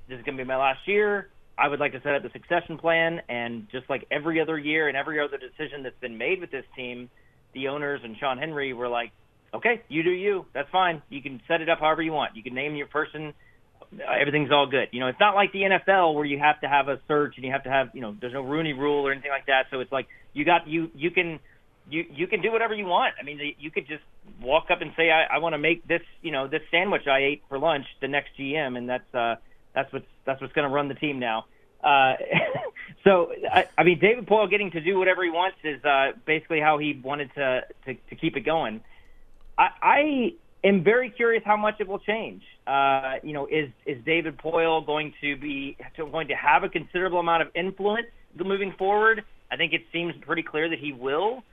"This 0.08 0.18
is 0.18 0.26
going 0.26 0.38
to 0.38 0.44
be 0.44 0.48
my 0.48 0.58
last 0.58 0.88
year. 0.88 1.30
I 1.58 1.68
would 1.68 1.80
like 1.80 1.92
to 1.92 2.02
set 2.02 2.16
up 2.16 2.24
the 2.24 2.32
succession 2.32 2.78
plan," 2.78 3.22
and 3.30 3.68
just 3.72 3.90
like 3.90 4.08
every 4.10 4.42
other 4.42 4.58
year 4.58 4.88
and 4.88 4.98
every 4.98 5.20
other 5.20 5.38
decision 5.38 5.84
that's 5.84 6.00
been 6.00 6.18
made 6.18 6.42
with 6.42 6.50
this 6.50 6.66
team, 6.76 7.10
the 7.54 7.68
owners 7.68 8.02
and 8.04 8.18
Sean 8.18 8.40
Henry 8.40 8.74
were 8.74 8.90
like, 8.90 9.12
"Okay, 9.54 9.84
you 9.90 10.02
do 10.02 10.12
you. 10.12 10.46
That's 10.54 10.70
fine. 10.72 11.04
You 11.10 11.22
can 11.22 11.40
set 11.48 11.62
it 11.62 11.70
up 11.70 11.80
however 11.80 12.02
you 12.02 12.14
want. 12.14 12.36
You 12.36 12.42
can 12.44 12.56
name 12.56 12.76
your 12.76 12.88
person." 12.88 13.34
Everything's 14.00 14.52
all 14.52 14.68
good. 14.68 14.88
You 14.92 15.02
know, 15.02 15.08
it's 15.08 15.20
not 15.20 15.36
like 15.36 15.52
the 15.52 15.64
NFL 15.64 16.14
where 16.14 16.26
you 16.26 16.40
have 16.40 16.62
to 16.62 16.68
have 16.68 16.88
a 16.88 17.00
search 17.08 17.34
and 17.36 17.46
you 17.46 17.52
have 17.52 17.64
to 17.64 17.70
have, 17.70 17.90
you 17.94 18.02
know, 18.02 18.16
there's 18.20 18.34
no 18.34 18.42
Rooney 18.42 18.74
rule 18.74 19.06
or 19.06 19.12
anything 19.12 19.32
like 19.32 19.48
that. 19.48 19.66
So 19.70 19.82
it's 19.82 19.92
like 19.92 20.08
you 20.34 20.46
got 20.46 20.68
you 20.68 20.90
you 20.96 21.12
can 21.12 21.40
you 21.90 22.06
you 22.10 22.28
can 22.28 22.42
do 22.42 22.52
whatever 22.52 22.74
you 22.74 22.86
want. 22.86 23.16
I 23.20 23.24
mean, 23.24 23.40
you 23.60 23.70
could 23.70 23.88
just 23.88 24.04
walk 24.42 24.72
up 24.72 24.82
and 24.82 24.92
say, 24.96 25.12
I, 25.12 25.36
I 25.36 25.38
want 25.40 25.54
to 25.54 25.58
make 25.58 25.86
this, 25.88 26.02
you 26.22 26.32
know, 26.32 26.48
this 26.48 26.62
sandwich 26.72 27.08
I 27.08 27.20
ate 27.20 27.44
for 27.50 27.60
lunch 27.60 27.86
the 28.00 28.08
next 28.08 28.30
GM, 28.40 28.78
and 28.78 28.88
that's 28.88 29.14
uh 29.14 29.36
that's 29.74 29.92
what's 29.92 30.06
that's 30.26 30.42
what's 30.42 30.54
going 30.54 30.68
to 30.68 30.74
run 30.74 30.88
the 30.88 30.96
team 30.96 31.20
now. 31.20 31.46
Uh, 31.84 32.14
so 33.04 33.32
I, 33.52 33.66
I 33.78 33.84
mean, 33.84 34.00
David 34.00 34.26
Poile 34.28 34.50
getting 34.50 34.72
to 34.72 34.82
do 34.82 34.98
whatever 34.98 35.24
he 35.24 35.30
wants 35.30 35.58
is 35.64 35.84
uh, 35.84 36.12
basically 36.26 36.60
how 36.60 36.78
he 36.78 37.00
wanted 37.04 37.34
to, 37.36 37.62
to 37.86 37.94
to 37.94 38.16
keep 38.16 38.38
it 38.38 38.42
going. 38.42 38.82
I, 39.58 39.70
I 39.82 40.34
am 40.64 40.84
very 40.84 41.10
curious 41.10 41.44
how 41.46 41.58
much 41.58 41.76
it 41.80 41.88
will 41.88 42.00
change. 42.00 42.44
Uh, 42.68 43.16
you 43.24 43.34
know, 43.34 43.48
is 43.48 43.70
is 43.86 44.04
David 44.06 44.38
Poile 44.38 44.86
going 44.86 45.14
to 45.22 45.36
be 45.38 45.78
going 45.98 46.28
to 46.28 46.36
have 46.36 46.64
a 46.64 46.70
considerable 46.70 47.20
amount 47.20 47.44
of 47.44 47.50
influence 47.56 48.08
moving 48.38 48.74
forward? 48.78 49.24
I 49.52 49.58
think 49.58 49.74
it 49.74 49.82
seems 49.92 50.14
pretty 50.22 50.44
clear 50.44 50.70
that 50.70 50.80
he 50.80 50.94
will. 50.94 51.44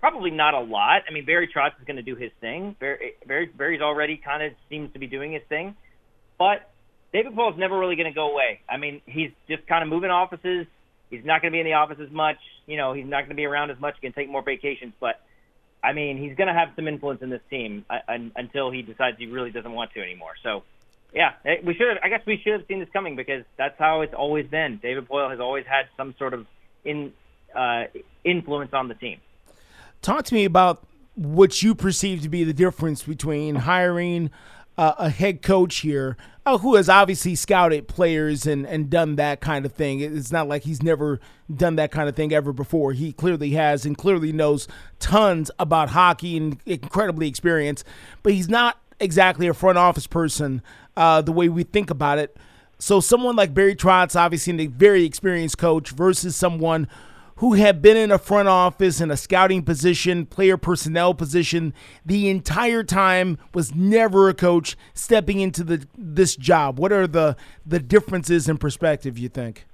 Probably 0.00 0.30
not 0.30 0.54
a 0.54 0.60
lot. 0.60 1.02
I 1.08 1.12
mean, 1.12 1.26
Barry 1.26 1.48
Trotz 1.54 1.78
is 1.78 1.86
going 1.86 1.96
to 1.96 2.02
do 2.02 2.16
his 2.16 2.30
thing. 2.40 2.74
Barry, 2.80 3.12
Barry 3.26 3.46
Barry's 3.46 3.82
already 3.82 4.16
kind 4.16 4.42
of 4.42 4.52
seems 4.68 4.92
to 4.92 4.98
be 4.98 5.06
doing 5.06 5.32
his 5.32 5.42
thing, 5.48 5.76
but 6.38 6.70
David 7.12 7.34
Poile's 7.34 7.58
never 7.58 7.78
really 7.78 7.96
going 7.96 8.10
to 8.10 8.14
go 8.14 8.30
away. 8.30 8.60
I 8.68 8.76
mean, 8.76 9.02
he's 9.04 9.30
just 9.48 9.66
kind 9.66 9.82
of 9.82 9.88
moving 9.88 10.10
offices. 10.10 10.66
He's 11.10 11.24
not 11.24 11.42
going 11.42 11.52
to 11.52 11.56
be 11.56 11.60
in 11.60 11.66
the 11.66 11.72
office 11.72 11.98
as 12.00 12.10
much. 12.10 12.36
You 12.66 12.76
know, 12.76 12.92
he's 12.92 13.04
not 13.04 13.22
going 13.22 13.30
to 13.30 13.34
be 13.34 13.44
around 13.44 13.70
as 13.70 13.80
much. 13.80 13.96
He 14.00 14.06
can 14.06 14.14
take 14.14 14.30
more 14.30 14.42
vacations, 14.42 14.92
but 15.00 15.20
I 15.82 15.92
mean, 15.92 16.18
he's 16.18 16.36
going 16.36 16.48
to 16.48 16.54
have 16.54 16.70
some 16.76 16.86
influence 16.88 17.22
in 17.22 17.30
this 17.30 17.40
team 17.48 17.84
uh, 17.88 17.98
until 18.36 18.70
he 18.70 18.82
decides 18.82 19.18
he 19.18 19.26
really 19.26 19.50
doesn't 19.50 19.72
want 19.72 19.92
to 19.94 20.02
anymore. 20.02 20.32
So, 20.42 20.62
yeah, 21.14 21.32
eh, 21.44 21.56
we 21.64 21.74
should. 21.74 21.98
I 22.02 22.08
guess 22.08 22.20
we 22.26 22.38
should 22.38 22.52
have 22.52 22.66
seen 22.68 22.80
this 22.80 22.88
coming 22.92 23.16
because 23.16 23.44
that's 23.56 23.78
how 23.78 24.02
it's 24.02 24.14
always 24.14 24.46
been. 24.46 24.78
David 24.82 25.08
Poile 25.08 25.30
has 25.30 25.40
always 25.40 25.66
had 25.66 25.86
some 25.96 26.14
sort 26.18 26.34
of 26.34 26.46
in 26.84 27.12
uh, 27.54 27.84
influence 28.24 28.72
on 28.72 28.88
the 28.88 28.94
team. 28.94 29.20
Talk 30.02 30.24
to 30.26 30.34
me 30.34 30.44
about 30.44 30.82
what 31.14 31.62
you 31.62 31.74
perceive 31.74 32.22
to 32.22 32.28
be 32.28 32.44
the 32.44 32.52
difference 32.52 33.02
between 33.02 33.54
hiring 33.54 34.30
uh, 34.78 34.94
a 34.98 35.10
head 35.10 35.42
coach 35.42 35.78
here 35.78 36.16
uh, 36.46 36.58
who 36.58 36.74
has 36.76 36.88
obviously 36.88 37.34
scouted 37.34 37.86
players 37.86 38.46
and, 38.46 38.66
and 38.66 38.90
done 38.90 39.16
that 39.16 39.40
kind 39.40 39.66
of 39.66 39.72
thing. 39.72 40.00
It's 40.00 40.32
not 40.32 40.48
like 40.48 40.62
he's 40.62 40.82
never 40.82 41.20
done 41.54 41.76
that 41.76 41.90
kind 41.92 42.08
of 42.08 42.16
thing 42.16 42.32
ever 42.32 42.52
before. 42.52 42.92
He 42.92 43.12
clearly 43.12 43.50
has 43.50 43.84
and 43.84 43.96
clearly 43.96 44.32
knows 44.32 44.66
tons 44.98 45.50
about 45.58 45.90
hockey 45.90 46.36
and 46.36 46.58
incredibly 46.66 47.28
experienced, 47.28 47.84
but 48.22 48.32
he's 48.32 48.48
not 48.48 48.78
exactly 48.98 49.48
a 49.48 49.54
front 49.54 49.78
office 49.78 50.06
person 50.06 50.62
uh, 50.96 51.22
the 51.22 51.32
way 51.32 51.48
we 51.48 51.62
think 51.62 51.90
about 51.90 52.18
it. 52.18 52.36
So 52.78 53.00
someone 53.00 53.36
like 53.36 53.52
Barry 53.52 53.76
Trotz, 53.76 54.16
obviously 54.18 54.58
a 54.62 54.66
very 54.66 55.04
experienced 55.04 55.58
coach, 55.58 55.90
versus 55.90 56.34
someone 56.34 56.88
who 57.40 57.54
had 57.54 57.80
been 57.80 57.96
in 57.96 58.10
a 58.10 58.18
front 58.18 58.48
office 58.48 59.00
in 59.00 59.10
a 59.10 59.16
scouting 59.16 59.62
position, 59.62 60.26
player 60.26 60.58
personnel 60.58 61.14
position 61.14 61.72
the 62.04 62.28
entire 62.28 62.82
time, 62.82 63.38
was 63.54 63.74
never 63.74 64.28
a 64.28 64.34
coach 64.34 64.76
stepping 64.92 65.40
into 65.40 65.64
the 65.64 65.86
this 65.96 66.36
job. 66.36 66.78
What 66.78 66.92
are 66.92 67.06
the 67.06 67.36
the 67.64 67.80
differences 67.80 68.46
in 68.46 68.58
perspective 68.58 69.16
you 69.16 69.30
think? 69.30 69.66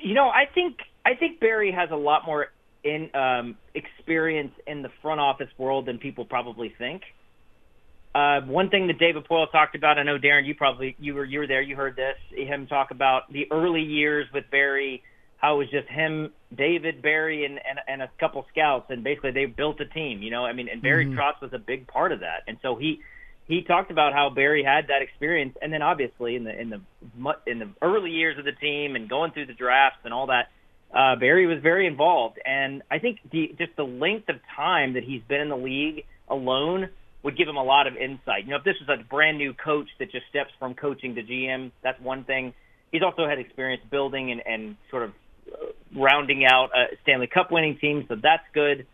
You 0.00 0.12
know, 0.12 0.28
I 0.28 0.44
think 0.54 0.80
I 1.06 1.14
think 1.14 1.40
Barry 1.40 1.72
has 1.72 1.90
a 1.90 1.96
lot 1.96 2.26
more 2.26 2.48
in 2.84 3.08
um, 3.14 3.56
experience 3.74 4.52
in 4.66 4.82
the 4.82 4.90
front 5.00 5.18
office 5.18 5.48
world 5.56 5.86
than 5.86 5.96
people 5.96 6.26
probably 6.26 6.74
think. 6.76 7.04
Uh, 8.14 8.42
one 8.42 8.68
thing 8.68 8.88
that 8.88 8.98
David 8.98 9.24
Poile 9.24 9.50
talked 9.50 9.74
about, 9.74 9.98
I 9.98 10.02
know 10.02 10.18
Darren, 10.18 10.44
you 10.44 10.54
probably 10.54 10.94
you 11.00 11.14
were 11.14 11.24
you 11.24 11.38
were 11.38 11.46
there, 11.46 11.62
you 11.62 11.74
heard 11.74 11.96
this, 11.96 12.16
him 12.36 12.66
talk 12.66 12.90
about 12.90 13.32
the 13.32 13.50
early 13.50 13.80
years 13.80 14.26
with 14.34 14.44
Barry 14.50 15.02
how 15.42 15.56
it 15.56 15.58
was 15.58 15.70
just 15.70 15.88
him, 15.88 16.32
David, 16.56 17.02
Barry, 17.02 17.44
and, 17.44 17.58
and 17.58 17.80
and 17.88 18.00
a 18.00 18.10
couple 18.20 18.46
scouts, 18.52 18.86
and 18.90 19.02
basically 19.02 19.32
they 19.32 19.46
built 19.46 19.80
a 19.80 19.86
team. 19.86 20.22
You 20.22 20.30
know, 20.30 20.44
I 20.44 20.52
mean, 20.52 20.68
and 20.68 20.80
Barry 20.80 21.04
mm-hmm. 21.04 21.18
Trotz 21.18 21.42
was 21.42 21.52
a 21.52 21.58
big 21.58 21.88
part 21.88 22.12
of 22.12 22.20
that, 22.20 22.44
and 22.46 22.58
so 22.62 22.76
he 22.76 23.00
he 23.48 23.62
talked 23.62 23.90
about 23.90 24.12
how 24.12 24.30
Barry 24.30 24.62
had 24.62 24.86
that 24.88 25.02
experience, 25.02 25.56
and 25.60 25.72
then 25.72 25.82
obviously 25.82 26.36
in 26.36 26.44
the 26.44 26.58
in 26.58 26.70
the 26.70 26.80
in 27.46 27.58
the 27.58 27.68
early 27.82 28.10
years 28.10 28.38
of 28.38 28.44
the 28.44 28.52
team 28.52 28.94
and 28.94 29.08
going 29.08 29.32
through 29.32 29.46
the 29.46 29.54
drafts 29.54 29.98
and 30.04 30.14
all 30.14 30.28
that, 30.28 30.50
uh, 30.94 31.16
Barry 31.16 31.46
was 31.46 31.58
very 31.60 31.86
involved, 31.88 32.38
and 32.46 32.82
I 32.88 33.00
think 33.00 33.18
the 33.32 33.52
just 33.58 33.74
the 33.76 33.84
length 33.84 34.28
of 34.28 34.36
time 34.54 34.94
that 34.94 35.02
he's 35.02 35.22
been 35.28 35.40
in 35.40 35.48
the 35.48 35.56
league 35.56 36.04
alone 36.28 36.88
would 37.24 37.36
give 37.36 37.48
him 37.48 37.56
a 37.56 37.64
lot 37.64 37.88
of 37.88 37.96
insight. 37.96 38.44
You 38.44 38.50
know, 38.50 38.56
if 38.56 38.64
this 38.64 38.76
was 38.80 38.98
a 39.00 39.02
brand 39.04 39.38
new 39.38 39.54
coach 39.54 39.88
that 39.98 40.12
just 40.12 40.26
steps 40.28 40.50
from 40.58 40.74
coaching 40.74 41.16
to 41.16 41.22
GM, 41.22 41.72
that's 41.82 42.00
one 42.00 42.24
thing. 42.24 42.54
He's 42.90 43.02
also 43.02 43.26
had 43.28 43.38
experience 43.38 43.82
building 43.90 44.32
and, 44.32 44.42
and 44.44 44.76
sort 44.90 45.02
of 45.02 45.12
rounding 45.96 46.44
out 46.44 46.70
a 46.74 46.96
Stanley 47.02 47.26
Cup 47.26 47.50
winning 47.50 47.78
team, 47.78 48.04
so 48.08 48.16
that's 48.20 48.44
good. 48.54 48.86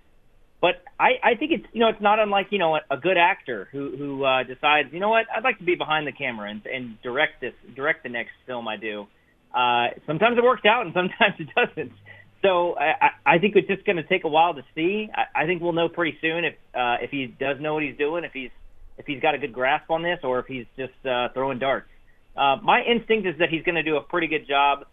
But 0.60 0.82
I, 0.98 1.10
I 1.22 1.34
think 1.38 1.52
it's 1.52 1.64
you 1.72 1.80
know 1.80 1.88
it's 1.88 2.00
not 2.00 2.18
unlike 2.18 2.48
you 2.50 2.58
know 2.58 2.76
a, 2.76 2.80
a 2.90 2.96
good 2.96 3.16
actor 3.16 3.68
who 3.70 3.94
who 3.96 4.24
uh, 4.24 4.42
decides 4.42 4.92
you 4.92 4.98
know 4.98 5.10
what 5.10 5.26
I'd 5.34 5.44
like 5.44 5.58
to 5.58 5.64
be 5.64 5.76
behind 5.76 6.06
the 6.06 6.12
camera 6.12 6.50
and, 6.50 6.66
and 6.66 7.00
direct 7.02 7.40
this 7.40 7.54
direct 7.76 8.02
the 8.02 8.08
next 8.08 8.32
film 8.46 8.66
I 8.66 8.76
do. 8.76 9.06
Uh, 9.54 9.88
sometimes 10.06 10.36
it 10.36 10.44
works 10.44 10.64
out 10.66 10.84
and 10.84 10.92
sometimes 10.94 11.34
it 11.38 11.48
doesn't. 11.54 11.92
So 12.42 12.76
I, 12.78 13.34
I 13.34 13.38
think 13.38 13.56
it's 13.56 13.66
just 13.66 13.84
going 13.84 13.96
to 13.96 14.04
take 14.04 14.24
a 14.24 14.28
while 14.28 14.54
to 14.54 14.62
see. 14.74 15.08
I, 15.12 15.42
I 15.42 15.46
think 15.46 15.62
we'll 15.62 15.72
know 15.72 15.88
pretty 15.88 16.18
soon 16.20 16.44
if 16.44 16.54
uh, 16.74 16.96
if 17.02 17.10
he 17.10 17.26
does 17.26 17.60
know 17.60 17.74
what 17.74 17.84
he's 17.84 17.96
doing, 17.96 18.24
if 18.24 18.32
he's 18.32 18.50
if 18.96 19.06
he's 19.06 19.20
got 19.20 19.34
a 19.34 19.38
good 19.38 19.52
grasp 19.52 19.90
on 19.90 20.02
this, 20.02 20.18
or 20.24 20.40
if 20.40 20.46
he's 20.46 20.66
just 20.76 21.06
uh, 21.06 21.28
throwing 21.34 21.60
darts. 21.60 21.86
Uh, 22.36 22.56
my 22.62 22.82
instinct 22.82 23.26
is 23.26 23.38
that 23.38 23.48
he's 23.48 23.62
going 23.62 23.74
to 23.76 23.82
do 23.82 23.96
a 23.96 24.00
pretty 24.00 24.26
good 24.26 24.46
job 24.46 24.86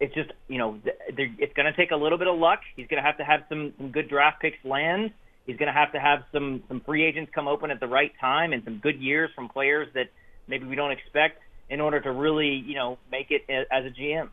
it's 0.00 0.14
just 0.14 0.30
you 0.48 0.58
know 0.58 0.78
it's 0.84 1.52
going 1.54 1.66
to 1.66 1.72
take 1.72 1.90
a 1.90 1.96
little 1.96 2.18
bit 2.18 2.28
of 2.28 2.38
luck. 2.38 2.60
He's 2.76 2.86
going 2.86 3.02
to 3.02 3.06
have 3.06 3.18
to 3.18 3.24
have 3.24 3.44
some 3.48 3.72
some 3.78 3.90
good 3.90 4.08
draft 4.08 4.40
picks 4.40 4.62
land. 4.64 5.12
He's 5.46 5.56
going 5.56 5.68
to 5.68 5.78
have 5.78 5.92
to 5.92 6.00
have 6.00 6.24
some 6.32 6.62
some 6.68 6.80
free 6.80 7.04
agents 7.04 7.30
come 7.34 7.48
open 7.48 7.70
at 7.70 7.80
the 7.80 7.86
right 7.86 8.12
time 8.20 8.52
and 8.52 8.62
some 8.64 8.78
good 8.78 9.00
years 9.00 9.30
from 9.34 9.48
players 9.48 9.88
that 9.94 10.10
maybe 10.48 10.66
we 10.66 10.76
don't 10.76 10.90
expect 10.90 11.40
in 11.70 11.80
order 11.80 12.00
to 12.00 12.12
really 12.12 12.48
you 12.66 12.74
know 12.74 12.98
make 13.10 13.30
it 13.30 13.44
as 13.48 13.84
a 13.84 13.90
GM. 13.90 14.28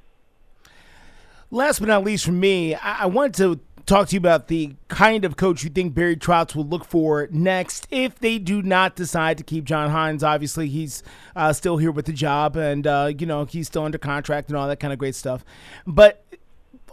Last 1.52 1.80
but 1.80 1.88
not 1.88 2.04
least, 2.04 2.26
for 2.26 2.32
me, 2.32 2.74
I, 2.74 3.04
I 3.04 3.06
wanted 3.06 3.36
to 3.36 3.60
talk 3.86 4.08
to 4.10 4.16
you 4.16 4.20
about 4.20 4.48
the 4.48 4.76
kind 4.88 5.26
of 5.26 5.36
coach 5.36 5.64
you 5.64 5.70
think 5.70 5.94
Barry 5.94 6.16
Trotz 6.16 6.56
will 6.56 6.66
look 6.66 6.86
for 6.86 7.28
next 7.32 7.88
if 7.92 8.20
they 8.20 8.38
do 8.38 8.62
not 8.62 8.96
decide 8.96 9.38
to 9.38 9.44
keep 9.44 9.66
John 9.66 9.90
Hynes. 9.90 10.24
Obviously, 10.24 10.68
he's 10.68 11.04
uh, 11.36 11.54
still 11.54 11.78
here 11.78 11.92
with 11.92 12.06
the 12.06 12.14
job, 12.14 12.56
and 12.56 12.88
uh, 12.88 13.12
you 13.18 13.26
know 13.26 13.46
he's 13.46 13.68
still 13.68 13.84
under 13.84 13.98
contract 13.98 14.50
and 14.50 14.58
all 14.58 14.68
that 14.68 14.80
kind 14.80 14.94
of 14.94 15.00
great 15.00 15.16
stuff. 15.16 15.44
But 15.86 16.24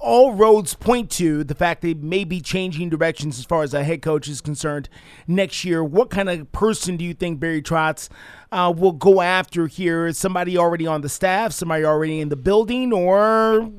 all 0.00 0.32
roads 0.32 0.74
point 0.74 1.10
to 1.10 1.44
the 1.44 1.54
fact 1.54 1.82
they 1.82 1.94
may 1.94 2.24
be 2.24 2.40
changing 2.40 2.88
directions 2.88 3.38
as 3.38 3.44
far 3.44 3.62
as 3.62 3.74
a 3.74 3.84
head 3.84 4.00
coach 4.00 4.28
is 4.28 4.40
concerned 4.40 4.88
next 5.28 5.64
year. 5.64 5.84
What 5.84 6.08
kind 6.08 6.30
of 6.30 6.50
person 6.52 6.96
do 6.96 7.04
you 7.04 7.12
think 7.12 7.38
Barry 7.38 7.60
Trotz 7.60 8.08
uh, 8.50 8.72
will 8.74 8.92
go 8.92 9.20
after 9.20 9.66
here? 9.66 10.06
Is 10.06 10.18
somebody 10.18 10.56
already 10.56 10.86
on 10.86 11.02
the 11.02 11.08
staff, 11.08 11.52
somebody 11.52 11.84
already 11.84 12.20
in 12.20 12.30
the 12.30 12.36
building, 12.36 12.92
or 12.92 13.70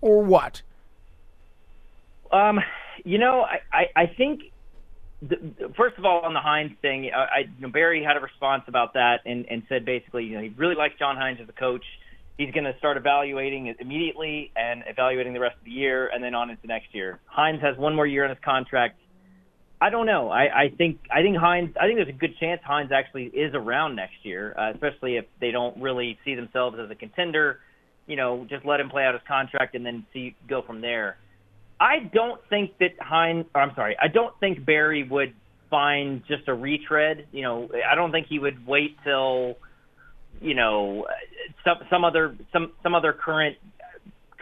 or 0.00 0.22
what? 0.22 0.62
Um, 2.32 2.60
you 3.04 3.18
know, 3.18 3.42
I, 3.42 3.58
I, 3.72 4.02
I 4.02 4.06
think 4.16 4.42
the, 5.22 5.36
first 5.76 5.98
of 5.98 6.04
all 6.04 6.20
on 6.20 6.34
the 6.34 6.40
Hynes 6.40 6.76
thing, 6.80 7.10
I, 7.14 7.18
I 7.18 7.38
you 7.40 7.60
know, 7.60 7.70
Barry 7.70 8.02
had 8.04 8.16
a 8.16 8.20
response 8.20 8.64
about 8.68 8.94
that 8.94 9.20
and, 9.24 9.46
and 9.50 9.62
said 9.68 9.84
basically, 9.84 10.24
you 10.24 10.36
know, 10.36 10.42
he 10.42 10.50
really 10.50 10.74
likes 10.74 10.94
John 10.98 11.16
Hynes 11.16 11.40
as 11.42 11.48
a 11.48 11.52
coach. 11.52 11.84
He's 12.36 12.52
going 12.52 12.64
to 12.64 12.76
start 12.78 12.96
evaluating 12.96 13.66
it 13.66 13.78
immediately 13.80 14.52
and 14.54 14.84
evaluating 14.86 15.32
the 15.32 15.40
rest 15.40 15.56
of 15.58 15.64
the 15.64 15.72
year 15.72 16.08
and 16.08 16.22
then 16.22 16.34
on 16.34 16.50
into 16.50 16.66
next 16.66 16.94
year. 16.94 17.18
Hynes 17.36 17.60
has 17.60 17.76
one 17.76 17.96
more 17.96 18.06
year 18.06 18.24
on 18.24 18.30
his 18.30 18.38
contract. 18.44 19.00
I 19.80 19.90
don't 19.90 20.06
know. 20.06 20.28
I, 20.28 20.64
I 20.64 20.68
think 20.76 20.98
I 21.10 21.22
think 21.22 21.36
Hynes. 21.36 21.76
I 21.80 21.86
think 21.86 21.98
there's 21.98 22.08
a 22.08 22.12
good 22.12 22.36
chance 22.38 22.60
Hynes 22.68 22.90
actually 22.90 23.26
is 23.26 23.54
around 23.54 23.94
next 23.94 24.24
year, 24.24 24.54
uh, 24.58 24.72
especially 24.72 25.16
if 25.16 25.24
they 25.40 25.52
don't 25.52 25.80
really 25.80 26.18
see 26.24 26.34
themselves 26.34 26.76
as 26.82 26.90
a 26.90 26.96
contender. 26.96 27.60
You 28.06 28.16
know, 28.16 28.44
just 28.48 28.64
let 28.64 28.80
him 28.80 28.88
play 28.88 29.04
out 29.04 29.14
his 29.14 29.22
contract 29.28 29.76
and 29.76 29.86
then 29.86 30.04
see 30.12 30.34
go 30.48 30.62
from 30.62 30.80
there. 30.80 31.16
I 31.80 32.00
don't 32.12 32.40
think 32.48 32.78
that 32.78 32.98
Hynes. 32.98 33.46
I'm 33.54 33.72
sorry. 33.74 33.96
I 34.00 34.08
don't 34.08 34.38
think 34.40 34.64
Barry 34.64 35.06
would 35.08 35.34
find 35.70 36.22
just 36.26 36.48
a 36.48 36.54
retread. 36.54 37.26
You 37.32 37.42
know, 37.42 37.68
I 37.88 37.94
don't 37.94 38.10
think 38.10 38.26
he 38.28 38.38
would 38.38 38.66
wait 38.66 38.96
till 39.04 39.56
you 40.40 40.54
know 40.54 41.06
some 41.64 41.78
some 41.90 42.04
other 42.04 42.36
some 42.52 42.72
some 42.82 42.94
other 42.94 43.12
current 43.12 43.56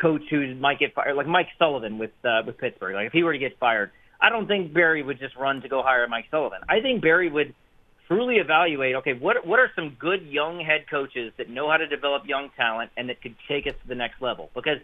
coach 0.00 0.22
who 0.30 0.54
might 0.56 0.78
get 0.78 0.94
fired, 0.94 1.16
like 1.16 1.26
Mike 1.26 1.48
Sullivan 1.58 1.98
with 1.98 2.12
uh, 2.24 2.42
with 2.46 2.58
Pittsburgh. 2.58 2.94
Like 2.94 3.06
if 3.08 3.12
he 3.12 3.22
were 3.22 3.32
to 3.32 3.38
get 3.38 3.58
fired, 3.58 3.90
I 4.20 4.30
don't 4.30 4.46
think 4.46 4.72
Barry 4.72 5.02
would 5.02 5.18
just 5.18 5.36
run 5.36 5.60
to 5.62 5.68
go 5.68 5.82
hire 5.82 6.06
Mike 6.08 6.26
Sullivan. 6.30 6.60
I 6.68 6.80
think 6.80 7.02
Barry 7.02 7.30
would 7.30 7.54
truly 8.08 8.36
evaluate. 8.36 8.96
Okay, 8.96 9.12
what 9.12 9.46
what 9.46 9.58
are 9.58 9.70
some 9.74 9.96
good 9.98 10.26
young 10.26 10.60
head 10.60 10.86
coaches 10.90 11.32
that 11.38 11.50
know 11.50 11.70
how 11.70 11.76
to 11.76 11.86
develop 11.86 12.22
young 12.26 12.50
talent 12.56 12.90
and 12.96 13.08
that 13.08 13.20
could 13.22 13.36
take 13.48 13.66
us 13.66 13.74
to 13.82 13.88
the 13.88 13.94
next 13.94 14.20
level? 14.22 14.50
Because 14.54 14.78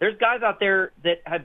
there's 0.00 0.18
guys 0.18 0.42
out 0.42 0.60
there 0.60 0.92
that 1.02 1.18
have 1.24 1.42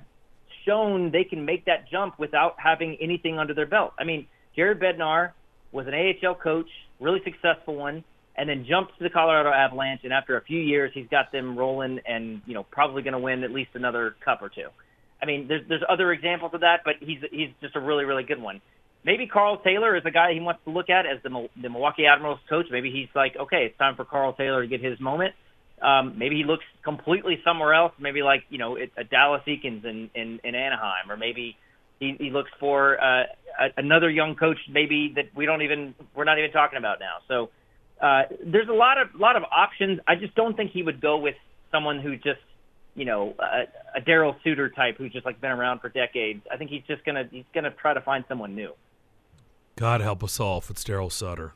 shown 0.69 1.11
they 1.11 1.23
can 1.23 1.45
make 1.45 1.65
that 1.65 1.89
jump 1.89 2.19
without 2.19 2.55
having 2.57 2.97
anything 3.01 3.39
under 3.39 3.53
their 3.53 3.65
belt. 3.65 3.93
I 3.99 4.03
mean, 4.03 4.27
Jared 4.55 4.79
Bednar 4.79 5.31
was 5.71 5.87
an 5.87 5.93
AHL 5.93 6.35
coach, 6.35 6.69
really 6.99 7.19
successful 7.23 7.75
one, 7.75 8.03
and 8.35 8.47
then 8.47 8.65
jumped 8.67 8.97
to 8.97 9.03
the 9.03 9.09
Colorado 9.09 9.51
Avalanche. 9.51 10.01
And 10.03 10.13
after 10.13 10.37
a 10.37 10.43
few 10.43 10.59
years, 10.59 10.91
he's 10.93 11.07
got 11.09 11.31
them 11.31 11.57
rolling, 11.57 11.99
and 12.05 12.41
you 12.45 12.53
know 12.53 12.63
probably 12.63 13.01
going 13.01 13.13
to 13.13 13.19
win 13.19 13.43
at 13.43 13.51
least 13.51 13.71
another 13.73 14.15
cup 14.23 14.41
or 14.41 14.49
two. 14.49 14.67
I 15.21 15.25
mean, 15.25 15.47
there's 15.47 15.67
there's 15.67 15.83
other 15.89 16.11
examples 16.11 16.53
of 16.53 16.61
that, 16.61 16.81
but 16.85 16.95
he's 16.99 17.19
he's 17.31 17.49
just 17.61 17.75
a 17.75 17.79
really 17.79 18.05
really 18.05 18.23
good 18.23 18.41
one. 18.41 18.61
Maybe 19.03 19.27
Karl 19.27 19.57
Taylor 19.63 19.95
is 19.95 20.03
a 20.05 20.11
guy 20.11 20.33
he 20.33 20.41
wants 20.41 20.61
to 20.65 20.71
look 20.71 20.89
at 20.89 21.05
as 21.05 21.21
the 21.23 21.47
the 21.61 21.69
Milwaukee 21.69 22.05
Admirals 22.05 22.39
coach. 22.49 22.67
Maybe 22.71 22.91
he's 22.91 23.09
like, 23.15 23.35
okay, 23.39 23.65
it's 23.65 23.77
time 23.77 23.95
for 23.95 24.05
Karl 24.05 24.33
Taylor 24.33 24.61
to 24.61 24.67
get 24.67 24.83
his 24.83 24.99
moment. 24.99 25.33
Um, 25.81 26.17
maybe 26.17 26.35
he 26.35 26.43
looks 26.43 26.65
completely 26.83 27.39
somewhere 27.43 27.73
else. 27.73 27.93
Maybe 27.99 28.21
like 28.21 28.43
you 28.49 28.57
know 28.57 28.77
a 28.77 29.03
Dallas 29.03 29.41
Eakins 29.47 29.85
in, 29.85 30.09
in 30.15 30.39
in 30.43 30.55
Anaheim, 30.55 31.09
or 31.09 31.17
maybe 31.17 31.57
he, 31.99 32.15
he 32.19 32.29
looks 32.29 32.51
for 32.59 33.01
uh, 33.01 33.23
a, 33.59 33.67
another 33.77 34.09
young 34.09 34.35
coach, 34.35 34.57
maybe 34.69 35.13
that 35.15 35.25
we 35.35 35.45
don't 35.45 35.61
even 35.61 35.95
we're 36.15 36.23
not 36.23 36.37
even 36.39 36.51
talking 36.51 36.77
about 36.77 36.99
now. 36.99 37.17
So 37.27 37.49
uh, 38.01 38.23
there's 38.45 38.69
a 38.69 38.73
lot 38.73 38.99
of 38.99 39.09
lot 39.15 39.35
of 39.35 39.43
options. 39.43 39.99
I 40.07 40.15
just 40.15 40.35
don't 40.35 40.55
think 40.55 40.71
he 40.71 40.83
would 40.83 41.01
go 41.01 41.17
with 41.17 41.35
someone 41.71 41.99
who 41.99 42.15
just 42.15 42.39
you 42.95 43.05
know 43.05 43.33
a, 43.39 43.99
a 43.99 44.01
Darryl 44.01 44.35
Sutter 44.43 44.69
type 44.69 44.97
who's 44.97 45.11
just 45.11 45.25
like 45.25 45.41
been 45.41 45.51
around 45.51 45.79
for 45.79 45.89
decades. 45.89 46.41
I 46.51 46.57
think 46.57 46.69
he's 46.69 46.83
just 46.87 47.03
gonna 47.05 47.27
he's 47.29 47.45
gonna 47.53 47.71
try 47.71 47.93
to 47.93 48.01
find 48.01 48.23
someone 48.27 48.55
new. 48.55 48.73
God 49.75 50.01
help 50.01 50.23
us 50.23 50.39
all 50.39 50.57
if 50.59 50.69
it's 50.69 50.83
Darryl 50.83 51.11
Sutter. 51.11 51.53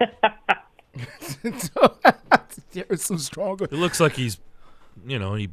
so, 1.58 1.96
There's 2.72 3.02
some 3.02 3.18
stronger. 3.18 3.64
It 3.66 3.72
looks 3.72 4.00
like 4.00 4.14
he's, 4.16 4.38
you 5.06 5.18
know, 5.18 5.34
he 5.34 5.50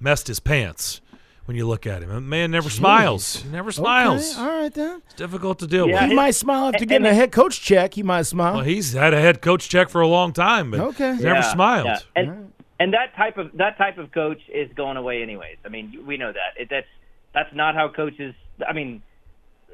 messed 0.00 0.26
his 0.28 0.40
pants 0.40 1.00
when 1.44 1.56
you 1.56 1.66
look 1.66 1.86
at 1.86 2.02
him. 2.02 2.10
A 2.10 2.20
man 2.20 2.50
never 2.50 2.68
smiles. 2.70 3.42
He 3.42 3.48
never 3.50 3.70
smiles. 3.72 4.32
Okay, 4.32 4.40
all 4.40 4.48
right 4.62 4.72
then. 4.74 5.02
It's 5.06 5.14
difficult 5.14 5.58
to 5.60 5.66
deal 5.66 5.86
he 5.86 5.92
with. 5.92 6.12
might 6.12 6.34
smile 6.34 6.66
after 6.68 6.84
getting 6.84 7.06
a 7.06 7.14
head 7.14 7.32
coach 7.32 7.60
check. 7.60 7.94
He 7.94 8.02
might 8.02 8.22
smile. 8.22 8.54
Well, 8.56 8.64
he's 8.64 8.92
had 8.92 9.14
a 9.14 9.20
head 9.20 9.40
coach 9.42 9.68
check 9.68 9.88
for 9.88 10.00
a 10.00 10.08
long 10.08 10.32
time, 10.32 10.70
but 10.70 10.80
Okay. 10.80 11.12
he's 11.14 11.22
never 11.22 11.36
Yeah, 11.40 11.52
smiled. 11.52 11.86
yeah. 11.86 11.98
And 12.16 12.52
and 12.78 12.92
that 12.92 13.14
type 13.16 13.38
of 13.38 13.52
that 13.56 13.78
type 13.78 13.96
of 13.98 14.12
coach 14.12 14.40
is 14.52 14.70
going 14.74 14.96
away 14.96 15.22
anyways. 15.22 15.56
I 15.64 15.68
mean, 15.68 16.04
we 16.06 16.16
know 16.16 16.32
that. 16.32 16.60
It, 16.60 16.68
that's 16.70 16.86
that's 17.32 17.54
not 17.54 17.74
how 17.74 17.88
coaches. 17.88 18.34
I 18.68 18.72
mean, 18.72 19.02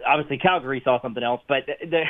obviously 0.06 0.38
Calgary 0.38 0.80
saw 0.84 1.00
something 1.00 1.22
else, 1.22 1.40
but 1.48 1.66
the, 1.66 1.86
the, 1.86 2.04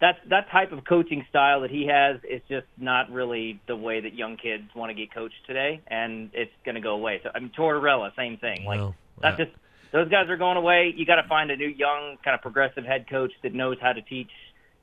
that's 0.00 0.18
that 0.28 0.50
type 0.50 0.72
of 0.72 0.84
coaching 0.84 1.24
style 1.30 1.60
that 1.62 1.70
he 1.70 1.86
has 1.86 2.18
is 2.28 2.42
just 2.48 2.66
not 2.78 3.10
really 3.10 3.60
the 3.66 3.76
way 3.76 4.00
that 4.00 4.14
young 4.14 4.36
kids 4.36 4.64
want 4.74 4.90
to 4.90 4.94
get 4.94 5.12
coached 5.14 5.46
today, 5.46 5.80
and 5.86 6.30
it's 6.32 6.52
going 6.64 6.74
to 6.74 6.80
go 6.80 6.94
away. 6.94 7.20
So 7.22 7.30
I 7.34 7.40
mean, 7.40 7.50
Tortorella, 7.56 8.14
same 8.16 8.36
thing. 8.36 8.64
Like 8.64 8.80
Well, 8.80 8.94
that's 9.20 9.38
just 9.38 9.50
those 9.92 10.08
guys 10.08 10.28
are 10.28 10.36
going 10.36 10.56
away. 10.56 10.92
You 10.96 11.06
got 11.06 11.22
to 11.22 11.28
find 11.28 11.50
a 11.50 11.56
new 11.56 11.68
young 11.68 12.18
kind 12.24 12.34
of 12.34 12.42
progressive 12.42 12.84
head 12.84 13.08
coach 13.08 13.32
that 13.42 13.54
knows 13.54 13.76
how 13.80 13.92
to 13.92 14.02
teach 14.02 14.30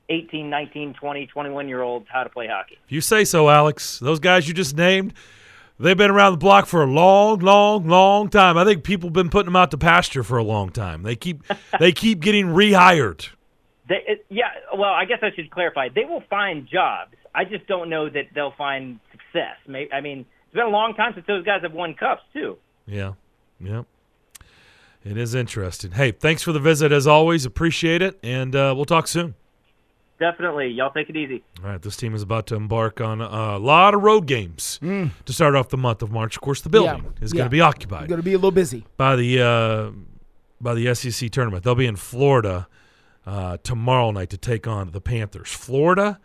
18, 0.10 0.50
19, 0.50 0.94
20, 0.94 1.28
21 1.28 1.68
year 1.68 1.82
olds 1.82 2.06
how 2.10 2.24
to 2.24 2.30
play 2.30 2.48
hockey. 2.48 2.78
If 2.86 2.92
you 2.92 3.02
say 3.02 3.26
so, 3.26 3.50
Alex, 3.50 4.00
those 4.00 4.20
guys 4.20 4.48
you 4.48 4.54
just 4.54 4.76
named, 4.76 5.14
they've 5.80 5.98
been 5.98 6.12
around 6.12 6.34
the 6.34 6.38
block 6.38 6.66
for 6.66 6.84
a 6.84 6.88
long, 6.88 7.40
long, 7.40 7.88
long 7.88 8.30
time. 8.30 8.58
I 8.58 8.64
think 8.64 8.84
people 8.84 9.10
have 9.10 9.14
been 9.14 9.30
putting 9.30 9.48
them 9.48 9.56
out 9.56 9.72
to 9.72 9.78
pasture 9.78 10.24
for 10.24 10.38
a 10.38 10.44
long 10.44 10.70
time. 10.70 11.04
They 11.04 11.16
keep 11.16 11.44
they 11.80 11.92
keep 11.92 12.22
getting 12.22 12.48
rehired. 12.48 13.30
They, 13.90 13.95
it, 14.08 14.26
yeah, 14.30 14.45
well, 14.76 14.91
I 14.94 15.06
guess 15.06 15.20
I 15.22 15.32
should 15.36 15.49
clarify. 15.52 15.90
They 15.94 16.06
will 16.06 16.24
find 16.30 16.68
jobs. 16.68 17.16
I 17.34 17.45
just 17.45 17.66
don't 17.68 17.90
know 17.90 18.10
that 18.10 18.26
they'll 18.36 18.53
find 18.58 18.99
success. 19.12 19.56
May 19.68 19.88
I 19.91 20.02
mean, 20.02 20.20
it's 20.45 20.53
been 20.53 20.66
a 20.66 20.70
long 20.70 20.94
time 20.94 21.14
since 21.16 21.26
those 21.28 21.44
guys 21.45 21.62
have 21.64 21.74
won 21.74 21.94
cups 21.95 22.22
too. 22.34 22.58
Yeah. 22.86 23.14
yeah. 23.60 23.84
It 25.03 25.18
is 25.18 25.34
interesting. 25.34 25.91
Hey, 25.91 26.12
thanks 26.12 26.44
for 26.44 26.52
the 26.52 26.60
visit 26.60 26.91
as 26.91 27.08
always. 27.08 27.45
Appreciate 27.45 28.02
it. 28.03 28.20
And 28.22 28.56
uh, 28.56 28.74
we'll 28.76 28.86
talk 28.86 29.08
soon. 29.08 29.34
Definitely, 30.20 30.68
y'all 30.68 30.91
take 30.91 31.10
it 31.10 31.18
easy. 31.18 31.44
All 31.64 31.70
right, 31.72 31.82
this 31.82 31.98
team 31.98 32.14
is 32.14 32.22
about 32.22 32.45
to 32.48 32.56
embark 32.56 33.02
on 33.02 33.22
a 33.22 33.58
lot 33.58 33.95
of 33.95 34.03
road 34.03 34.28
games 34.28 34.78
to 34.84 35.34
start 35.34 35.56
off 35.56 35.70
the 35.70 35.78
month 35.78 36.03
of 36.03 36.12
March. 36.12 36.36
Of 36.36 36.41
course, 36.44 36.62
the 36.62 36.70
building 36.70 36.99
Mm. 36.99 37.03
Yeah, 37.18 37.24
is 37.26 37.34
yeah. 37.34 37.38
going 37.40 37.45
to 37.48 37.49
be 37.49 37.62
occupied 37.62 38.08
Going 38.08 38.20
to 38.20 38.24
be 38.24 38.34
a 38.34 38.38
little 38.38 38.52
busy. 38.52 38.86
by 38.98 39.16
the 39.16 39.41
uh, 39.41 39.91
by 40.60 40.76
the 40.76 40.94
SEC 40.94 41.32
tournament. 41.32 41.64
They'll 41.64 41.74
be 41.74 41.88
in 41.88 41.95
Florida 41.95 42.68
uh, 43.26 43.57
tomorrow 43.64 44.11
night 44.11 44.30
to 44.31 44.38
take 44.38 44.68
on 44.68 44.91
the 44.91 45.02
Panthers. 45.02 45.49
Florida, 45.49 46.19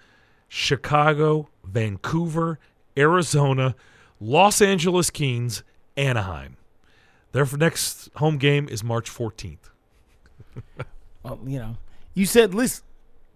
Chicago, 0.48 1.48
Vancouver, 1.64 2.58
Arizona, 2.96 3.74
Los 4.20 4.62
Angeles 4.62 5.10
Kings, 5.10 5.62
Anaheim. 5.96 6.56
Their 7.32 7.46
next 7.56 8.08
home 8.16 8.38
game 8.38 8.68
is 8.68 8.82
March 8.82 9.10
14th. 9.10 9.70
Well, 11.22 11.40
you 11.44 11.58
know, 11.58 11.76
you 12.14 12.24
said 12.24 12.54
least 12.54 12.84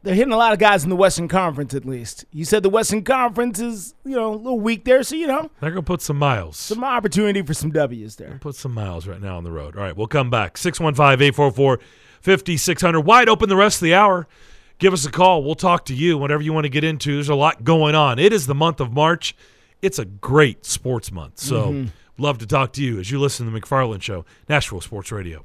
they're 0.04 0.14
hitting 0.14 0.32
a 0.32 0.36
lot 0.36 0.52
of 0.52 0.60
guys 0.60 0.84
in 0.84 0.90
the 0.90 0.96
Western 0.96 1.26
Conference. 1.26 1.74
At 1.74 1.84
least 1.84 2.24
you 2.32 2.44
said 2.44 2.62
the 2.62 2.70
Western 2.70 3.02
Conference 3.02 3.58
is 3.58 3.94
you 4.04 4.14
know 4.14 4.32
a 4.32 4.36
little 4.36 4.60
weak 4.60 4.84
there, 4.84 5.02
so 5.02 5.16
you 5.16 5.26
know 5.26 5.50
They're 5.60 5.70
going 5.72 5.82
to 5.82 5.86
put 5.86 6.00
some 6.00 6.16
miles. 6.16 6.56
some 6.56 6.84
opportunity 6.84 7.42
for 7.42 7.52
some 7.52 7.72
W's 7.72 8.14
there. 8.14 8.38
Put 8.40 8.54
some 8.54 8.74
miles 8.74 9.08
right 9.08 9.20
now 9.20 9.36
on 9.36 9.42
the 9.42 9.50
road. 9.50 9.76
All 9.76 9.82
right, 9.82 9.96
we'll 9.96 10.06
come 10.06 10.30
back. 10.30 10.56
615 10.56 11.20
844 11.26 11.80
5600. 12.20 13.00
Wide 13.00 13.28
open 13.28 13.48
the 13.48 13.56
rest 13.56 13.76
of 13.78 13.84
the 13.86 13.94
hour. 13.94 14.26
Give 14.78 14.92
us 14.92 15.04
a 15.04 15.10
call. 15.10 15.42
We'll 15.44 15.54
talk 15.54 15.84
to 15.86 15.94
you, 15.94 16.16
whatever 16.16 16.42
you 16.42 16.52
want 16.52 16.64
to 16.64 16.70
get 16.70 16.84
into. 16.84 17.14
There's 17.14 17.28
a 17.28 17.34
lot 17.34 17.64
going 17.64 17.94
on. 17.94 18.18
It 18.18 18.32
is 18.32 18.46
the 18.46 18.54
month 18.54 18.80
of 18.80 18.92
March. 18.92 19.34
It's 19.82 19.98
a 19.98 20.04
great 20.04 20.64
sports 20.64 21.12
month. 21.12 21.38
So, 21.38 21.72
Mhm. 21.72 21.88
love 22.18 22.38
to 22.38 22.46
talk 22.46 22.72
to 22.74 22.82
you 22.82 22.98
as 22.98 23.10
you 23.10 23.18
listen 23.18 23.46
to 23.46 23.52
the 23.52 23.60
McFarland 23.60 24.02
Show, 24.02 24.24
Nashville 24.48 24.80
Sports 24.80 25.12
Radio. 25.12 25.44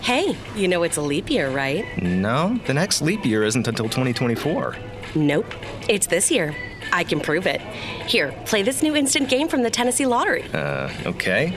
Hey, 0.00 0.36
you 0.54 0.68
know 0.68 0.82
it's 0.82 0.96
a 0.96 1.02
leap 1.02 1.30
year, 1.30 1.50
right? 1.50 1.84
No, 2.02 2.58
the 2.66 2.74
next 2.74 3.00
leap 3.00 3.24
year 3.24 3.44
isn't 3.44 3.66
until 3.66 3.86
2024. 3.86 4.76
Nope. 5.14 5.46
It's 5.88 6.06
this 6.06 6.30
year. 6.30 6.54
I 6.92 7.04
can 7.04 7.20
prove 7.20 7.46
it. 7.46 7.60
Here, 8.06 8.32
play 8.46 8.62
this 8.62 8.82
new 8.82 8.94
instant 8.94 9.28
game 9.28 9.48
from 9.48 9.62
the 9.62 9.70
Tennessee 9.70 10.06
Lottery. 10.06 10.44
Uh, 10.52 10.90
okay. 11.06 11.52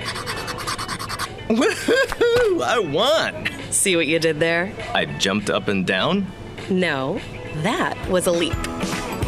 Woohoo! 1.49 2.61
I 2.63 2.79
won! 2.79 3.49
See 3.71 3.95
what 3.95 4.07
you 4.07 4.19
did 4.19 4.39
there? 4.39 4.73
I 4.93 5.05
jumped 5.05 5.49
up 5.49 5.67
and 5.67 5.85
down. 5.85 6.27
No, 6.69 7.19
that 7.63 7.97
was 8.09 8.27
a 8.27 8.31
leap. 8.31 8.55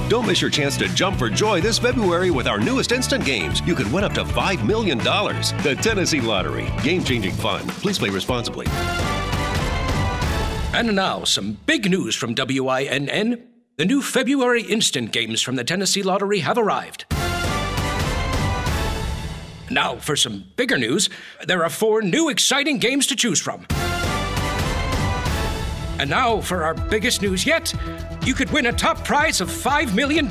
Don't 0.10 0.26
miss 0.26 0.41
your 0.41 0.49
chance 0.49 0.76
to 0.77 0.88
jump 0.95 1.19
for 1.19 1.30
joy 1.30 1.61
this 1.61 1.77
February 1.77 2.31
with 2.31 2.48
our 2.48 2.60
newest 2.60 2.91
instant 2.91 3.23
games. 3.23 3.61
You 3.68 3.76
could 3.76 3.94
win 3.94 4.03
up 4.03 4.11
to 4.14 4.23
$5 4.23 4.65
million. 4.65 4.98
The 4.98 5.77
Tennessee 5.80 6.19
Lottery. 6.19 6.68
Game 6.81 7.03
changing 7.03 7.34
fun. 7.34 7.68
Please 7.68 7.99
play 7.99 8.10
responsibly. 8.10 8.65
And 10.73 10.95
now, 10.95 11.26
some 11.26 11.60
big 11.68 11.88
news 11.91 12.15
from 12.15 12.34
WINN. 12.34 13.44
The 13.76 13.86
new 13.86 14.02
February 14.02 14.64
instant 14.64 15.11
games 15.11 15.44
from 15.44 15.57
the 15.57 15.64
Tennessee 15.64 16.02
Lottery 16.02 16.40
have 16.40 16.57
arrived. 16.57 17.06
Now, 19.69 19.98
for 19.98 20.15
some 20.15 20.45
bigger 20.56 20.80
news, 20.80 21.11
there 21.45 21.64
are 21.64 21.69
four 21.69 22.02
new 22.02 22.30
exciting 22.30 22.80
games 22.80 23.06
to 23.06 23.15
choose 23.15 23.40
from. 23.40 23.68
And 25.99 26.10
now, 26.10 26.41
for 26.41 26.64
our 26.64 26.73
biggest 26.73 27.22
news 27.22 27.45
yet, 27.45 27.76
you 28.30 28.36
could 28.36 28.52
win 28.52 28.68
a 28.68 28.72
top 28.72 29.04
prize 29.04 29.42
of 29.42 29.50
$5 29.50 29.96
million. 29.96 30.30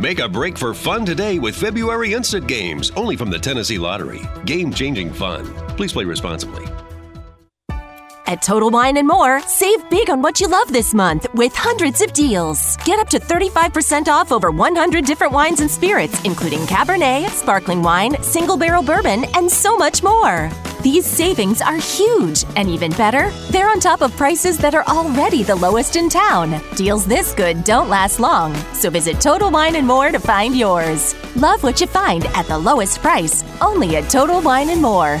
Make 0.00 0.20
a 0.20 0.28
break 0.28 0.56
for 0.56 0.72
fun 0.72 1.04
today 1.04 1.40
with 1.40 1.56
February 1.56 2.14
instant 2.14 2.46
games, 2.46 2.92
only 2.92 3.16
from 3.16 3.28
the 3.28 3.40
Tennessee 3.40 3.76
Lottery. 3.76 4.20
Game 4.46 4.72
changing 4.72 5.12
fun. 5.12 5.52
Please 5.76 5.92
play 5.92 6.04
responsibly. 6.04 6.64
At 8.32 8.40
Total 8.40 8.70
Wine 8.70 8.96
and 8.96 9.06
More, 9.06 9.42
save 9.42 9.90
big 9.90 10.08
on 10.08 10.22
what 10.22 10.40
you 10.40 10.48
love 10.48 10.72
this 10.72 10.94
month 10.94 11.26
with 11.34 11.54
hundreds 11.54 12.00
of 12.00 12.14
deals. 12.14 12.78
Get 12.78 12.98
up 12.98 13.06
to 13.10 13.20
35% 13.20 14.08
off 14.08 14.32
over 14.32 14.50
100 14.50 15.04
different 15.04 15.34
wines 15.34 15.60
and 15.60 15.70
spirits, 15.70 16.18
including 16.24 16.60
Cabernet, 16.60 17.28
sparkling 17.28 17.82
wine, 17.82 18.16
single 18.22 18.56
barrel 18.56 18.82
bourbon, 18.82 19.26
and 19.34 19.50
so 19.50 19.76
much 19.76 20.02
more. 20.02 20.50
These 20.80 21.04
savings 21.04 21.60
are 21.60 21.76
huge, 21.76 22.46
and 22.56 22.70
even 22.70 22.92
better, 22.92 23.28
they're 23.50 23.68
on 23.68 23.80
top 23.80 24.00
of 24.00 24.16
prices 24.16 24.56
that 24.58 24.74
are 24.74 24.86
already 24.88 25.42
the 25.42 25.56
lowest 25.56 25.96
in 25.96 26.08
town. 26.08 26.58
Deals 26.74 27.04
this 27.04 27.34
good 27.34 27.62
don't 27.64 27.90
last 27.90 28.18
long, 28.18 28.54
so 28.72 28.88
visit 28.88 29.20
Total 29.20 29.50
Wine 29.50 29.76
and 29.76 29.86
More 29.86 30.10
to 30.10 30.18
find 30.18 30.56
yours. 30.56 31.14
Love 31.36 31.62
what 31.62 31.82
you 31.82 31.86
find 31.86 32.24
at 32.28 32.46
the 32.46 32.56
lowest 32.56 33.02
price, 33.02 33.44
only 33.60 33.96
at 33.96 34.08
Total 34.08 34.40
Wine 34.40 34.70
and 34.70 34.80
More. 34.80 35.20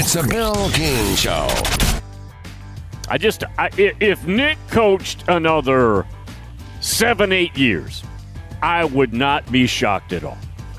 It's 0.00 0.14
a 0.14 0.22
Bill 0.22 0.70
King 0.70 1.16
Show. 1.16 1.48
I 3.08 3.18
just, 3.18 3.42
I, 3.58 3.68
if 3.76 4.24
Nick 4.28 4.56
coached 4.68 5.24
another 5.26 6.06
seven, 6.80 7.32
eight 7.32 7.58
years, 7.58 8.04
I 8.62 8.84
would 8.84 9.12
not 9.12 9.50
be 9.50 9.66
shocked 9.66 10.12
at 10.12 10.22
all. 10.22 10.38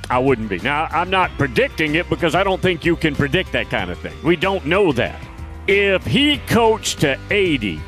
I 0.09 0.19
wouldn't 0.19 0.47
be. 0.47 0.59
Now, 0.59 0.85
I'm 0.85 1.09
not 1.09 1.31
predicting 1.31 1.95
it 1.95 2.09
because 2.09 2.33
I 2.33 2.45
don't 2.45 2.61
think 2.61 2.85
you 2.85 2.95
can 2.95 3.13
predict 3.13 3.51
that 3.51 3.69
kind 3.69 3.91
of 3.91 3.99
thing. 3.99 4.15
We 4.23 4.37
don't 4.37 4.65
know 4.65 4.93
that. 4.93 5.21
If 5.67 6.05
he 6.05 6.37
coached 6.47 7.01
to 7.01 7.19
80, 7.29 7.81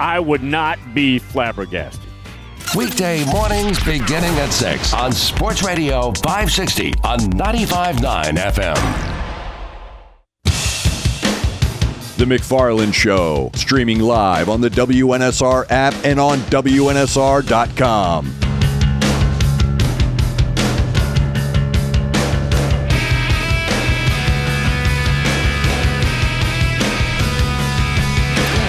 I 0.00 0.18
would 0.18 0.42
not 0.42 0.78
be 0.94 1.18
flabbergasted. 1.18 2.08
Weekday 2.74 3.22
mornings 3.26 3.84
beginning 3.84 4.34
at 4.38 4.50
6 4.50 4.94
on 4.94 5.12
Sports 5.12 5.62
Radio 5.62 6.10
560 6.22 6.94
on 7.04 7.18
95.9 7.18 8.38
FM. 8.38 9.13
The 12.24 12.36
McFarland 12.36 12.94
Show, 12.94 13.50
streaming 13.54 14.00
live 14.00 14.48
on 14.48 14.62
the 14.62 14.70
WNSR 14.70 15.66
app 15.68 15.92
and 16.06 16.18
on 16.18 16.38
WNSR.com. 16.38 18.26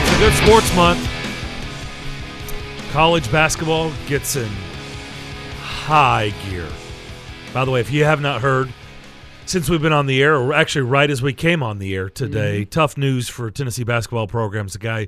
It's 0.01 0.11
a 0.11 0.19
good 0.19 0.33
sports 0.33 0.75
month. 0.75 1.09
College 2.91 3.31
basketball 3.31 3.93
gets 4.07 4.35
in 4.35 4.51
high 5.61 6.33
gear. 6.49 6.67
By 7.53 7.63
the 7.63 7.71
way, 7.71 7.79
if 7.79 7.89
you 7.89 8.03
have 8.03 8.19
not 8.19 8.41
heard, 8.41 8.73
since 9.45 9.69
we've 9.69 9.81
been 9.81 9.93
on 9.93 10.07
the 10.07 10.21
air, 10.21 10.35
or 10.35 10.53
actually 10.53 10.81
right 10.83 11.09
as 11.09 11.21
we 11.21 11.33
came 11.33 11.61
on 11.61 11.79
the 11.79 11.95
air 11.95 12.09
today, 12.09 12.65
tough 12.65 12.97
news 12.97 13.29
for 13.29 13.51
Tennessee 13.51 13.83
basketball 13.83 14.27
programs. 14.27 14.73
The 14.73 14.79
guy, 14.79 15.07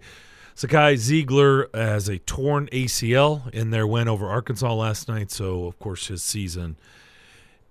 Zakai 0.56 0.96
Zeigler, 0.96 1.74
has 1.76 2.08
a 2.08 2.20
torn 2.20 2.68
ACL 2.72 3.52
in 3.54 3.72
their 3.72 3.88
win 3.88 4.08
over 4.08 4.28
Arkansas 4.28 4.74
last 4.74 5.08
night. 5.08 5.32
So, 5.32 5.66
of 5.66 5.80
course, 5.80 6.08
his 6.08 6.22
season 6.22 6.78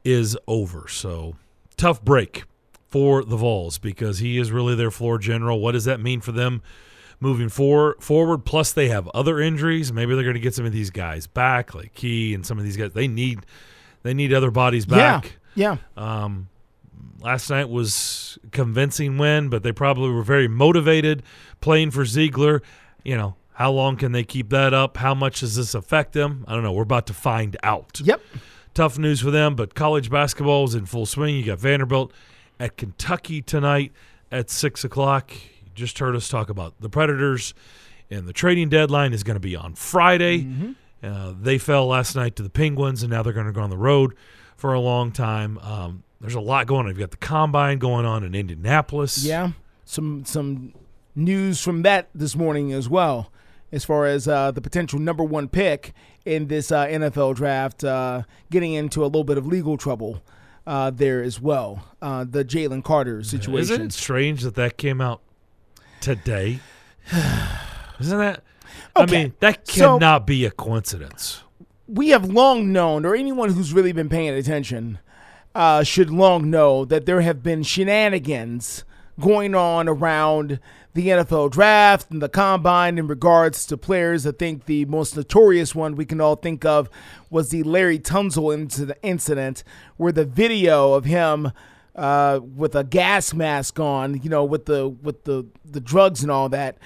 is 0.04 0.36
over. 0.46 0.88
So, 0.88 1.36
tough 1.76 2.02
break 2.02 2.44
for 2.88 3.24
the 3.24 3.36
Vols 3.36 3.78
because 3.78 4.18
he 4.18 4.38
is 4.38 4.50
really 4.50 4.74
their 4.74 4.90
floor 4.90 5.18
general. 5.18 5.60
What 5.60 5.72
does 5.72 5.84
that 5.84 6.00
mean 6.00 6.20
for 6.20 6.32
them 6.32 6.62
moving 7.20 7.48
for, 7.48 7.96
forward? 8.00 8.44
Plus, 8.44 8.72
they 8.72 8.88
have 8.88 9.08
other 9.08 9.40
injuries. 9.40 9.92
Maybe 9.92 10.14
they're 10.14 10.24
going 10.24 10.34
to 10.34 10.40
get 10.40 10.54
some 10.54 10.66
of 10.66 10.72
these 10.72 10.90
guys 10.90 11.26
back, 11.26 11.74
like 11.74 11.94
Key 11.94 12.34
and 12.34 12.44
some 12.44 12.58
of 12.58 12.64
these 12.64 12.76
guys. 12.76 12.92
They 12.92 13.08
need 13.08 13.40
they 14.02 14.14
need 14.14 14.32
other 14.32 14.50
bodies 14.50 14.86
back. 14.86 15.24
Yeah. 15.24 15.30
Yeah. 15.56 15.76
Um, 15.96 16.48
last 17.26 17.50
night 17.50 17.68
was 17.68 18.38
a 18.44 18.50
convincing 18.50 19.18
win, 19.18 19.48
but 19.48 19.64
they 19.64 19.72
probably 19.72 20.10
were 20.10 20.22
very 20.22 20.46
motivated 20.46 21.24
playing 21.60 21.90
for 21.90 22.04
Zeigler. 22.04 22.62
You 23.02 23.16
know, 23.16 23.34
how 23.54 23.72
long 23.72 23.96
can 23.96 24.12
they 24.12 24.22
keep 24.22 24.50
that 24.50 24.72
up? 24.72 24.96
How 24.96 25.12
much 25.12 25.40
does 25.40 25.56
this 25.56 25.74
affect 25.74 26.12
them? 26.12 26.44
I 26.46 26.54
don't 26.54 26.62
know. 26.62 26.72
We're 26.72 26.84
about 26.84 27.08
to 27.08 27.14
find 27.14 27.56
out. 27.64 28.00
Yep. 28.00 28.20
Tough 28.74 28.96
news 28.96 29.22
for 29.22 29.32
them, 29.32 29.56
but 29.56 29.74
college 29.74 30.08
basketball 30.08 30.66
is 30.66 30.76
in 30.76 30.86
full 30.86 31.04
swing. 31.04 31.34
You 31.34 31.44
got 31.44 31.58
Vanderbilt 31.58 32.12
at 32.60 32.76
Kentucky 32.76 33.42
tonight 33.42 33.90
at 34.30 34.48
six 34.48 34.84
o'clock. 34.84 35.32
You 35.34 35.70
just 35.74 35.98
heard 35.98 36.14
us 36.14 36.28
talk 36.28 36.48
about 36.48 36.74
the 36.78 36.88
Predators, 36.88 37.54
and 38.08 38.28
the 38.28 38.32
trading 38.32 38.68
deadline 38.68 39.12
is 39.12 39.24
going 39.24 39.34
to 39.34 39.40
be 39.40 39.56
on 39.56 39.74
Friday. 39.74 40.44
Uh, 41.02 41.34
they 41.40 41.58
fell 41.58 41.88
last 41.88 42.14
night 42.14 42.36
to 42.36 42.44
the 42.44 42.50
Penguins, 42.50 43.02
and 43.02 43.10
now 43.10 43.24
they're 43.24 43.32
going 43.32 43.46
to 43.46 43.52
go 43.52 43.62
on 43.62 43.70
the 43.70 43.76
road 43.76 44.14
for 44.56 44.74
a 44.74 44.80
long 44.80 45.10
time. 45.10 45.58
Um, 45.58 46.04
there's 46.20 46.34
a 46.34 46.40
lot 46.40 46.66
going 46.66 46.86
on. 46.86 46.88
You've 46.88 46.98
got 46.98 47.10
the 47.10 47.16
combine 47.16 47.78
going 47.78 48.06
on 48.06 48.24
in 48.24 48.34
Indianapolis. 48.34 49.24
Yeah, 49.24 49.50
some 49.84 50.24
some 50.24 50.72
news 51.14 51.60
from 51.60 51.82
that 51.82 52.08
this 52.14 52.36
morning 52.36 52.72
as 52.72 52.88
well, 52.88 53.30
as 53.72 53.84
far 53.84 54.06
as 54.06 54.26
uh, 54.28 54.50
the 54.50 54.60
potential 54.60 54.98
number 54.98 55.24
one 55.24 55.48
pick 55.48 55.92
in 56.24 56.48
this 56.48 56.72
uh, 56.72 56.86
NFL 56.86 57.36
draft, 57.36 57.84
uh, 57.84 58.22
getting 58.50 58.74
into 58.74 59.02
a 59.02 59.06
little 59.06 59.24
bit 59.24 59.38
of 59.38 59.46
legal 59.46 59.76
trouble 59.76 60.22
uh, 60.66 60.90
there 60.90 61.22
as 61.22 61.40
well. 61.40 61.86
Uh, 62.02 62.24
the 62.28 62.44
Jalen 62.44 62.82
Carter 62.84 63.22
situation. 63.22 63.74
Isn't 63.74 63.86
it 63.86 63.92
strange 63.92 64.42
that 64.42 64.54
that 64.56 64.76
came 64.76 65.00
out 65.00 65.22
today? 66.00 66.60
Isn't 68.00 68.18
that? 68.18 68.42
I 68.94 69.06
mean, 69.06 69.34
that 69.40 69.68
so- 69.68 69.98
cannot 69.98 70.26
be 70.26 70.44
a 70.44 70.50
coincidence. 70.50 71.42
we 71.86 72.08
have 72.08 72.24
long 72.24 72.72
known, 72.72 73.04
or 73.06 73.14
anyone 73.14 73.50
who's 73.50 73.72
really 73.72 73.92
been 73.92 74.08
paying 74.08 74.30
attention, 74.30 74.98
uh, 75.56 75.82
should 75.82 76.10
long 76.10 76.50
know 76.50 76.84
that 76.84 77.06
there 77.06 77.22
have 77.22 77.42
been 77.42 77.62
shenanigans 77.62 78.84
going 79.18 79.54
on 79.54 79.88
around 79.88 80.60
the 80.92 81.08
NFL 81.08 81.50
draft 81.50 82.10
and 82.10 82.20
the 82.20 82.28
combine 82.28 82.98
in 82.98 83.06
regards 83.06 83.64
to 83.66 83.78
players. 83.78 84.26
I 84.26 84.32
think 84.32 84.66
the 84.66 84.84
most 84.84 85.16
notorious 85.16 85.74
one 85.74 85.96
we 85.96 86.04
can 86.04 86.20
all 86.20 86.36
think 86.36 86.66
of 86.66 86.90
was 87.30 87.48
the 87.48 87.62
Laremy 87.62 88.02
Tunsil 88.02 88.94
incident, 89.02 89.64
where 89.96 90.12
the 90.12 90.26
video 90.26 90.92
of 90.92 91.06
him 91.06 91.52
uh, 91.94 92.40
with 92.42 92.74
a 92.74 92.84
gas 92.84 93.32
mask 93.32 93.80
on, 93.80 94.20
you 94.22 94.28
know, 94.28 94.44
with 94.44 94.66
the 94.66 94.88
with 94.88 95.24
the 95.24 95.46
the 95.64 95.80
drugs 95.80 96.22
and 96.22 96.30
all 96.30 96.50
that 96.50 96.76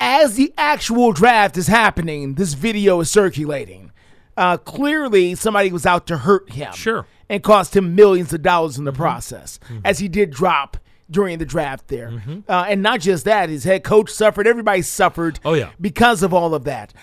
as 0.00 0.36
the 0.36 0.54
actual 0.56 1.12
draft 1.12 1.58
is 1.58 1.66
happening, 1.66 2.34
this 2.34 2.54
video 2.54 3.00
is 3.00 3.10
circulating. 3.10 3.90
Uh, 4.36 4.56
clearly, 4.56 5.34
somebody 5.34 5.72
was 5.72 5.84
out 5.84 6.06
to 6.06 6.18
hurt 6.18 6.52
him. 6.52 6.72
Sure. 6.72 7.04
And 7.30 7.42
cost 7.42 7.76
him 7.76 7.94
millions 7.94 8.32
of 8.32 8.40
dollars 8.42 8.78
in 8.78 8.84
the 8.84 8.92
process, 8.92 9.60
as 9.84 9.98
he 9.98 10.08
did 10.08 10.30
drop 10.30 10.78
during 11.10 11.38
the 11.38 11.44
draft 11.44 11.88
there. 11.88 12.22
Uh, 12.48 12.64
and 12.68 12.82
not 12.82 13.00
just 13.00 13.24
that, 13.26 13.48
his 13.50 13.64
head 13.64 13.84
coach 13.84 14.08
suffered. 14.10 14.46
Everybody 14.46 14.80
suffered 14.82 15.38
Oh, 15.44 15.52
yeah. 15.54 15.70
because 15.80 16.22
of 16.22 16.32
all 16.32 16.54
of 16.54 16.64
that. 16.64 16.94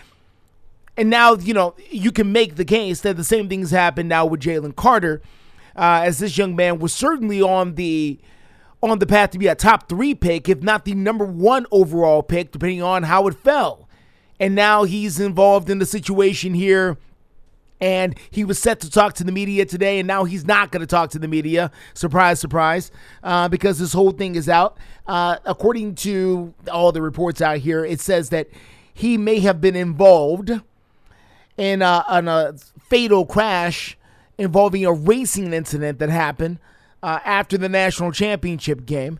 And 0.97 1.10
now, 1.10 1.35
you 1.35 1.53
know, 1.53 1.76
you 1.91 2.11
can 2.11 2.31
make 2.31 2.56
the 2.56 2.65
case 2.65 3.02
that 3.02 3.18
the 3.18 3.23
same 3.23 3.49
things 3.49 3.69
happened 3.72 4.10
now 4.10 4.26
with 4.26 4.39
Jalen 4.41 4.76
Carter, 4.76 5.22
uh, 5.76 6.02
as 6.06 6.19
this 6.19 6.38
young 6.38 6.56
man 6.56 6.80
was 6.80 6.93
certainly 6.93 7.41
on 7.41 7.76
the 7.76 8.19
on 8.81 8.99
the 8.99 9.06
path 9.07 9.31
to 9.31 9.39
be 9.39 9.47
a 9.47 9.56
top 9.56 9.89
three 9.89 10.14
pick, 10.15 10.47
if 10.47 10.61
not 10.61 10.85
the 10.85 10.93
number 10.93 11.26
one 11.26 11.65
overall 11.72 12.22
pick, 12.23 12.52
depending 12.52 12.81
on 12.81 13.03
how 13.03 13.27
it 13.27 13.34
fell. 13.34 13.89
And 14.39 14.53
now 14.56 14.84
he's 14.85 15.19
involved 15.19 15.69
in 15.69 15.80
the 15.80 15.85
situation 15.85 16.53
here. 16.53 16.97
And 17.81 18.18
he 18.31 18.45
was 18.45 18.57
set 18.57 18.80
to 18.81 18.89
talk 18.89 19.14
to 19.15 19.23
the 19.23 19.31
media 19.31 19.65
today, 19.65 19.99
and 19.99 20.07
now 20.07 20.23
he's 20.23 20.45
not 20.45 20.72
going 20.72 20.81
to 20.81 20.88
talk 20.88 21.10
to 21.11 21.19
the 21.19 21.27
media. 21.27 21.72
Surprise, 21.93 22.39
surprise, 22.39 22.89
uh, 23.22 23.49
because 23.49 23.80
this 23.80 23.91
whole 23.91 24.11
thing 24.11 24.35
is 24.35 24.47
out. 24.47 24.77
Uh, 25.06 25.38
according 25.45 25.95
to 25.95 26.53
all 26.72 26.91
the 26.91 27.02
reports 27.02 27.41
out 27.41 27.57
here, 27.57 27.84
it 27.84 27.99
says 27.99 28.30
that 28.30 28.47
he 28.93 29.18
may 29.18 29.39
have 29.39 29.60
been 29.60 29.76
involved 29.76 30.52
in 31.57 31.81
a, 31.81 32.06
in 32.14 32.27
a 32.27 32.53
fatal 32.80 33.26
crash 33.26 33.97
involving 34.38 34.85
a 34.85 34.93
racing 34.93 35.53
incident 35.53 35.99
that 35.99 36.10
happened 36.10 36.60
uh, 37.03 37.19
after 37.23 37.57
the 37.57 37.69
national 37.69 38.11
championship 38.11 38.85
game. 38.85 39.19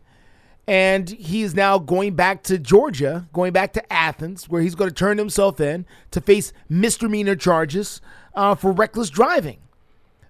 And 0.68 1.10
he 1.10 1.44
is 1.44 1.54
now 1.54 1.78
going 1.78 2.16
back 2.16 2.42
to 2.44 2.58
Georgia, 2.58 3.28
going 3.34 3.54
back 3.54 3.74
to 3.74 3.94
Athens, 3.94 4.50
where 4.50 4.62
he's 4.62 4.74
going 4.74 4.90
to 4.90 4.96
turn 4.96 5.20
himself 5.20 5.60
in 5.60 5.86
to 6.10 6.20
face 6.20 6.54
misdemeanor 6.68 7.36
charges 7.36 8.02
uh, 8.36 8.56
for 8.56 8.72
reckless 8.72 9.10
driving. 9.10 9.60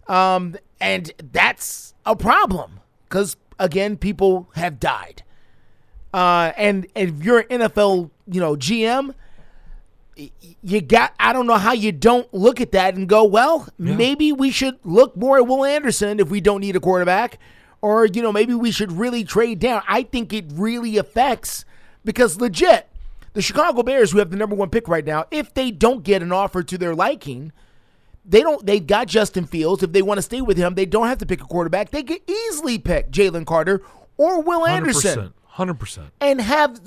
Um, 0.08 0.56
and 0.80 1.12
that's 1.32 1.94
a 2.06 2.16
problem 2.16 2.80
because, 3.10 3.38
again, 3.60 3.98
people 3.98 4.50
have 4.56 4.80
died. 4.80 5.24
Uh, 6.14 6.54
and, 6.56 6.88
and 6.96 7.20
if 7.20 7.26
you're 7.26 7.40
an 7.40 7.48
NFL, 7.62 8.10
you 8.28 8.40
know, 8.40 8.56
GM, 8.56 9.14
you 10.62 10.82
got, 10.82 11.14
I 11.20 11.34
don't 11.34 11.46
know 11.46 11.58
how 11.58 11.74
you 11.74 11.92
don't 11.92 12.34
look 12.34 12.62
at 12.62 12.72
that 12.72 12.96
and 12.96 13.10
go, 13.10 13.26
well, 13.26 13.68
maybe 13.78 14.32
we 14.32 14.50
should 14.50 14.78
look 14.86 15.18
more 15.18 15.38
at 15.38 15.48
Will 15.48 15.66
Anderson 15.66 16.20
if 16.20 16.30
we 16.30 16.40
don't 16.40 16.62
need 16.62 16.76
a 16.76 16.80
quarterback. 16.80 17.40
Or, 17.82 18.06
you 18.06 18.22
know, 18.22 18.32
maybe 18.32 18.54
we 18.54 18.72
should 18.72 18.92
really 18.94 19.24
trade 19.24 19.60
down. 19.60 19.84
I 19.88 20.04
think 20.04 20.32
it 20.34 20.46
really 20.54 20.98
affects 20.98 21.66
because 22.04 22.40
legit, 22.40 22.88
the 23.34 23.42
Chicago 23.42 23.84
Bears, 23.84 24.12
who 24.12 24.20
have 24.20 24.32
the 24.32 24.38
number 24.38 24.56
one 24.56 24.70
pick 24.70 24.88
right 24.88 25.06
now, 25.06 25.26
if 25.30 25.54
they 25.54 25.70
don't 25.70 26.04
get 26.04 26.24
an 26.24 26.32
offer 26.32 26.64
to 26.64 26.78
their 26.78 26.96
liking, 26.96 27.52
they 28.28 28.42
don't. 28.42 28.66
They 28.66 28.80
got 28.80 29.08
Justin 29.08 29.46
Fields. 29.46 29.84
If 29.84 29.92
they 29.92 30.02
want 30.02 30.18
to 30.18 30.22
stay 30.22 30.42
with 30.42 30.58
him, 30.58 30.76
they 30.76 30.86
don't 30.86 31.08
have 31.08 31.20
to 31.20 31.26
pick 31.26 31.42
a 31.42 31.46
quarterback. 31.46 31.92
They 31.92 32.04
could 32.04 32.22
easily 32.28 32.78
pick 32.80 33.12
Jalen 33.12 33.46
Carter 33.46 33.82
or 34.18 34.42
Will 34.42 34.66
Anderson 34.66 35.34
Hundred 35.46 35.80
percent. 35.80 36.10
and 36.20 36.42
have 36.42 36.80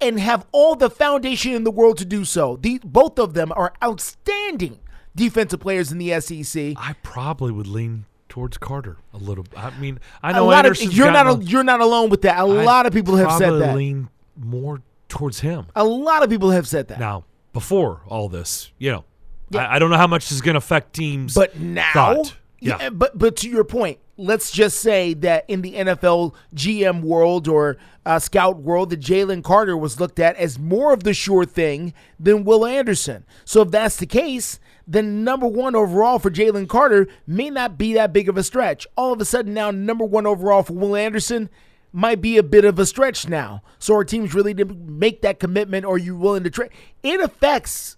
and 0.00 0.20
have 0.20 0.46
all 0.52 0.74
the 0.74 0.88
foundation 0.88 1.52
in 1.54 1.64
the 1.64 1.70
world 1.70 1.98
to 1.98 2.04
do 2.04 2.24
so. 2.24 2.56
The, 2.56 2.80
both 2.84 3.18
of 3.18 3.34
them 3.34 3.52
are 3.56 3.72
outstanding 3.82 4.78
defensive 5.14 5.60
players 5.60 5.90
in 5.90 5.98
the 5.98 6.20
SEC. 6.20 6.74
I 6.76 6.94
probably 7.02 7.50
would 7.52 7.66
lean 7.66 8.06
towards 8.28 8.58
Carter 8.58 8.98
a 9.12 9.18
little. 9.18 9.44
I 9.56 9.70
mean, 9.78 9.98
I 10.22 10.32
know 10.32 10.46
lot 10.46 10.64
of, 10.64 10.70
Anderson's 10.70 10.96
you're 10.96 11.10
not 11.10 11.26
a, 11.26 11.44
you're 11.44 11.64
not 11.64 11.80
alone 11.80 12.10
with 12.10 12.22
that. 12.22 12.38
A 12.38 12.42
I'd 12.42 12.64
lot 12.64 12.86
of 12.86 12.92
people 12.92 13.16
have 13.16 13.32
said 13.32 13.50
that. 13.60 13.76
Lean 13.76 14.08
more 14.36 14.80
towards 15.08 15.40
him. 15.40 15.66
A 15.74 15.84
lot 15.84 16.22
of 16.22 16.30
people 16.30 16.50
have 16.50 16.68
said 16.68 16.88
that. 16.88 17.00
Now, 17.00 17.24
before 17.52 18.02
all 18.06 18.28
this, 18.28 18.70
you 18.78 18.92
know, 18.92 19.04
I, 19.54 19.76
I 19.76 19.78
don't 19.78 19.90
know 19.90 19.96
how 19.96 20.06
much 20.06 20.28
this 20.28 20.32
is 20.32 20.42
going 20.42 20.54
to 20.54 20.58
affect 20.58 20.94
teams. 20.94 21.34
But 21.34 21.58
now, 21.58 21.92
thought. 21.92 22.36
yeah, 22.60 22.90
but 22.90 23.16
but 23.16 23.36
to 23.36 23.48
your 23.48 23.64
point, 23.64 23.98
let's 24.16 24.50
just 24.50 24.80
say 24.80 25.14
that 25.14 25.44
in 25.48 25.62
the 25.62 25.74
NFL 25.74 26.34
GM 26.54 27.02
world 27.02 27.48
or 27.48 27.78
uh, 28.04 28.18
scout 28.18 28.58
world, 28.58 28.90
that 28.90 29.00
Jalen 29.00 29.44
Carter 29.44 29.76
was 29.76 30.00
looked 30.00 30.18
at 30.18 30.36
as 30.36 30.58
more 30.58 30.92
of 30.92 31.04
the 31.04 31.14
sure 31.14 31.44
thing 31.44 31.94
than 32.18 32.44
Will 32.44 32.66
Anderson. 32.66 33.24
So 33.44 33.62
if 33.62 33.70
that's 33.70 33.96
the 33.96 34.06
case, 34.06 34.58
then 34.86 35.22
number 35.22 35.46
one 35.46 35.76
overall 35.76 36.18
for 36.18 36.30
Jalen 36.30 36.68
Carter 36.68 37.06
may 37.26 37.50
not 37.50 37.78
be 37.78 37.94
that 37.94 38.12
big 38.12 38.28
of 38.28 38.36
a 38.36 38.42
stretch. 38.42 38.86
All 38.96 39.12
of 39.12 39.20
a 39.20 39.24
sudden, 39.24 39.54
now 39.54 39.70
number 39.70 40.04
one 40.04 40.26
overall 40.26 40.62
for 40.62 40.72
Will 40.72 40.96
Anderson 40.96 41.48
might 41.92 42.20
be 42.20 42.36
a 42.36 42.42
bit 42.42 42.64
of 42.64 42.78
a 42.78 42.86
stretch 42.86 43.28
now. 43.28 43.62
So 43.78 43.94
are 43.94 44.04
teams 44.04 44.34
really 44.34 44.54
to 44.54 44.64
make 44.64 45.22
that 45.22 45.40
commitment, 45.40 45.84
or 45.84 45.94
are 45.94 45.98
you 45.98 46.16
willing 46.16 46.44
to 46.44 46.50
trade? 46.50 46.70
It 47.02 47.20
affects 47.20 47.96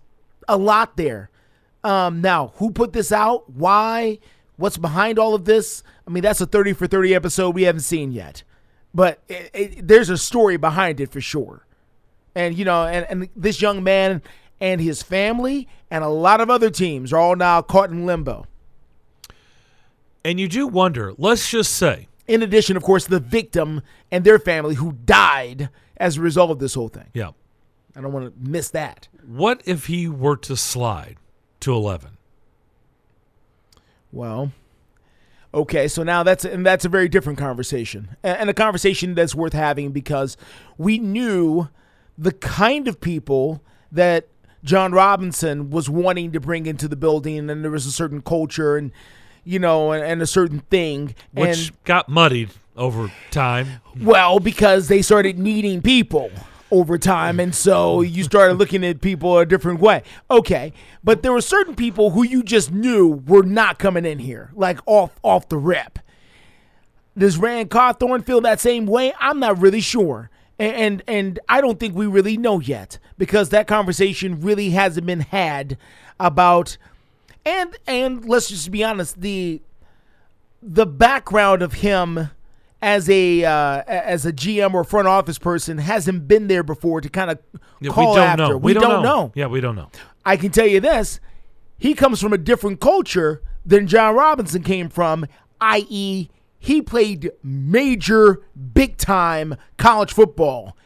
a 0.48 0.56
lot 0.56 0.96
there. 0.96 1.30
Um, 1.82 2.20
now, 2.20 2.52
who 2.56 2.70
put 2.70 2.92
this 2.92 3.10
out? 3.12 3.48
Why? 3.50 4.18
What's 4.56 4.76
behind 4.76 5.18
all 5.18 5.34
of 5.34 5.44
this? 5.46 5.82
I 6.06 6.10
mean, 6.10 6.22
that's 6.22 6.40
a 6.40 6.46
30 6.46 6.74
for 6.74 6.86
30 6.86 7.14
episode 7.14 7.54
we 7.54 7.62
haven't 7.62 7.80
seen 7.82 8.12
yet. 8.12 8.42
But 8.92 9.20
it, 9.28 9.50
it, 9.54 9.88
there's 9.88 10.10
a 10.10 10.18
story 10.18 10.56
behind 10.56 11.00
it 11.00 11.10
for 11.10 11.20
sure. 11.20 11.66
And, 12.34 12.56
you 12.58 12.64
know, 12.64 12.84
and, 12.84 13.06
and 13.08 13.28
this 13.34 13.62
young 13.62 13.82
man 13.82 14.20
and 14.60 14.80
his 14.80 15.02
family 15.02 15.68
and 15.90 16.04
a 16.04 16.08
lot 16.08 16.40
of 16.40 16.50
other 16.50 16.68
teams 16.70 17.12
are 17.12 17.18
all 17.18 17.36
now 17.36 17.62
caught 17.62 17.90
in 17.90 18.04
limbo. 18.04 18.46
and 20.24 20.38
you 20.38 20.48
do 20.48 20.66
wonder. 20.66 21.14
Let's 21.16 21.50
just 21.50 21.72
say, 21.72 22.08
In 22.28 22.42
addition, 22.42 22.76
of 22.76 22.82
course, 22.82 23.06
the 23.06 23.20
victim 23.20 23.80
and 24.10 24.24
their 24.24 24.38
family 24.38 24.74
who 24.74 24.92
died 25.04 25.70
as 25.96 26.16
a 26.16 26.20
result 26.20 26.50
of 26.50 26.58
this 26.58 26.74
whole 26.74 26.88
thing. 26.88 27.08
yeah, 27.14 27.30
I 27.96 28.00
don't 28.00 28.12
want 28.12 28.26
to 28.44 28.50
miss 28.50 28.70
that. 28.70 29.08
what 29.26 29.62
if 29.64 29.86
he 29.86 30.08
were 30.08 30.36
to 30.38 30.56
slide 30.56 31.16
to 31.60 31.72
eleven? 31.72 32.10
Well, 34.12 34.52
okay, 35.54 35.86
so 35.88 36.02
now 36.02 36.22
that's 36.22 36.44
and 36.44 36.64
that's 36.66 36.84
a 36.84 36.88
very 36.88 37.08
different 37.08 37.38
conversation, 37.38 38.16
and 38.22 38.50
a 38.50 38.54
conversation 38.54 39.14
that's 39.14 39.34
worth 39.34 39.52
having 39.52 39.92
because 39.92 40.36
we 40.78 40.98
knew 40.98 41.68
the 42.18 42.32
kind 42.32 42.88
of 42.88 43.00
people 43.00 43.62
that 43.92 44.26
Jon 44.64 44.92
Robinson 44.92 45.70
was 45.70 45.88
wanting 45.88 46.32
to 46.32 46.40
bring 46.40 46.66
into 46.66 46.88
the 46.88 46.96
building, 46.96 47.48
and 47.50 47.64
there 47.64 47.70
was 47.70 47.86
a 47.86 47.92
certain 47.92 48.20
culture 48.20 48.76
and 48.76 48.90
you 49.44 49.58
know 49.58 49.92
and, 49.92 50.04
and 50.04 50.20
a 50.22 50.26
certain 50.26 50.60
thing, 50.70 51.14
Which 51.32 51.68
and 51.68 51.84
got 51.84 52.08
muddied 52.08 52.50
over 52.76 53.12
time. 53.30 53.80
well, 54.00 54.40
because 54.40 54.88
they 54.88 55.02
started 55.02 55.38
needing 55.38 55.82
people 55.82 56.30
over 56.70 56.98
time, 56.98 57.40
and 57.40 57.54
so 57.54 58.00
you 58.00 58.24
started 58.24 58.54
looking 58.54 58.84
at 58.84 59.00
people 59.00 59.38
a 59.38 59.46
different 59.46 59.80
way. 59.80 60.02
Okay, 60.30 60.72
but 61.02 61.22
there 61.22 61.32
were 61.32 61.40
certain 61.40 61.74
people 61.74 62.10
who 62.10 62.22
you 62.22 62.42
just 62.42 62.70
knew 62.70 63.22
were 63.26 63.42
not 63.42 63.78
coming 63.78 64.04
in 64.04 64.18
here, 64.18 64.50
like 64.54 64.78
off 64.86 65.18
off 65.22 65.48
the 65.48 65.58
rip. 65.58 65.98
Does 67.16 67.38
Ran 67.38 67.68
Carthon 67.68 68.22
feel 68.22 68.40
that 68.42 68.60
same 68.60 68.86
way? 68.86 69.12
I'm 69.18 69.40
not 69.40 69.60
really 69.60 69.80
sure. 69.80 70.30
And, 70.58 70.76
and 70.76 71.02
and 71.06 71.40
I 71.48 71.60
don't 71.60 71.80
think 71.80 71.94
we 71.94 72.06
really 72.06 72.36
know 72.36 72.60
yet 72.60 72.98
because 73.18 73.48
that 73.48 73.66
conversation 73.66 74.40
really 74.40 74.70
hasn't 74.70 75.06
been 75.06 75.20
had 75.20 75.76
about 76.18 76.76
and 77.44 77.76
and 77.86 78.24
let's 78.26 78.48
just 78.48 78.70
be 78.70 78.84
honest 78.84 79.20
the 79.20 79.62
the 80.62 80.86
background 80.86 81.62
of 81.62 81.74
him 81.74 82.30
as 82.82 83.08
a 83.10 83.44
uh, 83.44 83.82
as 83.86 84.24
a 84.26 84.32
GM 84.32 84.74
or 84.74 84.84
front 84.84 85.08
office 85.08 85.38
person 85.38 85.78
hasn't 85.78 86.26
been 86.28 86.48
there 86.48 86.62
before 86.62 87.00
to 87.00 87.08
kind 87.08 87.30
of 87.30 87.38
Yeah, 87.80 87.90
call 87.90 88.10
we 88.12 88.16
don't 88.16 88.26
after. 88.28 88.48
know. 88.48 88.56
We, 88.56 88.74
don't, 88.74 89.02
know. 89.02 89.32
Yeah, 89.34 89.46
we 89.46 89.60
don't 89.60 89.76
know. 89.76 89.90
I 90.24 90.36
can 90.36 90.50
tell 90.50 90.66
you 90.66 90.80
this: 90.80 91.20
he 91.78 91.94
comes 91.94 92.20
from 92.20 92.32
a 92.32 92.38
different 92.38 92.80
culture 92.80 93.42
than 93.66 93.86
Jon 93.86 94.14
Robinson 94.14 94.62
came 94.62 94.88
from, 94.88 95.26
i.e., 95.60 96.28
he 96.58 96.82
played 96.82 97.30
major, 97.42 98.42
big 98.74 98.96
time 98.98 99.54
college 99.78 100.12
football, 100.12 100.76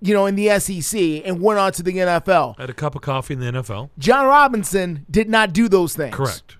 you 0.00 0.12
know, 0.14 0.26
in 0.26 0.34
the 0.34 0.58
SEC 0.58 1.00
and 1.24 1.40
went 1.40 1.58
on 1.58 1.72
to 1.72 1.82
the 1.82 1.92
NFL. 1.92 2.58
Had 2.58 2.68
a 2.70 2.74
cup 2.74 2.94
of 2.94 3.00
coffee 3.02 3.34
in 3.34 3.40
the 3.40 3.46
NFL. 3.46 3.90
Jon 3.98 4.26
Robinson 4.26 5.06
did 5.10 5.28
not 5.30 5.52
do 5.52 5.68
those 5.68 5.94
things. 5.94 6.14
Correct. 6.14 6.56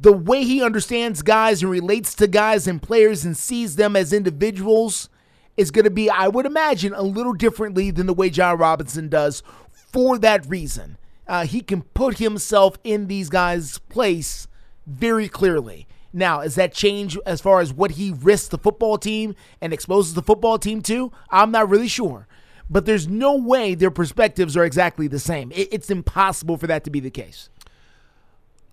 The 0.00 0.12
way 0.12 0.42
he 0.42 0.62
understands 0.62 1.22
guys 1.22 1.62
and 1.62 1.70
relates 1.70 2.14
to 2.16 2.26
guys 2.26 2.66
and 2.66 2.82
players 2.82 3.24
and 3.24 3.36
sees 3.36 3.76
them 3.76 3.94
as 3.94 4.12
individuals 4.12 5.08
is 5.56 5.70
going 5.70 5.84
to 5.84 5.90
be, 5.90 6.10
I 6.10 6.28
would 6.28 6.44
imagine, 6.46 6.92
a 6.92 7.02
little 7.02 7.32
differently 7.32 7.90
than 7.90 8.06
the 8.06 8.14
way 8.14 8.28
Jon 8.30 8.58
Robinson 8.58 9.08
does 9.08 9.42
for 9.72 10.18
that 10.18 10.44
reason. 10.46 10.98
Uh, 11.26 11.46
he 11.46 11.60
can 11.60 11.82
put 11.82 12.18
himself 12.18 12.78
in 12.84 13.06
these 13.06 13.28
guys' 13.28 13.78
place 13.88 14.48
very 14.86 15.28
clearly. 15.28 15.86
Now, 16.12 16.40
is 16.40 16.54
that 16.54 16.72
change 16.72 17.18
as 17.26 17.40
far 17.40 17.60
as 17.60 17.72
what 17.72 17.92
he 17.92 18.12
risks 18.12 18.48
the 18.48 18.58
football 18.58 18.98
team 18.98 19.34
and 19.60 19.72
exposes 19.72 20.14
the 20.14 20.22
football 20.22 20.58
team 20.58 20.82
to? 20.82 21.12
I'm 21.30 21.50
not 21.50 21.68
really 21.68 21.88
sure. 21.88 22.26
But 22.68 22.86
there's 22.86 23.06
no 23.06 23.36
way 23.36 23.74
their 23.74 23.90
perspectives 23.90 24.56
are 24.56 24.64
exactly 24.64 25.08
the 25.08 25.18
same. 25.18 25.52
It- 25.52 25.68
it's 25.72 25.90
impossible 25.90 26.56
for 26.56 26.66
that 26.66 26.84
to 26.84 26.90
be 26.90 27.00
the 27.00 27.10
case. 27.10 27.48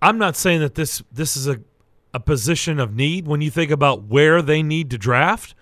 I'm 0.04 0.18
not 0.18 0.36
saying 0.36 0.60
that 0.60 0.74
this 0.74 1.02
this 1.10 1.36
is 1.36 1.48
a 1.48 1.60
a 2.12 2.20
position 2.20 2.78
of 2.78 2.94
need 2.94 3.26
when 3.26 3.40
you 3.40 3.50
think 3.50 3.72
about 3.72 4.04
where 4.04 4.40
they 4.40 4.62
need 4.62 4.88
to 4.90 4.98
draft, 4.98 5.54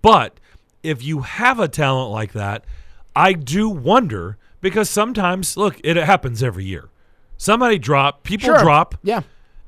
but 0.00 0.40
if 0.82 1.02
you 1.04 1.20
have 1.20 1.60
a 1.60 1.68
talent 1.68 2.10
like 2.10 2.32
that, 2.32 2.64
I 3.14 3.34
do 3.34 3.68
wonder 3.68 4.38
because 4.62 4.88
sometimes 4.88 5.58
look, 5.58 5.78
it 5.84 5.96
happens 5.98 6.42
every 6.42 6.64
year. 6.64 6.88
Somebody 7.36 7.78
drop, 7.78 8.22
people 8.22 8.46
Sure. 8.46 8.58
drop, 8.60 8.94
Yeah. 9.02 9.22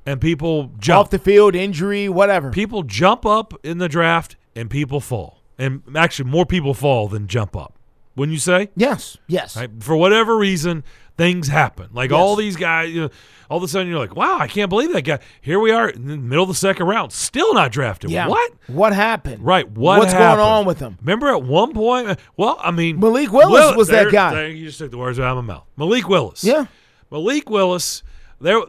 and 0.06 0.20
people 0.22 0.70
jump 0.78 1.00
Off 1.00 1.10
the 1.10 1.18
field, 1.18 1.54
injury, 1.54 2.08
whatever. 2.08 2.50
People 2.50 2.82
jump 2.82 3.26
up 3.26 3.52
in 3.62 3.76
the 3.78 3.88
draft 3.88 4.36
and 4.56 4.70
people 4.70 5.00
fall. 5.00 5.42
And 5.58 5.82
actually 5.94 6.30
more 6.30 6.46
people 6.46 6.72
fall 6.74 7.08
than 7.08 7.26
jump 7.26 7.54
up. 7.56 7.78
Wouldn't 8.16 8.32
you 8.34 8.38
say? 8.40 8.70
Yes. 8.76 9.16
Yes. 9.26 9.56
Right? 9.56 9.70
For 9.80 9.96
whatever 9.96 10.36
reason, 10.36 10.82
things 11.16 11.48
happen. 11.48 11.88
Like 11.92 12.10
Yes. 12.10 12.18
all 12.18 12.36
these 12.36 12.56
guys, 12.56 12.90
you 12.90 13.02
know, 13.02 13.10
all 13.50 13.58
of 13.58 13.62
a 13.62 13.68
sudden 13.68 13.88
you're 13.88 13.98
like, 13.98 14.16
wow, 14.16 14.38
I 14.38 14.48
can't 14.48 14.70
believe 14.70 14.92
that 14.92 15.02
guy. 15.02 15.18
Here 15.40 15.60
we 15.60 15.70
are 15.70 15.88
in 15.90 16.06
the 16.06 16.16
middle 16.16 16.42
of 16.44 16.48
the 16.48 16.54
second 16.54 16.86
round, 16.86 17.12
still 17.12 17.52
not 17.54 17.70
drafted. 17.70 18.10
Yeah. 18.10 18.28
What? 18.28 18.52
What 18.66 18.92
happened? 18.94 19.44
Right. 19.44 19.70
What 19.70 19.98
What's 19.98 20.12
happened? 20.12 20.38
going 20.38 20.48
on 20.48 20.64
with 20.64 20.78
him? 20.80 20.96
Remember 21.00 21.28
at 21.28 21.42
one 21.42 21.74
point, 21.74 22.18
well, 22.36 22.58
I 22.62 22.70
mean, 22.70 22.98
Malik 22.98 23.30
Willis 23.32 23.76
was 23.76 23.88
that 23.88 24.10
guy. 24.10 24.34
there- 24.34 24.48
you 24.48 24.66
just 24.66 24.78
took 24.78 24.90
the 24.90 24.98
words 24.98 25.18
out 25.20 25.36
of 25.36 25.44
my 25.44 25.54
mouth. 25.54 25.64
Malik 25.76 26.08
Willis. 26.08 26.42
Yeah. 26.44 26.64
Malik 27.10 27.50
Willis, 27.50 28.02
there 28.40 28.60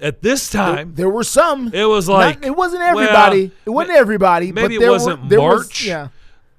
at 0.00 0.22
this 0.22 0.48
time, 0.50 0.92
there 0.94 1.10
were 1.10 1.24
some. 1.24 1.72
it 1.74 1.84
was 1.86 2.08
Not- 2.08 2.14
like 2.18 2.46
it 2.46 2.54
wasn't 2.56 2.82
everybody. 2.82 3.46
well, 3.46 3.52
it 3.66 3.70
wasn't 3.70 3.96
everybody. 3.96 4.52
Maybe 4.52 4.76
but 4.76 4.80
there 4.80 4.88
it 4.88 4.92
wasn't 4.92 5.22
were, 5.24 5.28
there 5.28 5.40
was- 5.40 5.64
March. 5.66 5.84
yeah. 5.84 6.08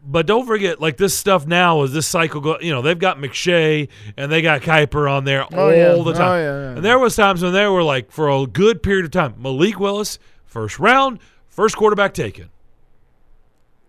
But 0.01 0.25
don't 0.25 0.45
forget, 0.47 0.79
like 0.79 0.97
this 0.97 1.15
stuff 1.17 1.45
now 1.45 1.83
is 1.83 1.91
this 1.93 2.07
cycle. 2.07 2.39
Go, 2.41 2.57
you 2.61 2.71
know, 2.71 2.81
they've 2.81 2.97
got 2.97 3.17
McShay 3.17 3.89
and 4.17 4.31
they 4.31 4.41
got 4.41 4.61
Kiper 4.61 5.11
on 5.11 5.25
there 5.25 5.45
Oh, 5.53 5.65
all 5.65 5.73
yeah. 5.75 5.93
the 6.03 6.13
time. 6.13 6.31
Oh, 6.31 6.37
yeah, 6.37 6.61
yeah. 6.71 6.75
And 6.77 6.85
there 6.85 6.97
was 6.97 7.15
times 7.15 7.43
when 7.43 7.51
they 7.53 7.67
were 7.67 7.83
like 7.83 8.11
for 8.11 8.29
a 8.29 8.47
good 8.47 8.81
period 8.81 9.05
of 9.05 9.11
time, 9.11 9.35
Malik 9.37 9.79
Willis, 9.79 10.17
first 10.45 10.79
round, 10.79 11.19
first 11.47 11.75
quarterback 11.75 12.13
taken. 12.13 12.49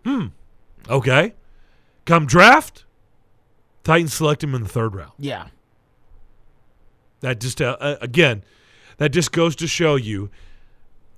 Hmm. 0.04 0.26
Okay. 0.88 1.34
Come 2.06 2.26
draft, 2.26 2.84
Titans 3.84 4.12
select 4.12 4.42
him 4.42 4.54
in 4.54 4.62
the 4.62 4.68
third 4.68 4.94
round. 4.94 5.12
Yeah. 5.18 5.46
That 7.20 7.38
just 7.40 7.60
uh, 7.62 7.76
uh, 7.80 7.96
again, 8.00 8.42
that 8.96 9.10
just 9.10 9.30
goes 9.32 9.54
to 9.56 9.66
show 9.68 9.94
you. 9.96 10.30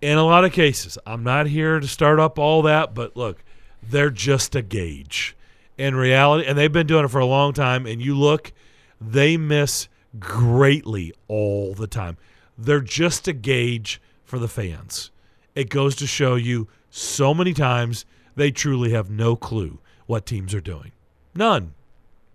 In 0.01 0.19
a 0.19 0.24
lot 0.24 0.44
of 0.44 0.52
cases, 0.52 0.98
I'm 1.06 1.23
not 1.23 1.47
here 1.47 1.78
to 1.78 1.86
start 1.86 2.19
up 2.19 2.36
all 2.39 2.62
that, 2.62 2.93
but 2.93 3.16
look, 3.16 3.44
they're 3.82 4.10
just 4.10 4.54
a 4.54 4.62
gauge. 4.62 5.36
In 5.78 5.94
reality, 5.94 6.46
and 6.46 6.56
they've 6.56 6.72
been 6.72 6.86
doing 6.86 7.06
it 7.06 7.09
for 7.09 7.18
a 7.18 7.26
long 7.26 7.52
time. 7.52 7.86
And 7.86 8.00
you 8.00 8.16
look, 8.16 8.52
they 9.00 9.36
miss 9.36 9.88
greatly 10.18 11.12
all 11.26 11.74
the 11.74 11.86
time. 11.86 12.18
They're 12.56 12.80
just 12.80 13.26
a 13.26 13.32
gauge 13.32 14.00
for 14.24 14.38
the 14.38 14.48
fans. 14.48 15.10
It 15.54 15.70
goes 15.70 15.96
to 15.96 16.06
show 16.06 16.34
you 16.34 16.68
so 16.90 17.34
many 17.34 17.52
times 17.52 18.04
they 18.36 18.50
truly 18.50 18.92
have 18.92 19.10
no 19.10 19.34
clue 19.34 19.78
what 20.06 20.26
teams 20.26 20.54
are 20.54 20.60
doing. 20.60 20.92
None. 21.34 21.74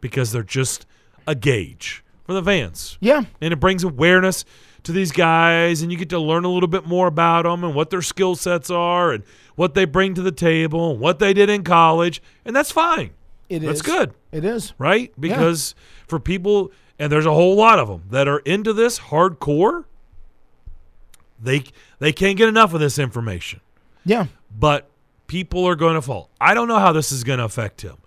Because 0.01 0.31
they're 0.31 0.43
just 0.43 0.85
a 1.25 1.35
gauge 1.35 2.03
for 2.25 2.33
the 2.33 2.43
fans. 2.43 2.97
Yeah. 2.99 3.23
And 3.41 3.53
it 3.53 3.59
brings 3.59 3.83
awareness 3.83 4.45
to 4.87 4.91
these 4.91 5.11
guys, 5.11 5.81
and 5.81 5.91
you 5.91 5.97
get 5.97 6.09
to 6.09 6.19
learn 6.19 6.43
a 6.43 6.49
little 6.49 6.67
bit 6.67 6.85
more 6.85 7.07
about 7.07 7.43
them 7.43 7.63
and 7.63 7.75
what 7.75 7.91
their 7.91 8.01
skill 8.01 8.35
sets 8.35 8.69
are 8.69 9.11
and 9.11 9.23
what 9.55 9.75
they 9.75 9.85
bring 9.85 10.15
to 10.15 10.21
the 10.21 10.31
table 10.31 10.91
and 10.91 10.99
what 10.99 11.19
they 11.19 11.33
did 11.33 11.49
in 11.49 11.63
college. 11.63 12.21
And 12.43 12.55
that's 12.55 12.71
fine. 12.71 13.11
It 13.49 13.59
That's 13.59 13.75
is. 13.75 13.81
good. 13.81 14.13
It 14.31 14.43
is. 14.43 14.73
Right? 14.77 15.13
Because 15.19 15.73
for 16.07 16.19
people, 16.19 16.71
and 16.99 17.11
there's 17.11 17.25
a 17.25 17.33
whole 17.33 17.55
lot 17.55 17.79
of 17.79 17.87
them 17.87 18.03
that 18.09 18.27
are 18.27 18.39
into 18.39 18.73
this 18.73 18.99
hardcore, 18.99 19.85
they 21.41 21.63
they 21.99 22.11
can't 22.11 22.37
get 22.37 22.49
enough 22.49 22.73
of 22.73 22.79
this 22.79 22.99
information. 22.99 23.61
Yeah. 24.03 24.27
But 24.57 24.89
people 25.27 25.65
are 25.65 25.75
going 25.75 25.95
to 25.95 26.01
fall. 26.01 26.29
I 26.41 26.53
don't 26.53 26.67
know 26.67 26.79
how 26.79 26.91
this 26.91 27.11
is 27.11 27.23
going 27.23 27.39
to 27.39 27.45
affect 27.45 27.81
him. 27.81 27.97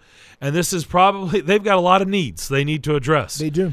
And 0.43 0.55
this 0.55 0.73
is 0.73 0.85
probably 0.85 1.40
they've 1.40 1.62
got 1.62 1.77
a 1.77 1.81
lot 1.81 2.02
of 2.02 2.09
needs 2.09 2.48
they 2.48 2.65
need 2.65 2.82
to 2.85 2.97
address. 2.97 3.39
They 3.39 3.51
do. 3.51 3.73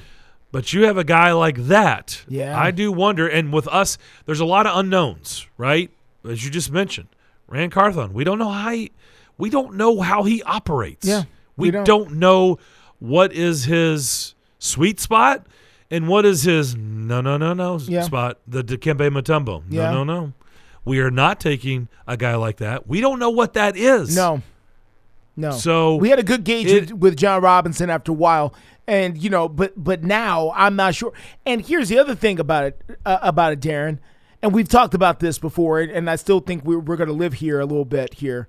But 0.58 0.74
you 0.74 0.86
have 0.86 0.98
a 0.98 1.04
guy 1.04 1.34
like 1.34 1.68
that. 1.68 2.24
Yeah. 2.28 2.60
I 2.60 2.72
do 2.72 2.92
wonder. 2.92 3.28
And 3.28 3.54
with 3.54 3.68
us, 3.68 4.00
there's 4.26 4.40
a 4.40 4.46
lot 4.46 4.66
of 4.66 4.76
unknowns, 4.76 5.46
right? 5.56 5.92
As 6.28 6.44
you 6.44 6.50
just 6.50 6.72
mentioned, 6.72 7.10
Ran 7.48 7.70
Carthon. 7.70 8.12
We 8.12 8.24
don't 8.24 8.40
know 8.40 8.50
how 8.50 8.72
he, 8.72 8.92
we 9.38 9.52
don't 9.52 9.76
know 9.76 10.02
how 10.02 10.24
he 10.24 10.42
operates. 10.42 11.06
Yeah, 11.08 11.26
We, 11.58 11.68
we 11.68 11.72
don't. 11.72 11.84
don't. 11.86 12.12
know 12.14 12.58
what 12.98 13.34
is 13.34 13.66
his 13.66 14.34
sweet 14.58 15.00
spot 15.00 15.46
and 15.92 16.08
what 16.08 16.26
is 16.26 16.42
his 16.42 16.76
no 16.76 17.22
no 17.22 17.38
no 17.38 17.54
no 17.54 17.78
Yeah. 17.78 18.02
spot. 18.02 18.40
The 18.48 18.64
Dikembe 18.64 19.12
Mutombo. 19.12 19.62
No 19.70 19.82
Yeah. 19.82 19.92
no 19.92 20.04
no. 20.04 20.34
We 20.84 21.02
are 21.02 21.12
not 21.12 21.40
taking 21.40 21.88
a 22.08 22.18
guy 22.18 22.34
like 22.36 22.58
that. 22.58 22.88
We 22.88 23.00
don't 23.00 23.20
know 23.20 23.30
what 23.30 23.54
that 23.54 23.78
is. 23.78 24.16
No. 24.16 24.42
No. 25.38 25.52
So 25.52 25.96
we 25.96 26.10
had 26.10 26.20
a 26.20 26.24
good 26.24 26.44
gauge 26.44 26.68
it- 26.68 26.98
with 26.98 27.16
Jon 27.16 27.42
Robinson 27.42 27.90
after 27.90 28.12
a 28.12 28.16
while, 28.16 28.54
and 28.88 29.18
you 29.18 29.30
know, 29.30 29.48
but 29.48 29.72
but 29.82 30.04
now 30.04 30.52
I'm 30.56 30.76
not 30.76 30.96
sure. 30.96 31.14
And 31.46 31.64
here's 31.66 31.90
the 31.90 32.00
other 32.00 32.16
thing 32.16 32.40
about 32.40 32.66
it 32.66 32.82
uh, 33.06 33.20
about 33.22 33.54
it, 33.54 33.60
Darren. 33.62 34.00
And 34.42 34.54
we've 34.54 34.68
talked 34.70 34.94
about 34.94 35.20
this 35.20 35.40
before, 35.40 35.80
and 35.80 36.10
I 36.10 36.16
still 36.16 36.40
think 36.40 36.64
we're, 36.64 36.80
we're 36.80 36.96
going 36.96 37.08
to 37.08 37.14
live 37.14 37.34
here 37.34 37.60
a 37.60 37.66
little 37.66 37.86
bit 37.86 38.16
here. 38.16 38.48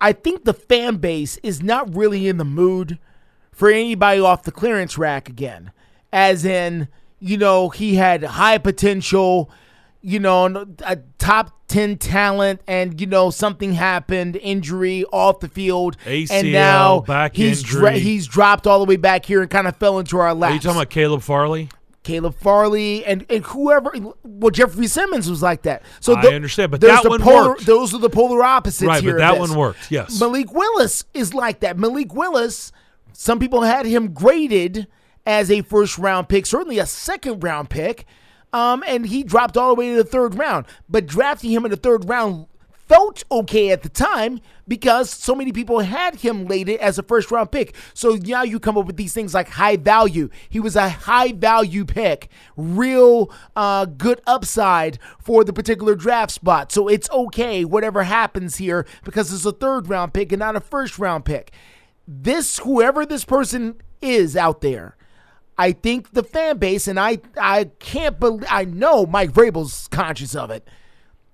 I 0.00 0.12
think 0.12 0.44
the 0.44 0.54
fan 0.54 0.96
base 0.98 1.36
is 1.42 1.62
not 1.62 1.94
really 1.94 2.28
in 2.28 2.36
the 2.36 2.44
mood 2.44 2.98
for 3.50 3.70
anybody 3.70 4.20
off 4.20 4.44
the 4.44 4.52
clearance 4.52 4.96
rack 4.96 5.28
again. 5.28 5.72
As 6.12 6.44
in, 6.44 6.88
you 7.18 7.36
know, 7.36 7.70
he 7.70 7.96
had 7.96 8.22
high 8.22 8.58
potential, 8.58 9.50
you 10.04 10.20
know, 10.20 10.66
a 10.84 10.98
top 11.18 11.66
10 11.68 11.96
talent, 11.96 12.60
and, 12.66 13.00
you 13.00 13.06
know, 13.06 13.30
something 13.30 13.72
happened, 13.72 14.36
injury 14.36 15.04
off 15.06 15.40
the 15.40 15.48
field. 15.48 15.96
and 16.06 16.52
now 16.52 17.00
back 17.00 17.34
he's, 17.34 17.62
injury. 17.62 17.98
he's 18.00 18.26
dropped 18.26 18.66
all 18.66 18.78
the 18.78 18.84
way 18.84 18.96
back 18.96 19.24
here 19.24 19.40
and 19.40 19.50
kind 19.50 19.66
of 19.66 19.74
fell 19.76 19.98
into 19.98 20.18
our 20.18 20.28
Are 20.28 20.52
you 20.52 20.60
talking 20.60 20.72
about 20.72 20.90
Caleb 20.90 21.22
Farley? 21.22 21.70
Caleb 22.02 22.34
Farley 22.34 23.02
and, 23.06 23.24
and 23.30 23.42
whoever. 23.46 23.94
Well, 24.22 24.50
Jeffrey 24.50 24.88
Simmons 24.88 25.28
was 25.28 25.42
like 25.42 25.62
that. 25.62 25.82
So 26.00 26.14
I 26.14 26.34
understand, 26.34 26.70
but 26.70 26.82
that 26.82 27.02
one 27.06 27.22
polar, 27.22 27.48
worked. 27.50 27.64
Those 27.64 27.94
are 27.94 27.98
the 27.98 28.10
polar 28.10 28.44
opposites 28.44 28.86
Right, 28.86 29.02
but 29.02 29.16
that 29.16 29.38
one 29.38 29.54
worked, 29.54 29.90
yes. 29.90 30.20
Malik 30.20 30.52
Willis 30.52 31.04
is 31.14 31.32
like 31.32 31.60
that. 31.60 31.78
Malik 31.78 32.14
Willis. 32.14 32.72
Some 33.14 33.38
people 33.38 33.62
had 33.62 33.86
him 33.86 34.12
graded 34.12 34.86
as 35.24 35.50
a 35.50 35.62
first 35.62 35.96
round 35.96 36.28
pick, 36.28 36.44
certainly 36.44 36.78
a 36.78 36.84
second 36.84 37.42
round 37.42 37.70
pick, 37.70 38.04
um, 38.54 38.84
and 38.86 39.06
he 39.06 39.24
dropped 39.24 39.56
all 39.56 39.68
the 39.70 39.74
way 39.74 39.90
to 39.90 39.96
the 39.96 40.04
third 40.04 40.36
round. 40.36 40.64
But 40.88 41.06
drafting 41.06 41.50
him 41.50 41.64
in 41.64 41.72
the 41.72 41.76
third 41.76 42.08
round 42.08 42.46
felt 42.70 43.24
okay 43.30 43.70
at 43.70 43.82
the 43.82 43.88
time 43.88 44.40
because 44.68 45.10
so 45.10 45.34
many 45.34 45.50
people 45.50 45.80
had 45.80 46.16
him 46.16 46.46
later 46.46 46.76
as 46.80 46.96
a 46.96 47.02
first 47.02 47.32
round 47.32 47.50
pick. 47.50 47.74
So 47.94 48.14
now 48.14 48.44
you 48.44 48.60
come 48.60 48.78
up 48.78 48.86
with 48.86 48.96
these 48.96 49.12
things 49.12 49.34
like 49.34 49.48
high 49.48 49.76
value. 49.76 50.30
He 50.48 50.60
was 50.60 50.76
a 50.76 50.88
high 50.88 51.32
value 51.32 51.84
pick, 51.84 52.28
real 52.56 53.32
uh, 53.56 53.86
good 53.86 54.20
upside 54.24 55.00
for 55.18 55.42
the 55.42 55.52
particular 55.52 55.96
draft 55.96 56.30
spot. 56.30 56.70
So 56.70 56.86
it's 56.86 57.10
okay, 57.10 57.64
whatever 57.64 58.04
happens 58.04 58.56
here, 58.56 58.86
because 59.02 59.32
it's 59.32 59.44
a 59.44 59.52
third 59.52 59.88
round 59.88 60.14
pick 60.14 60.30
and 60.30 60.38
not 60.38 60.54
a 60.54 60.60
first 60.60 60.96
round 60.96 61.24
pick. 61.24 61.50
This, 62.06 62.58
whoever 62.58 63.04
this 63.04 63.24
person 63.24 63.80
is 64.00 64.36
out 64.36 64.60
there, 64.60 64.96
I 65.56 65.72
think 65.72 66.12
the 66.12 66.24
fan 66.24 66.58
base, 66.58 66.88
and 66.88 66.98
I, 66.98 67.18
I 67.40 67.70
can't 67.78 68.18
believe, 68.18 68.46
I 68.50 68.64
know 68.64 69.06
Mike 69.06 69.32
Vrabel's 69.32 69.88
conscious 69.88 70.34
of 70.34 70.50
it 70.50 70.66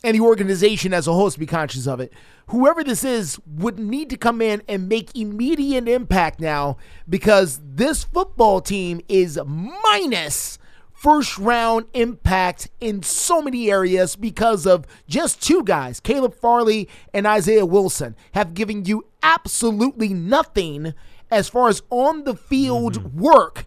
and 0.03 0.15
the 0.15 0.21
organization 0.21 0.95
as 0.95 1.07
a 1.07 1.13
whole 1.13 1.31
to 1.31 1.39
be 1.39 1.47
conscious 1.47 1.87
of 1.87 2.01
it. 2.01 2.13
Whoever 2.49 2.83
this 2.83 3.05
is 3.05 3.39
would 3.47 3.79
need 3.79 4.11
to 4.11 4.17
come 4.17 4.43
in 4.43 4.63
and 4.69 4.89
make 4.89 5.17
immediate 5.17 5.89
impact 5.89 6.41
now 6.41 6.79
because 7.09 7.61
this 7.63 8.05
football 8.05 8.61
team 8.61 9.01
is 9.09 9.39
minus 9.47 10.59
first 10.93 11.39
round 11.39 11.87
impact 11.95 12.69
in 12.81 13.03
so 13.03 13.41
many 13.41 13.71
areas 13.71 14.17
because 14.17 14.67
of 14.67 14.87
just 15.09 15.43
two 15.43 15.63
guys, 15.65 16.01
Caleb 16.01 16.35
Farley 16.35 16.89
and 17.15 17.27
Isaiah 17.27 17.65
Wilson, 17.65 18.17
have 18.33 18.53
given 18.55 18.85
you 18.85 19.07
absolutely 19.23 20.13
nothing 20.13 20.93
as 21.31 21.49
far 21.49 21.69
as 21.69 21.83
on 21.89 22.25
the 22.25 22.35
field 22.35 22.99
mm-hmm. 22.99 23.21
work 23.21 23.67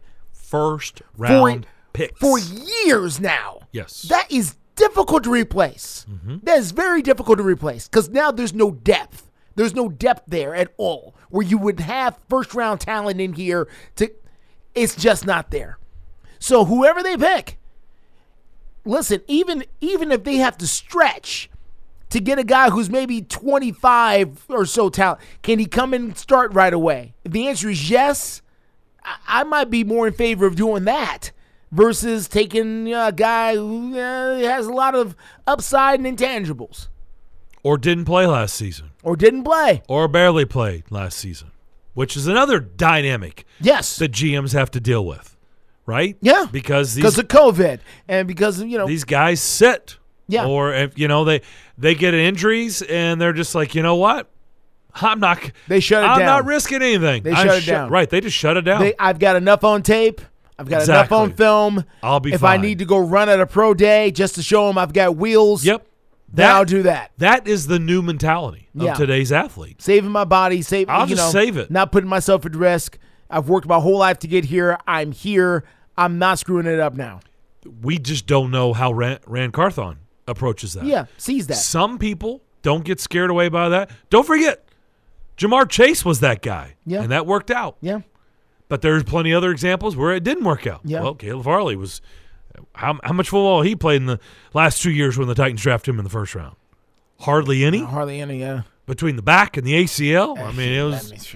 First 0.53 1.01
for, 1.17 1.23
round 1.23 1.67
picks. 1.93 2.19
for 2.19 2.37
years 2.39 3.19
now. 3.19 3.61
Yes. 3.71 4.03
That 4.03 4.31
is 4.31 4.55
difficult 4.75 5.23
to 5.23 5.31
replace. 5.31 6.05
Mm-hmm. 6.09 6.37
That 6.43 6.57
is 6.57 6.71
very 6.71 7.01
difficult 7.01 7.37
to 7.37 7.43
replace 7.43 7.87
because 7.87 8.09
now 8.09 8.31
there's 8.31 8.53
no 8.53 8.71
depth. 8.71 9.29
There's 9.55 9.73
no 9.73 9.89
depth 9.89 10.23
there 10.27 10.55
at 10.55 10.73
all 10.77 11.15
where 11.29 11.45
you 11.45 11.57
would 11.57 11.79
have 11.79 12.19
first 12.29 12.53
round 12.53 12.81
talent 12.81 13.19
in 13.19 13.33
here 13.33 13.67
to 13.95 14.11
it's 14.75 14.95
just 14.95 15.25
not 15.25 15.51
there. 15.51 15.77
So 16.39 16.65
whoever 16.65 17.01
they 17.01 17.17
pick, 17.17 17.57
listen, 18.85 19.21
even 19.27 19.65
even 19.81 20.11
if 20.11 20.23
they 20.23 20.35
have 20.35 20.57
to 20.59 20.67
stretch 20.67 21.49
to 22.09 22.19
get 22.19 22.37
a 22.37 22.43
guy 22.43 22.69
who's 22.69 22.91
maybe 22.91 23.23
25 23.23 24.45
or 24.49 24.67
so 24.67 24.89
talent, 24.89 25.19
can 25.41 25.57
he 25.57 25.65
come 25.65 25.95
and 25.95 26.15
start 26.15 26.53
right 26.53 26.73
away? 26.73 27.15
If 27.23 27.31
the 27.31 27.47
answer 27.47 27.69
is 27.69 27.89
yes, 27.89 28.42
I, 29.27 29.43
might 29.43 29.69
be 29.69 29.83
more 29.83 30.07
in 30.07 30.13
favor 30.13 30.45
of 30.45 30.55
doing 30.55 30.85
that 30.85 31.31
versus 31.71 32.27
taking 32.27 32.93
a 32.93 33.11
guy 33.11 33.55
who 33.55 33.97
uh, 33.97 34.37
has 34.39 34.67
a 34.67 34.73
lot 34.73 34.95
of 34.95 35.15
upside 35.47 35.99
and 35.99 36.17
intangibles 36.17 36.87
or 37.63 37.77
didn't 37.77 38.05
play 38.05 38.27
last 38.27 38.55
season, 38.55 38.91
or 39.01 39.15
didn't 39.15 39.43
play. 39.43 39.81
or 39.87 40.07
barely 40.07 40.45
played 40.45 40.83
last 40.91 41.17
season, 41.17 41.51
which 41.93 42.15
is 42.17 42.27
another 42.27 42.59
dynamic. 42.59 43.45
Yes. 43.59 43.97
that 43.97 44.11
GMs 44.11 44.53
have 44.53 44.69
to 44.71 44.79
deal 44.79 45.05
with, 45.05 45.35
right? 45.85 46.17
Yeah, 46.21 46.45
because 46.51 46.95
because 46.95 47.17
of 47.17 47.27
COVID 47.29 47.79
and 48.07 48.27
because 48.27 48.59
of, 48.59 48.67
you 48.67 48.77
know 48.77 48.87
these 48.87 49.05
guys 49.05 49.41
sit. 49.41 49.97
Yeah. 50.25 50.47
or 50.47 50.73
if 50.73 50.97
you 50.97 51.09
know 51.09 51.25
they 51.25 51.41
they 51.77 51.95
get 51.95 52.13
injuries 52.13 52.81
and 52.81 53.19
they're 53.19 53.33
just 53.33 53.55
like, 53.55 53.75
you 53.75 53.83
know 53.83 53.95
what, 53.95 54.29
I'm 54.95 55.19
not. 55.19 55.51
They 55.67 55.79
shut 55.79 56.03
it 56.03 56.07
I'm 56.07 56.19
down. 56.19 56.25
not 56.27 56.45
risking 56.45 56.81
anything. 56.81 57.23
They 57.23 57.31
I 57.31 57.43
shut 57.45 57.57
it 57.57 57.61
shut- 57.63 57.73
down. 57.73 57.89
Right, 57.89 58.09
they 58.09 58.21
just 58.21 58.35
shut 58.37 58.57
it 58.57 58.61
down. 58.61 58.81
They, 58.81 58.93
I've 58.99 59.19
got 59.19 59.35
enough 59.35 59.63
on 59.63 59.81
tape. 59.83 60.21
I've 60.59 60.69
got 60.69 60.81
Exactly. 60.81 60.99
enough 60.99 61.11
on 61.11 61.33
film. 61.35 61.85
I'll 62.03 62.19
be 62.19 62.33
if 62.33 62.41
fine. 62.41 62.59
I 62.59 62.61
need 62.61 62.79
to 62.79 62.85
go 62.85 62.99
run 62.99 63.27
at 63.27 63.39
a 63.39 63.47
pro 63.47 63.73
day 63.73 64.11
just 64.11 64.35
to 64.35 64.43
show 64.43 64.67
them 64.67 64.77
I've 64.77 64.93
got 64.93 65.15
wheels. 65.15 65.65
Yep. 65.65 65.85
Then 66.31 66.49
I'll 66.49 66.65
do 66.65 66.83
that. 66.83 67.11
That 67.17 67.47
is 67.47 67.67
the 67.67 67.79
new 67.79 68.01
mentality 68.01 68.69
of 68.75 68.81
Yeah. 68.83 68.93
today's 68.93 69.31
athlete. 69.31 69.81
Saving 69.81 70.09
my 70.11 70.25
body, 70.25 70.61
save. 70.61 70.89
I'll 70.89 71.07
you 71.07 71.15
just 71.15 71.33
know, 71.33 71.39
save 71.41 71.57
it. 71.57 71.69
Not 71.71 71.91
putting 71.91 72.09
myself 72.09 72.45
at 72.45 72.55
risk. 72.55 72.97
I've 73.29 73.49
worked 73.49 73.67
my 73.67 73.79
whole 73.79 73.97
life 73.97 74.19
to 74.19 74.27
get 74.27 74.45
here. 74.45 74.77
I'm 74.87 75.11
here. 75.11 75.63
I'm 75.97 76.17
not 76.19 76.39
screwing 76.39 76.65
it 76.67 76.79
up 76.79 76.95
now. 76.95 77.19
We 77.81 77.97
just 77.99 78.25
don't 78.27 78.51
know 78.51 78.73
how 78.73 78.91
Ran, 78.91 79.19
Ran 79.27 79.51
Carthon 79.51 79.97
approaches 80.27 80.73
that. 80.73 80.85
Yeah, 80.85 81.05
sees 81.17 81.47
that. 81.47 81.55
Some 81.55 81.97
people 81.97 82.41
don't 82.61 82.83
get 82.83 82.99
scared 82.99 83.29
away 83.29 83.49
by 83.49 83.69
that. 83.69 83.91
Don't 84.09 84.25
forget, 84.25 84.65
Ja'Marr 85.43 85.69
Chase 85.69 86.03
was 86.05 86.19
that 86.21 86.41
guy. 86.41 86.75
Yeah. 86.85 87.01
And 87.01 87.11
that 87.11 87.25
worked 87.25 87.51
out. 87.51 87.77
Yeah. 87.81 88.01
But 88.69 88.81
there's 88.81 89.03
plenty 89.03 89.31
of 89.31 89.37
other 89.37 89.51
examples 89.51 89.95
where 89.95 90.11
it 90.13 90.23
didn't 90.23 90.43
work 90.45 90.65
out. 90.65 90.81
Yeah. 90.83 91.01
Well, 91.01 91.15
Caleb 91.15 91.43
Farley 91.43 91.75
was 91.75 92.01
how 92.75 92.99
how 93.03 93.13
much 93.13 93.29
football 93.29 93.61
he 93.61 93.75
played 93.75 93.97
in 93.97 94.05
the 94.05 94.19
last 94.53 94.81
two 94.81 94.91
years 94.91 95.17
when 95.17 95.27
the 95.27 95.35
Titans 95.35 95.61
drafted 95.61 95.93
him 95.93 95.99
in 95.99 96.03
the 96.03 96.09
first 96.09 96.33
round? 96.35 96.55
Hardly 97.19 97.63
any. 97.63 97.81
Uh, 97.83 97.85
hardly 97.87 98.19
any. 98.19 98.39
Yeah. 98.39 98.61
Between 98.85 99.15
the 99.15 99.21
back 99.21 99.57
and 99.57 99.65
the 99.65 99.73
ACL. 99.73 100.37
Eh, 100.37 100.43
I 100.43 100.51
mean, 100.53 100.73
it 100.73 100.83
was 100.83 101.35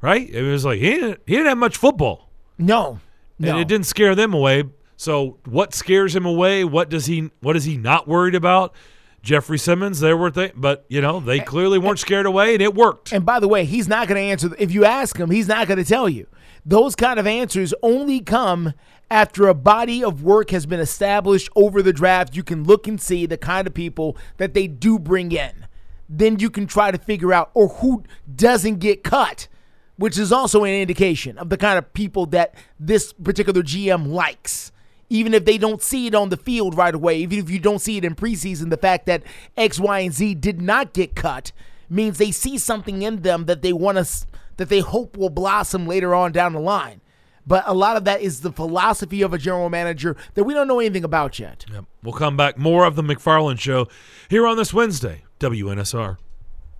right. 0.00 0.28
It 0.28 0.42
was 0.42 0.64
like 0.64 0.78
he 0.80 0.90
didn't 0.90 1.20
he 1.26 1.34
didn't 1.34 1.48
have 1.48 1.58
much 1.58 1.76
football. 1.76 2.28
No. 2.58 3.00
and 3.38 3.46
No. 3.48 3.58
it 3.58 3.68
didn't 3.68 3.86
scare 3.86 4.14
them 4.14 4.32
away. 4.34 4.64
So 4.96 5.38
what 5.44 5.74
scares 5.74 6.14
him 6.14 6.26
away? 6.26 6.64
What 6.64 6.88
does 6.88 7.06
he? 7.06 7.30
What 7.40 7.56
is 7.56 7.64
he 7.64 7.76
not 7.76 8.06
worried 8.08 8.34
about? 8.34 8.74
Jeffrey 9.22 9.58
Simmons, 9.58 10.00
there 10.00 10.16
were 10.16 10.30
things, 10.30 10.52
but 10.56 10.84
you 10.88 11.00
know 11.00 11.20
they 11.20 11.40
clearly 11.40 11.78
weren't 11.78 11.98
scared 11.98 12.26
away, 12.26 12.54
and 12.54 12.62
it 12.62 12.74
worked. 12.74 13.12
And 13.12 13.24
by 13.24 13.40
the 13.40 13.48
way, 13.48 13.64
he's 13.64 13.88
not 13.88 14.08
going 14.08 14.20
to 14.20 14.30
answer. 14.30 14.54
If 14.58 14.72
you 14.72 14.84
ask 14.84 15.16
him, 15.16 15.30
he's 15.30 15.48
not 15.48 15.68
going 15.68 15.78
to 15.78 15.84
tell 15.84 16.08
you. 16.08 16.26
Those 16.64 16.94
kind 16.94 17.18
of 17.18 17.26
answers 17.26 17.72
only 17.82 18.20
come 18.20 18.74
after 19.10 19.48
a 19.48 19.54
body 19.54 20.02
of 20.02 20.22
work 20.22 20.50
has 20.50 20.66
been 20.66 20.80
established 20.80 21.48
over 21.54 21.82
the 21.82 21.92
draft. 21.92 22.36
You 22.36 22.42
can 22.42 22.64
look 22.64 22.86
and 22.86 23.00
see 23.00 23.26
the 23.26 23.36
kind 23.36 23.66
of 23.66 23.74
people 23.74 24.16
that 24.38 24.54
they 24.54 24.66
do 24.66 24.98
bring 24.98 25.32
in. 25.32 25.66
Then 26.08 26.38
you 26.38 26.50
can 26.50 26.66
try 26.66 26.90
to 26.90 26.98
figure 26.98 27.32
out 27.32 27.50
or 27.54 27.68
who 27.68 28.04
doesn't 28.34 28.78
get 28.78 29.02
cut 29.02 29.48
which 29.96 30.18
is 30.18 30.32
also 30.32 30.64
an 30.64 30.72
indication 30.72 31.38
of 31.38 31.48
the 31.48 31.56
kind 31.56 31.78
of 31.78 31.92
people 31.92 32.26
that 32.26 32.54
this 32.80 33.12
particular 33.12 33.62
GM 33.62 34.08
likes. 34.08 34.72
Even 35.12 35.34
if 35.34 35.44
they 35.44 35.58
don't 35.58 35.82
see 35.82 36.06
it 36.06 36.14
on 36.14 36.30
the 36.30 36.38
field 36.38 36.74
right 36.74 36.94
away, 36.94 37.18
even 37.18 37.38
if 37.38 37.50
you 37.50 37.58
don't 37.58 37.80
see 37.80 37.98
it 37.98 38.04
in 38.04 38.14
preseason, 38.14 38.70
the 38.70 38.78
fact 38.78 39.04
that 39.06 39.22
X, 39.58 39.78
Y, 39.78 39.98
and 39.98 40.14
Z 40.14 40.36
did 40.36 40.62
not 40.62 40.94
get 40.94 41.14
cut 41.14 41.52
means 41.90 42.16
they 42.16 42.30
see 42.30 42.56
something 42.56 43.02
in 43.02 43.20
them 43.20 43.44
that 43.44 43.60
they 43.60 43.74
want 43.74 43.98
to, 43.98 44.26
that 44.56 44.70
they 44.70 44.80
hope 44.80 45.18
will 45.18 45.28
blossom 45.28 45.86
later 45.86 46.14
on 46.14 46.32
down 46.32 46.54
the 46.54 46.60
line. 46.60 47.02
But 47.46 47.64
a 47.66 47.74
lot 47.74 47.98
of 47.98 48.04
that 48.04 48.22
is 48.22 48.40
the 48.40 48.52
philosophy 48.52 49.20
of 49.20 49.34
a 49.34 49.38
general 49.38 49.68
manager 49.68 50.16
that 50.32 50.44
we 50.44 50.54
don't 50.54 50.66
know 50.66 50.80
anything 50.80 51.04
about 51.04 51.38
yet. 51.38 51.66
Yep. 51.70 51.84
We'll 52.02 52.14
come 52.14 52.36
back 52.36 52.56
more 52.56 52.86
of 52.86 52.96
the 52.96 53.02
McFarland 53.02 53.60
Show 53.60 53.88
here 54.30 54.46
on 54.46 54.56
this 54.56 54.72
Wednesday, 54.72 55.24
WNSR. 55.40 56.16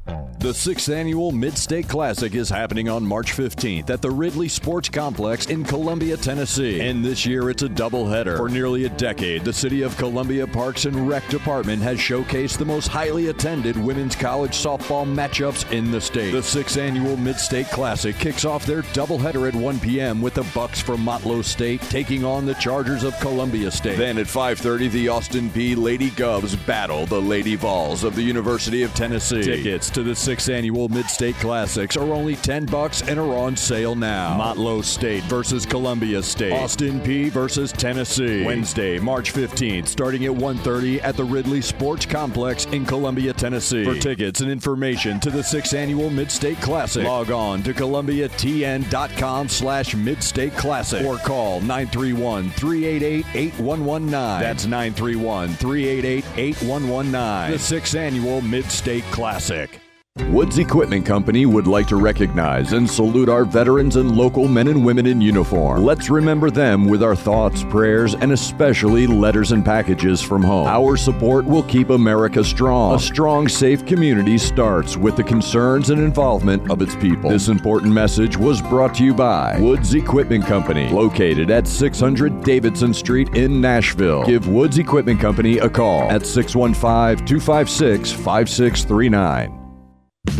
The 0.07 0.53
sixth 0.53 0.89
annual 0.89 1.31
Mid 1.31 1.57
State 1.57 1.89
Classic 1.89 2.35
is 2.35 2.49
happening 2.49 2.89
on 2.89 3.07
March 3.07 3.33
15th 3.33 3.89
at 3.91 4.03
the 4.03 4.11
Ridley 4.11 4.49
Sports 4.49 4.89
Complex 4.89 5.47
in 5.47 5.63
Columbia, 5.63 6.17
Tennessee. 6.17 6.81
And 6.81 7.05
this 7.05 7.25
year 7.25 7.49
it's 7.49 7.63
a 7.63 7.69
doubleheader. 7.69 8.37
For 8.37 8.49
nearly 8.49 8.85
a 8.85 8.89
decade, 8.89 9.45
the 9.45 9.53
City 9.53 9.83
of 9.83 9.97
Columbia 9.97 10.49
Parks 10.49 10.85
and 10.85 11.09
Rec 11.09 11.29
Department 11.29 11.81
has 11.83 11.99
showcased 11.99 12.59
the 12.59 12.65
most 12.65 12.89
highly 12.89 13.29
attended 13.29 13.77
women's 13.77 14.17
college 14.17 14.51
softball 14.51 15.07
matchups 15.07 15.71
in 15.71 15.93
the 15.93 16.01
state. 16.01 16.33
The 16.33 16.43
sixth 16.43 16.77
annual 16.77 17.17
Mid 17.17 17.39
State 17.39 17.69
Classic 17.69 18.17
kicks 18.17 18.45
off 18.45 18.67
their 18.67 18.83
doubleheader 18.83 19.47
at 19.47 19.55
1 19.55 19.79
p.m. 19.79 20.21
with 20.21 20.35
the 20.35 20.47
Bucks 20.53 20.81
from 20.81 21.05
Motlow 21.05 21.45
State 21.45 21.81
taking 21.83 22.25
on 22.25 22.47
the 22.47 22.55
Chargers 22.55 23.05
of 23.05 23.19
Columbia 23.21 23.71
State. 23.71 23.99
Then 23.99 24.19
at 24.19 24.27
5:30, 24.27 24.91
the 24.91 25.09
Austin 25.09 25.51
Peay 25.51 25.77
Lady 25.77 26.11
Govs 26.11 26.57
battle 26.67 27.07
the 27.07 27.23
Lady 27.23 27.55
Vols 27.55 28.03
of 28.03 28.17
the 28.17 28.23
University 28.23 28.83
of 28.83 28.93
Tennessee. 28.95 29.43
Tickets 29.43 29.92
to 29.93 30.03
the 30.03 30.17
sixth 30.17 30.49
annual 30.49 30.89
Mid-State 30.89 31.37
Classics 31.37 31.95
are 31.97 32.13
only 32.15 32.35
10 32.37 32.65
bucks 32.67 33.03
and 33.03 33.19
are 33.21 33.37
on 33.37 33.55
sale 33.57 33.95
now. 33.95 34.39
Motlow 34.39 34.83
State 34.83 35.23
versus 35.25 35.67
Columbia 35.67 36.23
State. 36.23 36.53
Austin 36.53 36.99
Peay 37.01 37.31
versus 37.31 37.73
Tennessee. 37.73 38.45
Wednesday, 38.45 38.99
March 38.99 39.35
15th, 39.35 39.89
starting 39.89 40.25
at 40.25 40.31
1.30 40.31 41.03
at 41.05 41.15
the 41.17 41.25
Ridley 41.25 41.61
Sports 41.61 42.07
Complex 42.07 42.65
in 42.67 42.87
Columbia, 42.87 43.33
Tennessee. 43.35 43.85
For 43.85 43.95
tickets 43.95 44.41
and 44.41 44.51
information 44.51 45.21
to 45.21 45.31
the 45.31 45.43
sixth 45.43 45.75
annual 45.75 46.09
Mid-State 46.09 46.61
Classic, 46.63 47.05
log 47.05 47.31
on 47.31 47.63
to 47.65 47.75
columbiatn.com 47.75 49.49
slash 49.49 49.95
Mid-State 49.95 50.57
Classic 50.57 51.05
or 51.05 51.19
call 51.19 51.61
931-388-8119. 51.61 54.11
That's 54.41 54.65
931-388-8119. 54.67 57.51
The 57.51 57.59
sixth 57.59 57.95
annual 57.95 58.41
Mid-State 58.41 59.05
Classic. 59.11 59.82
Woods 60.33 60.59
Equipment 60.59 61.05
Company 61.05 61.45
would 61.45 61.67
like 61.67 61.87
to 61.87 61.97
recognize 61.97 62.73
and 62.73 62.89
salute 62.89 63.29
our 63.29 63.45
veterans 63.45 63.97
and 63.97 64.17
local 64.17 64.49
men 64.49 64.69
and 64.69 64.85
women 64.85 65.07
in 65.07 65.21
uniform. 65.21 65.83
Let's 65.83 66.11
remember 66.11 66.51
them 66.51 66.87
with 66.87 67.03
our 67.03 67.15
thoughts, 67.15 67.65
prayers, 67.65 68.15
and 68.15 68.33
especially 68.33 69.07
letters 69.07 69.53
and 69.53 69.65
packages 69.65 70.21
from 70.21 70.43
home. 70.43 70.67
Our 70.67 70.99
support 70.99 71.47
will 71.47 71.63
keep 71.63 71.89
America 71.89 72.45
strong. 72.45 72.95
A 72.95 72.99
strong, 72.99 73.47
safe 73.47 73.87
community 73.87 74.37
starts 74.37 74.99
with 74.99 75.17
the 75.17 75.23
concerns 75.23 75.89
and 75.89 75.99
involvement 75.99 76.71
of 76.71 76.83
its 76.83 76.95
people. 76.97 77.31
This 77.31 77.49
important 77.49 77.93
message 77.93 78.37
was 78.37 78.61
brought 78.61 78.95
to 78.97 79.05
you 79.05 79.15
by 79.15 79.59
Woods 79.61 79.95
Equipment 79.95 80.47
Company, 80.47 80.89
located 80.91 81.51
at 81.51 81.67
600 81.67 82.43
Davidson 82.43 82.93
Street 82.93 83.35
in 83.35 83.63
Nashville. 83.63 84.25
Give 84.25 84.47
Woods 84.49 84.79
Equipment 84.79 85.21
Company 85.21 85.59
a 85.59 85.71
call 85.71 86.11
at 86.11 86.27
615 86.27 87.27
256 87.27 88.13
5639. 88.13 89.62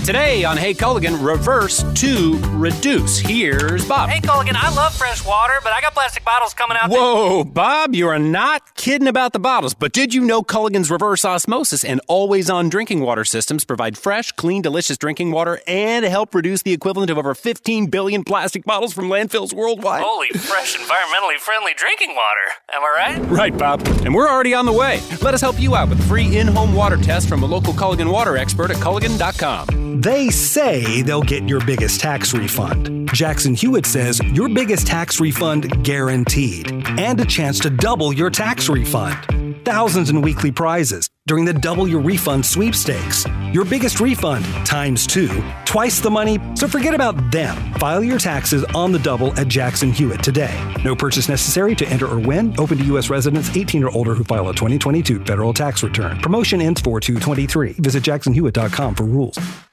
Today 0.05 0.43
on 0.43 0.57
Hey 0.57 0.75
Culligan, 0.75 1.25
reverse 1.25 1.85
to 2.01 2.37
reduce. 2.51 3.19
Here's 3.19 3.87
Bob. 3.87 4.11
Hey 4.11 4.21
Culligan, 4.21 4.55
I 4.55 4.73
love 4.75 4.93
fresh 4.95 5.25
water, 5.25 5.55
but 5.63 5.73
I 5.73 5.81
got 5.81 5.93
plastic 5.93 6.25
bottles 6.25 6.55
coming 6.55 6.77
out. 6.81 6.91
Whoa, 6.91 7.45
Bob, 7.45 7.95
you 7.95 8.09
are 8.09 8.19
not 8.19 8.75
kidding 8.75 9.07
about 9.07 9.33
the 9.33 9.39
bottles. 9.39 9.75
But 9.75 9.93
did 9.93 10.13
you 10.13 10.23
know 10.23 10.43
Culligan's 10.43 10.91
reverse 10.91 11.25
osmosis 11.25 11.85
and 11.85 12.01
always 12.09 12.51
on 12.51 12.69
drinking 12.69 13.01
water 13.01 13.25
systems 13.25 13.65
provide 13.65 13.97
fresh, 13.97 14.33
clean, 14.33 14.61
delicious 14.61 14.99
drinking 14.99 15.31
water 15.31 15.61
and 15.69 16.05
help 16.05 16.35
reduce 16.35 16.63
the 16.63 16.73
equivalent 16.73 17.11
of 17.11 17.17
over 17.17 17.33
15 17.33 17.87
billion 17.87 18.25
plastic 18.25 18.65
bottles 18.65 18.93
from 18.93 19.09
landfills 19.09 19.53
worldwide? 19.53 20.03
Holy, 20.05 20.29
fresh, 20.31 20.77
environmentally 20.77 21.39
friendly 21.39 21.75
drinking 21.77 22.11
water. 22.17 22.53
Am 22.73 22.83
I 22.83 23.19
right? 23.19 23.31
Right, 23.31 23.57
Bob. 23.57 23.87
And 24.05 24.15
we're 24.15 24.29
already 24.29 24.53
on 24.53 24.67
the 24.67 24.73
way. 24.73 25.01
Let 25.23 25.35
us 25.35 25.41
help 25.41 25.61
you 25.61 25.77
out 25.77 25.89
with 25.91 26.01
a 26.01 26.05
free 26.05 26.39
in 26.39 26.49
home 26.49 26.75
water 26.75 26.97
test 26.97 27.29
from 27.29 27.45
a 27.45 27.47
local 27.47 27.73
Culligan 27.73 28.11
water 28.11 28.37
expert 28.37 28.71
at 28.73 28.79
Culligan.com. 28.79 29.72
They 30.01 30.31
say 30.31 31.03
they'll 31.03 31.23
get 31.23 31.49
your 31.49 31.65
biggest 31.65 32.01
tax 32.01 32.35
refund. 32.35 33.09
Jackson 33.13 33.55
Hewitt 33.55 33.87
says 33.87 34.21
your 34.33 34.49
biggest 34.49 34.87
tax 34.87 35.21
refund 35.21 35.85
guaranteed, 35.85 36.73
and 36.99 37.21
a 37.21 37.25
chance 37.25 37.59
to 37.61 37.71
double 37.71 38.13
your 38.13 38.31
tax 38.31 38.69
refund. 38.69 39.43
Thousands 39.65 40.11
in 40.11 40.21
weekly 40.23 40.51
prizes 40.51 41.09
during 41.27 41.45
the 41.45 41.53
Double 41.53 41.87
Your 41.87 42.01
Refund 42.01 42.45
sweepstakes. 42.45 43.25
Your 43.53 43.65
biggest 43.65 44.01
refund 44.01 44.45
times 44.67 45.07
two, 45.07 45.29
twice 45.65 46.01
the 46.01 46.11
money, 46.11 46.41
so 46.57 46.67
forget 46.67 46.95
about 46.95 47.31
them. 47.31 47.57
File 47.75 48.03
your 48.03 48.19
taxes 48.19 48.65
on 48.75 48.91
the 48.91 48.99
double 48.99 49.33
at 49.39 49.47
Jackson 49.47 49.93
Hewitt 49.93 50.23
today. 50.23 50.75
No 50.85 50.97
purchase 50.97 51.29
necessary 51.29 51.77
to 51.77 51.87
enter 51.87 52.09
or 52.09 52.19
win. 52.19 52.55
Open 52.59 52.77
to 52.79 52.85
U.S. 52.85 53.09
residents 53.09 53.57
18 53.57 53.85
or 53.85 53.91
older 53.91 54.15
who 54.15 54.25
file 54.25 54.49
a 54.49 54.55
2022 54.55 55.25
federal 55.25 55.55
tax 55.55 55.85
return. 55.85 56.19
Promotion 56.19 56.61
ends 56.61 56.81
4 56.81 56.99
223. 56.99 57.75
Visit 57.75 58.03
jacksonhewitt.com 58.03 58.95
for 58.97 59.05
rules. 59.05 59.39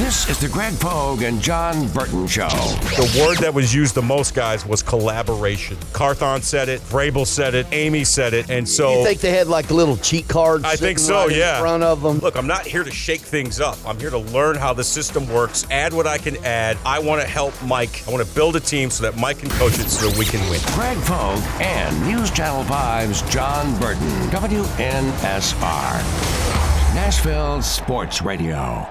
This 0.00 0.30
is 0.30 0.38
the 0.38 0.48
Greg 0.48 0.80
Pogue 0.80 1.20
and 1.22 1.42
John 1.42 1.86
Burton 1.88 2.26
Show. 2.26 2.48
The 2.48 3.22
word 3.22 3.36
that 3.40 3.52
was 3.52 3.74
used 3.74 3.94
the 3.94 4.00
most, 4.00 4.34
guys, 4.34 4.64
was 4.64 4.82
collaboration. 4.82 5.76
Carthon 5.92 6.40
said 6.40 6.70
it, 6.70 6.80
Vrabel 6.80 7.26
said 7.26 7.54
it, 7.54 7.66
Amy 7.70 8.04
said 8.04 8.32
it, 8.32 8.48
and 8.48 8.66
so 8.66 8.98
You 9.00 9.04
think 9.04 9.20
they 9.20 9.30
had 9.30 9.46
like 9.46 9.70
little 9.70 9.98
cheat 9.98 10.26
cards? 10.26 10.64
I 10.64 10.76
think 10.76 10.98
so, 10.98 11.26
right 11.26 11.36
yeah. 11.36 11.56
In 11.58 11.60
front 11.60 11.82
of 11.82 12.00
them. 12.00 12.18
Look, 12.20 12.34
I'm 12.36 12.46
not 12.46 12.66
here 12.66 12.82
to 12.82 12.90
shake 12.90 13.20
things 13.20 13.60
up. 13.60 13.76
I'm 13.86 13.98
here 14.00 14.08
to 14.08 14.18
learn 14.18 14.56
how 14.56 14.72
the 14.72 14.82
system 14.82 15.28
works, 15.28 15.66
add 15.70 15.92
what 15.92 16.06
I 16.06 16.16
can 16.16 16.42
add. 16.46 16.78
I 16.86 16.98
want 16.98 17.20
to 17.20 17.28
help 17.28 17.52
Mike. 17.62 18.02
I 18.08 18.10
want 18.10 18.26
to 18.26 18.34
build 18.34 18.56
a 18.56 18.60
team 18.60 18.88
so 18.88 19.02
that 19.02 19.18
Mike 19.18 19.40
can 19.40 19.50
coach 19.50 19.74
it 19.74 19.88
so 19.90 20.08
that 20.08 20.18
we 20.18 20.24
can 20.24 20.40
win. 20.48 20.60
Greg 20.72 20.96
Pogue 21.04 21.42
and 21.60 22.00
News 22.08 22.30
Channel 22.30 22.64
5's 22.64 23.20
John 23.30 23.78
Burton, 23.78 24.08
WNSR. 24.30 26.00
Nashville 26.94 27.60
Sports 27.60 28.22
Radio. 28.22 28.88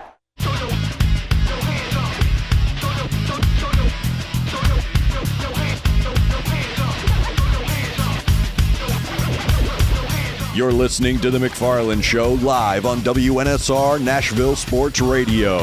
You're 10.60 10.74
listening 10.74 11.20
to 11.22 11.32
The 11.32 11.38
McFarland 11.38 12.04
Show 12.04 12.34
live 12.34 12.86
on 12.86 12.98
WNSR 12.98 14.02
Nashville 14.02 14.58
Sports 14.58 15.00
Radio. 15.00 15.60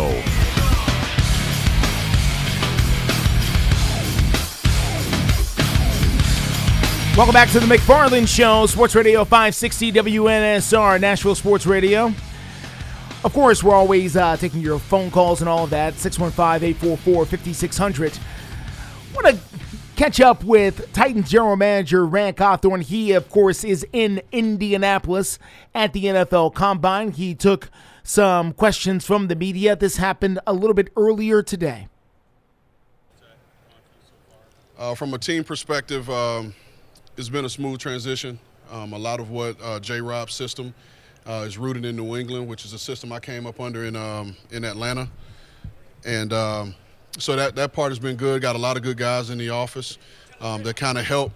Welcome 7.14 7.34
back 7.34 7.50
to 7.50 7.60
the 7.60 7.66
McFarland 7.66 8.26
Show, 8.26 8.64
Sports 8.64 8.94
Radio 8.94 9.22
560 9.26 9.92
WNSR, 9.92 10.98
Nashville 10.98 11.34
Sports 11.34 11.66
Radio. 11.66 12.06
Of 13.22 13.34
course, 13.34 13.62
we're 13.62 13.74
always 13.74 14.16
uh, 14.16 14.38
taking 14.38 14.62
your 14.62 14.78
phone 14.78 15.10
calls 15.10 15.42
and 15.42 15.48
all 15.50 15.64
of 15.64 15.70
that. 15.70 15.98
615 15.98 16.66
844 16.70 17.26
5600. 17.26 18.18
want 19.14 19.26
to 19.26 19.45
catch 19.96 20.20
up 20.20 20.44
with 20.44 20.92
Titans 20.92 21.30
general 21.30 21.56
manager 21.56 22.06
Ran 22.06 22.34
Carthon. 22.34 22.82
He, 22.82 23.12
of 23.12 23.30
course, 23.30 23.64
is 23.64 23.84
in 23.92 24.20
Indianapolis 24.30 25.38
at 25.74 25.94
the 25.94 26.04
NFL 26.04 26.54
Combine. 26.54 27.12
He 27.12 27.34
took 27.34 27.70
some 28.04 28.52
questions 28.52 29.04
from 29.06 29.28
the 29.28 29.34
media. 29.34 29.74
This 29.74 29.96
happened 29.96 30.38
a 30.46 30.52
little 30.52 30.74
bit 30.74 30.90
earlier 30.96 31.42
today. 31.42 31.88
Uh, 34.78 34.94
from 34.94 35.14
a 35.14 35.18
team 35.18 35.42
perspective, 35.42 36.08
um, 36.10 36.54
it's 37.16 37.30
been 37.30 37.46
a 37.46 37.50
smooth 37.50 37.80
transition. 37.80 38.38
Um, 38.70 38.92
a 38.92 38.98
lot 38.98 39.18
of 39.18 39.30
what 39.30 39.56
uh, 39.62 39.80
J. 39.80 40.02
Rob's 40.02 40.34
system 40.34 40.74
uh, 41.26 41.44
is 41.46 41.56
rooted 41.56 41.86
in 41.86 41.96
New 41.96 42.16
England, 42.16 42.46
which 42.46 42.66
is 42.66 42.74
a 42.74 42.78
system 42.78 43.12
I 43.12 43.18
came 43.18 43.46
up 43.46 43.58
under 43.58 43.84
in 43.86 43.96
um, 43.96 44.36
in 44.50 44.64
Atlanta, 44.64 45.08
and 46.04 46.32
um, 46.34 46.74
so 47.18 47.36
that 47.36 47.54
that 47.56 47.72
part 47.72 47.90
has 47.90 47.98
been 47.98 48.16
good. 48.16 48.42
Got 48.42 48.56
a 48.56 48.58
lot 48.58 48.76
of 48.76 48.82
good 48.82 48.96
guys 48.96 49.30
in 49.30 49.38
the 49.38 49.50
office 49.50 49.98
um, 50.40 50.62
that 50.64 50.76
kind 50.76 50.98
of 50.98 51.04
help. 51.04 51.32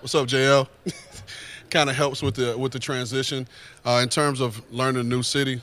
What's 0.00 0.14
up, 0.14 0.26
JL? 0.26 0.68
kind 1.70 1.90
of 1.90 1.96
helps 1.96 2.22
with 2.22 2.36
the 2.36 2.56
with 2.56 2.72
the 2.72 2.78
transition 2.78 3.48
uh, 3.84 4.00
in 4.02 4.08
terms 4.08 4.40
of 4.40 4.62
learning 4.72 5.00
a 5.00 5.04
new 5.04 5.22
city. 5.22 5.60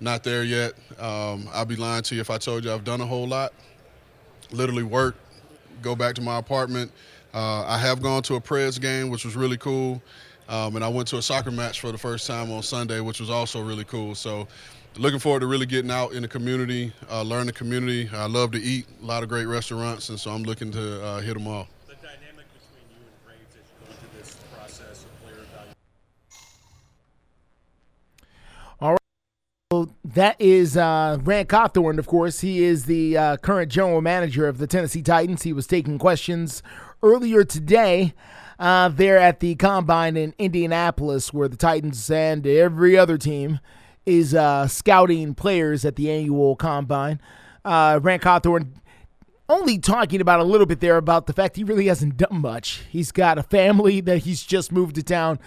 Not 0.00 0.22
there 0.22 0.44
yet. 0.44 0.74
Um, 0.98 1.48
I'd 1.52 1.66
be 1.66 1.74
lying 1.74 2.02
to 2.04 2.14
you 2.14 2.20
if 2.20 2.30
I 2.30 2.38
told 2.38 2.64
you 2.64 2.72
I've 2.72 2.84
done 2.84 3.00
a 3.00 3.06
whole 3.06 3.26
lot. 3.26 3.52
Literally 4.52 4.84
work, 4.84 5.16
go 5.82 5.96
back 5.96 6.14
to 6.14 6.22
my 6.22 6.38
apartment. 6.38 6.92
Uh, 7.34 7.64
I 7.66 7.78
have 7.78 8.00
gone 8.00 8.22
to 8.24 8.36
a 8.36 8.40
Preds 8.40 8.80
game, 8.80 9.10
which 9.10 9.24
was 9.24 9.34
really 9.34 9.56
cool. 9.58 10.00
Um, 10.48 10.76
and 10.76 10.84
I 10.84 10.88
went 10.88 11.08
to 11.08 11.18
a 11.18 11.22
soccer 11.22 11.50
match 11.50 11.80
for 11.80 11.92
the 11.92 11.98
first 11.98 12.26
time 12.26 12.50
on 12.50 12.62
Sunday, 12.62 13.00
which 13.00 13.20
was 13.20 13.28
also 13.28 13.60
really 13.60 13.84
cool. 13.84 14.14
So, 14.14 14.48
looking 14.98 15.20
forward 15.20 15.40
to 15.40 15.46
really 15.46 15.66
getting 15.66 15.90
out 15.90 16.12
in 16.12 16.22
the 16.22 16.28
community, 16.28 16.92
uh, 17.10 17.22
learn 17.22 17.46
the 17.46 17.52
community. 17.52 18.10
I 18.12 18.26
love 18.26 18.50
to 18.52 18.60
eat, 18.60 18.86
a 19.00 19.06
lot 19.06 19.22
of 19.22 19.28
great 19.28 19.46
restaurants, 19.46 20.08
and 20.08 20.18
so 20.18 20.32
I'm 20.32 20.42
looking 20.42 20.70
to 20.72 21.04
uh, 21.04 21.20
hit 21.20 21.34
them 21.34 21.46
all. 21.46 21.68
The 21.86 21.94
dynamic 21.94 22.46
between 22.52 22.84
you 22.90 22.96
and 23.06 23.24
Braves 23.24 23.54
as 23.54 23.70
you 23.70 23.86
go 23.86 23.92
through 23.92 24.18
this 24.18 24.36
process 24.52 25.04
of 25.04 25.22
player 25.22 25.44
evaluation. 25.44 25.76
All 28.80 28.90
right. 28.90 28.98
So 29.72 29.88
that 30.04 30.40
is 30.40 30.76
uh, 30.76 31.18
Ran 31.22 31.46
Carthon, 31.46 31.98
of 31.98 32.06
course. 32.06 32.40
He 32.40 32.64
is 32.64 32.86
the 32.86 33.16
uh, 33.16 33.36
current 33.36 33.70
general 33.70 34.00
manager 34.00 34.48
of 34.48 34.58
the 34.58 34.66
Tennessee 34.66 35.02
Titans. 35.02 35.42
He 35.42 35.52
was 35.52 35.66
taking 35.66 35.98
questions 35.98 36.62
earlier 37.02 37.44
today 37.44 38.14
uh, 38.58 38.88
there 38.88 39.18
at 39.18 39.38
the 39.38 39.54
combine 39.54 40.16
in 40.16 40.34
Indianapolis, 40.38 41.32
where 41.32 41.46
the 41.46 41.56
Titans 41.56 42.10
and 42.10 42.44
every 42.44 42.98
other 42.98 43.16
team 43.16 43.60
is 44.08 44.34
uh, 44.34 44.66
scouting 44.66 45.34
players 45.34 45.84
at 45.84 45.96
the 45.96 46.10
annual 46.10 46.56
combine. 46.56 47.20
Uh, 47.64 48.00
Ran 48.02 48.18
Carthon 48.18 48.80
only 49.50 49.78
talking 49.78 50.20
about 50.20 50.40
a 50.40 50.44
little 50.44 50.66
bit 50.66 50.80
there 50.80 50.96
about 50.96 51.26
the 51.26 51.32
fact 51.34 51.56
he 51.56 51.64
really 51.64 51.86
hasn't 51.86 52.16
done 52.16 52.40
much. 52.40 52.82
He's 52.88 53.12
got 53.12 53.38
a 53.38 53.42
family 53.42 54.00
that 54.02 54.18
he's 54.18 54.42
just 54.42 54.72
moved 54.72 54.94
to 54.96 55.02
town 55.02 55.38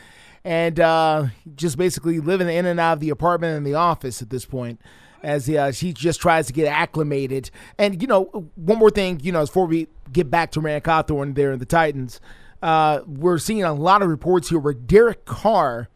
and 0.44 0.80
uh, 0.80 1.28
just 1.56 1.78
basically 1.78 2.20
living 2.20 2.50
in 2.50 2.66
and 2.66 2.80
out 2.80 2.94
of 2.94 3.00
the 3.00 3.10
apartment 3.10 3.58
and 3.58 3.66
the 3.66 3.74
office 3.74 4.22
at 4.22 4.30
this 4.30 4.46
point 4.46 4.80
as 5.24 5.48
he, 5.48 5.58
uh, 5.58 5.72
he 5.72 5.92
just 5.92 6.22
tries 6.22 6.48
to 6.48 6.54
get 6.54 6.68
acclimated. 6.68 7.50
And, 7.78 8.00
you 8.02 8.08
know, 8.08 8.26
one 8.56 8.78
more 8.78 8.90
thing, 8.92 9.20
you 9.24 9.32
know, 9.32 9.42
before 9.42 9.66
we 9.66 9.88
get 10.12 10.30
back 10.30 10.52
to 10.52 10.62
Ran 10.62 10.82
Carthon 10.82 11.34
there 11.34 11.52
in 11.52 11.60
the 11.60 11.66
Titans, 11.66 12.20
uh, 12.62 13.02
we're 13.08 13.40
seeing 13.40 13.64
a 13.64 13.74
lot 13.74 14.02
of 14.04 14.10
reports 14.10 14.50
here 14.50 14.60
where 14.60 14.74
Derek 14.74 15.26
Carr, 15.26 15.90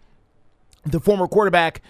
the 0.84 1.00
former 1.00 1.28
quarterback 1.28 1.82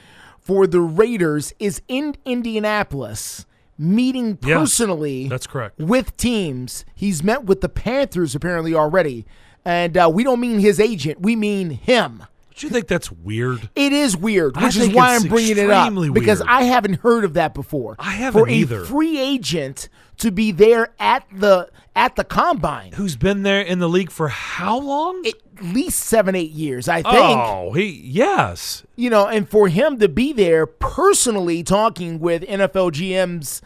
for 0.45 0.65
the 0.67 0.79
Raiders, 0.79 1.53
is 1.59 1.81
in 1.87 2.15
Indianapolis 2.23 3.45
meeting 3.77 4.37
Yes, 4.41 4.57
personally 4.57 5.27
that's 5.27 5.47
correct. 5.47 5.77
with 5.79 6.15
teams. 6.15 6.85
He's 6.95 7.21
met 7.23 7.43
with 7.43 7.59
the 7.61 7.67
Panthers 7.67 8.33
apparently 8.35 8.73
already. 8.73 9.25
And 9.65 9.97
uh, 9.97 10.09
we 10.13 10.23
don't 10.23 10.39
mean 10.39 10.59
his 10.59 10.79
agent, 10.79 11.19
we 11.21 11.35
mean 11.35 11.71
him. 11.71 12.23
Do 12.55 12.65
you 12.67 12.71
think 12.71 12.87
that's 12.87 13.11
weird? 13.11 13.69
It 13.75 13.91
is 13.91 14.15
weird, 14.15 14.55
which 14.55 14.77
is 14.77 14.87
why 14.93 15.15
I'm 15.15 15.23
bringing 15.23 15.57
it 15.57 15.69
up 15.69 15.91
because 16.13 16.39
weird. 16.39 16.49
I 16.49 16.61
haven't 16.63 17.01
heard 17.01 17.25
of 17.25 17.33
that 17.33 17.53
before. 17.53 17.97
I 17.99 18.11
haven't 18.11 18.39
For 18.43 18.47
a 18.47 18.51
either. 18.53 18.85
free 18.85 19.19
agent 19.19 19.89
to 20.19 20.31
be 20.31 20.51
there 20.53 20.93
at 20.97 21.25
the 21.35 21.69
at 21.95 22.15
the 22.15 22.23
combine, 22.23 22.91
Who's 22.93 23.15
been 23.15 23.43
there 23.43 23.61
in 23.61 23.79
the 23.79 23.87
league 23.89 24.11
for 24.11 24.27
how 24.27 24.79
long? 24.79 25.23
at 25.25 25.63
least 25.63 25.99
seven 25.99 26.35
eight 26.35 26.51
years, 26.51 26.89
I 26.89 27.01
think. 27.01 27.15
Oh, 27.15 27.71
he 27.73 27.85
yes. 27.85 28.83
You 28.95 29.09
know, 29.09 29.27
and 29.27 29.47
for 29.49 29.69
him 29.69 29.99
to 29.99 30.09
be 30.09 30.33
there 30.33 30.65
personally 30.65 31.63
talking 31.63 32.19
with 32.19 32.41
NFL 32.43 32.91
GMs 32.91 33.61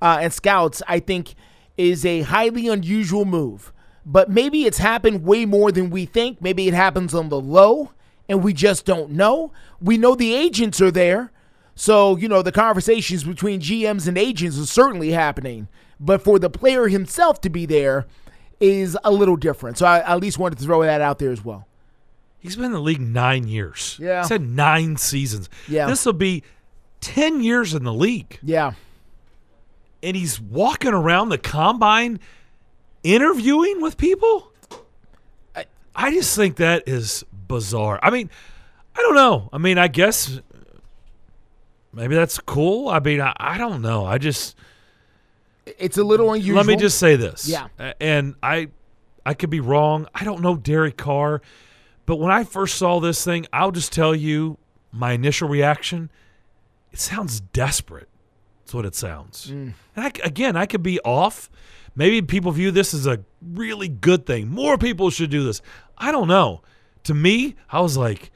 uh, 0.00 0.18
and 0.20 0.32
scouts, 0.32 0.82
I 0.88 1.00
think 1.00 1.34
is 1.76 2.06
a 2.06 2.22
highly 2.22 2.68
unusual 2.68 3.24
move. 3.26 3.72
But 4.06 4.30
maybe 4.30 4.64
it's 4.64 4.78
happened 4.78 5.24
way 5.24 5.44
more 5.44 5.70
than 5.72 5.90
we 5.90 6.06
think. 6.06 6.40
Maybe 6.40 6.68
it 6.68 6.74
happens 6.74 7.12
on 7.12 7.28
the 7.28 7.40
low, 7.40 7.90
and 8.28 8.42
we 8.42 8.52
just 8.54 8.86
don't 8.86 9.10
know. 9.10 9.52
We 9.80 9.98
know 9.98 10.14
the 10.14 10.32
agents 10.34 10.80
are 10.80 10.90
there. 10.92 11.32
So, 11.74 12.16
you 12.16 12.28
know, 12.28 12.40
the 12.40 12.52
conversations 12.52 13.24
between 13.24 13.60
GMs 13.60 14.08
and 14.08 14.16
agents 14.16 14.58
are 14.58 14.64
certainly 14.64 15.10
happening. 15.10 15.68
But 15.98 16.22
for 16.22 16.38
the 16.38 16.50
player 16.50 16.88
himself 16.88 17.40
to 17.42 17.50
be 17.50 17.66
there 17.66 18.06
is 18.60 18.96
a 19.04 19.10
little 19.10 19.36
different. 19.36 19.78
So 19.78 19.86
I 19.86 19.98
I 19.98 20.12
at 20.12 20.20
least 20.20 20.38
wanted 20.38 20.58
to 20.58 20.64
throw 20.64 20.82
that 20.82 21.00
out 21.00 21.18
there 21.18 21.32
as 21.32 21.44
well. 21.44 21.66
He's 22.38 22.56
been 22.56 22.66
in 22.66 22.72
the 22.72 22.80
league 22.80 23.00
nine 23.00 23.48
years. 23.48 23.98
Yeah. 24.00 24.22
He's 24.22 24.28
had 24.28 24.42
nine 24.42 24.96
seasons. 24.96 25.48
Yeah. 25.66 25.86
This 25.86 26.04
will 26.06 26.12
be 26.12 26.42
ten 27.00 27.42
years 27.42 27.74
in 27.74 27.84
the 27.84 27.94
league. 27.94 28.38
Yeah. 28.42 28.72
And 30.02 30.16
he's 30.16 30.40
walking 30.40 30.92
around 30.92 31.30
the 31.30 31.38
combine 31.38 32.20
interviewing 33.06 33.80
with 33.80 33.96
people? 33.96 34.52
I, 35.54 35.66
I 35.94 36.10
just 36.10 36.34
think 36.34 36.56
that 36.56 36.84
is 36.86 37.24
bizarre. 37.32 38.00
I 38.02 38.10
mean, 38.10 38.30
I 38.96 39.00
don't 39.00 39.14
know. 39.14 39.48
I 39.52 39.58
mean, 39.58 39.78
I 39.78 39.88
guess 39.88 40.40
maybe 41.92 42.14
that's 42.14 42.38
cool. 42.38 42.88
I 42.88 42.98
mean, 42.98 43.20
I, 43.20 43.32
I 43.36 43.58
don't 43.58 43.80
know. 43.80 44.04
I 44.04 44.18
just 44.18 44.56
It's 45.78 45.98
a 45.98 46.04
little 46.04 46.32
unusual. 46.32 46.56
let 46.56 46.66
me 46.66 46.76
just 46.76 46.98
say 46.98 47.16
this. 47.16 47.48
Yeah. 47.48 47.68
And 48.00 48.34
I 48.42 48.68
I 49.24 49.34
could 49.34 49.50
be 49.50 49.60
wrong. 49.60 50.06
I 50.14 50.24
don't 50.24 50.40
know 50.40 50.56
Derek 50.56 50.96
Carr, 50.96 51.42
but 52.06 52.16
when 52.16 52.30
I 52.30 52.44
first 52.44 52.76
saw 52.76 53.00
this 53.00 53.24
thing, 53.24 53.46
I'll 53.52 53.72
just 53.72 53.92
tell 53.92 54.14
you 54.14 54.58
my 54.92 55.12
initial 55.12 55.48
reaction. 55.48 56.10
It 56.92 57.00
sounds 57.00 57.40
desperate. 57.40 58.08
That's 58.60 58.74
what 58.74 58.86
it 58.86 58.94
sounds. 58.94 59.50
Mm. 59.50 59.74
And 59.94 60.04
I, 60.06 60.12
again, 60.24 60.56
I 60.56 60.66
could 60.66 60.82
be 60.82 61.00
off. 61.00 61.50
Maybe 61.94 62.22
people 62.22 62.52
view 62.52 62.70
this 62.70 62.94
as 62.94 63.06
a 63.06 63.24
really 63.40 63.88
good 63.88 64.26
thing. 64.26 64.48
More 64.48 64.78
people 64.78 65.10
should 65.10 65.30
do 65.30 65.44
this. 65.44 65.62
I 65.98 66.12
don't 66.12 66.28
know. 66.28 66.62
To 67.04 67.14
me, 67.14 67.56
I 67.70 67.80
was 67.80 67.96
like, 67.96 68.30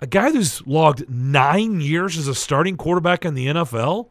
a 0.00 0.06
guy 0.06 0.30
who's 0.30 0.66
logged 0.66 1.08
nine 1.08 1.80
years 1.80 2.18
as 2.18 2.28
a 2.28 2.34
starting 2.34 2.76
quarterback 2.76 3.24
in 3.24 3.34
the 3.34 3.46
NFL 3.46 4.08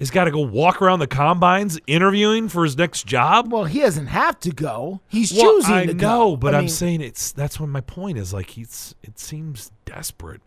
has 0.00 0.10
got 0.10 0.24
to 0.24 0.30
go 0.30 0.40
walk 0.40 0.82
around 0.82 0.98
the 0.98 1.06
combines 1.06 1.78
interviewing 1.86 2.48
for 2.48 2.64
his 2.64 2.76
next 2.76 3.06
job. 3.06 3.52
Well, 3.52 3.64
he 3.64 3.80
doesn't 3.80 4.08
have 4.08 4.38
to 4.40 4.50
go. 4.50 5.00
He's 5.08 5.32
Well, 5.32 5.42
choosing 5.42 5.74
I 5.74 5.86
to 5.86 5.94
know, 5.94 6.30
go. 6.32 6.36
but 6.36 6.54
I 6.54 6.58
I'm 6.58 6.64
mean, 6.64 6.68
saying 6.70 7.00
it's 7.00 7.32
that's 7.32 7.58
what 7.60 7.68
my 7.68 7.80
point 7.80 8.18
is. 8.18 8.32
Like 8.32 8.50
he's 8.50 8.94
it 9.02 9.18
seems 9.18 9.70
desperate. 9.84 10.40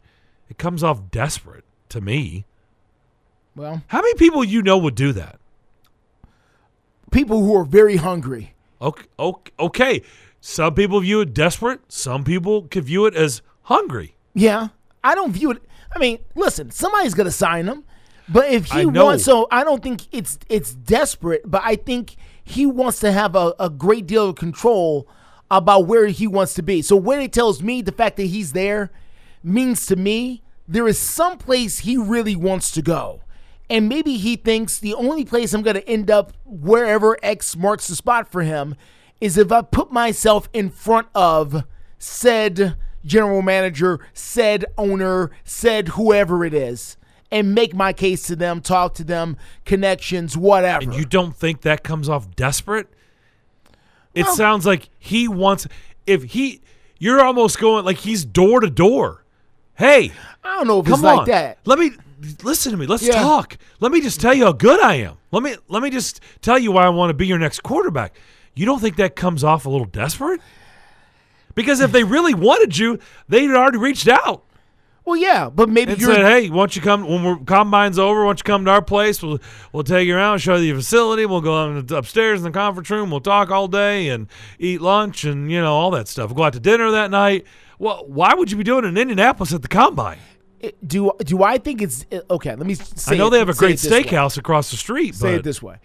It 0.49 0.57
comes 0.57 0.83
off 0.83 1.09
desperate 1.11 1.63
to 1.89 2.01
me. 2.01 2.45
Well, 3.55 3.81
How 3.87 4.01
many 4.01 4.13
people 4.15 4.43
you 4.43 4.61
know 4.61 4.77
would 4.77 4.95
do 4.95 5.11
that? 5.13 5.39
people 7.11 7.43
who 7.43 7.55
are 7.55 7.63
very 7.63 7.95
hungry. 7.95 8.53
Okay, 8.81 9.05
okay, 9.17 9.51
okay. 9.59 10.01
Some 10.39 10.75
people 10.75 10.99
view 10.99 11.21
it 11.21 11.33
desperate. 11.33 11.81
Some 11.91 12.23
people 12.23 12.63
could 12.63 12.83
view 12.83 13.05
it 13.05 13.15
as 13.15 13.41
hungry. 13.63 14.15
Yeah, 14.33 14.67
I 15.03 15.15
don't 15.15 15.31
view 15.31 15.51
it. 15.51 15.63
I 15.95 15.99
mean, 15.99 16.19
listen, 16.35 16.69
somebody's 16.69 17.13
gonna 17.15 17.31
sign 17.31 17.65
him, 17.67 17.83
but 18.29 18.51
if 18.51 18.65
he 18.71 18.85
wants, 18.85 19.23
so 19.23 19.47
I 19.51 19.63
don't 19.63 19.81
think 19.81 20.01
it's 20.11 20.37
it's 20.49 20.73
desperate, 20.73 21.43
but 21.45 21.61
I 21.63 21.75
think 21.75 22.15
he 22.43 22.65
wants 22.65 22.99
to 23.01 23.11
have 23.11 23.35
a, 23.35 23.53
a 23.59 23.69
great 23.69 24.07
deal 24.07 24.29
of 24.29 24.35
control 24.35 25.07
about 25.49 25.87
where 25.87 26.07
he 26.07 26.27
wants 26.27 26.53
to 26.55 26.61
be. 26.61 26.81
So 26.81 26.95
when 26.95 27.21
it 27.21 27.31
tells 27.31 27.61
me 27.63 27.81
the 27.81 27.91
fact 27.91 28.17
that 28.17 28.23
he's 28.23 28.53
there 28.53 28.91
means 29.43 29.85
to 29.85 29.95
me 29.95 30.43
there 30.67 30.87
is 30.87 30.99
some 30.99 31.37
place 31.37 31.79
he 31.79 31.97
really 31.97 32.35
wants 32.35 32.71
to 32.71 32.81
go. 32.81 33.21
And 33.69 33.89
maybe 33.89 34.17
he 34.17 34.35
thinks 34.35 34.79
the 34.79 34.93
only 34.93 35.25
place 35.25 35.53
I'm 35.53 35.61
going 35.61 35.75
to 35.75 35.89
end 35.89 36.09
up 36.09 36.33
wherever 36.45 37.17
X 37.21 37.55
marks 37.55 37.87
the 37.87 37.95
spot 37.95 38.31
for 38.31 38.43
him 38.43 38.75
is 39.19 39.37
if 39.37 39.51
I 39.51 39.61
put 39.61 39.91
myself 39.91 40.49
in 40.53 40.69
front 40.69 41.07
of 41.15 41.63
said 41.97 42.75
general 43.05 43.41
manager, 43.41 43.99
said 44.13 44.65
owner, 44.77 45.31
said 45.43 45.89
whoever 45.89 46.45
it 46.45 46.53
is, 46.53 46.97
and 47.31 47.53
make 47.53 47.73
my 47.75 47.93
case 47.93 48.23
to 48.27 48.35
them, 48.35 48.61
talk 48.61 48.93
to 48.95 49.03
them, 49.03 49.37
connections, 49.65 50.37
whatever. 50.37 50.83
And 50.83 50.93
you 50.95 51.05
don't 51.05 51.35
think 51.35 51.61
that 51.61 51.83
comes 51.83 52.07
off 52.09 52.35
desperate? 52.35 52.87
It 54.13 54.25
Well- 54.25 54.35
sounds 54.35 54.65
like 54.65 54.89
he 54.97 55.27
wants 55.27 55.67
if 56.05 56.23
he 56.23 56.61
you're 56.99 57.21
almost 57.23 57.59
going 57.59 57.85
like 57.85 57.97
he's 57.97 58.25
door 58.25 58.59
to 58.61 58.69
door. 58.69 59.23
Hey, 59.75 60.11
I 60.43 60.57
don't 60.57 60.67
know 60.67 60.79
if 60.79 60.85
come 60.85 60.93
it's 60.95 61.03
like 61.03 61.27
that. 61.27 61.59
Let 61.65 61.77
me 61.77 61.91
listen 62.41 62.71
to 62.71 62.77
me. 62.77 62.87
Let's 62.87 63.03
Yeah. 63.03 63.21
talk. 63.21 63.57
Let 63.79 63.91
me 63.91 64.01
just 64.01 64.19
tell 64.19 64.33
you 64.33 64.45
how 64.45 64.53
good 64.53 64.79
I 64.79 64.95
am. 64.95 65.17
Let 65.31 65.43
me 65.43 65.55
let 65.67 65.83
me 65.83 65.89
just 65.91 66.19
tell 66.41 66.57
you 66.57 66.71
why 66.71 66.85
I 66.85 66.89
want 66.89 67.11
to 67.11 67.13
be 67.13 67.27
your 67.27 67.37
next 67.37 67.61
quarterback. 67.61 68.15
You 68.55 68.65
don't 68.65 68.79
think 68.79 68.95
that 68.95 69.15
comes 69.15 69.43
off 69.43 69.67
a 69.67 69.69
little 69.69 69.85
desperate? 69.85 70.41
Because 71.53 71.79
if 71.79 71.91
they 71.91 72.03
really 72.03 72.33
wanted 72.33 72.77
you, 72.77 72.97
they'd 73.29 73.51
already 73.51 73.77
reached 73.77 74.07
out 74.07 74.43
Well, 75.07 75.15
yeah, 75.15 75.49
but 75.49 75.69
maybe 75.69 75.93
and 75.93 76.01
you're 76.01 76.13
said, 76.13 76.25
"Hey, 76.25 76.49
why 76.49 76.57
don't 76.57 76.75
you 76.75 76.81
come 76.81 77.07
when 77.07 77.23
we're 77.23 77.38
combine's 77.38 77.97
over? 77.97 78.25
Why 78.25 78.27
don't 78.27 78.39
you 78.39 78.43
come 78.43 78.65
to 78.65 78.71
our 78.71 78.81
place? 78.81 79.23
We'll 79.23 79.39
we'll 79.71 79.85
take 79.85 80.05
you 80.05 80.17
around, 80.17 80.39
show 80.39 80.57
you 80.57 80.73
the 80.73 80.81
facility. 80.81 81.25
We'll 81.25 81.39
go 81.39 81.77
upstairs 81.95 82.39
in 82.39 82.43
the 82.43 82.51
conference 82.51 82.89
room. 82.89 83.09
We'll 83.09 83.21
talk 83.21 83.49
all 83.49 83.69
day 83.69 84.09
and 84.09 84.27
eat 84.59 84.81
lunch 84.81 85.23
and 85.23 85.49
you 85.49 85.61
know 85.61 85.73
all 85.73 85.91
that 85.91 86.09
stuff. 86.09 86.27
We'll 86.29 86.35
go 86.35 86.43
out 86.43 86.53
to 86.53 86.59
dinner 86.59 86.91
that 86.91 87.09
night. 87.09 87.45
Well, 87.79 88.03
why 88.05 88.34
would 88.34 88.51
you 88.51 88.57
be 88.57 88.65
doing 88.65 88.84
it 88.84 88.89
in 88.89 88.97
Indianapolis 88.97 89.53
at 89.53 89.61
the 89.61 89.69
combine? 89.69 90.19
do 90.85 91.13
do 91.19 91.41
I 91.41 91.57
think 91.57 91.81
it's 91.81 92.05
okay? 92.29 92.55
Let 92.57 92.67
me. 92.67 92.73
Say 92.73 93.15
I 93.15 93.17
know 93.17 93.27
it- 93.27 93.29
they 93.29 93.39
have 93.39 93.47
a 93.47 93.53
great 93.53 93.79
this 93.79 93.89
way. 93.89 94.03
steakhouse 94.03 94.38
across 94.38 94.71
the 94.71 94.75
street. 94.75 95.15
Say 95.15 95.29
but 95.29 95.34
it 95.35 95.43
this 95.45 95.61
way: 95.61 95.77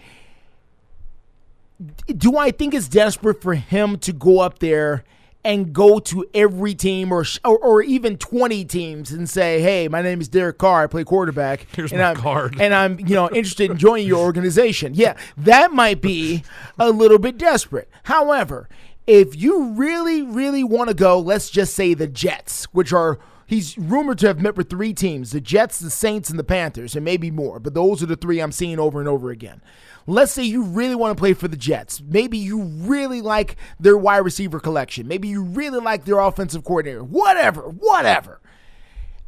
do 2.08 2.36
I 2.36 2.50
think 2.50 2.74
it's 2.74 2.88
desperate 2.88 3.40
for 3.40 3.54
him 3.54 3.98
to 3.98 4.12
go 4.12 4.40
up 4.40 4.58
there 4.58 5.04
and 5.44 5.72
go 5.72 5.98
to 5.98 6.24
every 6.34 6.74
team 6.74 7.12
or, 7.12 7.24
or 7.44 7.58
or 7.58 7.82
even 7.82 8.16
20 8.16 8.64
teams 8.64 9.10
and 9.10 9.28
say, 9.28 9.60
"Hey, 9.60 9.88
my 9.88 10.02
name 10.02 10.20
is 10.20 10.28
Derek 10.28 10.58
Carr. 10.58 10.84
I 10.84 10.86
play 10.86 11.04
quarterback. 11.04 11.66
Here's 11.74 11.92
and 11.92 12.00
my 12.00 12.10
I'm, 12.10 12.16
card." 12.16 12.60
and 12.60 12.74
I'm, 12.74 12.98
you 13.00 13.14
know, 13.14 13.28
interested 13.30 13.70
in 13.70 13.78
joining 13.78 14.06
your 14.06 14.24
organization." 14.24 14.94
Yeah, 14.94 15.16
that 15.38 15.72
might 15.72 16.00
be 16.00 16.44
a 16.78 16.90
little 16.90 17.18
bit 17.18 17.38
desperate. 17.38 17.88
However, 18.04 18.68
if 19.06 19.36
you 19.40 19.70
really 19.72 20.22
really 20.22 20.64
want 20.64 20.88
to 20.88 20.94
go, 20.94 21.18
let's 21.18 21.50
just 21.50 21.74
say 21.74 21.94
the 21.94 22.06
Jets, 22.06 22.64
which 22.72 22.92
are 22.92 23.18
He's 23.52 23.76
rumored 23.76 24.16
to 24.20 24.28
have 24.28 24.40
met 24.40 24.56
with 24.56 24.70
three 24.70 24.94
teams 24.94 25.32
the 25.32 25.40
Jets, 25.40 25.78
the 25.78 25.90
Saints, 25.90 26.30
and 26.30 26.38
the 26.38 26.42
Panthers, 26.42 26.96
and 26.96 27.04
maybe 27.04 27.30
more, 27.30 27.60
but 27.60 27.74
those 27.74 28.02
are 28.02 28.06
the 28.06 28.16
three 28.16 28.40
I'm 28.40 28.50
seeing 28.50 28.78
over 28.78 28.98
and 28.98 29.06
over 29.06 29.30
again. 29.30 29.60
Let's 30.06 30.32
say 30.32 30.42
you 30.42 30.62
really 30.62 30.94
want 30.94 31.14
to 31.14 31.20
play 31.20 31.34
for 31.34 31.48
the 31.48 31.56
Jets. 31.58 32.00
Maybe 32.00 32.38
you 32.38 32.62
really 32.62 33.20
like 33.20 33.56
their 33.78 33.98
wide 33.98 34.24
receiver 34.24 34.58
collection. 34.58 35.06
Maybe 35.06 35.28
you 35.28 35.42
really 35.42 35.80
like 35.80 36.06
their 36.06 36.18
offensive 36.18 36.64
coordinator. 36.64 37.04
Whatever, 37.04 37.68
whatever. 37.68 38.40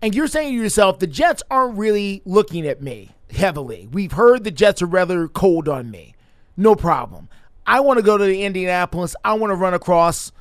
And 0.01 0.15
you're 0.15 0.27
saying 0.27 0.57
to 0.57 0.63
yourself, 0.63 1.01
the 1.01 1.07
Jets 1.07 1.43
aren't 1.51 1.77
really 1.77 2.23
looking 2.25 2.67
at 2.67 2.81
me 2.81 3.11
heavily. 3.31 3.89
We've 3.93 4.13
heard 4.13 4.45
the 4.45 4.51
Jets 4.51 4.81
are 4.81 4.87
rather 4.87 5.29
cold 5.29 5.69
on 5.69 5.91
me. 5.91 6.15
No 6.57 6.75
problem. 6.75 7.29
I 7.67 7.81
want 7.81 7.99
to 7.99 8.03
go 8.03 8.17
to 8.17 8.25
the 8.25 8.43
Indianapolis. 8.43 9.17
I 9.23 9.35
want 9.35 9.51
to 9.51 9.57
run 9.57 9.75
across 9.75 10.33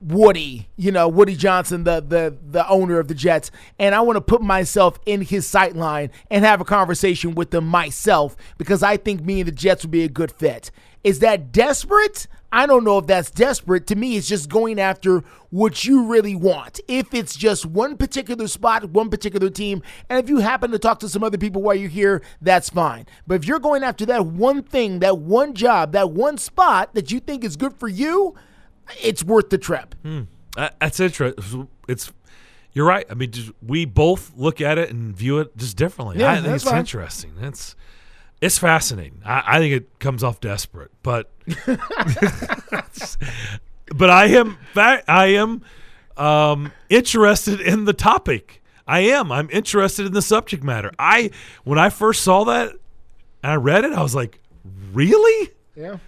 Woody, 0.00 0.68
you 0.76 0.90
know, 0.90 1.08
Woody 1.08 1.36
Johnson, 1.36 1.84
the 1.84 2.00
the 2.00 2.36
the 2.50 2.66
owner 2.68 2.98
of 2.98 3.08
the 3.08 3.14
Jets, 3.14 3.50
and 3.78 3.94
I 3.94 4.00
want 4.00 4.16
to 4.16 4.22
put 4.22 4.40
myself 4.40 4.98
in 5.04 5.20
his 5.20 5.46
sight 5.46 5.76
line 5.76 6.10
and 6.30 6.44
have 6.44 6.60
a 6.60 6.64
conversation 6.64 7.34
with 7.34 7.50
them 7.50 7.66
myself 7.66 8.34
because 8.56 8.82
I 8.82 8.96
think 8.96 9.22
me 9.22 9.40
and 9.40 9.48
the 9.48 9.52
Jets 9.52 9.84
would 9.84 9.90
be 9.90 10.04
a 10.04 10.08
good 10.08 10.32
fit. 10.32 10.70
Is 11.04 11.18
that 11.20 11.52
desperate? 11.52 12.26
I 12.52 12.66
don't 12.66 12.82
know 12.82 12.98
if 12.98 13.06
that's 13.06 13.30
desperate. 13.30 13.86
To 13.88 13.96
me, 13.96 14.16
it's 14.16 14.26
just 14.26 14.48
going 14.48 14.80
after 14.80 15.22
what 15.50 15.84
you 15.84 16.06
really 16.06 16.34
want. 16.34 16.80
If 16.88 17.14
it's 17.14 17.36
just 17.36 17.64
one 17.64 17.96
particular 17.96 18.48
spot, 18.48 18.90
one 18.90 19.08
particular 19.08 19.50
team, 19.50 19.82
and 20.08 20.18
if 20.18 20.28
you 20.28 20.38
happen 20.38 20.72
to 20.72 20.78
talk 20.78 20.98
to 21.00 21.08
some 21.08 21.22
other 21.22 21.38
people 21.38 21.62
while 21.62 21.76
you're 21.76 21.88
here, 21.88 22.22
that's 22.40 22.68
fine. 22.68 23.06
But 23.26 23.36
if 23.36 23.46
you're 23.46 23.60
going 23.60 23.84
after 23.84 24.04
that 24.06 24.26
one 24.26 24.62
thing, 24.62 24.98
that 24.98 25.18
one 25.18 25.54
job, 25.54 25.92
that 25.92 26.10
one 26.10 26.38
spot 26.38 26.94
that 26.94 27.12
you 27.12 27.20
think 27.20 27.44
is 27.44 27.56
good 27.56 27.74
for 27.74 27.88
you, 27.88 28.34
it's 29.02 29.22
worth 29.24 29.50
the 29.50 29.58
trip. 29.58 29.94
Hmm. 30.02 30.22
That's 30.56 31.00
interesting. 31.00 31.68
It's 31.88 32.12
you're 32.72 32.86
right. 32.86 33.06
I 33.10 33.14
mean, 33.14 33.32
we 33.66 33.84
both 33.84 34.32
look 34.36 34.60
at 34.60 34.78
it 34.78 34.90
and 34.90 35.16
view 35.16 35.38
it 35.38 35.56
just 35.56 35.76
differently. 35.76 36.18
Yeah, 36.18 36.30
I 36.30 36.34
think 36.36 36.46
that's 36.46 36.62
it's 36.62 36.70
fine. 36.70 36.80
interesting. 36.80 37.32
It's 37.40 37.74
it's 38.40 38.58
fascinating. 38.58 39.22
I, 39.24 39.42
I 39.46 39.58
think 39.58 39.74
it 39.74 39.98
comes 39.98 40.22
off 40.22 40.40
desperate, 40.40 40.90
but 41.02 41.30
but 43.94 44.10
I 44.10 44.26
am 44.26 44.58
I 44.76 45.26
am 45.36 45.62
um, 46.16 46.72
interested 46.88 47.60
in 47.60 47.84
the 47.84 47.92
topic. 47.92 48.62
I 48.86 49.00
am. 49.00 49.30
I'm 49.30 49.48
interested 49.50 50.06
in 50.06 50.12
the 50.12 50.22
subject 50.22 50.64
matter. 50.64 50.92
I 50.98 51.30
when 51.64 51.78
I 51.78 51.90
first 51.90 52.22
saw 52.22 52.44
that 52.44 52.70
and 53.42 53.52
I 53.52 53.56
read 53.56 53.84
it, 53.84 53.92
I 53.92 54.02
was 54.02 54.14
like, 54.14 54.40
really? 54.92 55.50
Yeah. 55.74 55.98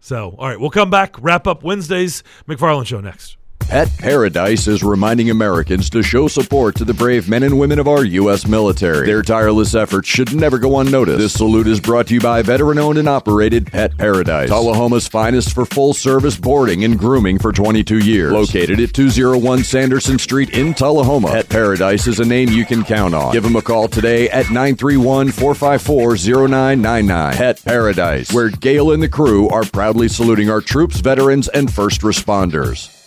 So, 0.00 0.34
all 0.38 0.48
right, 0.48 0.58
we'll 0.58 0.70
come 0.70 0.90
back, 0.90 1.16
wrap 1.20 1.46
up 1.46 1.62
Wednesday's 1.62 2.22
McFarland 2.48 2.86
Show 2.86 3.00
next. 3.00 3.36
Pet 3.70 3.88
Paradise 3.98 4.66
is 4.66 4.82
reminding 4.82 5.30
Americans 5.30 5.88
to 5.90 6.02
show 6.02 6.26
support 6.26 6.74
to 6.74 6.84
the 6.84 6.92
brave 6.92 7.28
men 7.28 7.44
and 7.44 7.56
women 7.56 7.78
of 7.78 7.86
our 7.86 8.04
U.S. 8.04 8.44
military. 8.44 9.06
Their 9.06 9.22
tireless 9.22 9.76
efforts 9.76 10.08
should 10.08 10.34
never 10.34 10.58
go 10.58 10.80
unnoticed. 10.80 11.18
This 11.18 11.34
salute 11.34 11.68
is 11.68 11.78
brought 11.78 12.08
to 12.08 12.14
you 12.14 12.20
by 12.20 12.42
veteran 12.42 12.80
owned 12.80 12.98
and 12.98 13.08
operated 13.08 13.68
Pet 13.68 13.96
Paradise, 13.96 14.50
Tullahoma's 14.50 15.06
finest 15.06 15.54
for 15.54 15.64
full 15.64 15.94
service 15.94 16.36
boarding 16.36 16.82
and 16.82 16.98
grooming 16.98 17.38
for 17.38 17.52
22 17.52 17.98
years. 17.98 18.32
Located 18.32 18.80
at 18.80 18.92
201 18.92 19.62
Sanderson 19.62 20.18
Street 20.18 20.50
in 20.50 20.74
Tullahoma, 20.74 21.28
Pet 21.28 21.48
Paradise 21.48 22.08
is 22.08 22.18
a 22.18 22.24
name 22.24 22.48
you 22.48 22.66
can 22.66 22.82
count 22.82 23.14
on. 23.14 23.32
Give 23.32 23.44
them 23.44 23.54
a 23.54 23.62
call 23.62 23.86
today 23.86 24.28
at 24.30 24.46
931 24.46 25.30
454 25.30 26.16
0999. 26.48 27.34
Pet 27.34 27.62
Paradise, 27.64 28.32
where 28.32 28.48
Gail 28.48 28.90
and 28.90 29.00
the 29.00 29.08
crew 29.08 29.48
are 29.48 29.62
proudly 29.62 30.08
saluting 30.08 30.50
our 30.50 30.60
troops, 30.60 30.98
veterans, 30.98 31.46
and 31.46 31.72
first 31.72 32.00
responders. 32.00 32.99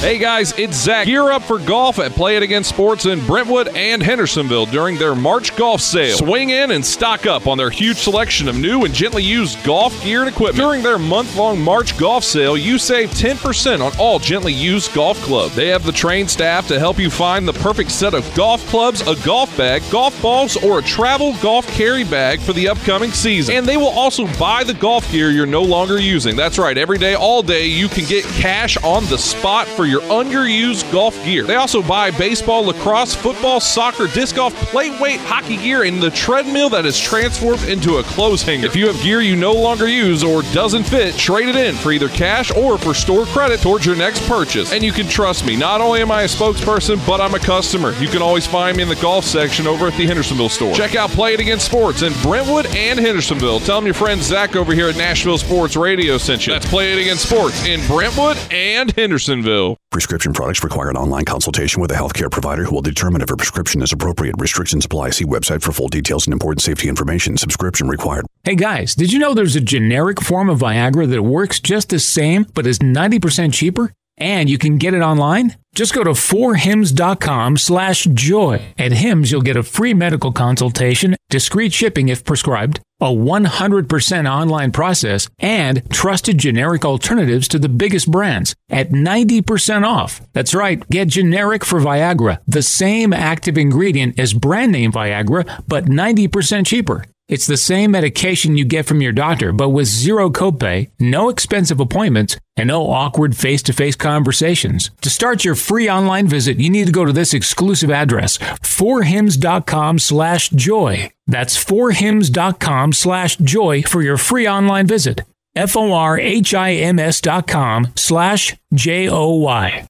Hey 0.00 0.18
guys, 0.18 0.56
it's 0.58 0.76
Zach. 0.76 1.06
Gear 1.06 1.30
up 1.30 1.42
for 1.42 1.58
golf 1.58 1.98
at 1.98 2.12
Play 2.12 2.36
It 2.36 2.42
Again 2.42 2.64
Sports 2.64 3.06
in 3.06 3.24
Brentwood 3.26 3.68
and 3.76 4.02
Hendersonville 4.02 4.66
during 4.66 4.96
their 4.96 5.14
March 5.14 5.54
golf 5.54 5.80
sale. 5.80 6.16
Swing 6.16 6.50
in 6.50 6.70
and 6.72 6.84
stock 6.84 7.26
up 7.26 7.46
on 7.46 7.58
their 7.58 7.68
huge 7.68 7.98
selection 7.98 8.48
of 8.48 8.56
new 8.56 8.84
and 8.84 8.94
gently 8.94 9.22
used 9.22 9.62
golf 9.64 10.02
gear 10.02 10.20
and 10.20 10.28
equipment. 10.28 10.56
During 10.56 10.82
their 10.82 10.98
month 10.98 11.36
long 11.36 11.60
March 11.60 11.98
golf 11.98 12.24
sale, 12.24 12.56
you 12.56 12.78
save 12.78 13.10
10% 13.10 13.80
on 13.84 13.92
all 13.98 14.18
gently 14.18 14.52
used 14.52 14.94
golf 14.94 15.20
clubs. 15.22 15.54
They 15.54 15.68
have 15.68 15.84
the 15.84 15.92
trained 15.92 16.30
staff 16.30 16.66
to 16.68 16.78
help 16.78 16.98
you 16.98 17.10
find 17.10 17.46
the 17.46 17.52
perfect 17.52 17.90
set 17.92 18.14
of 18.14 18.34
golf 18.34 18.66
clubs, 18.68 19.00
a 19.02 19.14
golf 19.26 19.56
bag, 19.56 19.82
golf 19.92 20.20
balls, 20.20 20.56
or 20.56 20.78
a 20.78 20.82
travel 20.82 21.36
golf 21.42 21.66
carry 21.68 22.04
bag 22.04 22.40
for 22.40 22.52
the 22.52 22.68
upcoming 22.68 23.12
season. 23.12 23.54
And 23.54 23.66
they 23.66 23.76
will 23.76 23.88
also 23.88 24.26
buy 24.38 24.64
the 24.64 24.74
golf 24.74 25.10
gear 25.12 25.30
you're 25.30 25.46
no 25.46 25.62
longer 25.62 26.00
using. 26.00 26.34
That's 26.34 26.58
right, 26.58 26.78
every 26.78 26.98
day, 26.98 27.14
all 27.14 27.42
day, 27.42 27.66
you 27.66 27.88
can 27.88 28.06
get 28.06 28.24
cash 28.24 28.76
on 28.78 29.04
the 29.06 29.18
spot 29.18 29.67
for 29.68 29.86
your 29.86 30.00
underused 30.02 30.90
golf 30.92 31.14
gear. 31.24 31.44
They 31.44 31.56
also 31.56 31.82
buy 31.82 32.10
baseball, 32.10 32.64
lacrosse, 32.64 33.14
football, 33.14 33.60
soccer, 33.60 34.06
disc 34.08 34.36
golf, 34.36 34.54
play 34.70 34.90
weight, 35.00 35.20
hockey 35.20 35.56
gear, 35.56 35.84
and 35.84 36.02
the 36.02 36.10
treadmill 36.10 36.68
that 36.70 36.86
is 36.86 36.98
transformed 36.98 37.64
into 37.64 37.96
a 37.96 38.02
clothes 38.02 38.42
hanger. 38.42 38.66
If 38.66 38.76
you 38.76 38.86
have 38.86 39.00
gear 39.02 39.20
you 39.20 39.36
no 39.36 39.52
longer 39.52 39.88
use 39.88 40.22
or 40.24 40.42
doesn't 40.52 40.84
fit, 40.84 41.14
trade 41.16 41.48
it 41.48 41.56
in 41.56 41.74
for 41.74 41.92
either 41.92 42.08
cash 42.08 42.50
or 42.54 42.78
for 42.78 42.94
store 42.94 43.26
credit 43.26 43.60
towards 43.60 43.86
your 43.86 43.96
next 43.96 44.26
purchase. 44.28 44.72
And 44.72 44.82
you 44.82 44.92
can 44.92 45.06
trust 45.08 45.44
me, 45.46 45.56
not 45.56 45.80
only 45.80 46.00
am 46.00 46.10
I 46.10 46.22
a 46.22 46.28
spokesperson, 46.28 47.04
but 47.06 47.20
I'm 47.20 47.34
a 47.34 47.38
customer. 47.38 47.92
You 48.00 48.08
can 48.08 48.22
always 48.22 48.46
find 48.46 48.76
me 48.76 48.82
in 48.82 48.88
the 48.88 48.96
golf 48.96 49.24
section 49.24 49.66
over 49.66 49.86
at 49.86 49.96
the 49.96 50.06
Hendersonville 50.06 50.48
store. 50.48 50.74
Check 50.74 50.94
out 50.94 51.10
Play 51.10 51.34
It 51.34 51.40
Again 51.40 51.60
Sports 51.60 52.02
in 52.02 52.12
Brentwood 52.22 52.66
and 52.66 52.98
Hendersonville. 52.98 53.60
Tell 53.60 53.78
them 53.78 53.86
your 53.86 53.94
friend 53.94 54.22
Zach 54.22 54.56
over 54.56 54.72
here 54.72 54.88
at 54.88 54.96
Nashville 54.96 55.38
Sports 55.38 55.76
Radio 55.76 56.18
sent 56.18 56.46
you. 56.46 56.52
That's 56.52 56.66
Play 56.66 56.92
It 56.92 56.98
Again 56.98 57.16
Sports 57.16 57.66
in 57.66 57.84
Brentwood 57.86 58.36
and 58.50 58.90
Hendersonville. 58.92 59.57
Prescription 59.90 60.32
products 60.32 60.62
require 60.62 60.90
an 60.90 60.96
online 60.96 61.24
consultation 61.24 61.80
with 61.82 61.90
a 61.90 61.94
healthcare 61.94 62.30
provider 62.30 62.64
who 62.64 62.74
will 62.74 62.82
determine 62.82 63.22
if 63.22 63.30
a 63.30 63.36
prescription 63.36 63.82
is 63.82 63.92
appropriate. 63.92 64.36
Restrictions 64.38 64.84
apply. 64.84 65.10
See 65.10 65.24
website 65.24 65.62
for 65.62 65.72
full 65.72 65.88
details 65.88 66.26
and 66.26 66.32
important 66.32 66.62
safety 66.62 66.88
information. 66.88 67.36
Subscription 67.36 67.88
required. 67.88 68.26
Hey 68.44 68.54
guys, 68.54 68.94
did 68.94 69.12
you 69.12 69.18
know 69.18 69.34
there's 69.34 69.56
a 69.56 69.60
generic 69.60 70.20
form 70.20 70.48
of 70.48 70.60
Viagra 70.60 71.08
that 71.10 71.22
works 71.22 71.60
just 71.60 71.88
the 71.88 71.98
same 71.98 72.46
but 72.54 72.66
is 72.66 72.78
90% 72.78 73.52
cheaper? 73.52 73.92
And 74.18 74.50
you 74.50 74.58
can 74.58 74.78
get 74.78 74.94
it 74.94 75.00
online? 75.00 75.56
Just 75.74 75.94
go 75.94 76.02
to 76.02 76.10
forhims.com 76.10 77.56
slash 77.56 78.04
joy. 78.04 78.74
At 78.76 78.92
Hims, 78.92 79.30
you'll 79.30 79.42
get 79.42 79.56
a 79.56 79.62
free 79.62 79.94
medical 79.94 80.32
consultation, 80.32 81.14
discreet 81.30 81.72
shipping 81.72 82.08
if 82.08 82.24
prescribed, 82.24 82.80
a 83.00 83.06
100% 83.06 84.30
online 84.30 84.72
process, 84.72 85.28
and 85.38 85.88
trusted 85.90 86.38
generic 86.38 86.84
alternatives 86.84 87.46
to 87.48 87.60
the 87.60 87.68
biggest 87.68 88.10
brands 88.10 88.56
at 88.68 88.90
90% 88.90 89.86
off. 89.86 90.20
That's 90.32 90.54
right, 90.54 90.86
get 90.88 91.08
generic 91.08 91.64
for 91.64 91.78
Viagra, 91.78 92.40
the 92.46 92.62
same 92.62 93.12
active 93.12 93.56
ingredient 93.56 94.18
as 94.18 94.34
brand 94.34 94.72
name 94.72 94.90
Viagra, 94.90 95.62
but 95.68 95.84
90% 95.84 96.66
cheaper. 96.66 97.04
It's 97.28 97.46
the 97.46 97.58
same 97.58 97.90
medication 97.90 98.56
you 98.56 98.64
get 98.64 98.86
from 98.86 99.02
your 99.02 99.12
doctor, 99.12 99.52
but 99.52 99.68
with 99.68 99.86
zero 99.86 100.30
copay, 100.30 100.90
no 100.98 101.28
expensive 101.28 101.78
appointments, 101.78 102.38
and 102.56 102.68
no 102.68 102.88
awkward 102.88 103.36
face 103.36 103.62
to 103.64 103.74
face 103.74 103.96
conversations. 103.96 104.90
To 105.02 105.10
start 105.10 105.44
your 105.44 105.54
free 105.54 105.90
online 105.90 106.26
visit, 106.26 106.58
you 106.58 106.70
need 106.70 106.86
to 106.86 106.92
go 106.92 107.04
to 107.04 107.12
this 107.12 107.34
exclusive 107.34 107.90
address, 107.90 108.38
forhims.com 108.38 109.98
slash 109.98 110.48
joy. 110.48 111.12
That's 111.26 111.62
forhims.com 111.62 112.94
slash 112.94 113.36
joy 113.36 113.82
for 113.82 114.00
your 114.00 114.16
free 114.16 114.48
online 114.48 114.86
visit. 114.86 115.20
F 115.54 115.76
O 115.76 115.92
R 115.92 116.18
H 116.18 116.54
I 116.54 116.72
M 116.72 116.98
S 116.98 117.20
dot 117.20 117.46
com 117.46 117.88
slash 117.94 118.56
J 118.72 119.10
O 119.10 119.34
Y. 119.34 119.86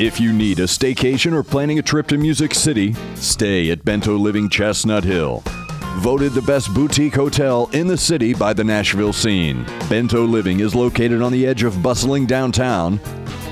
If 0.00 0.20
you 0.20 0.32
need 0.32 0.58
a 0.58 0.64
staycation 0.64 1.32
or 1.32 1.44
planning 1.44 1.78
a 1.78 1.82
trip 1.82 2.08
to 2.08 2.18
Music 2.18 2.54
City, 2.54 2.96
stay 3.14 3.70
at 3.70 3.84
Bento 3.84 4.16
Living 4.16 4.48
Chestnut 4.48 5.04
Hill. 5.04 5.44
Voted 5.96 6.32
the 6.32 6.42
best 6.42 6.72
boutique 6.74 7.14
hotel 7.14 7.70
in 7.72 7.86
the 7.86 7.96
city 7.96 8.34
by 8.34 8.52
the 8.52 8.62
Nashville 8.62 9.14
scene. 9.14 9.64
Bento 9.88 10.24
Living 10.24 10.60
is 10.60 10.74
located 10.74 11.22
on 11.22 11.32
the 11.32 11.46
edge 11.46 11.62
of 11.62 11.82
bustling 11.82 12.26
downtown 12.26 13.00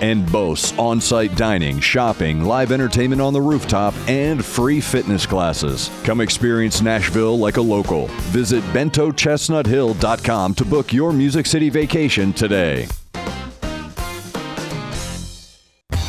and 0.03 0.31
boasts 0.31 0.77
on 0.79 1.01
site 1.01 1.35
dining, 1.37 1.81
shopping, 1.81 2.45
live 2.45 2.71
entertainment 2.71 3.23
on 3.23 3.33
the 3.33 3.41
rooftop, 3.41 3.95
and 4.09 4.45
free 4.45 4.81
fitness 4.81 5.25
classes. 5.25 5.91
Come 6.05 6.21
experience 6.21 6.83
Nashville 6.83 7.39
like 7.39 7.57
a 7.57 7.62
local. 7.62 8.09
Visit 8.31 8.62
bentochestnuthill.com 8.65 10.55
to 10.55 10.65
book 10.65 10.93
your 10.93 11.12
Music 11.12 11.47
City 11.47 11.71
vacation 11.71 12.33
today. 12.35 12.87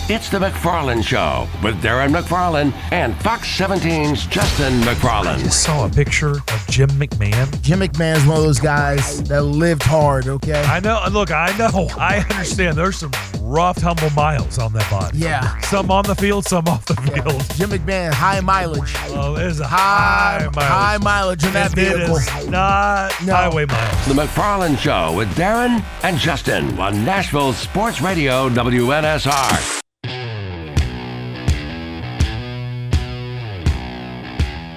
It's 0.08 0.30
The 0.30 0.38
McFarland 0.38 1.04
Show 1.04 1.48
with 1.64 1.82
Darren 1.82 2.16
McFarland 2.16 2.74
and 2.92 3.20
Fox 3.24 3.48
17's 3.58 4.28
Justin 4.28 4.80
McFarland. 4.82 5.40
just 5.40 5.64
saw 5.64 5.88
a 5.88 5.90
picture 5.90 6.30
of 6.34 6.66
Jim 6.70 6.90
McMahon. 6.92 7.60
Jim 7.64 7.80
McMahon's 7.80 8.24
one 8.28 8.38
of 8.38 8.44
those 8.44 8.60
guys 8.60 9.24
that 9.24 9.42
lived 9.42 9.82
hard. 9.82 10.28
Okay. 10.28 10.62
I 10.62 10.80
know. 10.80 11.02
Look, 11.10 11.32
I 11.32 11.58
know. 11.58 11.88
I 11.98 12.20
understand. 12.20 12.78
There's 12.78 12.98
some 13.00 13.10
rough, 13.42 13.78
humble 13.82 14.12
miles 14.12 14.60
on 14.60 14.74
that 14.74 14.88
body. 14.92 15.18
Yeah. 15.18 15.60
Some 15.62 15.90
on 15.90 16.04
the 16.06 16.14
field, 16.14 16.46
some 16.46 16.68
off 16.68 16.86
the 16.86 16.96
field. 16.98 17.42
Jim 17.56 17.72
McMahon, 17.72 18.14
high 18.14 18.42
mileage. 18.42 18.94
Oh, 19.08 19.34
there's 19.34 19.60
a 19.60 19.68
high, 19.68 19.78
high 19.78 20.50
mileage. 20.54 20.54
high 20.70 20.98
mileage 21.02 21.44
in 21.46 21.54
that 21.54 21.66
And 21.76 21.76
vehicle. 21.98 22.18
is 22.18 22.48
not 22.48 23.12
highway 23.14 23.66
miles. 23.66 24.06
The 24.08 24.14
McFarland 24.14 24.78
Show 24.78 25.18
with 25.18 25.30
Darren 25.36 25.84
and 26.04 26.20
Justin 26.20 26.78
on 26.78 27.04
Nashville 27.04 27.54
Sports 27.54 28.02
Radio 28.02 28.50
WNSR. 28.50 29.82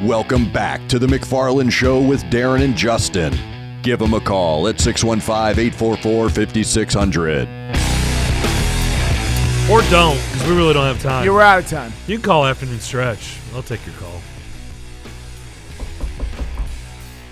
Welcome 0.02 0.52
back 0.52 0.88
to 0.90 1.00
the 1.00 1.08
McFarland 1.08 1.72
Show 1.72 2.00
with 2.00 2.22
Darren 2.26 2.62
and 2.62 2.76
Justin. 2.76 3.36
Give 3.82 3.98
them 3.98 4.14
a 4.14 4.20
call 4.20 4.68
at 4.68 4.78
615 4.78 5.58
844 5.58 6.30
5600. 6.30 7.48
Or 9.68 9.82
don't, 9.90 10.14
because 10.14 10.46
we 10.46 10.54
really 10.54 10.72
don't 10.72 10.84
have 10.84 11.02
time. 11.02 11.24
You're 11.24 11.42
out 11.42 11.64
of 11.64 11.68
time. 11.68 11.92
You 12.06 12.14
can 12.14 12.22
call 12.22 12.46
afternoon 12.46 12.78
stretch. 12.78 13.40
I'll 13.52 13.64
take 13.64 13.84
your 13.84 13.96
call. 13.96 14.20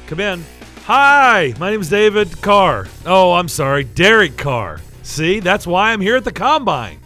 Come 0.09 0.19
in. 0.19 0.45
Hi, 0.87 1.55
my 1.61 1.71
name 1.71 1.83
is 1.83 1.89
David 1.89 2.43
Carr. 2.43 2.89
Oh, 3.07 3.35
I'm 3.35 3.49
sorry, 3.49 3.85
Derek 3.85 4.37
Carr. 4.37 4.81
See, 5.05 5.39
that's 5.39 5.69
why 5.69 5.93
I'm 5.93 6.01
here 6.01 6.17
at 6.17 6.25
the 6.25 6.33
combine. 6.33 6.99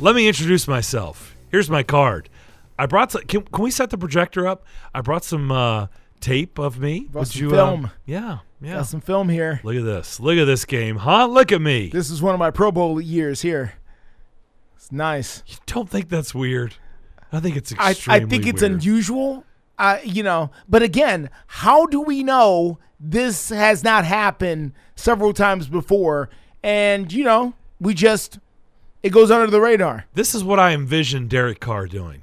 Let 0.00 0.14
me 0.14 0.28
introduce 0.28 0.68
myself. 0.68 1.34
Here's 1.50 1.70
my 1.70 1.82
card. 1.82 2.28
I 2.80 2.86
brought. 2.86 3.12
Some, 3.12 3.22
can, 3.22 3.42
can 3.42 3.62
we 3.62 3.70
set 3.70 3.90
the 3.90 3.98
projector 3.98 4.48
up? 4.48 4.64
I 4.94 5.02
brought 5.02 5.22
some 5.22 5.52
uh, 5.52 5.88
tape 6.20 6.58
of 6.58 6.78
me. 6.78 7.00
Brought 7.10 7.20
Would 7.20 7.28
some 7.28 7.42
you? 7.42 7.48
uh, 7.50 7.54
film. 7.54 7.90
yeah, 8.06 8.38
yeah. 8.60 8.76
Got 8.76 8.86
some 8.86 9.02
film 9.02 9.28
here. 9.28 9.60
Look 9.62 9.76
at 9.76 9.84
this. 9.84 10.18
Look 10.18 10.38
at 10.38 10.46
this 10.46 10.64
game, 10.64 10.96
huh? 10.96 11.26
Look 11.26 11.52
at 11.52 11.60
me. 11.60 11.90
This 11.90 12.08
is 12.08 12.22
one 12.22 12.32
of 12.34 12.38
my 12.38 12.50
Pro 12.50 12.72
Bowl 12.72 12.98
years 12.98 13.42
here. 13.42 13.74
It's 14.76 14.90
nice. 14.90 15.42
You 15.46 15.56
don't 15.66 15.90
think 15.90 16.08
that's 16.08 16.34
weird? 16.34 16.74
I 17.30 17.40
think 17.40 17.56
it's 17.56 17.74
I, 17.78 17.90
I 18.08 18.20
think 18.20 18.46
it's 18.46 18.62
weird. 18.62 18.72
unusual. 18.72 19.44
Uh, 19.78 19.98
you 20.02 20.22
know, 20.22 20.50
but 20.68 20.82
again, 20.82 21.28
how 21.46 21.84
do 21.84 22.00
we 22.00 22.22
know 22.22 22.78
this 22.98 23.50
has 23.50 23.84
not 23.84 24.06
happened 24.06 24.72
several 24.96 25.34
times 25.34 25.68
before? 25.68 26.30
And 26.62 27.12
you 27.12 27.24
know, 27.24 27.52
we 27.78 27.92
just 27.92 28.38
it 29.02 29.10
goes 29.10 29.30
under 29.30 29.50
the 29.50 29.60
radar. 29.60 30.06
This 30.14 30.34
is 30.34 30.42
what 30.42 30.58
I 30.58 30.72
envision 30.72 31.28
Derek 31.28 31.60
Carr 31.60 31.86
doing. 31.86 32.22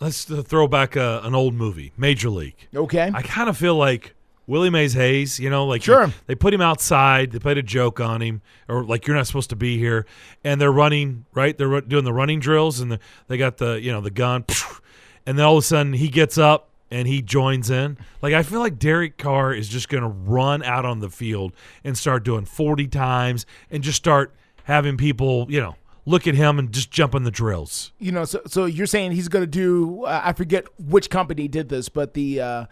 Let's 0.00 0.24
throw 0.24 0.68
back 0.68 0.94
a, 0.96 1.20
an 1.24 1.34
old 1.34 1.54
movie, 1.54 1.92
Major 1.96 2.28
League. 2.30 2.68
Okay. 2.74 3.10
I 3.14 3.22
kind 3.22 3.48
of 3.48 3.56
feel 3.56 3.76
like 3.76 4.14
Willie 4.46 4.70
Mays 4.70 4.92
Hayes, 4.92 5.40
you 5.40 5.48
know, 5.50 5.66
like 5.66 5.82
Sure. 5.82 6.12
they 6.26 6.34
put 6.34 6.52
him 6.52 6.60
outside, 6.60 7.32
they 7.32 7.38
played 7.38 7.58
a 7.58 7.62
joke 7.62 7.98
on 7.98 8.20
him, 8.20 8.42
or 8.68 8.84
like 8.84 9.06
you're 9.06 9.16
not 9.16 9.26
supposed 9.26 9.50
to 9.50 9.56
be 9.56 9.78
here, 9.78 10.06
and 10.44 10.60
they're 10.60 10.70
running 10.72 11.24
right, 11.34 11.56
they're 11.56 11.80
doing 11.80 12.04
the 12.04 12.12
running 12.12 12.40
drills, 12.40 12.78
and 12.78 12.92
the, 12.92 13.00
they 13.28 13.38
got 13.38 13.56
the 13.56 13.80
you 13.80 13.90
know 13.90 14.00
the 14.00 14.10
gun, 14.10 14.44
and 15.26 15.38
then 15.38 15.44
all 15.46 15.56
of 15.56 15.64
a 15.64 15.66
sudden 15.66 15.94
he 15.94 16.08
gets 16.08 16.36
up 16.38 16.68
and 16.90 17.08
he 17.08 17.22
joins 17.22 17.70
in. 17.70 17.96
Like 18.22 18.34
I 18.34 18.42
feel 18.42 18.60
like 18.60 18.78
Derek 18.78 19.16
Carr 19.18 19.52
is 19.54 19.68
just 19.68 19.88
going 19.88 20.02
to 20.04 20.08
run 20.08 20.62
out 20.62 20.84
on 20.84 21.00
the 21.00 21.10
field 21.10 21.52
and 21.82 21.96
start 21.98 22.22
doing 22.24 22.44
40 22.44 22.86
times 22.88 23.46
and 23.70 23.82
just 23.82 23.96
start 23.96 24.32
having 24.64 24.96
people, 24.96 25.46
you 25.48 25.60
know, 25.60 25.74
look 26.06 26.26
at 26.26 26.34
him 26.34 26.58
and 26.58 26.72
just 26.72 26.90
jump 26.90 27.14
on 27.14 27.24
the 27.24 27.30
drills. 27.30 27.92
You 27.98 28.12
know, 28.12 28.24
so 28.24 28.40
so 28.46 28.64
you're 28.64 28.86
saying 28.86 29.12
he's 29.12 29.28
going 29.28 29.42
to 29.42 29.50
do? 29.50 30.04
Uh, 30.04 30.22
I 30.24 30.32
forget 30.32 30.64
which 30.78 31.10
company 31.10 31.48
did 31.48 31.68
this, 31.68 31.90
but 31.90 32.14
the. 32.14 32.40
Uh, 32.40 32.66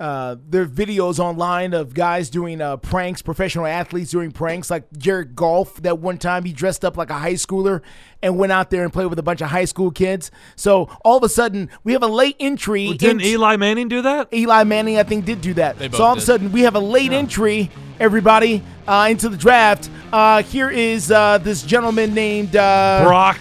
uh, 0.00 0.34
there 0.48 0.62
are 0.62 0.66
videos 0.66 1.20
online 1.20 1.72
of 1.72 1.94
guys 1.94 2.28
doing 2.28 2.60
uh, 2.60 2.76
pranks, 2.76 3.22
professional 3.22 3.64
athletes 3.64 4.10
doing 4.10 4.32
pranks, 4.32 4.68
like 4.68 4.90
Jared 4.98 5.36
Goff. 5.36 5.76
That 5.82 6.00
one 6.00 6.18
time 6.18 6.44
he 6.44 6.52
dressed 6.52 6.84
up 6.84 6.96
like 6.96 7.10
a 7.10 7.14
high 7.14 7.34
schooler 7.34 7.80
and 8.20 8.36
went 8.36 8.50
out 8.50 8.70
there 8.70 8.82
and 8.82 8.92
played 8.92 9.06
with 9.06 9.18
a 9.20 9.22
bunch 9.22 9.40
of 9.40 9.50
high 9.50 9.66
school 9.66 9.92
kids. 9.92 10.32
So 10.56 10.88
all 11.04 11.18
of 11.18 11.22
a 11.22 11.28
sudden, 11.28 11.70
we 11.84 11.92
have 11.92 12.02
a 12.02 12.08
late 12.08 12.34
entry. 12.40 12.88
Didn't 12.94 13.20
into- 13.20 13.26
Eli 13.26 13.56
Manning 13.56 13.88
do 13.88 14.02
that? 14.02 14.34
Eli 14.34 14.64
Manning, 14.64 14.98
I 14.98 15.04
think, 15.04 15.26
did 15.26 15.40
do 15.40 15.54
that. 15.54 15.78
They 15.78 15.86
So 15.86 15.90
both 15.92 16.00
all 16.00 16.12
of 16.12 16.18
a 16.18 16.22
sudden, 16.22 16.50
we 16.50 16.62
have 16.62 16.74
a 16.74 16.80
late 16.80 17.12
entry, 17.12 17.70
everybody, 18.00 18.64
uh, 18.88 19.06
into 19.10 19.28
the 19.28 19.36
draft. 19.36 19.90
Uh, 20.12 20.42
here 20.42 20.70
is 20.70 21.12
uh, 21.12 21.38
this 21.38 21.62
gentleman 21.62 22.14
named 22.14 22.56
uh, 22.56 23.02
Brock. 23.04 23.38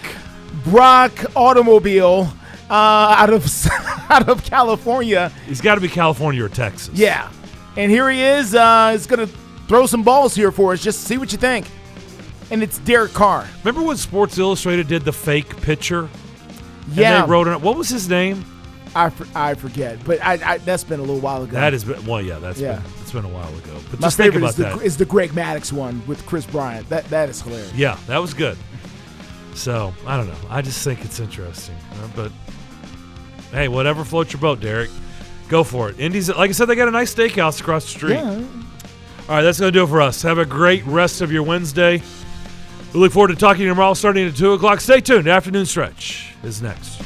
Brock 0.65 1.11
Automobile 1.35 2.31
uh, 2.69 2.73
out 3.18 3.30
of 3.31 3.45
out 4.10 4.27
of 4.30 4.44
California. 4.44 5.30
He's 5.48 5.61
got 5.61 5.76
to 5.76 5.81
be 5.81 5.88
California 5.90 6.44
or 6.44 6.49
Texas. 6.49 6.94
Yeah, 6.98 7.31
and 7.77 7.91
here 7.91 8.10
he 8.10 8.22
is. 8.22 8.56
Uh, 8.56 8.91
he's 8.91 9.07
gonna 9.07 9.27
throw 9.68 9.85
some 9.85 10.03
balls 10.03 10.35
here 10.35 10.52
for 10.52 10.73
us. 10.73 10.81
Just 10.81 11.02
see 11.02 11.18
what 11.18 11.31
you 11.31 11.38
think. 11.38 11.68
And 12.52 12.61
it's 12.61 12.77
Derek 12.80 13.14
Carr. 13.14 13.48
Remember 13.64 13.88
when 13.88 13.98
Sports 13.98 14.38
Illustrated 14.38 14.88
did 14.88 15.03
the 15.03 15.14
fake 15.14 15.60
picture? 15.61 16.10
And 16.88 16.95
Yeah. 16.98 17.22
they 17.26 17.31
wrote 17.31 17.48
it. 17.48 17.60
What 17.61 17.77
was 17.77 17.90
his 17.90 18.07
name? 18.10 18.45
I, 18.95 19.10
for, 19.10 19.26
I 19.35 19.56
forget, 19.56 19.98
but 20.06 20.22
I, 20.23 20.34
I 20.53 20.57
that's 20.60 20.84
been 20.84 20.99
a 20.99 21.03
little 21.03 21.19
while 21.22 21.41
ago. 21.41 21.53
That 21.53 21.73
has 21.73 21.84
been 21.84 22.06
well, 22.06 22.22
yeah, 22.22 22.38
that's 22.38 22.60
Yeah. 22.60 22.76
been 22.76 22.84
it's 23.02 23.11
been 23.11 23.26
a 23.26 23.30
while 23.30 23.48
ago. 23.57 23.73
But 23.90 23.99
My 24.02 24.07
just 24.07 24.18
think 24.18 24.35
about 24.35 24.52
is 24.52 24.56
the, 24.57 24.64
that. 24.65 24.81
is 24.84 24.98
the 24.98 25.06
Greg 25.06 25.31
Maddux 25.31 25.72
one 25.72 26.03
with 26.06 26.23
Kris 26.27 26.45
Bryant. 26.45 26.88
That 26.90 27.06
that 27.06 27.27
is 27.30 27.41
hilarious. 27.41 27.73
Yeah, 27.73 27.98
that 28.06 28.19
was 28.19 28.35
good. 28.35 28.56
So 29.55 29.93
I 30.05 30.17
don't 30.17 30.27
know. 30.27 30.49
I 30.49 30.61
just 30.61 30.84
think 30.84 31.03
it's 31.05 31.19
interesting. 31.19 31.75
Uh, 31.93 32.07
but 32.15 32.31
hey, 33.51 33.67
whatever 33.67 34.03
floats 34.03 34.34
your 34.34 34.41
boat, 34.41 34.59
Derek. 34.59 34.89
Go 35.49 35.63
for 35.63 35.89
it. 35.89 35.99
Indies, 35.99 36.30
like 36.30 36.49
I 36.49 36.53
said, 36.53 36.65
they 36.65 36.75
got 36.75 36.88
a 36.88 36.91
nice 36.91 37.13
steakhouse 37.13 37.59
across 37.59 37.84
the 37.84 37.91
street. 37.91 38.13
Yeah. 38.15 38.43
All 39.30 39.35
right, 39.35 39.41
that's 39.41 39.59
gonna 39.59 39.71
do 39.71 39.84
it 39.84 39.88
for 39.88 40.01
us. 40.01 40.21
Have 40.23 40.38
a 40.38 40.45
great 40.45 40.85
rest 40.85 41.21
of 41.21 41.31
your 41.31 41.43
Wednesday. 41.43 42.01
We 42.93 42.99
look 42.99 43.11
forward 43.11 43.30
to 43.30 43.35
talking 43.35 43.59
to 43.59 43.63
you 43.63 43.69
tomorrow, 43.69 43.93
starting 43.93 44.27
at 44.27 44.35
two 44.35 44.53
o'clock. 44.53 44.81
Stay 44.81 45.01
tuned. 45.01 45.27
Afternoon 45.27 45.65
stretch 45.65 46.34
is 46.43 46.61
next. 46.61 47.01